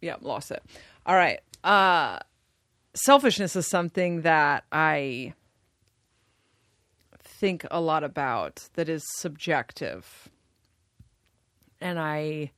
yeah, 0.01 0.17
lost 0.21 0.51
it. 0.51 0.63
All 1.07 1.15
right. 1.15 1.41
Uh, 1.63 2.19
selfishness 2.95 3.57
is 3.57 3.67
something 3.67 4.23
that 4.23 4.65
I 4.73 5.35
think 7.41 7.67
a 7.71 7.81
lot 7.81 8.05
about 8.05 8.69
that 8.75 8.89
is 8.91 9.03
subjective 9.17 10.29
and 11.81 11.99
i 11.99 12.51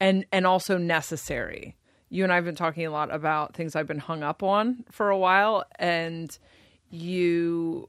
and 0.00 0.24
and 0.32 0.46
also 0.46 0.78
necessary 0.78 1.76
you 2.08 2.24
and 2.24 2.32
i've 2.32 2.44
been 2.44 2.54
talking 2.54 2.86
a 2.86 2.90
lot 2.90 3.12
about 3.12 3.54
things 3.54 3.76
i've 3.76 3.86
been 3.86 3.98
hung 3.98 4.22
up 4.22 4.42
on 4.42 4.82
for 4.90 5.10
a 5.10 5.18
while 5.18 5.64
and 5.78 6.38
you 6.88 7.86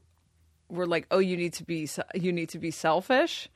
were 0.68 0.86
like 0.86 1.06
oh 1.10 1.18
you 1.18 1.36
need 1.36 1.52
to 1.52 1.64
be 1.64 1.88
you 2.14 2.32
need 2.32 2.48
to 2.48 2.58
be 2.58 2.70
selfish 2.70 3.48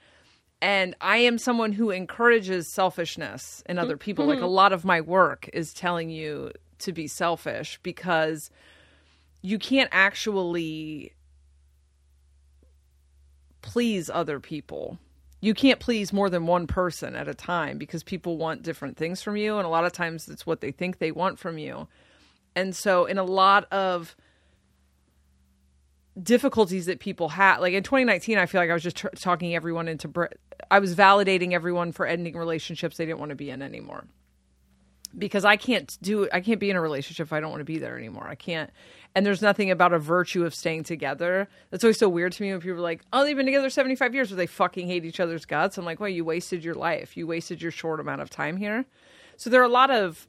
and 0.62 0.94
i 1.00 1.16
am 1.16 1.38
someone 1.38 1.72
who 1.72 1.90
encourages 1.90 2.72
selfishness 2.72 3.62
in 3.66 3.78
other 3.78 3.94
mm-hmm. 3.94 4.00
people 4.00 4.26
like 4.26 4.38
a 4.38 4.42
mm-hmm. 4.42 4.50
lot 4.50 4.72
of 4.72 4.84
my 4.84 5.00
work 5.00 5.48
is 5.52 5.72
telling 5.72 6.10
you 6.10 6.50
to 6.78 6.92
be 6.92 7.06
selfish 7.06 7.78
because 7.82 8.50
you 9.42 9.58
can't 9.58 9.88
actually 9.92 11.12
please 13.62 14.10
other 14.10 14.40
people. 14.40 14.98
You 15.40 15.54
can't 15.54 15.80
please 15.80 16.12
more 16.12 16.28
than 16.28 16.46
one 16.46 16.66
person 16.66 17.14
at 17.14 17.28
a 17.28 17.34
time 17.34 17.78
because 17.78 18.02
people 18.02 18.36
want 18.36 18.62
different 18.62 18.96
things 18.96 19.22
from 19.22 19.36
you. 19.36 19.56
And 19.56 19.66
a 19.66 19.70
lot 19.70 19.84
of 19.84 19.92
times 19.92 20.28
it's 20.28 20.46
what 20.46 20.60
they 20.60 20.70
think 20.70 20.98
they 20.98 21.12
want 21.12 21.38
from 21.38 21.56
you. 21.56 21.88
And 22.54 22.74
so, 22.74 23.06
in 23.06 23.16
a 23.16 23.24
lot 23.24 23.70
of 23.72 24.16
difficulties 26.22 26.86
that 26.86 27.00
people 27.00 27.28
had. 27.30 27.58
like 27.58 27.74
in 27.74 27.82
2019, 27.82 28.38
I 28.38 28.46
feel 28.46 28.60
like 28.60 28.70
I 28.70 28.74
was 28.74 28.82
just 28.82 29.04
talking 29.16 29.54
everyone 29.54 29.88
into, 29.88 30.08
br- 30.08 30.26
I 30.70 30.78
was 30.78 30.94
validating 30.94 31.52
everyone 31.52 31.92
for 31.92 32.06
ending 32.06 32.36
relationships 32.36 32.96
they 32.96 33.06
didn't 33.06 33.18
want 33.18 33.30
to 33.30 33.36
be 33.36 33.50
in 33.50 33.62
anymore 33.62 34.04
because 35.16 35.44
I 35.44 35.56
can't 35.56 35.96
do 36.02 36.28
I 36.32 36.40
can't 36.40 36.60
be 36.60 36.70
in 36.70 36.76
a 36.76 36.80
relationship 36.80 37.26
if 37.26 37.32
I 37.32 37.40
don't 37.40 37.50
want 37.50 37.60
to 37.60 37.64
be 37.64 37.78
there 37.78 37.96
anymore. 37.96 38.26
I 38.28 38.34
can't. 38.34 38.70
And 39.14 39.26
there's 39.26 39.42
nothing 39.42 39.70
about 39.70 39.92
a 39.92 39.98
virtue 39.98 40.44
of 40.44 40.54
staying 40.54 40.84
together. 40.84 41.48
That's 41.70 41.82
always 41.82 41.98
so 41.98 42.08
weird 42.08 42.32
to 42.32 42.42
me 42.42 42.52
when 42.52 42.60
people 42.60 42.78
are 42.78 42.80
like, 42.80 43.02
"Oh, 43.12 43.24
they've 43.24 43.36
been 43.36 43.46
together 43.46 43.70
75 43.70 44.14
years, 44.14 44.30
but 44.30 44.36
they 44.36 44.46
fucking 44.46 44.86
hate 44.86 45.04
each 45.04 45.20
other's 45.20 45.44
guts." 45.44 45.78
I'm 45.78 45.84
like, 45.84 46.00
"Well, 46.00 46.08
you 46.08 46.24
wasted 46.24 46.62
your 46.62 46.74
life. 46.74 47.16
You 47.16 47.26
wasted 47.26 47.60
your 47.60 47.72
short 47.72 47.98
amount 47.98 48.20
of 48.20 48.30
time 48.30 48.56
here." 48.56 48.84
So 49.36 49.50
there 49.50 49.60
are 49.60 49.64
a 49.64 49.68
lot 49.68 49.90
of 49.90 50.28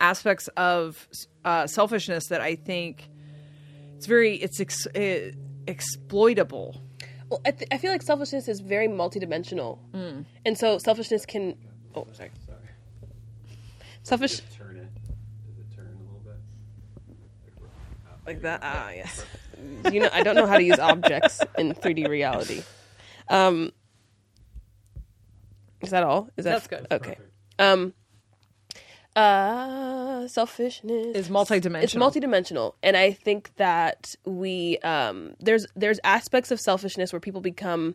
aspects 0.00 0.48
of 0.56 1.08
uh, 1.44 1.66
selfishness 1.66 2.28
that 2.28 2.40
I 2.40 2.54
think 2.54 3.08
it's 3.98 4.06
very 4.06 4.36
it's 4.36 4.60
ex- 4.60 4.86
uh, 4.86 5.32
exploitable. 5.66 6.80
Well, 7.28 7.40
I, 7.44 7.50
th- 7.50 7.68
I 7.72 7.78
feel 7.78 7.90
like 7.90 8.02
selfishness 8.02 8.46
is 8.46 8.60
very 8.60 8.86
multidimensional, 8.86 9.80
and 10.44 10.56
so 10.56 10.78
selfishness 10.78 11.26
can. 11.26 11.56
Oh, 11.96 12.06
sorry. 12.12 12.30
Sorry. 12.46 12.58
Selfish. 14.04 14.40
Turn 14.56 14.76
it. 14.76 14.88
Does 14.94 15.58
it 15.58 15.74
turn 15.74 15.88
a 15.98 16.00
little 16.04 16.22
bit? 16.24 16.36
like 18.24 18.42
that. 18.42 18.60
Ah, 18.62 18.90
yes. 18.90 19.24
you 19.92 19.98
know, 20.00 20.10
I 20.12 20.22
don't 20.22 20.36
know 20.36 20.46
how 20.46 20.56
to 20.58 20.62
use 20.62 20.78
objects 20.78 21.40
in 21.58 21.74
3D 21.74 22.06
reality. 22.08 22.62
Um, 23.28 23.72
is 25.80 25.90
that 25.90 26.04
all? 26.04 26.28
Is 26.36 26.44
that 26.44 26.52
That's 26.52 26.66
good. 26.68 26.86
Okay. 26.92 27.16
Um, 27.58 27.92
uh, 29.18 30.28
selfishness 30.28 31.16
Is 31.16 31.28
multidimensional. 31.28 31.82
It's 31.82 31.94
multidimensional, 31.94 32.74
and 32.82 32.96
I 32.96 33.12
think 33.12 33.54
that 33.56 34.14
we 34.24 34.78
um, 34.78 35.34
there's 35.40 35.66
there's 35.74 35.98
aspects 36.04 36.50
of 36.50 36.60
selfishness 36.60 37.12
where 37.12 37.20
people 37.20 37.40
become 37.40 37.94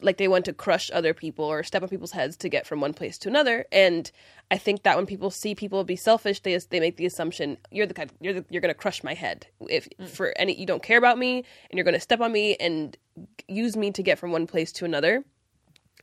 like 0.00 0.18
they 0.18 0.28
want 0.28 0.44
to 0.44 0.52
crush 0.52 0.90
other 0.92 1.14
people 1.14 1.44
or 1.44 1.62
step 1.62 1.82
on 1.82 1.88
people's 1.88 2.12
heads 2.12 2.36
to 2.36 2.48
get 2.48 2.66
from 2.66 2.80
one 2.80 2.92
place 2.92 3.16
to 3.18 3.28
another. 3.28 3.64
And 3.72 4.10
I 4.50 4.58
think 4.58 4.82
that 4.82 4.96
when 4.96 5.06
people 5.06 5.30
see 5.30 5.54
people 5.54 5.84
be 5.84 5.96
selfish, 5.96 6.40
they 6.40 6.58
they 6.70 6.80
make 6.80 6.96
the 6.96 7.06
assumption 7.06 7.58
you're 7.70 7.86
the 7.86 7.94
kind 7.94 8.10
you're 8.20 8.34
the, 8.34 8.44
you're 8.50 8.62
going 8.62 8.74
to 8.74 8.78
crush 8.78 9.02
my 9.02 9.14
head 9.14 9.46
if 9.68 9.88
for 10.08 10.32
any 10.36 10.58
you 10.58 10.66
don't 10.66 10.82
care 10.82 10.98
about 10.98 11.18
me 11.18 11.38
and 11.70 11.78
you're 11.78 11.84
going 11.84 11.94
to 11.94 12.00
step 12.00 12.20
on 12.20 12.32
me 12.32 12.56
and 12.56 12.96
use 13.48 13.76
me 13.76 13.90
to 13.90 14.02
get 14.02 14.18
from 14.18 14.32
one 14.32 14.46
place 14.46 14.72
to 14.72 14.84
another. 14.84 15.24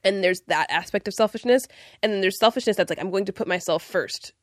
And 0.05 0.21
there's 0.21 0.41
that 0.47 0.69
aspect 0.69 1.07
of 1.07 1.13
selfishness, 1.13 1.65
and 2.01 2.11
then 2.11 2.19
there's 2.19 2.37
selfishness 2.37 2.75
that's 2.75 2.89
like 2.89 2.99
I'm 2.99 3.09
going 3.09 3.25
to 3.25 3.33
put 3.33 3.47
myself 3.47 3.83
first 3.83 4.33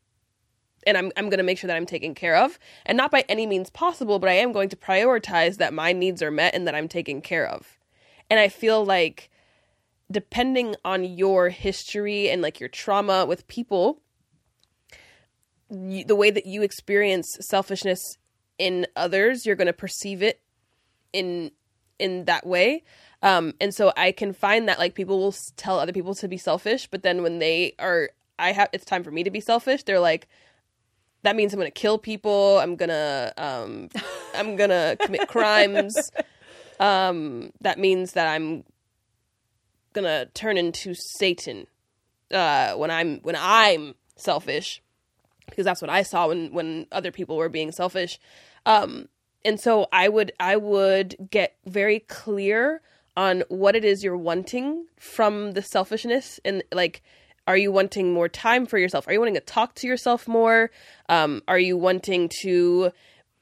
and 0.86 0.96
I'm 0.96 1.12
I'm 1.16 1.26
going 1.26 1.38
to 1.38 1.44
make 1.44 1.58
sure 1.58 1.68
that 1.68 1.76
I'm 1.76 1.86
taken 1.86 2.14
care 2.14 2.36
of, 2.36 2.58
and 2.86 2.96
not 2.96 3.10
by 3.10 3.24
any 3.28 3.46
means 3.46 3.70
possible, 3.70 4.18
but 4.18 4.30
I 4.30 4.34
am 4.34 4.52
going 4.52 4.68
to 4.70 4.76
prioritize 4.76 5.56
that 5.56 5.74
my 5.74 5.92
needs 5.92 6.22
are 6.22 6.30
met 6.30 6.54
and 6.54 6.66
that 6.66 6.74
I'm 6.74 6.88
taken 6.88 7.20
care 7.20 7.46
of. 7.46 7.78
And 8.28 8.38
I 8.38 8.48
feel 8.48 8.84
like 8.84 9.30
depending 10.10 10.74
on 10.84 11.04
your 11.04 11.48
history 11.48 12.28
and 12.28 12.42
like 12.42 12.60
your 12.60 12.68
trauma 12.68 13.24
with 13.26 13.46
people, 13.46 14.00
you, 15.70 16.04
the 16.04 16.16
way 16.16 16.30
that 16.30 16.46
you 16.46 16.62
experience 16.62 17.36
selfishness 17.40 18.18
in 18.58 18.86
others, 18.96 19.46
you're 19.46 19.56
going 19.56 19.66
to 19.66 19.72
perceive 19.72 20.22
it 20.22 20.40
in 21.12 21.50
in 21.98 22.24
that 22.24 22.46
way. 22.46 22.82
Um, 23.22 23.54
and 23.60 23.74
so 23.74 23.92
I 23.96 24.12
can 24.12 24.32
find 24.32 24.68
that 24.68 24.78
like 24.78 24.94
people 24.94 25.18
will 25.18 25.34
tell 25.56 25.78
other 25.78 25.92
people 25.92 26.14
to 26.14 26.28
be 26.28 26.38
selfish, 26.38 26.86
but 26.86 27.02
then 27.02 27.22
when 27.22 27.38
they 27.38 27.74
are, 27.78 28.10
I 28.38 28.52
have 28.52 28.70
it's 28.72 28.84
time 28.84 29.04
for 29.04 29.10
me 29.10 29.22
to 29.24 29.30
be 29.30 29.40
selfish. 29.40 29.82
They're 29.82 30.00
like, 30.00 30.26
that 31.22 31.36
means 31.36 31.52
I'm 31.52 31.58
gonna 31.58 31.70
kill 31.70 31.98
people. 31.98 32.58
I'm 32.58 32.76
gonna 32.76 33.32
um, 33.36 33.88
I'm 34.34 34.56
gonna 34.56 34.96
commit 35.00 35.28
crimes. 35.28 36.10
um, 36.80 37.52
that 37.60 37.78
means 37.78 38.12
that 38.12 38.28
I'm 38.28 38.64
gonna 39.92 40.26
turn 40.26 40.56
into 40.56 40.94
Satan 40.94 41.66
uh, 42.32 42.74
when 42.74 42.90
I'm 42.90 43.20
when 43.20 43.36
I'm 43.38 43.94
selfish, 44.16 44.82
because 45.48 45.64
that's 45.64 45.82
what 45.82 45.90
I 45.90 46.02
saw 46.02 46.28
when 46.28 46.52
when 46.52 46.86
other 46.92 47.12
people 47.12 47.36
were 47.36 47.48
being 47.48 47.72
selfish. 47.72 48.18
Um, 48.66 49.08
and 49.44 49.58
so 49.58 49.88
I 49.92 50.08
would 50.08 50.32
I 50.40 50.56
would 50.56 51.28
get 51.30 51.56
very 51.66 52.00
clear 52.00 52.82
on 53.16 53.42
what 53.48 53.76
it 53.76 53.84
is 53.84 54.04
you're 54.04 54.16
wanting 54.16 54.86
from 54.98 55.52
the 55.52 55.62
selfishness 55.62 56.40
and 56.44 56.62
like 56.72 57.02
are 57.50 57.56
you 57.56 57.72
wanting 57.72 58.12
more 58.12 58.28
time 58.28 58.64
for 58.64 58.78
yourself? 58.78 59.08
Are 59.08 59.12
you 59.12 59.18
wanting 59.18 59.34
to 59.34 59.40
talk 59.40 59.74
to 59.74 59.88
yourself 59.88 60.28
more? 60.28 60.70
Um, 61.08 61.42
are 61.48 61.58
you 61.58 61.76
wanting 61.76 62.30
to 62.42 62.92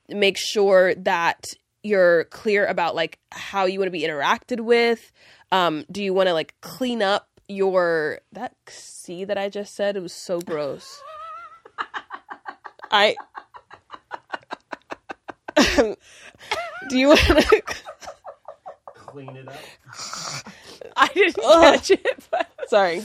make 0.09 0.39
sure 0.39 0.95
that 0.95 1.45
you're 1.83 2.25
clear 2.25 2.65
about 2.65 2.95
like 2.95 3.19
how 3.33 3.67
you 3.67 3.79
want 3.79 3.89
to 3.89 3.91
be 3.91 4.05
interacted 4.05 4.61
with? 4.61 5.13
Um, 5.53 5.85
do 5.93 6.03
you 6.03 6.15
want 6.15 6.29
to 6.29 6.33
like 6.33 6.55
clean 6.63 7.03
up 7.03 7.29
your 7.51 8.21
that 8.33 8.55
c 8.67 9.25
that 9.25 9.39
i 9.39 9.49
just 9.49 9.75
said 9.75 9.97
it 9.97 10.03
was 10.03 10.13
so 10.13 10.39
gross. 10.41 11.03
I 12.91 13.15
do 16.89 16.99
you 16.99 17.09
want 17.09 17.21
to 17.21 17.63
Clean 18.95 19.37
it 19.37 19.49
up. 19.49 19.55
I 20.97 21.09
didn't 21.09 21.37
catch 21.37 21.91
it. 21.91 22.29
But... 22.31 22.51
sorry 22.69 23.03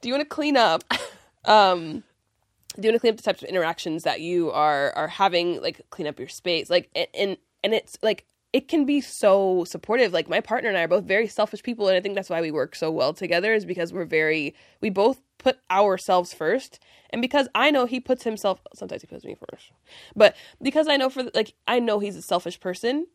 do 0.00 0.08
you 0.08 0.14
want 0.14 0.22
to 0.22 0.34
clean 0.34 0.56
up 0.56 0.84
um 1.44 2.02
do 2.76 2.86
you 2.86 2.90
want 2.90 2.96
to 2.96 3.00
clean 3.00 3.12
up 3.12 3.16
the 3.16 3.22
types 3.22 3.42
of 3.42 3.48
interactions 3.48 4.02
that 4.04 4.20
you 4.20 4.50
are 4.50 4.92
are 4.96 5.08
having 5.08 5.60
like 5.60 5.80
clean 5.90 6.06
up 6.06 6.18
your 6.18 6.28
space 6.28 6.70
like 6.70 6.88
and 6.94 7.08
and, 7.14 7.36
and 7.62 7.74
it's 7.74 7.98
like 8.02 8.26
it 8.52 8.68
can 8.68 8.84
be 8.84 9.00
so 9.00 9.64
supportive. 9.64 10.12
Like 10.12 10.28
my 10.28 10.40
partner 10.40 10.68
and 10.68 10.78
i 10.78 10.82
are 10.82 10.88
both 10.88 11.04
very 11.04 11.26
selfish 11.28 11.62
people 11.62 11.88
and 11.88 11.96
i 11.96 12.00
think 12.00 12.14
that's 12.14 12.30
why 12.30 12.40
we 12.40 12.50
work 12.50 12.74
so 12.74 12.90
well 12.90 13.12
together 13.12 13.54
is 13.54 13.64
because 13.64 13.92
we're 13.92 14.04
very 14.04 14.54
we 14.80 14.90
both 14.90 15.20
put 15.38 15.58
ourselves 15.70 16.34
first. 16.34 16.80
And 17.10 17.22
because 17.22 17.48
i 17.54 17.70
know 17.70 17.86
he 17.86 18.00
puts 18.00 18.24
himself 18.24 18.60
sometimes 18.74 19.02
he 19.02 19.06
puts 19.06 19.24
me 19.24 19.36
first. 19.50 19.72
But 20.16 20.36
because 20.60 20.88
i 20.88 20.96
know 20.96 21.10
for 21.10 21.24
like 21.34 21.54
i 21.66 21.78
know 21.78 21.98
he's 21.98 22.16
a 22.16 22.22
selfish 22.22 22.58
person 22.60 23.06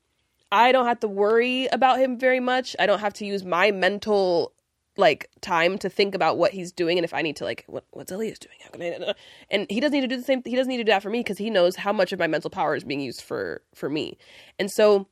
i 0.52 0.72
don't 0.72 0.86
have 0.86 1.00
to 1.02 1.08
worry 1.08 1.68
about 1.68 2.00
him 2.00 2.18
very 2.18 2.40
much. 2.40 2.76
I 2.80 2.86
don't 2.86 3.00
have 3.00 3.14
to 3.16 3.26
use 3.26 3.44
my 3.44 3.72
mental 3.72 4.54
like 4.98 5.30
time 5.42 5.78
to 5.80 5.90
think 5.90 6.16
about 6.16 6.38
what 6.38 6.52
he's 6.52 6.72
doing 6.72 6.98
and 6.98 7.06
if 7.06 7.14
I 7.14 7.22
need 7.22 7.36
to 7.38 7.44
like 7.44 7.66
what 7.68 7.86
what's 7.92 8.12
Elias 8.12 8.40
doing? 8.40 8.56
How 8.64 8.70
can 8.70 8.82
I? 8.82 9.14
And 9.52 9.68
he 9.70 9.80
doesn't 9.80 9.94
need 9.94 10.02
to 10.02 10.08
do 10.08 10.18
the 10.18 10.24
same. 10.24 10.42
He 10.46 10.56
doesn't 10.56 10.70
need 10.70 10.78
to 10.78 10.84
do 10.84 10.92
that 10.92 11.04
for 11.04 11.10
me 11.10 11.20
because 11.20 11.38
he 11.38 11.50
knows 11.50 11.76
how 11.76 11.92
much 11.92 12.12
of 12.12 12.20
my 12.20 12.28
mental 12.28 12.50
power 12.50 12.76
is 12.76 12.84
being 12.84 13.02
used 13.02 13.22
for 13.22 13.62
for 13.74 13.90
me. 13.90 14.18
And 14.58 14.72
so 14.72 15.08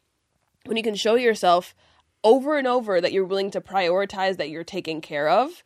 when 0.65 0.77
you 0.77 0.83
can 0.83 0.95
show 0.95 1.15
yourself 1.15 1.75
over 2.23 2.57
and 2.57 2.67
over 2.67 3.01
that 3.01 3.11
you're 3.11 3.25
willing 3.25 3.51
to 3.51 3.61
prioritize 3.61 4.37
that 4.37 4.49
you're 4.49 4.63
taking 4.63 5.01
care 5.01 5.27
of, 5.27 5.63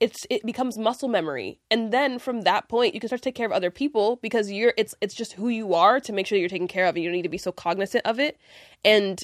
it's 0.00 0.26
it 0.30 0.44
becomes 0.46 0.78
muscle 0.78 1.08
memory. 1.08 1.58
And 1.70 1.92
then 1.92 2.18
from 2.18 2.42
that 2.42 2.68
point 2.68 2.94
you 2.94 3.00
can 3.00 3.08
start 3.08 3.22
to 3.22 3.28
take 3.28 3.34
care 3.34 3.46
of 3.46 3.52
other 3.52 3.70
people 3.70 4.16
because 4.22 4.50
you're 4.50 4.74
it's 4.76 4.94
it's 5.00 5.14
just 5.14 5.34
who 5.34 5.48
you 5.48 5.74
are 5.74 6.00
to 6.00 6.12
make 6.12 6.26
sure 6.26 6.38
you're 6.38 6.48
taken 6.48 6.68
care 6.68 6.86
of 6.86 6.94
and 6.94 7.04
you 7.04 7.10
don't 7.10 7.16
need 7.16 7.22
to 7.22 7.28
be 7.28 7.38
so 7.38 7.52
cognizant 7.52 8.06
of 8.06 8.18
it. 8.18 8.38
And 8.84 9.22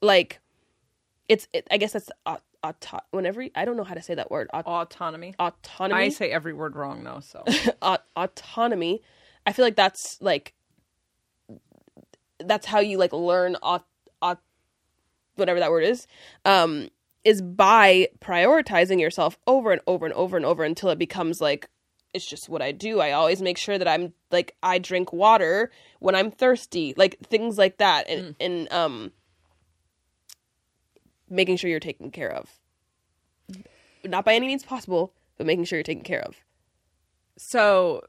like 0.00 0.40
it's 1.28 1.48
it, 1.52 1.66
I 1.70 1.76
guess 1.76 1.92
that's 1.92 2.08
uh, 2.26 2.38
auto- 2.64 3.00
whenever 3.10 3.44
I 3.54 3.64
don't 3.64 3.76
know 3.76 3.84
how 3.84 3.94
to 3.94 4.02
say 4.02 4.14
that 4.14 4.30
word. 4.30 4.48
Aut- 4.52 4.66
Autonomy. 4.66 5.34
autonomy. 5.38 6.00
I 6.00 6.08
say 6.08 6.30
every 6.30 6.52
word 6.52 6.76
wrong 6.76 7.04
though, 7.04 7.20
so 7.20 7.44
au- 7.82 7.98
autonomy. 8.16 9.02
I 9.46 9.52
feel 9.52 9.64
like 9.64 9.76
that's 9.76 10.18
like 10.20 10.54
that's 12.38 12.66
how 12.66 12.80
you 12.80 12.98
like 12.98 13.12
learn 13.12 13.56
aut- 13.56 13.86
aut- 14.20 14.40
whatever 15.36 15.60
that 15.60 15.70
word 15.70 15.84
is. 15.84 16.06
Um 16.44 16.88
is 17.24 17.40
by 17.40 18.08
prioritizing 18.20 19.00
yourself 19.00 19.38
over 19.46 19.70
and 19.70 19.80
over 19.86 20.04
and 20.06 20.14
over 20.14 20.36
and 20.36 20.44
over 20.44 20.64
until 20.64 20.90
it 20.90 20.98
becomes 20.98 21.40
like 21.40 21.68
it's 22.14 22.26
just 22.26 22.48
what 22.48 22.60
I 22.60 22.72
do. 22.72 23.00
I 23.00 23.12
always 23.12 23.40
make 23.40 23.56
sure 23.56 23.78
that 23.78 23.88
I'm 23.88 24.12
like 24.30 24.54
I 24.62 24.78
drink 24.78 25.12
water 25.12 25.70
when 26.00 26.14
I'm 26.14 26.30
thirsty, 26.30 26.94
like 26.96 27.18
things 27.20 27.56
like 27.58 27.78
that, 27.78 28.08
and 28.08 28.34
and 28.40 28.70
um, 28.72 29.12
making 31.32 31.56
sure 31.56 31.70
you're 31.70 31.80
taken 31.80 32.10
care 32.10 32.30
of. 32.30 32.48
Not 34.04 34.24
by 34.24 34.34
any 34.34 34.46
means 34.46 34.62
possible, 34.64 35.12
but 35.36 35.46
making 35.46 35.64
sure 35.64 35.78
you're 35.78 35.84
taken 35.84 36.04
care 36.04 36.22
of. 36.22 36.36
so 37.38 38.02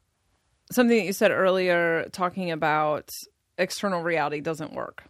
something 0.72 0.98
that 0.98 1.06
you 1.06 1.14
said 1.14 1.32
earlier 1.32 2.08
talking 2.12 2.52
about 2.52 3.10
external 3.58 4.02
reality 4.02 4.42
doesn't 4.42 4.74
work 4.74 5.04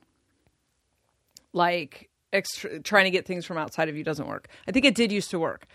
like 1.53 2.09
extra, 2.31 2.79
trying 2.79 3.05
to 3.05 3.11
get 3.11 3.25
things 3.25 3.45
from 3.45 3.57
outside 3.57 3.89
of 3.89 3.95
you 3.95 4.03
doesn't 4.03 4.27
work 4.27 4.47
i 4.67 4.71
think 4.71 4.85
it 4.85 4.95
did 4.95 5.11
used 5.11 5.29
to 5.31 5.39
work 5.39 5.65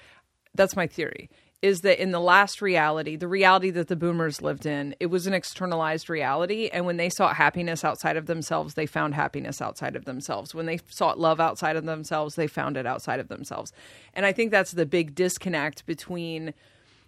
that's 0.55 0.77
my 0.77 0.86
theory 0.86 1.28
is 1.60 1.80
that 1.80 2.01
in 2.01 2.12
the 2.12 2.20
last 2.20 2.62
reality 2.62 3.16
the 3.16 3.26
reality 3.26 3.70
that 3.70 3.89
the 3.89 3.97
boomers 3.97 4.40
lived 4.40 4.64
in 4.64 4.94
it 5.01 5.06
was 5.06 5.26
an 5.26 5.35
externalized 5.35 6.09
reality. 6.09 6.68
And 6.72 6.86
when 6.86 6.97
they 6.97 7.10
sought 7.10 7.36
happiness 7.36 7.85
outside 7.85 8.16
of 8.16 8.26
themselves 8.26 8.74
they 8.74 8.86
found 8.86 9.14
happiness 9.14 9.60
outside 9.60 9.97
of 9.97 10.05
themselves. 10.05 10.55
When 10.55 10.66
they 10.66 10.78
sought 10.89 11.18
love 11.18 11.40
outside 11.40 11.76
of 11.76 11.85
themselves 11.85 12.36
they 12.36 12.47
found 12.47 12.76
it 12.76 12.86
outside 12.86 13.20
of 13.20 13.28
themselves. 13.28 13.72
And 14.14 14.24
i 14.24 14.32
think 14.32 14.51
that's 14.51 14.72
the 14.72 14.86
big 14.86 15.14
disconnect 15.14 15.86
between 15.86 16.55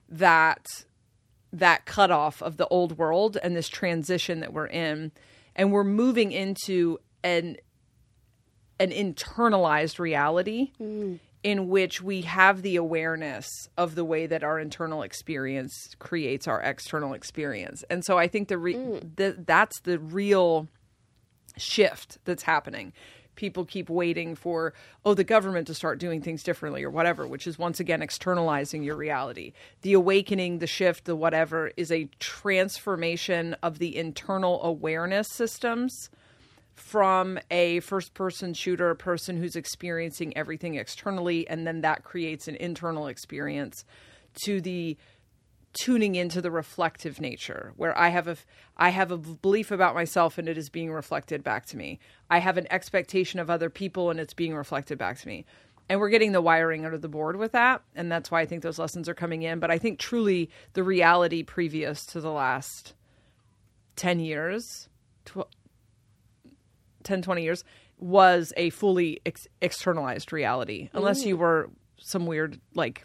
that 0.08 0.66
that 1.52 1.84
cutoff 1.84 2.42
of 2.42 2.56
the 2.56 2.66
old 2.68 2.98
world 2.98 3.36
and 3.42 3.56
this 3.56 3.68
transition 3.68 4.40
that 4.40 4.52
we're 4.52 4.66
in. 4.66 5.12
And 5.56 5.72
we're 5.72 5.84
moving 5.84 6.32
into 6.32 6.98
an 7.22 7.56
an 8.78 8.90
internalized 8.90 9.98
reality 9.98 10.70
mm. 10.80 11.18
In 11.42 11.68
which 11.68 12.02
we 12.02 12.22
have 12.22 12.62
the 12.62 12.76
awareness 12.76 13.68
of 13.78 13.94
the 13.94 14.04
way 14.04 14.26
that 14.26 14.44
our 14.44 14.58
internal 14.58 15.02
experience 15.02 15.94
creates 15.98 16.46
our 16.46 16.60
external 16.60 17.14
experience 17.14 17.82
and 17.90 18.04
so 18.04 18.18
i 18.18 18.28
think 18.28 18.48
the, 18.48 18.58
re- 18.58 18.74
mm. 18.74 19.16
the 19.16 19.36
that's 19.46 19.80
the 19.80 19.98
real 19.98 20.68
shift 21.56 22.18
that's 22.24 22.42
happening. 22.42 22.92
People 23.36 23.64
keep 23.64 23.88
waiting 23.88 24.34
for, 24.34 24.74
oh, 25.04 25.14
the 25.14 25.24
government 25.24 25.66
to 25.68 25.74
start 25.74 25.98
doing 25.98 26.20
things 26.20 26.42
differently 26.42 26.84
or 26.84 26.90
whatever, 26.90 27.26
which 27.26 27.46
is 27.46 27.58
once 27.58 27.80
again 27.80 28.02
externalizing 28.02 28.82
your 28.82 28.96
reality. 28.96 29.52
The 29.82 29.94
awakening, 29.94 30.58
the 30.58 30.66
shift, 30.66 31.04
the 31.04 31.16
whatever 31.16 31.70
is 31.76 31.90
a 31.90 32.08
transformation 32.18 33.56
of 33.62 33.78
the 33.78 33.96
internal 33.96 34.62
awareness 34.62 35.28
systems 35.28 36.10
from 36.80 37.38
a 37.50 37.80
first 37.80 38.14
person 38.14 38.54
shooter, 38.54 38.90
a 38.90 38.96
person 38.96 39.36
who's 39.36 39.54
experiencing 39.54 40.36
everything 40.36 40.76
externally, 40.76 41.46
and 41.46 41.66
then 41.66 41.82
that 41.82 42.04
creates 42.04 42.48
an 42.48 42.56
internal 42.56 43.06
experience 43.06 43.84
to 44.44 44.60
the 44.60 44.96
tuning 45.72 46.16
into 46.16 46.40
the 46.40 46.50
reflective 46.50 47.20
nature 47.20 47.72
where 47.76 47.96
i 47.96 48.08
have 48.08 48.26
a 48.26 48.36
i 48.76 48.88
have 48.88 49.12
a 49.12 49.16
belief 49.16 49.70
about 49.70 49.94
myself 49.94 50.36
and 50.36 50.48
it 50.48 50.58
is 50.58 50.68
being 50.68 50.90
reflected 50.90 51.44
back 51.44 51.64
to 51.64 51.76
me. 51.76 52.00
I 52.28 52.40
have 52.40 52.56
an 52.58 52.66
expectation 52.72 53.38
of 53.38 53.50
other 53.50 53.70
people 53.70 54.10
and 54.10 54.18
it's 54.18 54.34
being 54.34 54.52
reflected 54.52 54.98
back 54.98 55.20
to 55.20 55.28
me. 55.28 55.44
And 55.88 56.00
we're 56.00 56.08
getting 56.08 56.32
the 56.32 56.40
wiring 56.40 56.84
under 56.84 56.98
the 56.98 57.08
board 57.08 57.36
with 57.36 57.52
that 57.52 57.82
and 57.94 58.10
that's 58.10 58.32
why 58.32 58.40
i 58.40 58.46
think 58.46 58.64
those 58.64 58.80
lessons 58.80 59.08
are 59.08 59.14
coming 59.14 59.42
in. 59.42 59.60
But 59.60 59.70
i 59.70 59.78
think 59.78 60.00
truly 60.00 60.50
the 60.72 60.82
reality 60.82 61.44
previous 61.44 62.04
to 62.06 62.20
the 62.20 62.32
last 62.32 62.94
10 63.94 64.18
years 64.18 64.88
10 67.02 67.22
20 67.22 67.42
years 67.42 67.64
was 67.98 68.52
a 68.56 68.70
fully 68.70 69.20
ex- 69.26 69.48
externalized 69.60 70.32
reality 70.32 70.88
unless 70.92 71.24
you 71.24 71.36
were 71.36 71.70
some 71.98 72.26
weird 72.26 72.60
like 72.74 73.04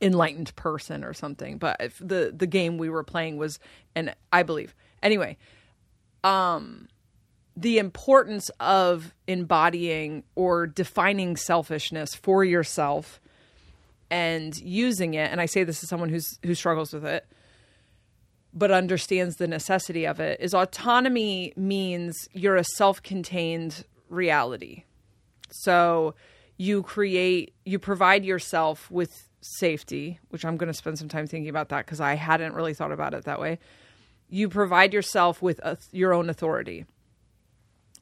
enlightened 0.00 0.54
person 0.54 1.02
or 1.04 1.12
something. 1.12 1.58
But 1.58 1.76
if 1.80 1.98
the 1.98 2.32
the 2.36 2.46
game 2.46 2.78
we 2.78 2.88
were 2.88 3.04
playing 3.04 3.36
was 3.36 3.58
and 3.94 4.14
i 4.32 4.42
believe. 4.42 4.74
Anyway 5.02 5.36
um 6.24 6.88
the 7.56 7.78
importance 7.78 8.50
of 8.60 9.14
embodying 9.26 10.22
or 10.34 10.66
defining 10.66 11.36
selfishness 11.36 12.14
for 12.14 12.44
yourself 12.44 13.20
and 14.10 14.56
using 14.58 15.14
it 15.14 15.30
and 15.30 15.40
i 15.40 15.46
say 15.46 15.64
this 15.64 15.82
as 15.82 15.88
someone 15.88 16.08
who's 16.08 16.38
who 16.44 16.54
struggles 16.54 16.92
with 16.92 17.04
it 17.04 17.26
but 18.52 18.70
understands 18.70 19.36
the 19.36 19.46
necessity 19.46 20.06
of 20.06 20.20
it 20.20 20.40
is 20.40 20.54
autonomy 20.54 21.52
means 21.56 22.28
you're 22.32 22.56
a 22.56 22.64
self-contained 22.64 23.84
reality. 24.08 24.84
So 25.50 26.14
you 26.56 26.82
create 26.82 27.54
you 27.64 27.78
provide 27.78 28.24
yourself 28.24 28.90
with 28.90 29.28
safety 29.40 30.18
which 30.30 30.44
i'm 30.44 30.56
going 30.56 30.66
to 30.66 30.74
spend 30.74 30.98
some 30.98 31.08
time 31.08 31.26
thinking 31.26 31.48
about 31.48 31.68
that 31.68 31.86
because 31.86 32.00
i 32.00 32.14
hadn't 32.14 32.52
really 32.52 32.74
thought 32.74 32.90
about 32.92 33.14
it 33.14 33.24
that 33.24 33.40
way. 33.40 33.58
You 34.28 34.50
provide 34.50 34.92
yourself 34.92 35.40
with 35.40 35.58
a, 35.60 35.78
your 35.90 36.12
own 36.12 36.28
authority. 36.28 36.84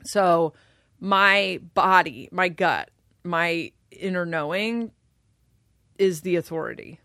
So 0.06 0.54
my 0.98 1.60
body 1.74 2.28
my 2.32 2.48
gut 2.48 2.90
my 3.22 3.70
inner 3.90 4.26
knowing 4.26 4.90
is 5.98 6.22
the 6.22 6.36
authority. 6.36 7.00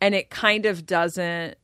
And 0.00 0.14
it 0.14 0.30
kind 0.30 0.66
of 0.66 0.86
doesn't 0.86 1.56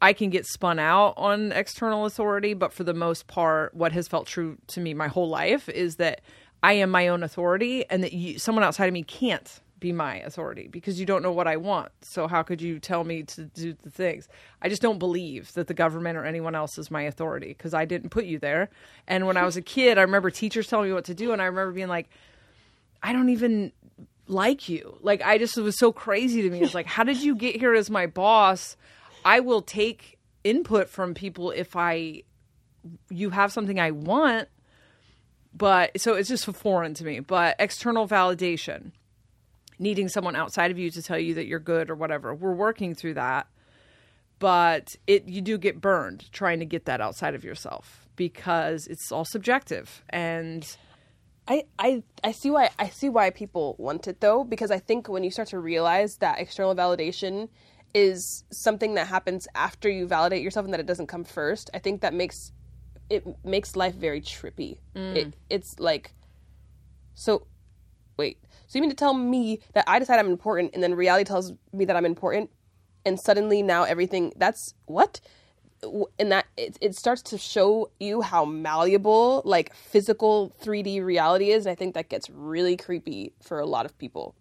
I 0.00 0.12
can 0.12 0.30
get 0.30 0.46
spun 0.46 0.78
out 0.78 1.14
on 1.16 1.52
external 1.52 2.04
authority, 2.04 2.54
but 2.54 2.72
for 2.72 2.84
the 2.84 2.94
most 2.94 3.26
part, 3.26 3.74
what 3.74 3.92
has 3.92 4.08
felt 4.08 4.26
true 4.26 4.58
to 4.68 4.80
me 4.80 4.94
my 4.94 5.08
whole 5.08 5.28
life 5.28 5.68
is 5.68 5.96
that 5.96 6.20
I 6.62 6.74
am 6.74 6.90
my 6.90 7.08
own 7.08 7.22
authority 7.22 7.84
and 7.88 8.02
that 8.02 8.12
you, 8.12 8.38
someone 8.38 8.64
outside 8.64 8.86
of 8.86 8.92
me 8.92 9.02
can't 9.02 9.60
be 9.78 9.92
my 9.92 10.16
authority 10.20 10.68
because 10.68 10.98
you 10.98 11.06
don't 11.06 11.22
know 11.22 11.32
what 11.32 11.46
I 11.46 11.56
want. 11.56 11.92
So 12.02 12.26
how 12.28 12.42
could 12.42 12.62
you 12.62 12.78
tell 12.78 13.04
me 13.04 13.22
to 13.24 13.44
do 13.44 13.74
the 13.82 13.90
things? 13.90 14.28
I 14.62 14.68
just 14.68 14.82
don't 14.82 14.98
believe 14.98 15.52
that 15.52 15.66
the 15.66 15.74
government 15.74 16.16
or 16.16 16.24
anyone 16.24 16.54
else 16.54 16.78
is 16.78 16.90
my 16.90 17.02
authority 17.02 17.48
because 17.48 17.74
I 17.74 17.84
didn't 17.84 18.10
put 18.10 18.24
you 18.24 18.38
there. 18.38 18.70
And 19.06 19.26
when 19.26 19.36
I 19.36 19.44
was 19.44 19.56
a 19.56 19.62
kid, 19.76 19.98
I 19.98 20.02
remember 20.02 20.30
teachers 20.30 20.66
telling 20.66 20.88
me 20.88 20.94
what 20.94 21.04
to 21.06 21.14
do 21.14 21.32
and 21.32 21.42
I 21.42 21.46
remember 21.46 21.72
being 21.72 21.88
like 21.88 22.08
I 23.02 23.12
don't 23.12 23.28
even 23.28 23.72
like 24.26 24.68
you. 24.68 24.98
Like 25.02 25.22
I 25.22 25.38
just 25.38 25.56
it 25.56 25.62
was 25.62 25.78
so 25.78 25.92
crazy 25.92 26.42
to 26.42 26.50
me. 26.50 26.60
It's 26.62 26.74
like 26.74 26.86
how 26.86 27.04
did 27.04 27.22
you 27.22 27.34
get 27.34 27.56
here 27.56 27.74
as 27.74 27.90
my 27.90 28.06
boss? 28.06 28.76
I 29.26 29.40
will 29.40 29.60
take 29.60 30.18
input 30.44 30.88
from 30.88 31.12
people 31.12 31.50
if 31.50 31.74
I 31.74 32.22
you 33.10 33.30
have 33.30 33.52
something 33.52 33.80
I 33.80 33.90
want, 33.90 34.48
but 35.52 36.00
so 36.00 36.14
it's 36.14 36.28
just 36.28 36.46
foreign 36.46 36.94
to 36.94 37.04
me. 37.04 37.18
But 37.18 37.56
external 37.58 38.06
validation, 38.06 38.92
needing 39.80 40.08
someone 40.08 40.36
outside 40.36 40.70
of 40.70 40.78
you 40.78 40.92
to 40.92 41.02
tell 41.02 41.18
you 41.18 41.34
that 41.34 41.46
you're 41.46 41.58
good 41.58 41.90
or 41.90 41.96
whatever. 41.96 42.32
We're 42.36 42.54
working 42.54 42.94
through 42.94 43.14
that. 43.14 43.48
But 44.38 44.94
it 45.08 45.26
you 45.26 45.42
do 45.42 45.58
get 45.58 45.80
burned 45.80 46.30
trying 46.30 46.60
to 46.60 46.64
get 46.64 46.84
that 46.84 47.00
outside 47.00 47.34
of 47.34 47.42
yourself 47.42 48.06
because 48.14 48.86
it's 48.86 49.10
all 49.10 49.24
subjective 49.24 50.04
and 50.08 50.76
I, 51.48 51.64
I 51.78 52.02
I 52.22 52.32
see 52.32 52.50
why 52.50 52.70
I 52.78 52.90
see 52.90 53.08
why 53.08 53.30
people 53.30 53.74
want 53.78 54.06
it 54.06 54.20
though 54.20 54.44
because 54.44 54.70
I 54.70 54.78
think 54.78 55.08
when 55.08 55.24
you 55.24 55.30
start 55.30 55.48
to 55.48 55.58
realize 55.58 56.16
that 56.18 56.38
external 56.38 56.74
validation 56.74 57.48
is 57.94 58.44
something 58.50 58.94
that 58.94 59.06
happens 59.06 59.48
after 59.54 59.88
you 59.88 60.06
validate 60.06 60.42
yourself 60.42 60.64
and 60.64 60.72
that 60.72 60.80
it 60.80 60.86
doesn't 60.86 61.06
come 61.06 61.24
first, 61.24 61.70
I 61.74 61.78
think 61.78 62.00
that 62.02 62.14
makes 62.14 62.52
it 63.08 63.24
makes 63.44 63.76
life 63.76 63.94
very 63.94 64.20
trippy. 64.20 64.78
Mm. 64.94 65.16
It 65.16 65.34
it's 65.48 65.78
like 65.78 66.12
so 67.14 67.46
wait. 68.16 68.38
So 68.66 68.78
you 68.78 68.82
mean 68.82 68.90
to 68.90 68.96
tell 68.96 69.14
me 69.14 69.60
that 69.74 69.84
I 69.86 69.98
decide 69.98 70.18
I'm 70.18 70.28
important 70.28 70.72
and 70.74 70.82
then 70.82 70.94
reality 70.94 71.24
tells 71.24 71.52
me 71.72 71.84
that 71.84 71.96
I'm 71.96 72.04
important 72.04 72.50
and 73.04 73.18
suddenly 73.18 73.62
now 73.62 73.84
everything 73.84 74.32
that's 74.36 74.74
what? 74.86 75.20
and 76.18 76.32
that 76.32 76.46
it, 76.56 76.78
it 76.80 76.96
starts 76.96 77.22
to 77.22 77.38
show 77.38 77.90
you 78.00 78.22
how 78.22 78.44
malleable 78.44 79.42
like 79.44 79.74
physical 79.74 80.54
3d 80.62 81.04
reality 81.04 81.50
is 81.50 81.66
and 81.66 81.72
i 81.72 81.74
think 81.74 81.94
that 81.94 82.08
gets 82.08 82.30
really 82.30 82.76
creepy 82.76 83.32
for 83.42 83.60
a 83.60 83.66
lot 83.66 83.84
of 83.84 83.96
people 83.98 84.34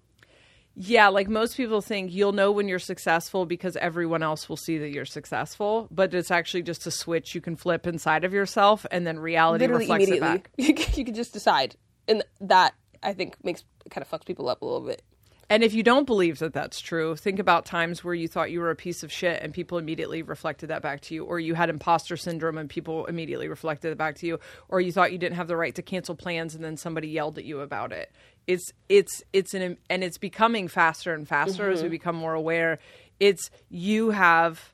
Yeah, 0.76 1.08
like 1.08 1.30
most 1.30 1.56
people 1.56 1.82
think 1.82 2.14
you'll 2.14 2.34
know 2.34 2.52
when 2.52 2.68
you're 2.68 2.80
successful 2.80 3.46
because 3.46 3.78
everyone 3.78 4.24
else 4.24 4.50
will 4.50 4.58
see 4.58 4.78
that 4.80 4.90
you're 4.92 5.06
successful, 5.06 5.88
but 5.90 6.14
it's 6.14 6.32
actually 6.32 6.64
just 6.64 6.86
a 6.86 6.92
switch 6.92 7.34
you 7.34 7.42
can 7.42 7.56
flip 7.56 7.88
inside 7.88 8.24
of 8.26 8.34
yourself 8.34 8.86
and 8.92 9.08
then 9.08 9.18
reality 9.18 9.64
literally 9.64 9.86
reflects 9.86 10.10
it 10.10 10.20
back. 10.20 10.50
you 10.58 10.74
can, 10.74 10.94
you 10.96 11.06
can 11.06 11.14
just 11.16 11.32
decide 11.34 11.76
and 12.08 12.24
that 12.42 12.74
i 13.04 13.14
think 13.14 13.36
makes 13.44 13.64
kind 13.90 14.04
of 14.04 14.10
fucks 14.10 14.26
people 14.26 14.50
up 14.50 14.62
a 14.62 14.66
little 14.66 14.86
bit 14.86 15.02
And 15.48 15.64
if 15.64 15.76
you 15.76 15.84
don't 15.84 16.08
believe 16.08 16.40
that 16.40 16.54
that's 16.54 16.82
true, 16.82 17.16
think 17.16 17.38
about 17.38 17.68
times 17.68 18.04
where 18.04 18.16
you 18.16 18.28
thought 18.28 18.50
you 18.50 18.60
were 18.60 18.72
a 18.72 18.76
piece 18.76 19.04
of 19.04 19.12
shit 19.12 19.44
and 19.44 19.54
people 19.54 19.78
immediately 19.78 20.24
reflected 20.24 20.72
that 20.72 20.82
back 20.82 21.02
to 21.02 21.14
you, 21.14 21.24
or 21.24 21.40
you 21.40 21.54
had 21.54 21.70
imposter 21.70 22.18
syndrome 22.18 22.58
and 22.58 22.68
people 22.68 23.06
immediately 23.06 23.48
reflected 23.48 23.92
it 23.92 23.98
back 23.98 24.16
to 24.16 24.26
you, 24.26 24.40
or 24.70 24.82
you 24.82 24.92
thought 24.92 25.12
you 25.12 25.20
didn't 25.20 25.36
have 25.36 25.48
the 25.48 25.56
right 25.56 25.76
to 25.76 25.84
cancel 25.84 26.16
plans 26.16 26.56
and 26.56 26.64
then 26.64 26.78
somebody 26.78 27.10
yelled 27.10 27.38
at 27.38 27.46
you 27.46 27.60
about 27.60 27.92
it. 27.92 28.12
It's 28.48 28.72
it's 28.90 29.24
it's 29.34 29.54
an 29.54 29.78
and 29.90 30.04
it's 30.04 30.18
becoming 30.18 30.68
faster 30.68 31.14
and 31.14 31.28
faster 31.28 31.70
as 31.70 31.82
we 31.82 31.86
mm-hmm. 31.86 31.92
become 31.92 32.16
more 32.16 32.34
aware. 32.34 32.80
It's 33.20 33.50
you 33.70 34.12
have 34.12 34.74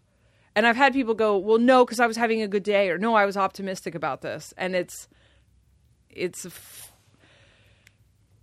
and 0.56 0.68
I've 0.68 0.76
had 0.76 0.93
people 0.93 1.14
go, 1.14 1.38
"Well, 1.38 1.60
no, 1.60 1.85
because 1.85 1.99
I 1.99 2.07
was 2.07 2.18
having 2.18 2.41
a 2.41 2.48
good 2.48 2.64
day," 2.64 2.89
or 2.89 2.98
"No, 2.98 3.15
I 3.15 3.26
was 3.26 3.38
optimistic 3.38 3.95
about 3.95 4.22
this," 4.22 4.53
and 4.57 4.76
it's 4.76 5.07
it's 6.10 6.45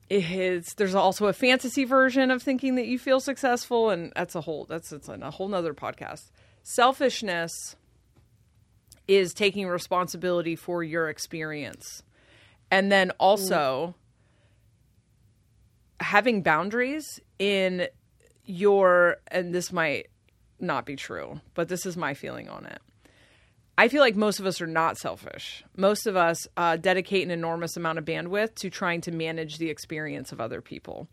it's 0.08 0.74
there's 0.74 0.94
also 0.94 1.26
a 1.26 1.32
fantasy 1.32 1.84
version 1.84 2.30
of 2.30 2.42
thinking 2.42 2.76
that 2.76 2.86
you 2.86 2.98
feel 2.98 3.20
successful, 3.20 3.90
and 3.90 4.12
that's 4.16 4.34
a 4.34 4.40
whole 4.40 4.64
that's 4.64 4.92
it's 4.92 5.08
a 5.08 5.30
whole 5.30 5.48
nother 5.48 5.74
podcast. 5.74 6.30
Selfishness 6.62 7.76
is 9.06 9.32
taking 9.34 9.68
responsibility 9.68 10.56
for 10.56 10.82
your 10.82 11.08
experience, 11.10 12.02
and 12.70 12.90
then 12.90 13.10
also 13.18 13.88
mm. 13.88 14.07
Having 16.00 16.42
boundaries 16.42 17.20
in 17.38 17.88
your 18.44 19.18
and 19.28 19.54
this 19.54 19.72
might 19.72 20.08
not 20.60 20.86
be 20.86 20.96
true, 20.96 21.40
but 21.54 21.68
this 21.68 21.86
is 21.86 21.96
my 21.96 22.14
feeling 22.14 22.48
on 22.48 22.66
it. 22.66 22.80
I 23.76 23.86
feel 23.86 24.00
like 24.00 24.16
most 24.16 24.40
of 24.40 24.46
us 24.46 24.60
are 24.60 24.66
not 24.66 24.98
selfish. 24.98 25.64
Most 25.76 26.06
of 26.06 26.16
us 26.16 26.48
uh, 26.56 26.76
dedicate 26.76 27.22
an 27.22 27.30
enormous 27.30 27.76
amount 27.76 27.98
of 27.98 28.04
bandwidth 28.04 28.56
to 28.56 28.70
trying 28.70 29.00
to 29.02 29.12
manage 29.12 29.58
the 29.58 29.70
experience 29.70 30.32
of 30.32 30.40
other 30.40 30.60
people. 30.60 31.06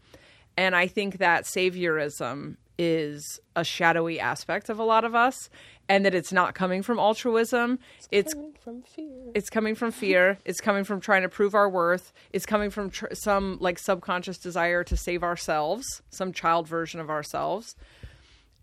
And 0.57 0.76
I 0.76 0.88
think 0.88 1.20
that 1.20 1.44
saviorism 1.44 2.56
is 2.77 3.39
a 3.56 3.64
shadowy 3.64 4.19
aspect 4.19 4.69
of 4.69 4.80
a 4.80 4.84
lot 4.84 5.03
of 5.03 5.15
us, 5.15 5.49
and 5.88 6.06
that 6.06 6.14
it's 6.14 6.31
not 6.34 6.56
coming 6.56 6.81
from 6.81 6.99
altruism. 6.99 7.80
It's 8.11 8.34
coming 8.34 8.53
from 8.60 8.81
fear 8.81 9.15
it's 9.35 9.49
coming 9.49 9.76
from 9.76 9.91
fear. 9.91 10.38
It's 10.45 10.61
coming 10.61 10.85
from 10.85 11.02
trying 11.02 11.23
to 11.23 11.30
prove 11.30 11.53
our 11.53 11.69
worth. 11.69 12.14
It's 12.31 12.45
coming 12.45 12.69
from 12.69 12.89
tr- 12.89 13.14
some 13.14 13.57
like 13.60 13.77
subconscious 13.77 14.38
desire 14.38 14.84
to 14.85 14.95
save 14.95 15.23
ourselves, 15.23 15.85
some 16.10 16.31
child 16.31 16.68
version 16.69 17.02
of 17.02 17.10
ourselves. 17.10 17.76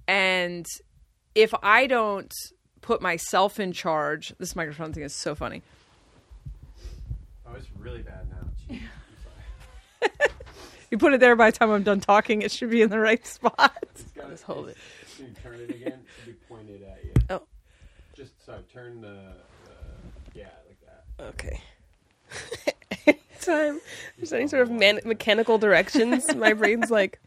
And 0.09 0.65
if 1.35 1.53
I 1.63 1.87
don't 1.87 2.33
put 2.81 3.03
myself 3.03 3.61
in 3.61 3.73
charge, 3.73 4.35
this 4.39 4.57
microphone 4.57 4.95
thing 4.95 5.03
is 5.03 5.15
so 5.15 5.35
funny. 5.35 5.63
Oh, 7.47 7.53
it's 7.55 7.69
really 7.79 8.03
bad 8.03 8.27
now. 8.31 8.79
Jeez. 10.93 10.99
I'm 10.99 10.99
sorry. 10.99 10.99
You 10.99 10.99
put 10.99 11.13
it 11.15 11.21
there 11.21 11.37
by 11.37 11.51
the 11.51 11.59
time 11.59 11.71
I'm 11.71 11.83
done 11.83 12.01
talking, 12.01 12.43
it 12.43 12.53
should 12.53 12.71
be 12.71 12.83
in 12.83 12.91
the 12.91 13.01
right 13.01 13.27
spot. 13.27 13.77
It's 13.83 14.03
gotta- 14.15 14.29
Let's 14.29 14.43
hold 14.43 14.69
it. 14.69 14.77
Can 15.17 15.27
you 15.27 15.35
turn 15.43 15.61
it 15.61 15.71
again? 15.71 16.01
It 16.23 16.27
be 16.27 16.33
pointed 16.49 16.83
at 16.83 17.05
you. 17.05 17.13
Oh. 17.31 17.43
Just 18.15 18.45
sorry, 18.45 18.61
turn 18.73 19.01
the, 19.01 19.09
the 19.65 20.39
yeah, 20.39 20.49
like 20.69 20.79
that. 20.87 21.45
okay 21.45 21.61
Time 23.41 23.81
there's 24.19 24.33
any 24.33 24.47
sort 24.49 24.63
of 24.63 24.71
man- 24.71 25.01
mechanical 25.05 25.59
directions 25.59 26.33
my 26.35 26.53
brain's 26.53 26.91
like 26.91 27.21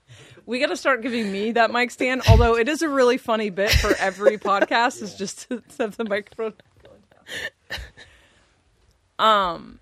We 0.46 0.60
got 0.60 0.68
to 0.68 0.78
start 0.78 1.02
giving 1.02 1.32
me 1.32 1.52
that 1.54 1.72
mic 1.72 1.92
stand. 1.92 2.22
Although 2.30 2.56
it 2.58 2.70
is 2.70 2.82
a 2.84 2.90
really 2.90 3.18
funny 3.18 3.50
bit 3.50 3.72
for 3.72 3.94
every 4.00 4.38
podcast 4.40 5.02
is 5.02 5.16
just 5.16 5.50
to 5.50 5.62
have 5.80 5.98
the 5.98 6.06
microphone. 6.06 6.54
Um, 9.20 9.80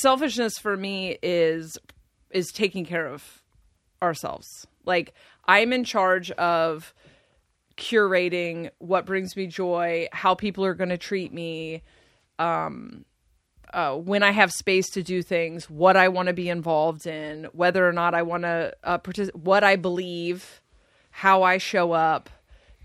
selfishness 0.00 0.58
for 0.58 0.76
me 0.76 1.18
is 1.22 1.78
is 2.30 2.48
taking 2.52 2.84
care 2.84 3.06
of 3.06 3.42
ourselves. 4.02 4.66
Like 4.84 5.14
I'm 5.46 5.72
in 5.72 5.84
charge 5.84 6.30
of 6.32 6.94
curating 7.76 8.70
what 8.78 9.06
brings 9.06 9.36
me 9.36 9.46
joy, 9.46 10.08
how 10.12 10.34
people 10.34 10.64
are 10.64 10.74
going 10.74 10.90
to 10.90 10.98
treat 10.98 11.32
me, 11.32 11.82
um, 12.38 13.04
uh, 13.72 13.94
when 13.94 14.22
I 14.22 14.30
have 14.30 14.52
space 14.52 14.88
to 14.90 15.02
do 15.02 15.22
things, 15.22 15.68
what 15.68 15.96
I 15.96 16.08
want 16.08 16.28
to 16.28 16.32
be 16.32 16.48
involved 16.48 17.06
in, 17.06 17.44
whether 17.52 17.86
or 17.86 17.92
not 17.92 18.14
I 18.14 18.22
want 18.22 18.44
to 18.44 18.74
uh, 18.84 18.98
participate, 18.98 19.40
what 19.42 19.64
I 19.64 19.76
believe, 19.76 20.62
how 21.10 21.42
I 21.42 21.58
show 21.58 21.92
up. 21.92 22.30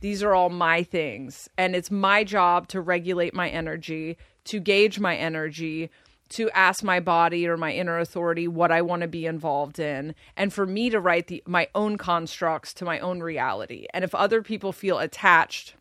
These 0.01 0.23
are 0.23 0.33
all 0.33 0.49
my 0.49 0.83
things. 0.83 1.49
And 1.57 1.75
it's 1.75 1.91
my 1.91 2.23
job 2.23 2.67
to 2.69 2.81
regulate 2.81 3.33
my 3.33 3.49
energy, 3.49 4.17
to 4.45 4.59
gauge 4.59 4.99
my 4.99 5.15
energy, 5.15 5.91
to 6.31 6.49
ask 6.51 6.83
my 6.83 6.99
body 6.99 7.47
or 7.47 7.57
my 7.57 7.71
inner 7.71 7.99
authority 7.99 8.47
what 8.47 8.71
I 8.71 8.81
want 8.81 9.01
to 9.01 9.07
be 9.07 9.25
involved 9.25 9.79
in, 9.79 10.15
and 10.35 10.51
for 10.51 10.65
me 10.65 10.89
to 10.89 10.99
write 10.99 11.27
the, 11.27 11.43
my 11.45 11.67
own 11.75 11.97
constructs 11.97 12.73
to 12.75 12.85
my 12.85 12.99
own 12.99 13.21
reality. 13.21 13.85
And 13.93 14.03
if 14.03 14.15
other 14.15 14.41
people 14.41 14.71
feel 14.71 14.99
attached 14.99 15.75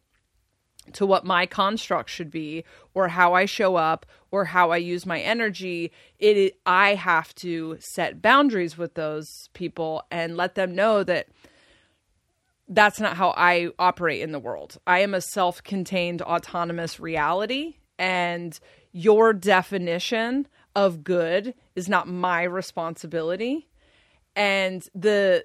to 0.93 1.07
what 1.07 1.25
my 1.25 1.47
construct 1.47 2.11
should 2.11 2.31
be 2.31 2.65
or 2.95 3.09
how 3.09 3.35
I 3.35 3.45
show 3.45 3.77
up 3.77 4.07
or 4.31 4.47
how 4.47 4.71
I 4.71 4.79
use 4.79 5.07
my 5.07 5.21
energy 5.21 5.93
it 6.19 6.59
I 6.67 6.95
have 6.95 7.35
to 7.37 7.77
set 7.81 8.23
boundaries 8.23 8.79
with 8.79 8.95
those 8.95 9.51
people 9.53 10.05
and 10.11 10.37
let 10.37 10.55
them 10.55 10.75
know 10.75 11.05
that 11.05 11.29
that's 12.69 13.01
not 13.01 13.17
how 13.17 13.35
I 13.37 13.71
operate 13.79 14.23
in 14.23 14.33
the 14.33 14.39
world. 14.39 14.79
I 14.87 15.01
am 15.01 15.13
a 15.13 15.21
self-contained 15.21 16.23
autonomous 16.23 17.01
reality 17.01 17.77
and 17.99 18.59
your 18.93 19.33
definition 19.33 20.47
of 20.75 21.05
good 21.05 21.55
is 21.75 21.89
not 21.89 22.09
my 22.09 22.43
responsibility. 22.43 23.69
And 24.37 24.83
the 24.95 25.45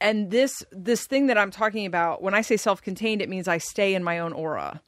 and 0.00 0.30
this 0.30 0.62
this 0.70 1.06
thing 1.06 1.26
that 1.26 1.38
i'm 1.38 1.50
talking 1.50 1.86
about 1.86 2.22
when 2.22 2.34
i 2.34 2.42
say 2.42 2.56
self-contained 2.56 3.22
it 3.22 3.30
means 3.30 3.48
i 3.48 3.58
stay 3.58 3.94
in 3.94 4.04
my 4.04 4.18
own 4.18 4.32
aura. 4.32 4.80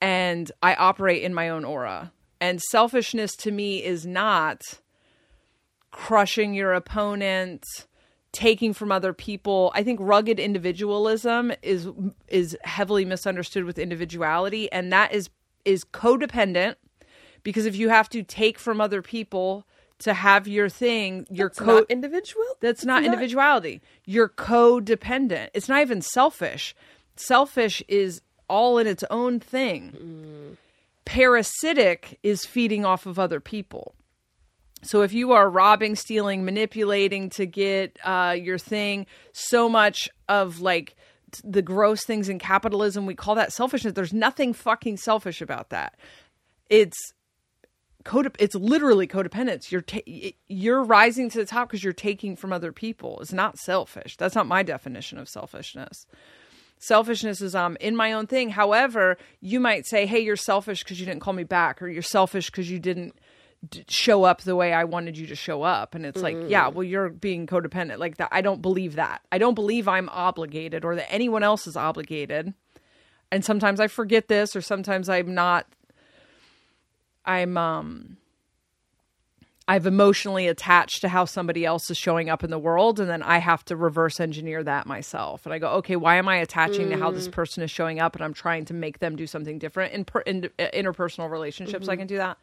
And 0.00 0.50
i 0.62 0.74
operate 0.74 1.22
in 1.22 1.34
my 1.34 1.48
own 1.48 1.64
aura. 1.64 2.12
And 2.40 2.60
selfishness 2.60 3.36
to 3.36 3.50
me 3.50 3.84
is 3.84 4.06
not 4.06 4.62
crushing 5.90 6.54
your 6.54 6.72
opponent 6.72 7.64
taking 8.32 8.72
from 8.72 8.92
other 8.92 9.12
people. 9.12 9.72
I 9.74 9.82
think 9.82 9.98
rugged 10.00 10.38
individualism 10.38 11.52
is 11.62 11.88
is 12.28 12.56
heavily 12.62 13.04
misunderstood 13.04 13.64
with 13.64 13.78
individuality. 13.78 14.70
And 14.72 14.92
that 14.92 15.12
is 15.12 15.30
is 15.64 15.84
codependent 15.84 16.76
because 17.42 17.66
if 17.66 17.76
you 17.76 17.88
have 17.88 18.08
to 18.10 18.22
take 18.22 18.58
from 18.58 18.80
other 18.80 19.02
people 19.02 19.66
to 20.00 20.14
have 20.14 20.48
your 20.48 20.68
thing, 20.68 21.26
you're 21.30 21.50
co- 21.50 21.64
not 21.64 21.90
individual. 21.90 22.44
that's 22.60 22.84
not 22.84 23.04
individuality. 23.04 23.80
You're 24.06 24.28
codependent. 24.28 25.48
It's 25.54 25.68
not 25.68 25.82
even 25.82 26.00
selfish. 26.02 26.74
Selfish 27.16 27.82
is 27.86 28.22
all 28.48 28.78
in 28.78 28.86
its 28.86 29.04
own 29.10 29.40
thing. 29.40 30.56
Parasitic 31.04 32.18
is 32.22 32.44
feeding 32.44 32.84
off 32.84 33.06
of 33.06 33.18
other 33.18 33.40
people. 33.40 33.94
So 34.82 35.02
if 35.02 35.12
you 35.12 35.32
are 35.32 35.50
robbing, 35.50 35.96
stealing, 35.96 36.44
manipulating 36.44 37.28
to 37.30 37.44
get 37.46 37.98
uh, 38.04 38.34
your 38.38 38.58
thing, 38.58 39.06
so 39.32 39.68
much 39.68 40.08
of 40.28 40.60
like 40.60 40.96
t- 41.32 41.42
the 41.44 41.60
gross 41.62 42.04
things 42.04 42.28
in 42.28 42.38
capitalism, 42.38 43.04
we 43.04 43.14
call 43.14 43.34
that 43.34 43.52
selfishness. 43.52 43.92
There's 43.92 44.14
nothing 44.14 44.54
fucking 44.54 44.96
selfish 44.96 45.42
about 45.42 45.68
that. 45.70 45.96
It's 46.70 46.96
code 48.04 48.34
it's 48.38 48.54
literally 48.54 49.06
codependence. 49.06 49.70
You're 49.70 49.82
ta- 49.82 50.00
you're 50.48 50.82
rising 50.82 51.30
to 51.30 51.38
the 51.38 51.44
top 51.44 51.68
because 51.68 51.84
you're 51.84 51.92
taking 51.92 52.36
from 52.36 52.52
other 52.52 52.72
people. 52.72 53.18
It's 53.20 53.32
not 53.32 53.58
selfish. 53.58 54.16
That's 54.16 54.34
not 54.34 54.46
my 54.46 54.62
definition 54.62 55.18
of 55.18 55.28
selfishness. 55.28 56.06
Selfishness 56.78 57.40
is 57.42 57.54
um 57.54 57.76
in 57.80 57.94
my 57.94 58.12
own 58.12 58.26
thing. 58.26 58.50
However 58.50 59.18
you 59.40 59.60
might 59.60 59.86
say 59.86 60.06
hey 60.06 60.20
you're 60.20 60.36
selfish 60.36 60.82
because 60.82 60.98
you 60.98 61.06
didn't 61.06 61.20
call 61.20 61.34
me 61.34 61.44
back 61.44 61.82
or 61.82 61.88
you're 61.88 62.02
selfish 62.02 62.46
because 62.50 62.70
you 62.70 62.78
didn't 62.78 63.14
d- 63.68 63.84
show 63.88 64.24
up 64.24 64.40
the 64.42 64.56
way 64.56 64.72
i 64.72 64.84
wanted 64.84 65.18
you 65.18 65.26
to 65.26 65.34
show 65.34 65.62
up. 65.62 65.94
And 65.94 66.06
it's 66.06 66.22
like 66.22 66.36
yeah 66.48 66.68
well 66.68 66.84
you're 66.84 67.10
being 67.10 67.46
codependent. 67.46 67.98
Like 67.98 68.16
that 68.16 68.28
i 68.32 68.40
don't 68.40 68.62
believe 68.62 68.94
that. 68.96 69.20
I 69.30 69.38
don't 69.38 69.54
believe 69.54 69.88
i'm 69.88 70.08
obligated 70.08 70.84
or 70.84 70.96
that 70.96 71.12
anyone 71.12 71.42
else 71.42 71.66
is 71.66 71.76
obligated. 71.76 72.54
And 73.30 73.44
sometimes 73.44 73.78
i 73.78 73.86
forget 73.86 74.28
this 74.28 74.56
or 74.56 74.62
sometimes 74.62 75.10
i'm 75.10 75.34
not 75.34 75.66
I'm 77.24 77.56
um 77.56 78.16
I've 79.68 79.86
emotionally 79.86 80.48
attached 80.48 81.00
to 81.02 81.08
how 81.08 81.26
somebody 81.26 81.64
else 81.64 81.90
is 81.90 81.96
showing 81.96 82.28
up 82.28 82.42
in 82.42 82.50
the 82.50 82.58
world 82.58 82.98
and 82.98 83.08
then 83.08 83.22
I 83.22 83.38
have 83.38 83.64
to 83.66 83.76
reverse 83.76 84.18
engineer 84.18 84.64
that 84.64 84.84
myself. 84.84 85.46
And 85.46 85.52
I 85.52 85.58
go, 85.58 85.68
"Okay, 85.74 85.94
why 85.94 86.16
am 86.16 86.28
I 86.28 86.36
attaching 86.36 86.88
to 86.90 86.96
how 86.96 87.12
this 87.12 87.28
person 87.28 87.62
is 87.62 87.70
showing 87.70 88.00
up 88.00 88.16
and 88.16 88.24
I'm 88.24 88.34
trying 88.34 88.64
to 88.64 88.74
make 88.74 88.98
them 88.98 89.14
do 89.14 89.28
something 89.28 89.58
different 89.58 89.92
in, 89.92 90.04
per, 90.04 90.20
in 90.22 90.50
uh, 90.58 90.66
interpersonal 90.74 91.30
relationships 91.30 91.88
I 91.88 91.96
can 91.96 92.08
do 92.08 92.16
that." 92.16 92.36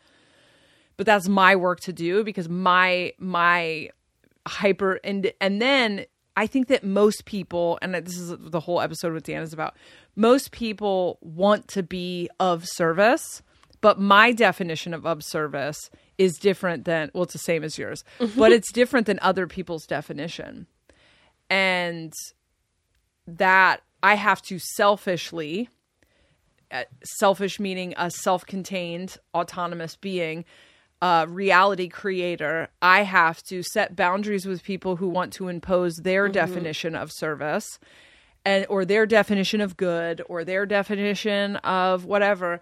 But 0.95 1.06
that's 1.06 1.28
my 1.28 1.56
work 1.56 1.82
to 1.82 1.94
do 1.94 2.24
because 2.24 2.48
my 2.48 3.14
my 3.20 3.90
hyper 4.48 4.99
and 5.04 5.32
and 5.41 5.62
then 5.62 6.06
I 6.38 6.48
think 6.48 6.68
that 6.68 6.84
most 6.84 7.26
people 7.26 7.78
and 7.82 7.94
this 7.94 8.18
is 8.18 8.34
the 8.40 8.60
whole 8.60 8.80
episode 8.80 9.14
with 9.14 9.24
Dan 9.24 9.41
is 9.41 9.54
about 9.54 9.76
most 10.16 10.52
people 10.52 11.18
want 11.22 11.68
to 11.70 11.84
be 11.84 12.30
of 12.40 12.66
service 12.66 13.41
but 13.88 14.02
my 14.02 14.34
definition 14.34 14.94
of 14.94 15.06
of 15.06 15.24
service 15.24 15.90
is 16.18 16.38
different 16.38 16.84
than 16.84 17.10
well 17.14 17.24
it's 17.24 17.32
the 17.32 17.40
same 17.40 17.64
as 17.64 17.78
yours 17.78 18.04
but 18.36 18.52
it's 18.52 18.70
different 18.74 19.08
than 19.08 19.18
other 19.22 19.48
people's 19.48 19.86
definition. 19.86 20.68
And 21.50 22.12
that 23.26 23.82
i 24.04 24.16
have 24.16 24.42
to 24.42 24.60
selfishly 24.60 25.70
uh, 26.70 26.84
selfish 27.02 27.62
meaning 27.62 27.94
a 27.96 28.12
self-contained 28.12 29.20
autonomous 29.34 29.96
being 29.96 30.44
a 31.02 31.26
reality 31.30 31.88
creator 31.88 32.68
i 32.82 33.04
have 33.04 33.42
to 33.44 33.64
set 33.64 33.96
boundaries 33.96 34.46
with 34.46 34.64
people 34.64 34.98
who 34.98 35.08
want 35.08 35.32
to 35.32 35.48
impose 35.48 35.96
their 36.04 36.28
definition 36.28 36.94
of 36.94 37.10
service 37.14 37.80
and 38.44 38.66
or 38.70 38.84
their 38.84 39.06
definition 39.06 39.62
of 39.62 39.78
good 39.78 40.22
or 40.28 40.44
their 40.44 40.66
definition 40.66 41.56
of 41.58 42.04
whatever 42.04 42.60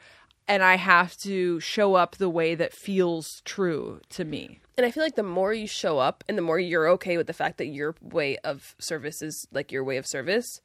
and 0.47 0.63
i 0.63 0.75
have 0.75 1.15
to 1.17 1.59
show 1.59 1.95
up 1.95 2.15
the 2.17 2.29
way 2.29 2.55
that 2.55 2.73
feels 2.73 3.41
true 3.45 3.99
to 4.09 4.23
me 4.25 4.59
And 4.77 4.85
I 4.85 4.91
feel 4.91 5.03
like 5.03 5.15
the 5.15 5.23
more 5.23 5.53
you 5.53 5.67
show 5.67 5.99
up 5.99 6.23
and 6.27 6.37
the 6.37 6.41
more 6.41 6.59
you're 6.59 6.89
okay 6.89 7.15
with 7.15 7.27
the 7.27 7.33
fact 7.33 7.57
that 7.59 7.67
your 7.67 7.95
way 8.01 8.37
of 8.43 8.75
service 8.77 9.21
is 9.21 9.47
like 9.53 9.71
your 9.71 9.85
way 9.85 9.95
of 9.95 10.05
service, 10.05 10.59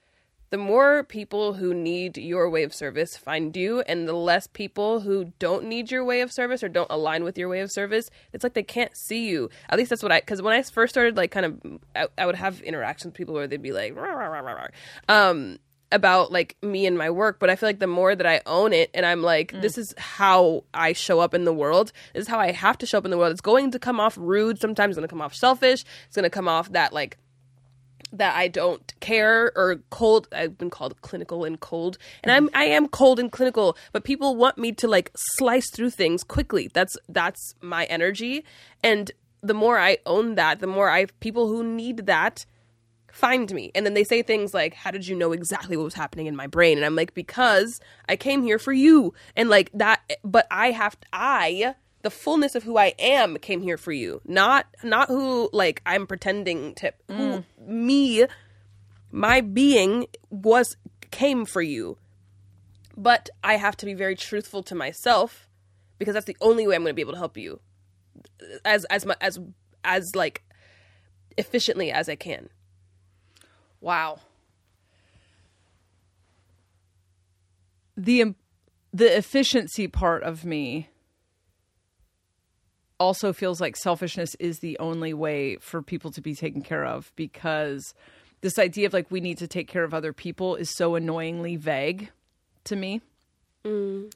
the 0.50 0.56
more 0.58 1.04
people 1.04 1.54
who 1.54 1.72
need 1.72 2.18
your 2.18 2.50
way 2.50 2.64
of 2.64 2.74
service 2.74 3.16
find 3.16 3.56
you, 3.56 3.82
and 3.82 4.08
the 4.08 4.12
less 4.12 4.48
people 4.48 5.00
who 5.02 5.32
don't 5.38 5.64
need 5.64 5.92
your 5.92 6.04
way 6.04 6.22
of 6.22 6.32
service 6.32 6.64
or 6.64 6.68
don't 6.68 6.90
align 6.90 7.22
with 7.22 7.38
your 7.38 7.48
way 7.48 7.60
of 7.60 7.70
service, 7.70 8.10
it's 8.32 8.42
like 8.42 8.54
they 8.54 8.64
can't 8.64 8.96
see 8.96 9.28
you. 9.28 9.48
At 9.68 9.78
least 9.78 9.90
that's 9.90 10.02
what 10.02 10.10
I, 10.10 10.18
because 10.18 10.42
when 10.42 10.52
I 10.52 10.62
first 10.64 10.92
started, 10.92 11.16
like, 11.16 11.30
kind 11.30 11.46
of, 11.46 11.78
I, 11.94 12.08
I 12.18 12.26
would 12.26 12.34
have 12.34 12.60
interactions 12.62 13.12
with 13.12 13.14
people 13.14 13.34
where 13.34 13.46
they'd 13.46 13.62
be 13.62 13.70
like, 13.70 13.94
"Rah, 13.94 14.10
rah, 14.10 14.26
rah, 14.26 14.40
rah, 14.40 14.52
rah," 14.54 14.68
um, 15.08 15.58
about 15.92 16.30
like 16.30 16.56
me 16.62 16.86
and 16.86 16.96
my 16.96 17.10
work, 17.10 17.38
but 17.38 17.50
I 17.50 17.56
feel 17.56 17.68
like 17.68 17.78
the 17.78 17.86
more 17.86 18.14
that 18.14 18.26
I 18.26 18.40
own 18.46 18.72
it 18.72 18.90
and 18.94 19.04
I'm 19.04 19.22
like, 19.22 19.52
this 19.60 19.76
is 19.76 19.94
how 19.98 20.64
I 20.72 20.92
show 20.92 21.20
up 21.20 21.34
in 21.34 21.44
the 21.44 21.52
world. 21.52 21.92
This 22.14 22.22
is 22.22 22.28
how 22.28 22.38
I 22.38 22.52
have 22.52 22.78
to 22.78 22.86
show 22.86 22.98
up 22.98 23.04
in 23.04 23.10
the 23.10 23.18
world. 23.18 23.32
It's 23.32 23.40
going 23.40 23.70
to 23.72 23.78
come 23.78 23.98
off 23.98 24.16
rude. 24.18 24.60
Sometimes 24.60 24.96
it's 24.96 25.02
to 25.02 25.08
come 25.08 25.20
off 25.20 25.34
selfish. 25.34 25.84
It's 26.06 26.14
to 26.14 26.30
come 26.30 26.48
off 26.48 26.72
that 26.72 26.92
like 26.92 27.18
that 28.12 28.34
I 28.36 28.48
don't 28.48 28.92
care 29.00 29.52
or 29.54 29.80
cold. 29.90 30.28
I've 30.32 30.58
been 30.58 30.70
called 30.70 31.00
clinical 31.02 31.44
and 31.44 31.58
cold, 31.60 31.98
and 32.22 32.32
I'm 32.32 32.50
I 32.54 32.64
am 32.64 32.88
cold 32.88 33.18
and 33.18 33.30
clinical. 33.30 33.76
But 33.92 34.04
people 34.04 34.36
want 34.36 34.58
me 34.58 34.72
to 34.72 34.88
like 34.88 35.10
slice 35.14 35.70
through 35.70 35.90
things 35.90 36.24
quickly. 36.24 36.70
That's 36.72 36.96
that's 37.08 37.54
my 37.60 37.84
energy, 37.84 38.44
and 38.82 39.10
the 39.42 39.54
more 39.54 39.78
I 39.78 39.98
own 40.06 40.34
that, 40.34 40.60
the 40.60 40.66
more 40.66 40.90
I 40.90 41.06
people 41.20 41.48
who 41.48 41.64
need 41.64 42.06
that 42.06 42.44
find 43.12 43.52
me. 43.52 43.70
And 43.74 43.84
then 43.84 43.94
they 43.94 44.04
say 44.04 44.22
things 44.22 44.54
like, 44.54 44.74
How 44.74 44.90
did 44.90 45.06
you 45.06 45.16
know 45.16 45.32
exactly 45.32 45.76
what 45.76 45.84
was 45.84 45.94
happening 45.94 46.26
in 46.26 46.36
my 46.36 46.46
brain? 46.46 46.78
And 46.78 46.84
I'm 46.84 46.96
like, 46.96 47.14
Because 47.14 47.80
I 48.08 48.16
came 48.16 48.42
here 48.42 48.58
for 48.58 48.72
you. 48.72 49.14
And 49.36 49.48
like 49.48 49.70
that, 49.74 50.00
but 50.24 50.46
I 50.50 50.70
have, 50.70 50.96
I, 51.12 51.74
the 52.02 52.10
fullness 52.10 52.54
of 52.54 52.62
who 52.62 52.76
I 52.76 52.94
am 52.98 53.36
came 53.36 53.62
here 53.62 53.76
for 53.76 53.92
you. 53.92 54.20
Not, 54.24 54.66
not 54.82 55.08
who 55.08 55.50
like 55.52 55.82
I'm 55.84 56.06
pretending 56.06 56.74
to, 56.76 56.92
who 57.08 57.14
mm. 57.14 57.44
me, 57.58 58.26
my 59.10 59.40
being 59.40 60.06
was, 60.30 60.76
came 61.10 61.44
for 61.44 61.62
you. 61.62 61.98
But 62.96 63.30
I 63.42 63.56
have 63.56 63.76
to 63.78 63.86
be 63.86 63.94
very 63.94 64.14
truthful 64.14 64.62
to 64.64 64.74
myself 64.74 65.48
because 65.98 66.14
that's 66.14 66.26
the 66.26 66.36
only 66.40 66.66
way 66.66 66.74
I'm 66.74 66.82
going 66.82 66.90
to 66.90 66.94
be 66.94 67.02
able 67.02 67.12
to 67.12 67.18
help 67.18 67.36
you 67.36 67.60
as, 68.64 68.84
as, 68.86 69.06
as, 69.20 69.38
as 69.84 70.14
like 70.14 70.42
efficiently 71.36 71.90
as 71.90 72.08
I 72.08 72.16
can. 72.16 72.50
Wow. 73.80 74.20
The 77.96 78.34
the 78.92 79.16
efficiency 79.16 79.86
part 79.86 80.22
of 80.22 80.44
me 80.44 80.88
also 82.98 83.32
feels 83.32 83.60
like 83.60 83.76
selfishness 83.76 84.34
is 84.38 84.58
the 84.58 84.78
only 84.78 85.14
way 85.14 85.56
for 85.56 85.80
people 85.80 86.10
to 86.12 86.20
be 86.20 86.34
taken 86.34 86.60
care 86.60 86.84
of 86.84 87.12
because 87.16 87.94
this 88.42 88.58
idea 88.58 88.86
of 88.86 88.92
like 88.92 89.10
we 89.10 89.20
need 89.20 89.38
to 89.38 89.48
take 89.48 89.68
care 89.68 89.84
of 89.84 89.94
other 89.94 90.12
people 90.12 90.54
is 90.56 90.74
so 90.76 90.94
annoyingly 90.94 91.56
vague 91.56 92.10
to 92.64 92.76
me. 92.76 93.00
Mm. 93.64 94.12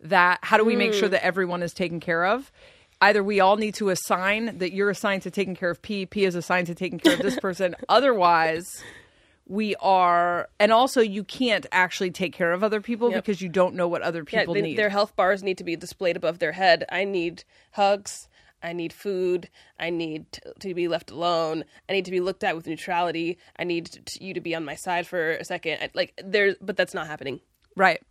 That 0.00 0.38
how 0.42 0.56
do 0.56 0.64
we 0.64 0.76
make 0.76 0.94
sure 0.94 1.08
mm. 1.08 1.12
that 1.12 1.24
everyone 1.24 1.62
is 1.62 1.72
taken 1.72 2.00
care 2.00 2.24
of? 2.24 2.52
Either 3.00 3.22
we 3.22 3.40
all 3.40 3.56
need 3.56 3.74
to 3.74 3.90
assign 3.90 4.58
that 4.58 4.72
you're 4.72 4.90
assigned 4.90 5.22
to 5.22 5.30
taking 5.30 5.54
care 5.54 5.70
of 5.70 5.80
P, 5.82 6.06
P 6.06 6.24
is 6.24 6.34
assigned 6.34 6.66
to 6.68 6.74
taking 6.74 6.98
care 6.98 7.14
of 7.14 7.20
this 7.20 7.38
person. 7.40 7.76
Otherwise, 7.88 8.82
we 9.48 9.74
are, 9.76 10.48
and 10.60 10.70
also 10.72 11.00
you 11.00 11.24
can't 11.24 11.66
actually 11.72 12.10
take 12.10 12.32
care 12.34 12.52
of 12.52 12.62
other 12.62 12.80
people 12.80 13.10
Yep. 13.10 13.24
because 13.24 13.40
you 13.42 13.48
don't 13.48 13.74
know 13.74 13.88
what 13.88 14.02
other 14.02 14.24
Yeah, 14.30 14.40
people 14.40 14.54
they- 14.54 14.62
need. 14.62 14.76
their 14.78 14.90
health 14.90 15.16
bars 15.16 15.42
need 15.42 15.58
to 15.58 15.64
be 15.64 15.74
displayed 15.74 16.16
above 16.16 16.38
their 16.38 16.52
head. 16.52 16.84
I 16.90 17.04
need 17.04 17.44
hugs. 17.72 18.28
I 18.62 18.72
need 18.72 18.92
food. 18.92 19.48
I 19.78 19.90
need 19.90 20.32
t- 20.32 20.40
to 20.60 20.74
be 20.74 20.88
left 20.88 21.10
alone. 21.12 21.64
I 21.88 21.92
need 21.92 22.04
to 22.06 22.10
be 22.10 22.20
looked 22.20 22.42
at 22.44 22.56
with 22.56 22.66
neutrality. 22.66 23.38
I 23.56 23.64
need 23.64 24.00
t- 24.04 24.24
you 24.24 24.34
to 24.34 24.40
be 24.40 24.54
on 24.54 24.64
my 24.64 24.74
side 24.74 25.06
for 25.06 25.30
a 25.32 25.44
second. 25.44 25.78
I, 25.80 25.90
like 25.94 26.12
there's, 26.22 26.56
but 26.60 26.76
that's 26.76 26.92
not 26.94 27.06
happening. 27.06 27.40
Right. 27.76 28.02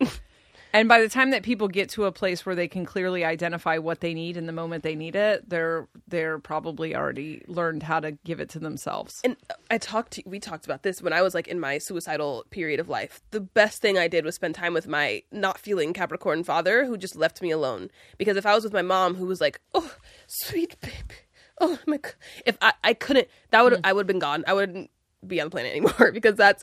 and 0.72 0.88
by 0.88 1.00
the 1.00 1.08
time 1.08 1.30
that 1.30 1.42
people 1.42 1.68
get 1.68 1.88
to 1.90 2.04
a 2.04 2.12
place 2.12 2.44
where 2.44 2.54
they 2.54 2.68
can 2.68 2.84
clearly 2.84 3.24
identify 3.24 3.78
what 3.78 4.00
they 4.00 4.14
need 4.14 4.36
in 4.36 4.46
the 4.46 4.52
moment 4.52 4.82
they 4.82 4.94
need 4.94 5.16
it, 5.16 5.48
they're 5.48 5.88
they're 6.06 6.38
probably 6.38 6.94
already 6.94 7.42
learned 7.46 7.82
how 7.82 8.00
to 8.00 8.12
give 8.12 8.40
it 8.40 8.48
to 8.50 8.58
themselves. 8.58 9.14
And 9.24 9.36
I 9.70 9.78
talked 9.78 10.12
to 10.14 10.22
we 10.26 10.40
talked 10.40 10.64
about 10.64 10.82
this 10.82 11.00
when 11.00 11.12
I 11.12 11.22
was 11.22 11.34
like 11.34 11.48
in 11.48 11.60
my 11.60 11.78
suicidal 11.78 12.44
period 12.50 12.80
of 12.80 12.88
life. 12.88 13.20
The 13.30 13.40
best 13.40 13.80
thing 13.80 13.98
I 13.98 14.08
did 14.08 14.24
was 14.24 14.34
spend 14.34 14.54
time 14.54 14.74
with 14.74 14.86
my 14.86 15.22
not 15.32 15.58
feeling 15.58 15.92
Capricorn 15.92 16.44
father 16.44 16.84
who 16.84 16.96
just 16.96 17.16
left 17.16 17.42
me 17.42 17.50
alone. 17.50 17.90
Because 18.18 18.36
if 18.36 18.46
I 18.46 18.54
was 18.54 18.64
with 18.64 18.72
my 18.72 18.82
mom 18.82 19.14
who 19.14 19.26
was 19.26 19.40
like, 19.40 19.60
"Oh, 19.74 19.94
sweet 20.26 20.80
baby." 20.80 21.22
Oh 21.60 21.78
my 21.86 21.96
god. 21.96 22.14
If 22.46 22.56
I 22.60 22.72
I 22.84 22.94
couldn't 22.94 23.28
that 23.50 23.64
would 23.64 23.80
I 23.84 23.92
would 23.92 24.02
have 24.02 24.06
been 24.06 24.18
gone. 24.18 24.44
I 24.46 24.54
wouldn't 24.54 24.90
be 25.26 25.40
on 25.40 25.46
the 25.46 25.50
planet 25.50 25.72
anymore 25.76 26.12
because 26.12 26.36
that's 26.36 26.62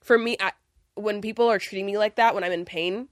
for 0.00 0.18
me 0.18 0.36
I, 0.40 0.52
when 0.94 1.20
people 1.20 1.48
are 1.48 1.58
treating 1.58 1.86
me 1.86 1.98
like 1.98 2.16
that 2.16 2.34
when 2.34 2.42
I'm 2.42 2.52
in 2.52 2.64
pain, 2.64 3.08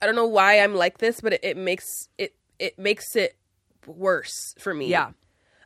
I 0.00 0.06
don't 0.06 0.14
know 0.14 0.26
why 0.26 0.60
I'm 0.60 0.74
like 0.74 0.98
this, 0.98 1.20
but 1.20 1.34
it, 1.34 1.40
it 1.42 1.56
makes 1.56 2.08
it 2.18 2.34
it 2.58 2.78
makes 2.78 3.16
it 3.16 3.36
worse 3.86 4.54
for 4.58 4.74
me. 4.74 4.88
Yeah. 4.88 5.10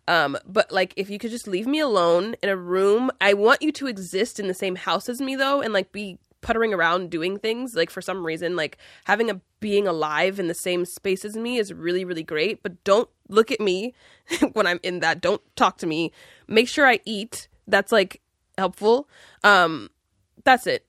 Um, 0.08 0.36
but 0.46 0.72
like 0.72 0.92
if 0.96 1.10
you 1.10 1.18
could 1.18 1.30
just 1.30 1.46
leave 1.46 1.66
me 1.66 1.80
alone 1.80 2.34
in 2.42 2.48
a 2.48 2.56
room, 2.56 3.10
I 3.20 3.34
want 3.34 3.62
you 3.62 3.72
to 3.72 3.86
exist 3.86 4.40
in 4.40 4.48
the 4.48 4.54
same 4.54 4.76
house 4.76 5.08
as 5.08 5.20
me 5.20 5.36
though 5.36 5.60
and 5.60 5.72
like 5.72 5.92
be 5.92 6.18
puttering 6.40 6.72
around 6.72 7.10
doing 7.10 7.38
things. 7.38 7.74
Like 7.74 7.90
for 7.90 8.00
some 8.00 8.24
reason, 8.24 8.56
like 8.56 8.78
having 9.04 9.30
a 9.30 9.40
being 9.60 9.86
alive 9.86 10.40
in 10.40 10.48
the 10.48 10.54
same 10.54 10.84
space 10.84 11.24
as 11.24 11.36
me 11.36 11.58
is 11.58 11.72
really, 11.72 12.04
really 12.04 12.22
great. 12.22 12.62
But 12.62 12.82
don't 12.84 13.08
look 13.28 13.50
at 13.50 13.60
me 13.60 13.94
when 14.52 14.66
I'm 14.66 14.80
in 14.82 15.00
that. 15.00 15.20
Don't 15.20 15.42
talk 15.56 15.78
to 15.78 15.86
me. 15.86 16.12
Make 16.48 16.68
sure 16.68 16.86
I 16.86 17.00
eat. 17.04 17.48
That's 17.66 17.92
like 17.92 18.20
helpful. 18.56 19.08
Um, 19.44 19.90
that's 20.44 20.66
it. 20.66 20.86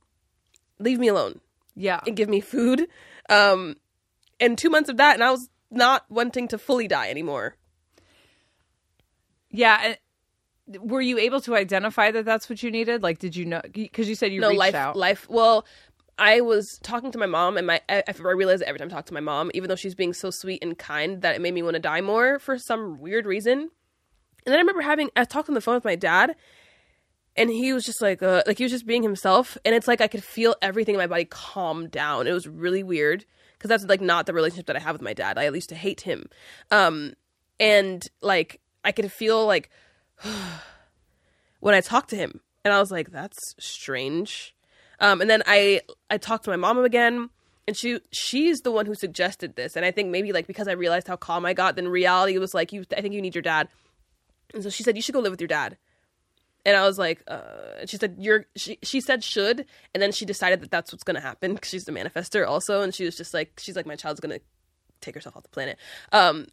Leave 0.80 1.00
me 1.00 1.10
alone 1.10 1.42
Yeah. 1.82 2.00
and 2.06 2.16
give 2.16 2.30
me 2.30 2.40
food. 2.42 2.88
Um, 3.30 3.76
and 4.40 4.58
two 4.58 4.70
months 4.70 4.90
of 4.90 4.98
that, 4.98 5.16
and 5.16 5.24
I 5.24 5.32
was 5.32 5.50
not 5.70 6.06
wanting 6.10 6.48
to 6.50 6.58
fully 6.58 6.88
die 6.88 7.10
anymore. 7.10 7.56
Yeah. 9.50 9.96
Were 10.80 11.02
you 11.02 11.18
able 11.18 11.42
to 11.42 11.56
identify 11.56 12.12
that 12.12 12.24
that's 12.24 12.50
what 12.50 12.64
you 12.64 12.72
needed? 12.72 13.04
Like, 13.04 13.20
did 13.20 13.36
you 13.36 13.46
know? 13.46 13.62
Because 13.74 14.08
you 14.08 14.16
said 14.16 14.32
you 14.32 14.40
no 14.40 14.50
reached 14.50 14.60
life 14.60 14.76
out. 14.76 14.96
life 14.96 15.28
well 15.30 15.66
i 16.20 16.42
was 16.42 16.78
talking 16.84 17.12
to 17.12 17.18
my 17.18 17.26
mom 17.26 17.58
and 17.58 17.66
my 17.66 17.82
I, 17.90 18.04
I 18.08 18.12
realized 18.12 18.62
every 18.64 18.80
time 18.80 18.90
i 18.90 18.92
talk 18.92 19.06
to 19.06 19.14
my 19.14 19.22
mom 19.22 19.50
even 19.54 19.70
though 19.70 19.76
she's 19.78 19.96
being 19.96 20.14
so 20.14 20.30
sweet 20.30 20.62
and 20.62 20.78
kind 20.78 21.22
that 21.22 21.36
it 21.36 21.42
made 21.42 21.54
me 21.54 21.64
want 21.64 21.76
to 21.76 21.80
die 21.80 22.02
more 22.02 22.38
for 22.38 22.58
some 22.58 23.00
weird 23.00 23.26
reason 23.26 23.60
and 23.60 23.70
then 24.46 24.56
i 24.56 24.60
remember 24.60 24.82
having 24.82 25.10
i 25.16 25.24
talked 25.24 25.48
on 25.48 25.56
the 25.56 25.62
phone 25.62 25.76
with 25.76 25.86
my 25.86 25.96
dad 25.96 26.36
and 27.36 27.50
he 27.50 27.74
was 27.74 27.84
just 27.86 28.02
like 28.02 28.22
uh, 28.22 28.44
like 28.46 28.58
he 28.58 28.64
was 28.64 28.72
just 28.72 28.86
being 28.86 29.04
himself. 29.04 29.58
And 29.64 29.74
it's 29.76 29.88
like 29.88 30.02
i 30.02 30.08
could 30.08 30.24
feel 30.24 30.56
everything 30.62 30.96
in 30.96 31.00
my 31.00 31.08
body 31.08 31.26
calm 31.26 31.88
down. 31.88 32.28
It 32.28 32.34
was 32.34 32.48
really 32.48 32.84
weird 32.84 33.26
because 33.58 33.70
that's 33.70 33.86
like 33.86 34.02
not 34.02 34.26
the 34.26 34.34
relationship 34.34 34.66
that 34.68 34.76
i 34.76 34.80
have 34.80 34.96
with 34.96 35.02
my 35.02 35.14
dad. 35.14 35.38
I 35.38 35.50
used 35.50 35.70
to 35.70 35.76
hate 35.76 36.02
him. 36.02 36.30
Um 36.70 37.14
and 37.60 38.08
like 38.22 38.60
i 38.84 38.92
could 38.92 39.12
feel 39.12 39.46
like 39.46 39.70
when 41.60 41.76
I 41.76 41.82
talked 41.82 42.10
to 42.12 42.16
him, 42.16 42.42
and 42.64 42.74
I 42.74 42.80
was 42.80 42.92
like, 42.92 43.12
"That's 43.12 43.56
strange." 43.60 44.56
Um, 45.00 45.22
and 45.22 45.30
then 45.30 45.42
I 45.46 45.82
I 46.10 46.18
talked 46.18 46.44
to 46.46 46.50
my 46.50 46.58
mom 46.58 46.84
again, 46.84 47.30
and 47.68 47.78
she 47.78 48.00
she's 48.12 48.60
the 48.62 48.72
one 48.72 48.86
who 48.86 48.96
suggested 48.96 49.56
this, 49.56 49.76
and 49.76 49.86
I 49.86 49.92
think 49.92 50.10
maybe 50.10 50.32
like 50.32 50.48
because 50.48 50.68
I 50.68 50.74
realized 50.74 51.08
how 51.08 51.16
calm 51.16 51.46
I 51.46 51.54
got, 51.54 51.76
then 51.76 51.88
reality 51.88 52.38
was 52.38 52.54
like, 52.54 52.74
"You, 52.74 52.84
I 52.96 53.02
think 53.02 53.14
you 53.14 53.22
need 53.22 53.36
your 53.36 53.42
dad," 53.42 53.70
and 54.54 54.64
so 54.64 54.70
she 54.70 54.84
said, 54.84 54.96
"You 54.96 55.02
should 55.02 55.14
go 55.14 55.22
live 55.22 55.32
with 55.32 55.42
your 55.42 55.48
dad." 55.48 55.78
And 56.66 56.78
I 56.78 56.86
was 56.86 57.00
like, 57.00 57.24
uh, 57.28 57.42
and 57.80 57.90
she 57.90 57.98
said, 57.98 58.18
"You're." 58.20 58.46
She 58.56 58.78
she 58.84 59.02
said 59.02 59.24
should, 59.24 59.66
and 59.94 60.02
then 60.02 60.12
she 60.12 60.26
decided 60.26 60.62
that 60.62 60.70
that's 60.72 60.92
what's 60.92 61.04
gonna 61.04 61.22
happen 61.22 61.56
because 61.56 61.70
she's 61.70 61.86
the 61.86 61.92
manifester 61.92 62.48
also, 62.48 62.82
and 62.82 62.94
she 62.94 63.06
was 63.06 63.18
just 63.18 63.34
like, 63.34 63.60
she's 63.60 63.76
like, 63.76 63.86
my 63.86 63.96
child's 63.96 64.20
gonna 64.20 64.40
take 65.02 65.16
herself 65.16 65.36
off 65.36 65.44
the 65.44 65.50
planet. 65.50 65.78
Um, 66.12 66.46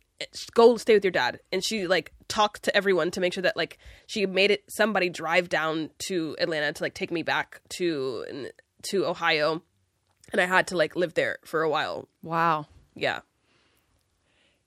go 0.55 0.77
stay 0.77 0.95
with 0.95 1.05
your 1.05 1.13
dad. 1.13 1.41
And 1.53 1.63
she 1.63 1.87
like 1.87 2.13
talked 2.29 2.65
to 2.65 2.77
everyone 2.77 3.11
to 3.13 3.21
make 3.21 3.33
sure 3.33 3.43
that 3.43 3.57
like 3.57 3.79
she 4.07 4.27
made 4.27 4.51
it 4.51 4.65
somebody 4.69 5.09
drive 5.09 5.49
down 5.49 5.91
to 6.01 6.37
Atlanta 6.39 6.73
to 6.73 6.83
like 6.83 6.95
take 6.95 7.11
me 7.11 7.23
back 7.23 7.61
to 7.71 8.49
to 8.85 9.07
Ohio, 9.07 9.63
and 10.33 10.41
I 10.41 10.47
had 10.47 10.69
to 10.69 10.77
like 10.77 10.97
live 10.97 11.15
there 11.15 11.39
for 11.45 11.63
a 11.63 11.71
while. 11.71 12.09
wow. 12.23 12.67
Yeah, 12.95 13.21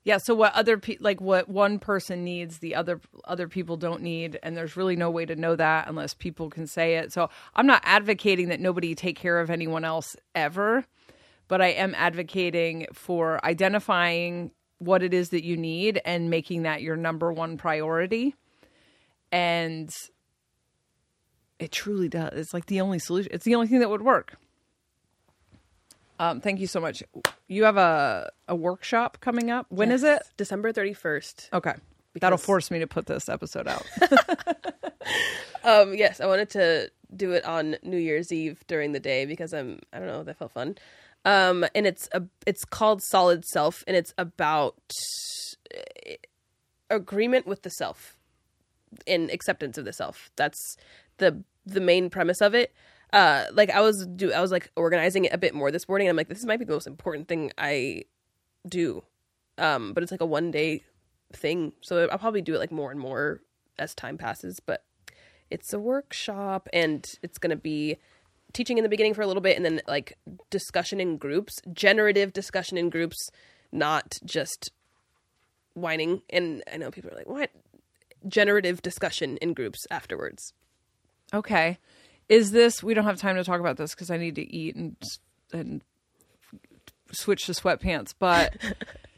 Yeah. 0.03 0.17
So 0.17 0.33
what 0.33 0.53
other 0.55 0.77
pe- 0.77 0.97
like 0.99 1.21
what 1.21 1.47
one 1.47 1.77
person 1.77 2.23
needs, 2.23 2.57
the 2.59 2.75
other 2.75 2.99
other 3.25 3.47
people 3.47 3.77
don't 3.77 4.01
need, 4.01 4.39
and 4.41 4.57
there's 4.57 4.75
really 4.75 4.95
no 4.95 5.11
way 5.11 5.25
to 5.25 5.35
know 5.35 5.55
that 5.55 5.87
unless 5.87 6.13
people 6.13 6.49
can 6.49 6.65
say 6.65 6.95
it. 6.95 7.13
So 7.13 7.29
I'm 7.55 7.67
not 7.67 7.81
advocating 7.85 8.49
that 8.49 8.59
nobody 8.59 8.95
take 8.95 9.15
care 9.15 9.39
of 9.39 9.49
anyone 9.49 9.85
else 9.85 10.15
ever, 10.33 10.85
but 11.47 11.61
I 11.61 11.67
am 11.67 11.93
advocating 11.95 12.87
for 12.93 13.43
identifying 13.45 14.51
what 14.79 15.03
it 15.03 15.13
is 15.13 15.29
that 15.29 15.43
you 15.43 15.55
need 15.55 16.01
and 16.03 16.31
making 16.31 16.63
that 16.63 16.81
your 16.81 16.95
number 16.95 17.31
one 17.31 17.57
priority. 17.57 18.33
And 19.31 19.91
it 21.59 21.71
truly 21.71 22.09
does. 22.09 22.33
It's 22.33 22.53
like 22.55 22.65
the 22.65 22.81
only 22.81 22.97
solution. 22.97 23.31
It's 23.31 23.45
the 23.45 23.53
only 23.53 23.67
thing 23.67 23.79
that 23.79 23.89
would 23.91 24.01
work. 24.01 24.35
Um, 26.21 26.39
thank 26.39 26.59
you 26.59 26.67
so 26.67 26.79
much. 26.79 27.03
You 27.47 27.63
have 27.63 27.77
a 27.77 28.31
a 28.47 28.55
workshop 28.55 29.17
coming 29.21 29.49
up. 29.49 29.65
When 29.69 29.91
is 29.91 30.03
it? 30.03 30.21
December 30.37 30.71
thirty 30.71 30.93
first. 30.93 31.49
Okay. 31.51 31.73
That'll 32.19 32.37
force 32.37 32.69
me 32.69 32.79
to 32.79 32.87
put 32.87 33.05
this 33.05 33.29
episode 33.29 33.67
out. 33.67 33.85
Um, 35.63 35.93
yes, 35.93 36.19
I 36.19 36.25
wanted 36.25 36.49
to 36.51 36.89
do 37.15 37.31
it 37.33 37.45
on 37.45 37.75
New 37.83 37.97
Year's 37.97 38.31
Eve 38.31 38.63
during 38.67 38.93
the 38.93 38.99
day 38.99 39.25
because 39.25 39.53
I'm 39.53 39.79
I 39.93 39.99
don't 39.99 40.07
know 40.07 40.23
that 40.23 40.37
felt 40.37 40.51
fun. 40.51 40.77
Um, 41.23 41.65
and 41.75 41.85
it's 41.85 42.09
a 42.13 42.23
it's 42.47 42.65
called 42.65 43.03
Solid 43.03 43.45
Self, 43.45 43.83
and 43.87 43.95
it's 43.95 44.13
about 44.17 44.75
uh, 45.75 46.13
agreement 46.89 47.45
with 47.45 47.61
the 47.61 47.69
self 47.69 48.17
and 49.05 49.29
acceptance 49.29 49.77
of 49.77 49.85
the 49.85 49.93
self. 49.93 50.31
That's 50.35 50.77
the 51.17 51.43
the 51.65 51.81
main 51.81 52.09
premise 52.09 52.41
of 52.41 52.55
it. 52.55 52.73
Uh, 53.13 53.45
like 53.53 53.69
I 53.69 53.81
was 53.81 54.07
do 54.07 54.31
I 54.31 54.39
was 54.39 54.51
like 54.51 54.71
organizing 54.75 55.25
it 55.25 55.33
a 55.33 55.37
bit 55.37 55.53
more 55.53 55.71
this 55.71 55.87
morning. 55.87 56.07
And 56.07 56.13
I'm 56.13 56.17
like, 56.17 56.29
this 56.29 56.45
might 56.45 56.59
be 56.59 56.65
the 56.65 56.73
most 56.73 56.87
important 56.87 57.27
thing 57.27 57.51
I 57.57 58.05
do. 58.67 59.03
Um, 59.57 59.93
but 59.93 60.01
it's 60.01 60.11
like 60.11 60.21
a 60.21 60.25
one 60.25 60.51
day 60.51 60.83
thing, 61.33 61.73
so 61.81 62.07
I'll 62.11 62.17
probably 62.17 62.41
do 62.41 62.55
it 62.55 62.59
like 62.59 62.71
more 62.71 62.91
and 62.91 62.99
more 62.99 63.41
as 63.77 63.93
time 63.93 64.17
passes. 64.17 64.59
But 64.65 64.83
it's 65.49 65.73
a 65.73 65.79
workshop, 65.79 66.69
and 66.71 67.05
it's 67.21 67.37
gonna 67.37 67.57
be 67.57 67.97
teaching 68.53 68.77
in 68.77 68.83
the 68.83 68.89
beginning 68.89 69.13
for 69.13 69.21
a 69.21 69.27
little 69.27 69.41
bit, 69.41 69.57
and 69.57 69.65
then 69.65 69.81
like 69.87 70.17
discussion 70.49 70.99
in 70.99 71.17
groups, 71.17 71.61
generative 71.73 72.31
discussion 72.33 72.77
in 72.77 72.89
groups, 72.89 73.29
not 73.71 74.17
just 74.25 74.71
whining. 75.73 76.21
And 76.29 76.63
I 76.71 76.77
know 76.77 76.91
people 76.91 77.11
are 77.11 77.15
like, 77.15 77.29
what? 77.29 77.51
Generative 78.27 78.81
discussion 78.81 79.37
in 79.37 79.53
groups 79.53 79.85
afterwards. 79.89 80.53
okay. 81.33 81.77
Is 82.31 82.51
this 82.51 82.81
we 82.81 82.93
don't 82.93 83.03
have 83.03 83.19
time 83.19 83.35
to 83.35 83.43
talk 83.43 83.59
about 83.59 83.75
this 83.75 83.93
because 83.93 84.09
I 84.09 84.15
need 84.15 84.35
to 84.35 84.55
eat 84.55 84.77
and 84.77 84.95
and 85.51 85.81
switch 87.11 87.45
to 87.47 87.51
sweatpants, 87.51 88.13
but 88.17 88.55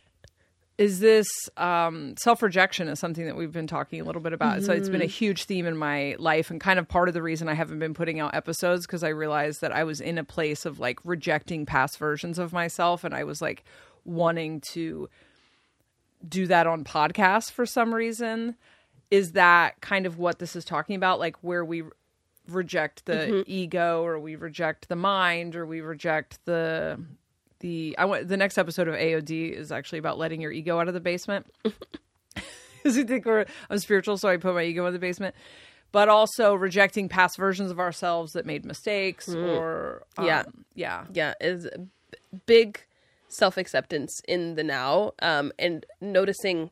is 0.80 1.00
this 1.00 1.28
um, 1.56 2.16
self-rejection 2.18 2.88
is 2.88 2.98
something 2.98 3.28
that 3.28 3.36
we've 3.36 3.52
been 3.52 3.68
talking 3.68 4.02
a 4.02 4.04
little 4.04 4.20
bit 4.20 4.34
about. 4.34 4.64
So 4.64 4.74
it's 4.74 4.90
been 4.90 5.04
a 5.04 5.06
huge 5.06 5.44
theme 5.44 5.68
in 5.68 5.78
my 5.78 6.16
life 6.18 6.50
and 6.50 6.60
kind 6.60 6.80
of 6.80 6.88
part 6.88 7.08
of 7.08 7.14
the 7.14 7.22
reason 7.22 7.48
I 7.48 7.54
haven't 7.54 7.78
been 7.78 7.94
putting 7.94 8.20
out 8.20 8.34
episodes 8.34 8.88
because 8.88 9.04
I 9.04 9.10
realized 9.10 9.62
that 9.62 9.72
I 9.72 9.84
was 9.84 10.02
in 10.02 10.18
a 10.18 10.24
place 10.24 10.66
of 10.66 10.80
like 10.80 10.98
rejecting 11.04 11.68
past 11.68 12.00
versions 12.00 12.40
of 12.40 12.52
myself 12.52 13.04
and 13.04 13.14
I 13.14 13.26
was 13.26 13.44
like 13.44 13.64
wanting 14.06 14.60
to 14.72 15.08
do 16.28 16.48
that 16.48 16.66
on 16.66 16.84
podcasts 16.84 17.52
for 17.52 17.68
some 17.68 17.94
reason. 17.94 18.56
Is 19.12 19.34
that 19.34 19.80
kind 19.82 20.08
of 20.08 20.18
what 20.18 20.40
this 20.40 20.56
is 20.56 20.66
talking 20.66 20.96
about? 20.96 21.20
Like 21.20 21.38
where 21.44 21.64
we 21.64 21.84
reject 22.48 23.06
the 23.06 23.44
ego 23.48 24.04
or 24.04 24.20
we 24.20 24.36
reject 24.36 24.90
the 24.90 24.96
mind 24.96 25.56
or 25.56 25.66
we 25.66 25.82
reject 25.82 26.40
the 26.46 27.00
the 27.60 27.96
I 27.98 28.06
want 28.06 28.28
the 28.28 28.38
next 28.38 28.58
episode 28.58 28.88
of 28.90 28.96
AOD 28.96 29.52
is 29.54 29.72
actually 29.72 30.00
about 30.00 30.18
letting 30.18 30.42
your 30.42 30.52
ego 30.52 30.80
out 30.80 30.88
of 30.88 30.94
the 30.94 31.00
basement. 31.00 31.46
Because 32.84 32.98
you 32.98 33.06
think 33.06 33.26
we're 33.26 33.46
I'm 33.70 33.80
spiritual, 33.80 34.18
so 34.18 34.28
I 34.28 34.36
put 34.36 34.54
my 34.56 34.64
ego 34.64 34.86
in 34.88 34.92
the 34.92 35.00
basement. 35.00 35.36
But 35.94 36.10
also 36.10 36.54
rejecting 36.54 37.08
past 37.08 37.38
versions 37.38 37.72
of 37.72 37.80
ourselves 37.80 38.34
that 38.34 38.46
made 38.46 38.66
mistakes 38.66 39.30
or 39.34 40.04
um, 40.18 40.26
Yeah. 40.26 40.44
yeah 40.76 41.06
yeah 41.14 41.34
is 41.40 41.66
big 42.46 42.82
self 43.30 43.56
acceptance 43.58 44.22
in 44.28 44.56
the 44.56 44.64
now 44.64 45.14
um 45.22 45.54
and 45.58 45.86
noticing 46.02 46.72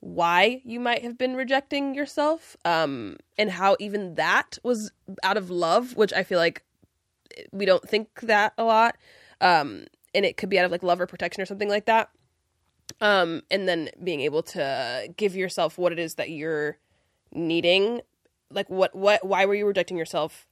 why 0.00 0.60
you 0.64 0.80
might 0.80 1.02
have 1.02 1.16
been 1.18 1.36
rejecting 1.36 1.94
yourself 1.94 2.56
um 2.64 3.16
and 3.36 3.50
how 3.50 3.76
even 3.78 4.14
that 4.14 4.58
was 4.62 4.90
out 5.22 5.36
of 5.36 5.50
love 5.50 5.94
which 5.94 6.12
i 6.12 6.22
feel 6.22 6.38
like 6.38 6.62
we 7.52 7.66
don't 7.66 7.86
think 7.88 8.08
that 8.20 8.52
a 8.56 8.64
lot 8.64 8.96
um 9.40 9.84
and 10.14 10.24
it 10.24 10.36
could 10.36 10.48
be 10.48 10.58
out 10.58 10.64
of 10.64 10.70
like 10.70 10.82
love 10.82 11.00
or 11.00 11.06
protection 11.06 11.42
or 11.42 11.46
something 11.46 11.68
like 11.68 11.86
that. 11.86 12.10
Um 13.00 13.42
and 13.50 13.68
then 13.68 13.90
being 14.02 14.20
able 14.20 14.42
to 14.44 15.08
give 15.16 15.36
yourself 15.36 15.78
what 15.78 15.92
it 15.92 15.98
is 15.98 16.14
that 16.14 16.30
you're 16.30 16.78
needing 17.32 18.00
like 18.50 18.68
what 18.68 18.94
what 18.94 19.24
why 19.24 19.46
were 19.46 19.54
you 19.54 19.66
rejecting 19.66 19.96
yourself? 19.96 20.46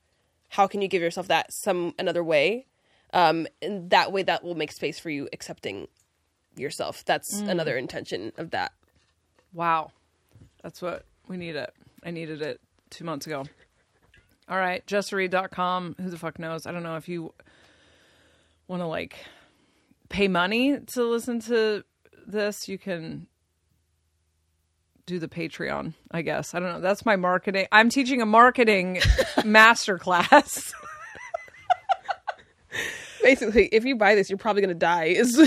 How 0.51 0.67
can 0.67 0.81
you 0.81 0.89
give 0.89 1.03
yourself 1.03 1.29
that 1.29 1.53
some 1.53 1.95
another 1.99 2.23
way? 2.23 2.67
Um 3.13 3.47
and 3.61 3.91
that 3.91 4.13
way 4.13 4.23
that 4.23 4.45
will 4.45 4.55
make 4.55 4.73
space 4.73 4.99
for 4.99 5.11
you 5.11 5.29
accepting 5.33 5.89
yourself. 6.57 7.05
That's 7.05 7.41
another 7.41 7.77
intention 7.77 8.33
of 8.37 8.51
that 8.51 8.73
Wow. 9.53 9.93
That's 10.63 10.83
what 10.83 11.05
we 11.29 11.37
need 11.37 11.57
it. 11.57 11.73
I 12.05 12.11
needed 12.11 12.43
it 12.43 12.61
two 12.91 13.05
months 13.05 13.27
ago. 13.27 13.45
All 14.49 14.57
right, 14.57 14.85
justread.com. 14.87 15.97
Who 16.01 16.09
the 16.09 16.19
fuck 16.19 16.39
knows? 16.39 16.67
I 16.67 16.73
don't 16.73 16.83
know 16.83 16.97
if 16.97 17.09
you 17.09 17.35
want 18.67 18.81
to 18.81 18.87
like 18.87 19.17
pay 20.09 20.29
money 20.29 20.79
to 20.79 21.05
listen 21.05 21.41
to 21.41 21.85
this, 22.27 22.69
you 22.69 22.79
can 22.79 23.27
do 25.07 25.19
the 25.19 25.29
Patreon, 25.29 25.95
I 26.11 26.23
guess. 26.23 26.55
I 26.55 26.61
don't 26.61 26.73
know. 26.73 26.81
That's 26.81 27.05
my 27.05 27.17
marketing. 27.17 27.67
I'm 27.73 27.89
teaching 27.89 28.23
a 28.23 28.27
marketing 28.27 28.97
masterclass. 29.39 30.73
basically 33.23 33.67
if 33.67 33.85
you 33.85 33.97
buy 33.97 34.15
this 34.15 34.31
you're 34.31 34.39
probably 34.39 34.63
gonna 34.63 34.75
die 34.75 35.07
is 35.07 35.39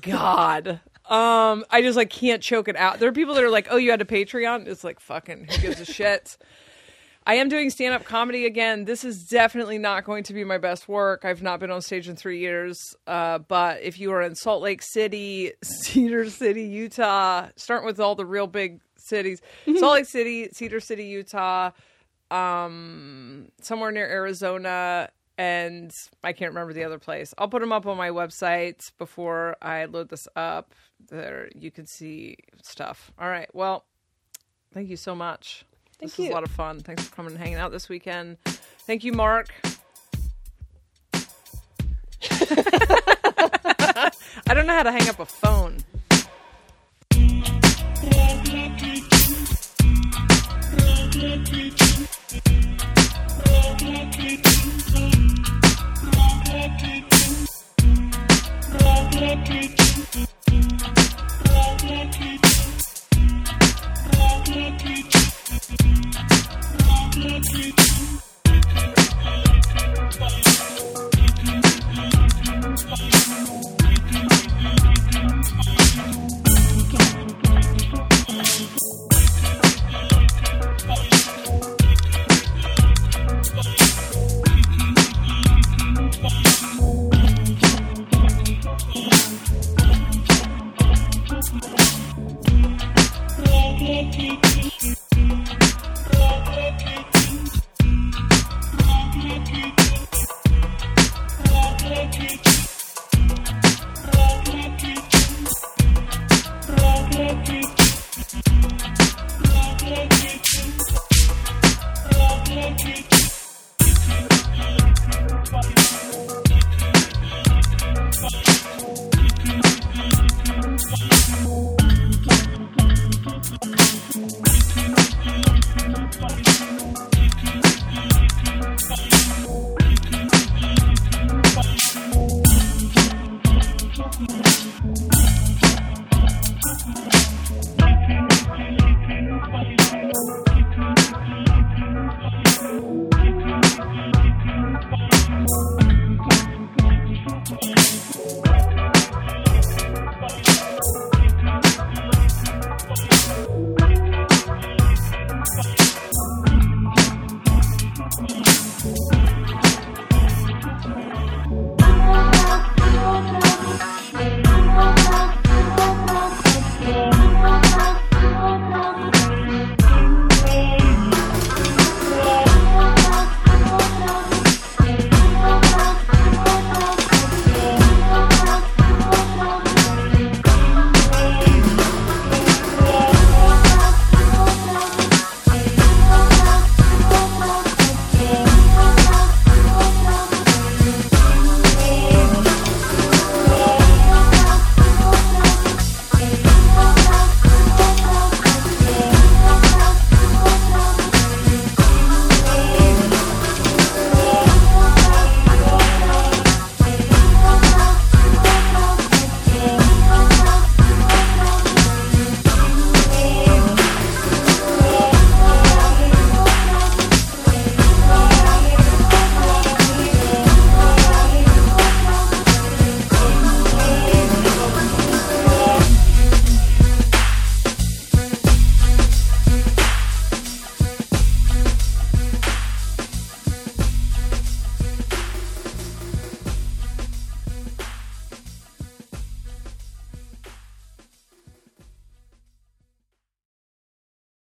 God. 0.00 0.80
Um, 1.06 1.64
I 1.70 1.82
just 1.82 1.96
like 1.96 2.10
can't 2.10 2.42
choke 2.42 2.68
it 2.68 2.76
out. 2.76 2.98
There 2.98 3.08
are 3.08 3.12
people 3.12 3.34
that 3.34 3.44
are 3.44 3.50
like, 3.50 3.68
"Oh, 3.70 3.76
you 3.76 3.90
had 3.90 4.00
a 4.00 4.06
Patreon." 4.06 4.66
It's 4.66 4.84
like 4.84 5.00
fucking 5.00 5.48
who 5.50 5.58
gives 5.60 5.80
a 5.80 5.84
shit. 5.84 6.36
I 7.26 7.36
am 7.36 7.48
doing 7.48 7.70
stand 7.70 7.94
up 7.94 8.04
comedy 8.04 8.44
again. 8.44 8.84
This 8.84 9.02
is 9.02 9.26
definitely 9.26 9.78
not 9.78 10.04
going 10.04 10.24
to 10.24 10.34
be 10.34 10.44
my 10.44 10.58
best 10.58 10.88
work. 10.88 11.24
I've 11.24 11.42
not 11.42 11.58
been 11.58 11.70
on 11.70 11.80
stage 11.80 12.06
in 12.06 12.16
three 12.16 12.38
years. 12.38 12.78
Uh, 13.06 13.38
but 13.38 13.80
if 13.80 13.98
you 13.98 14.12
are 14.12 14.20
in 14.20 14.34
Salt 14.34 14.62
Lake 14.62 14.82
City, 14.82 15.52
Cedar 15.62 16.28
City, 16.28 16.64
Utah, 16.64 17.48
starting 17.56 17.86
with 17.86 17.98
all 17.98 18.14
the 18.14 18.26
real 18.26 18.46
big 18.46 18.80
cities 18.96 19.42
Salt 19.76 19.92
Lake 19.94 20.06
City, 20.06 20.48
Cedar 20.52 20.80
City, 20.80 21.04
Utah, 21.04 21.70
um, 22.30 23.48
somewhere 23.60 23.90
near 23.90 24.06
Arizona, 24.06 25.10
and 25.36 25.92
I 26.22 26.32
can't 26.32 26.50
remember 26.50 26.72
the 26.72 26.84
other 26.84 26.98
place. 26.98 27.34
I'll 27.38 27.48
put 27.48 27.60
them 27.60 27.72
up 27.72 27.86
on 27.86 27.96
my 27.96 28.10
website 28.10 28.92
before 28.98 29.56
I 29.60 29.86
load 29.86 30.08
this 30.08 30.28
up. 30.36 30.74
There 31.08 31.48
you 31.54 31.70
can 31.70 31.86
see 31.86 32.36
stuff. 32.62 33.12
All 33.18 33.28
right. 33.28 33.48
Well, 33.52 33.84
thank 34.72 34.88
you 34.88 34.96
so 34.96 35.14
much. 35.14 35.64
Thank 35.98 36.12
this 36.12 36.18
was 36.18 36.28
a 36.28 36.32
lot 36.32 36.44
of 36.44 36.50
fun. 36.50 36.80
Thanks 36.80 37.04
for 37.04 37.14
coming 37.14 37.32
and 37.32 37.40
hanging 37.40 37.58
out 37.58 37.72
this 37.72 37.88
weekend. 37.88 38.38
Thank 38.44 39.04
you, 39.04 39.12
Mark. 39.12 39.48
I 44.46 44.54
don't 44.54 44.66
know 44.66 44.74
how 44.74 44.82
to 44.82 44.92
hang 44.92 45.08
up 45.08 45.20
a 45.20 45.26
phone. 45.26 45.83
Thank 59.44 59.83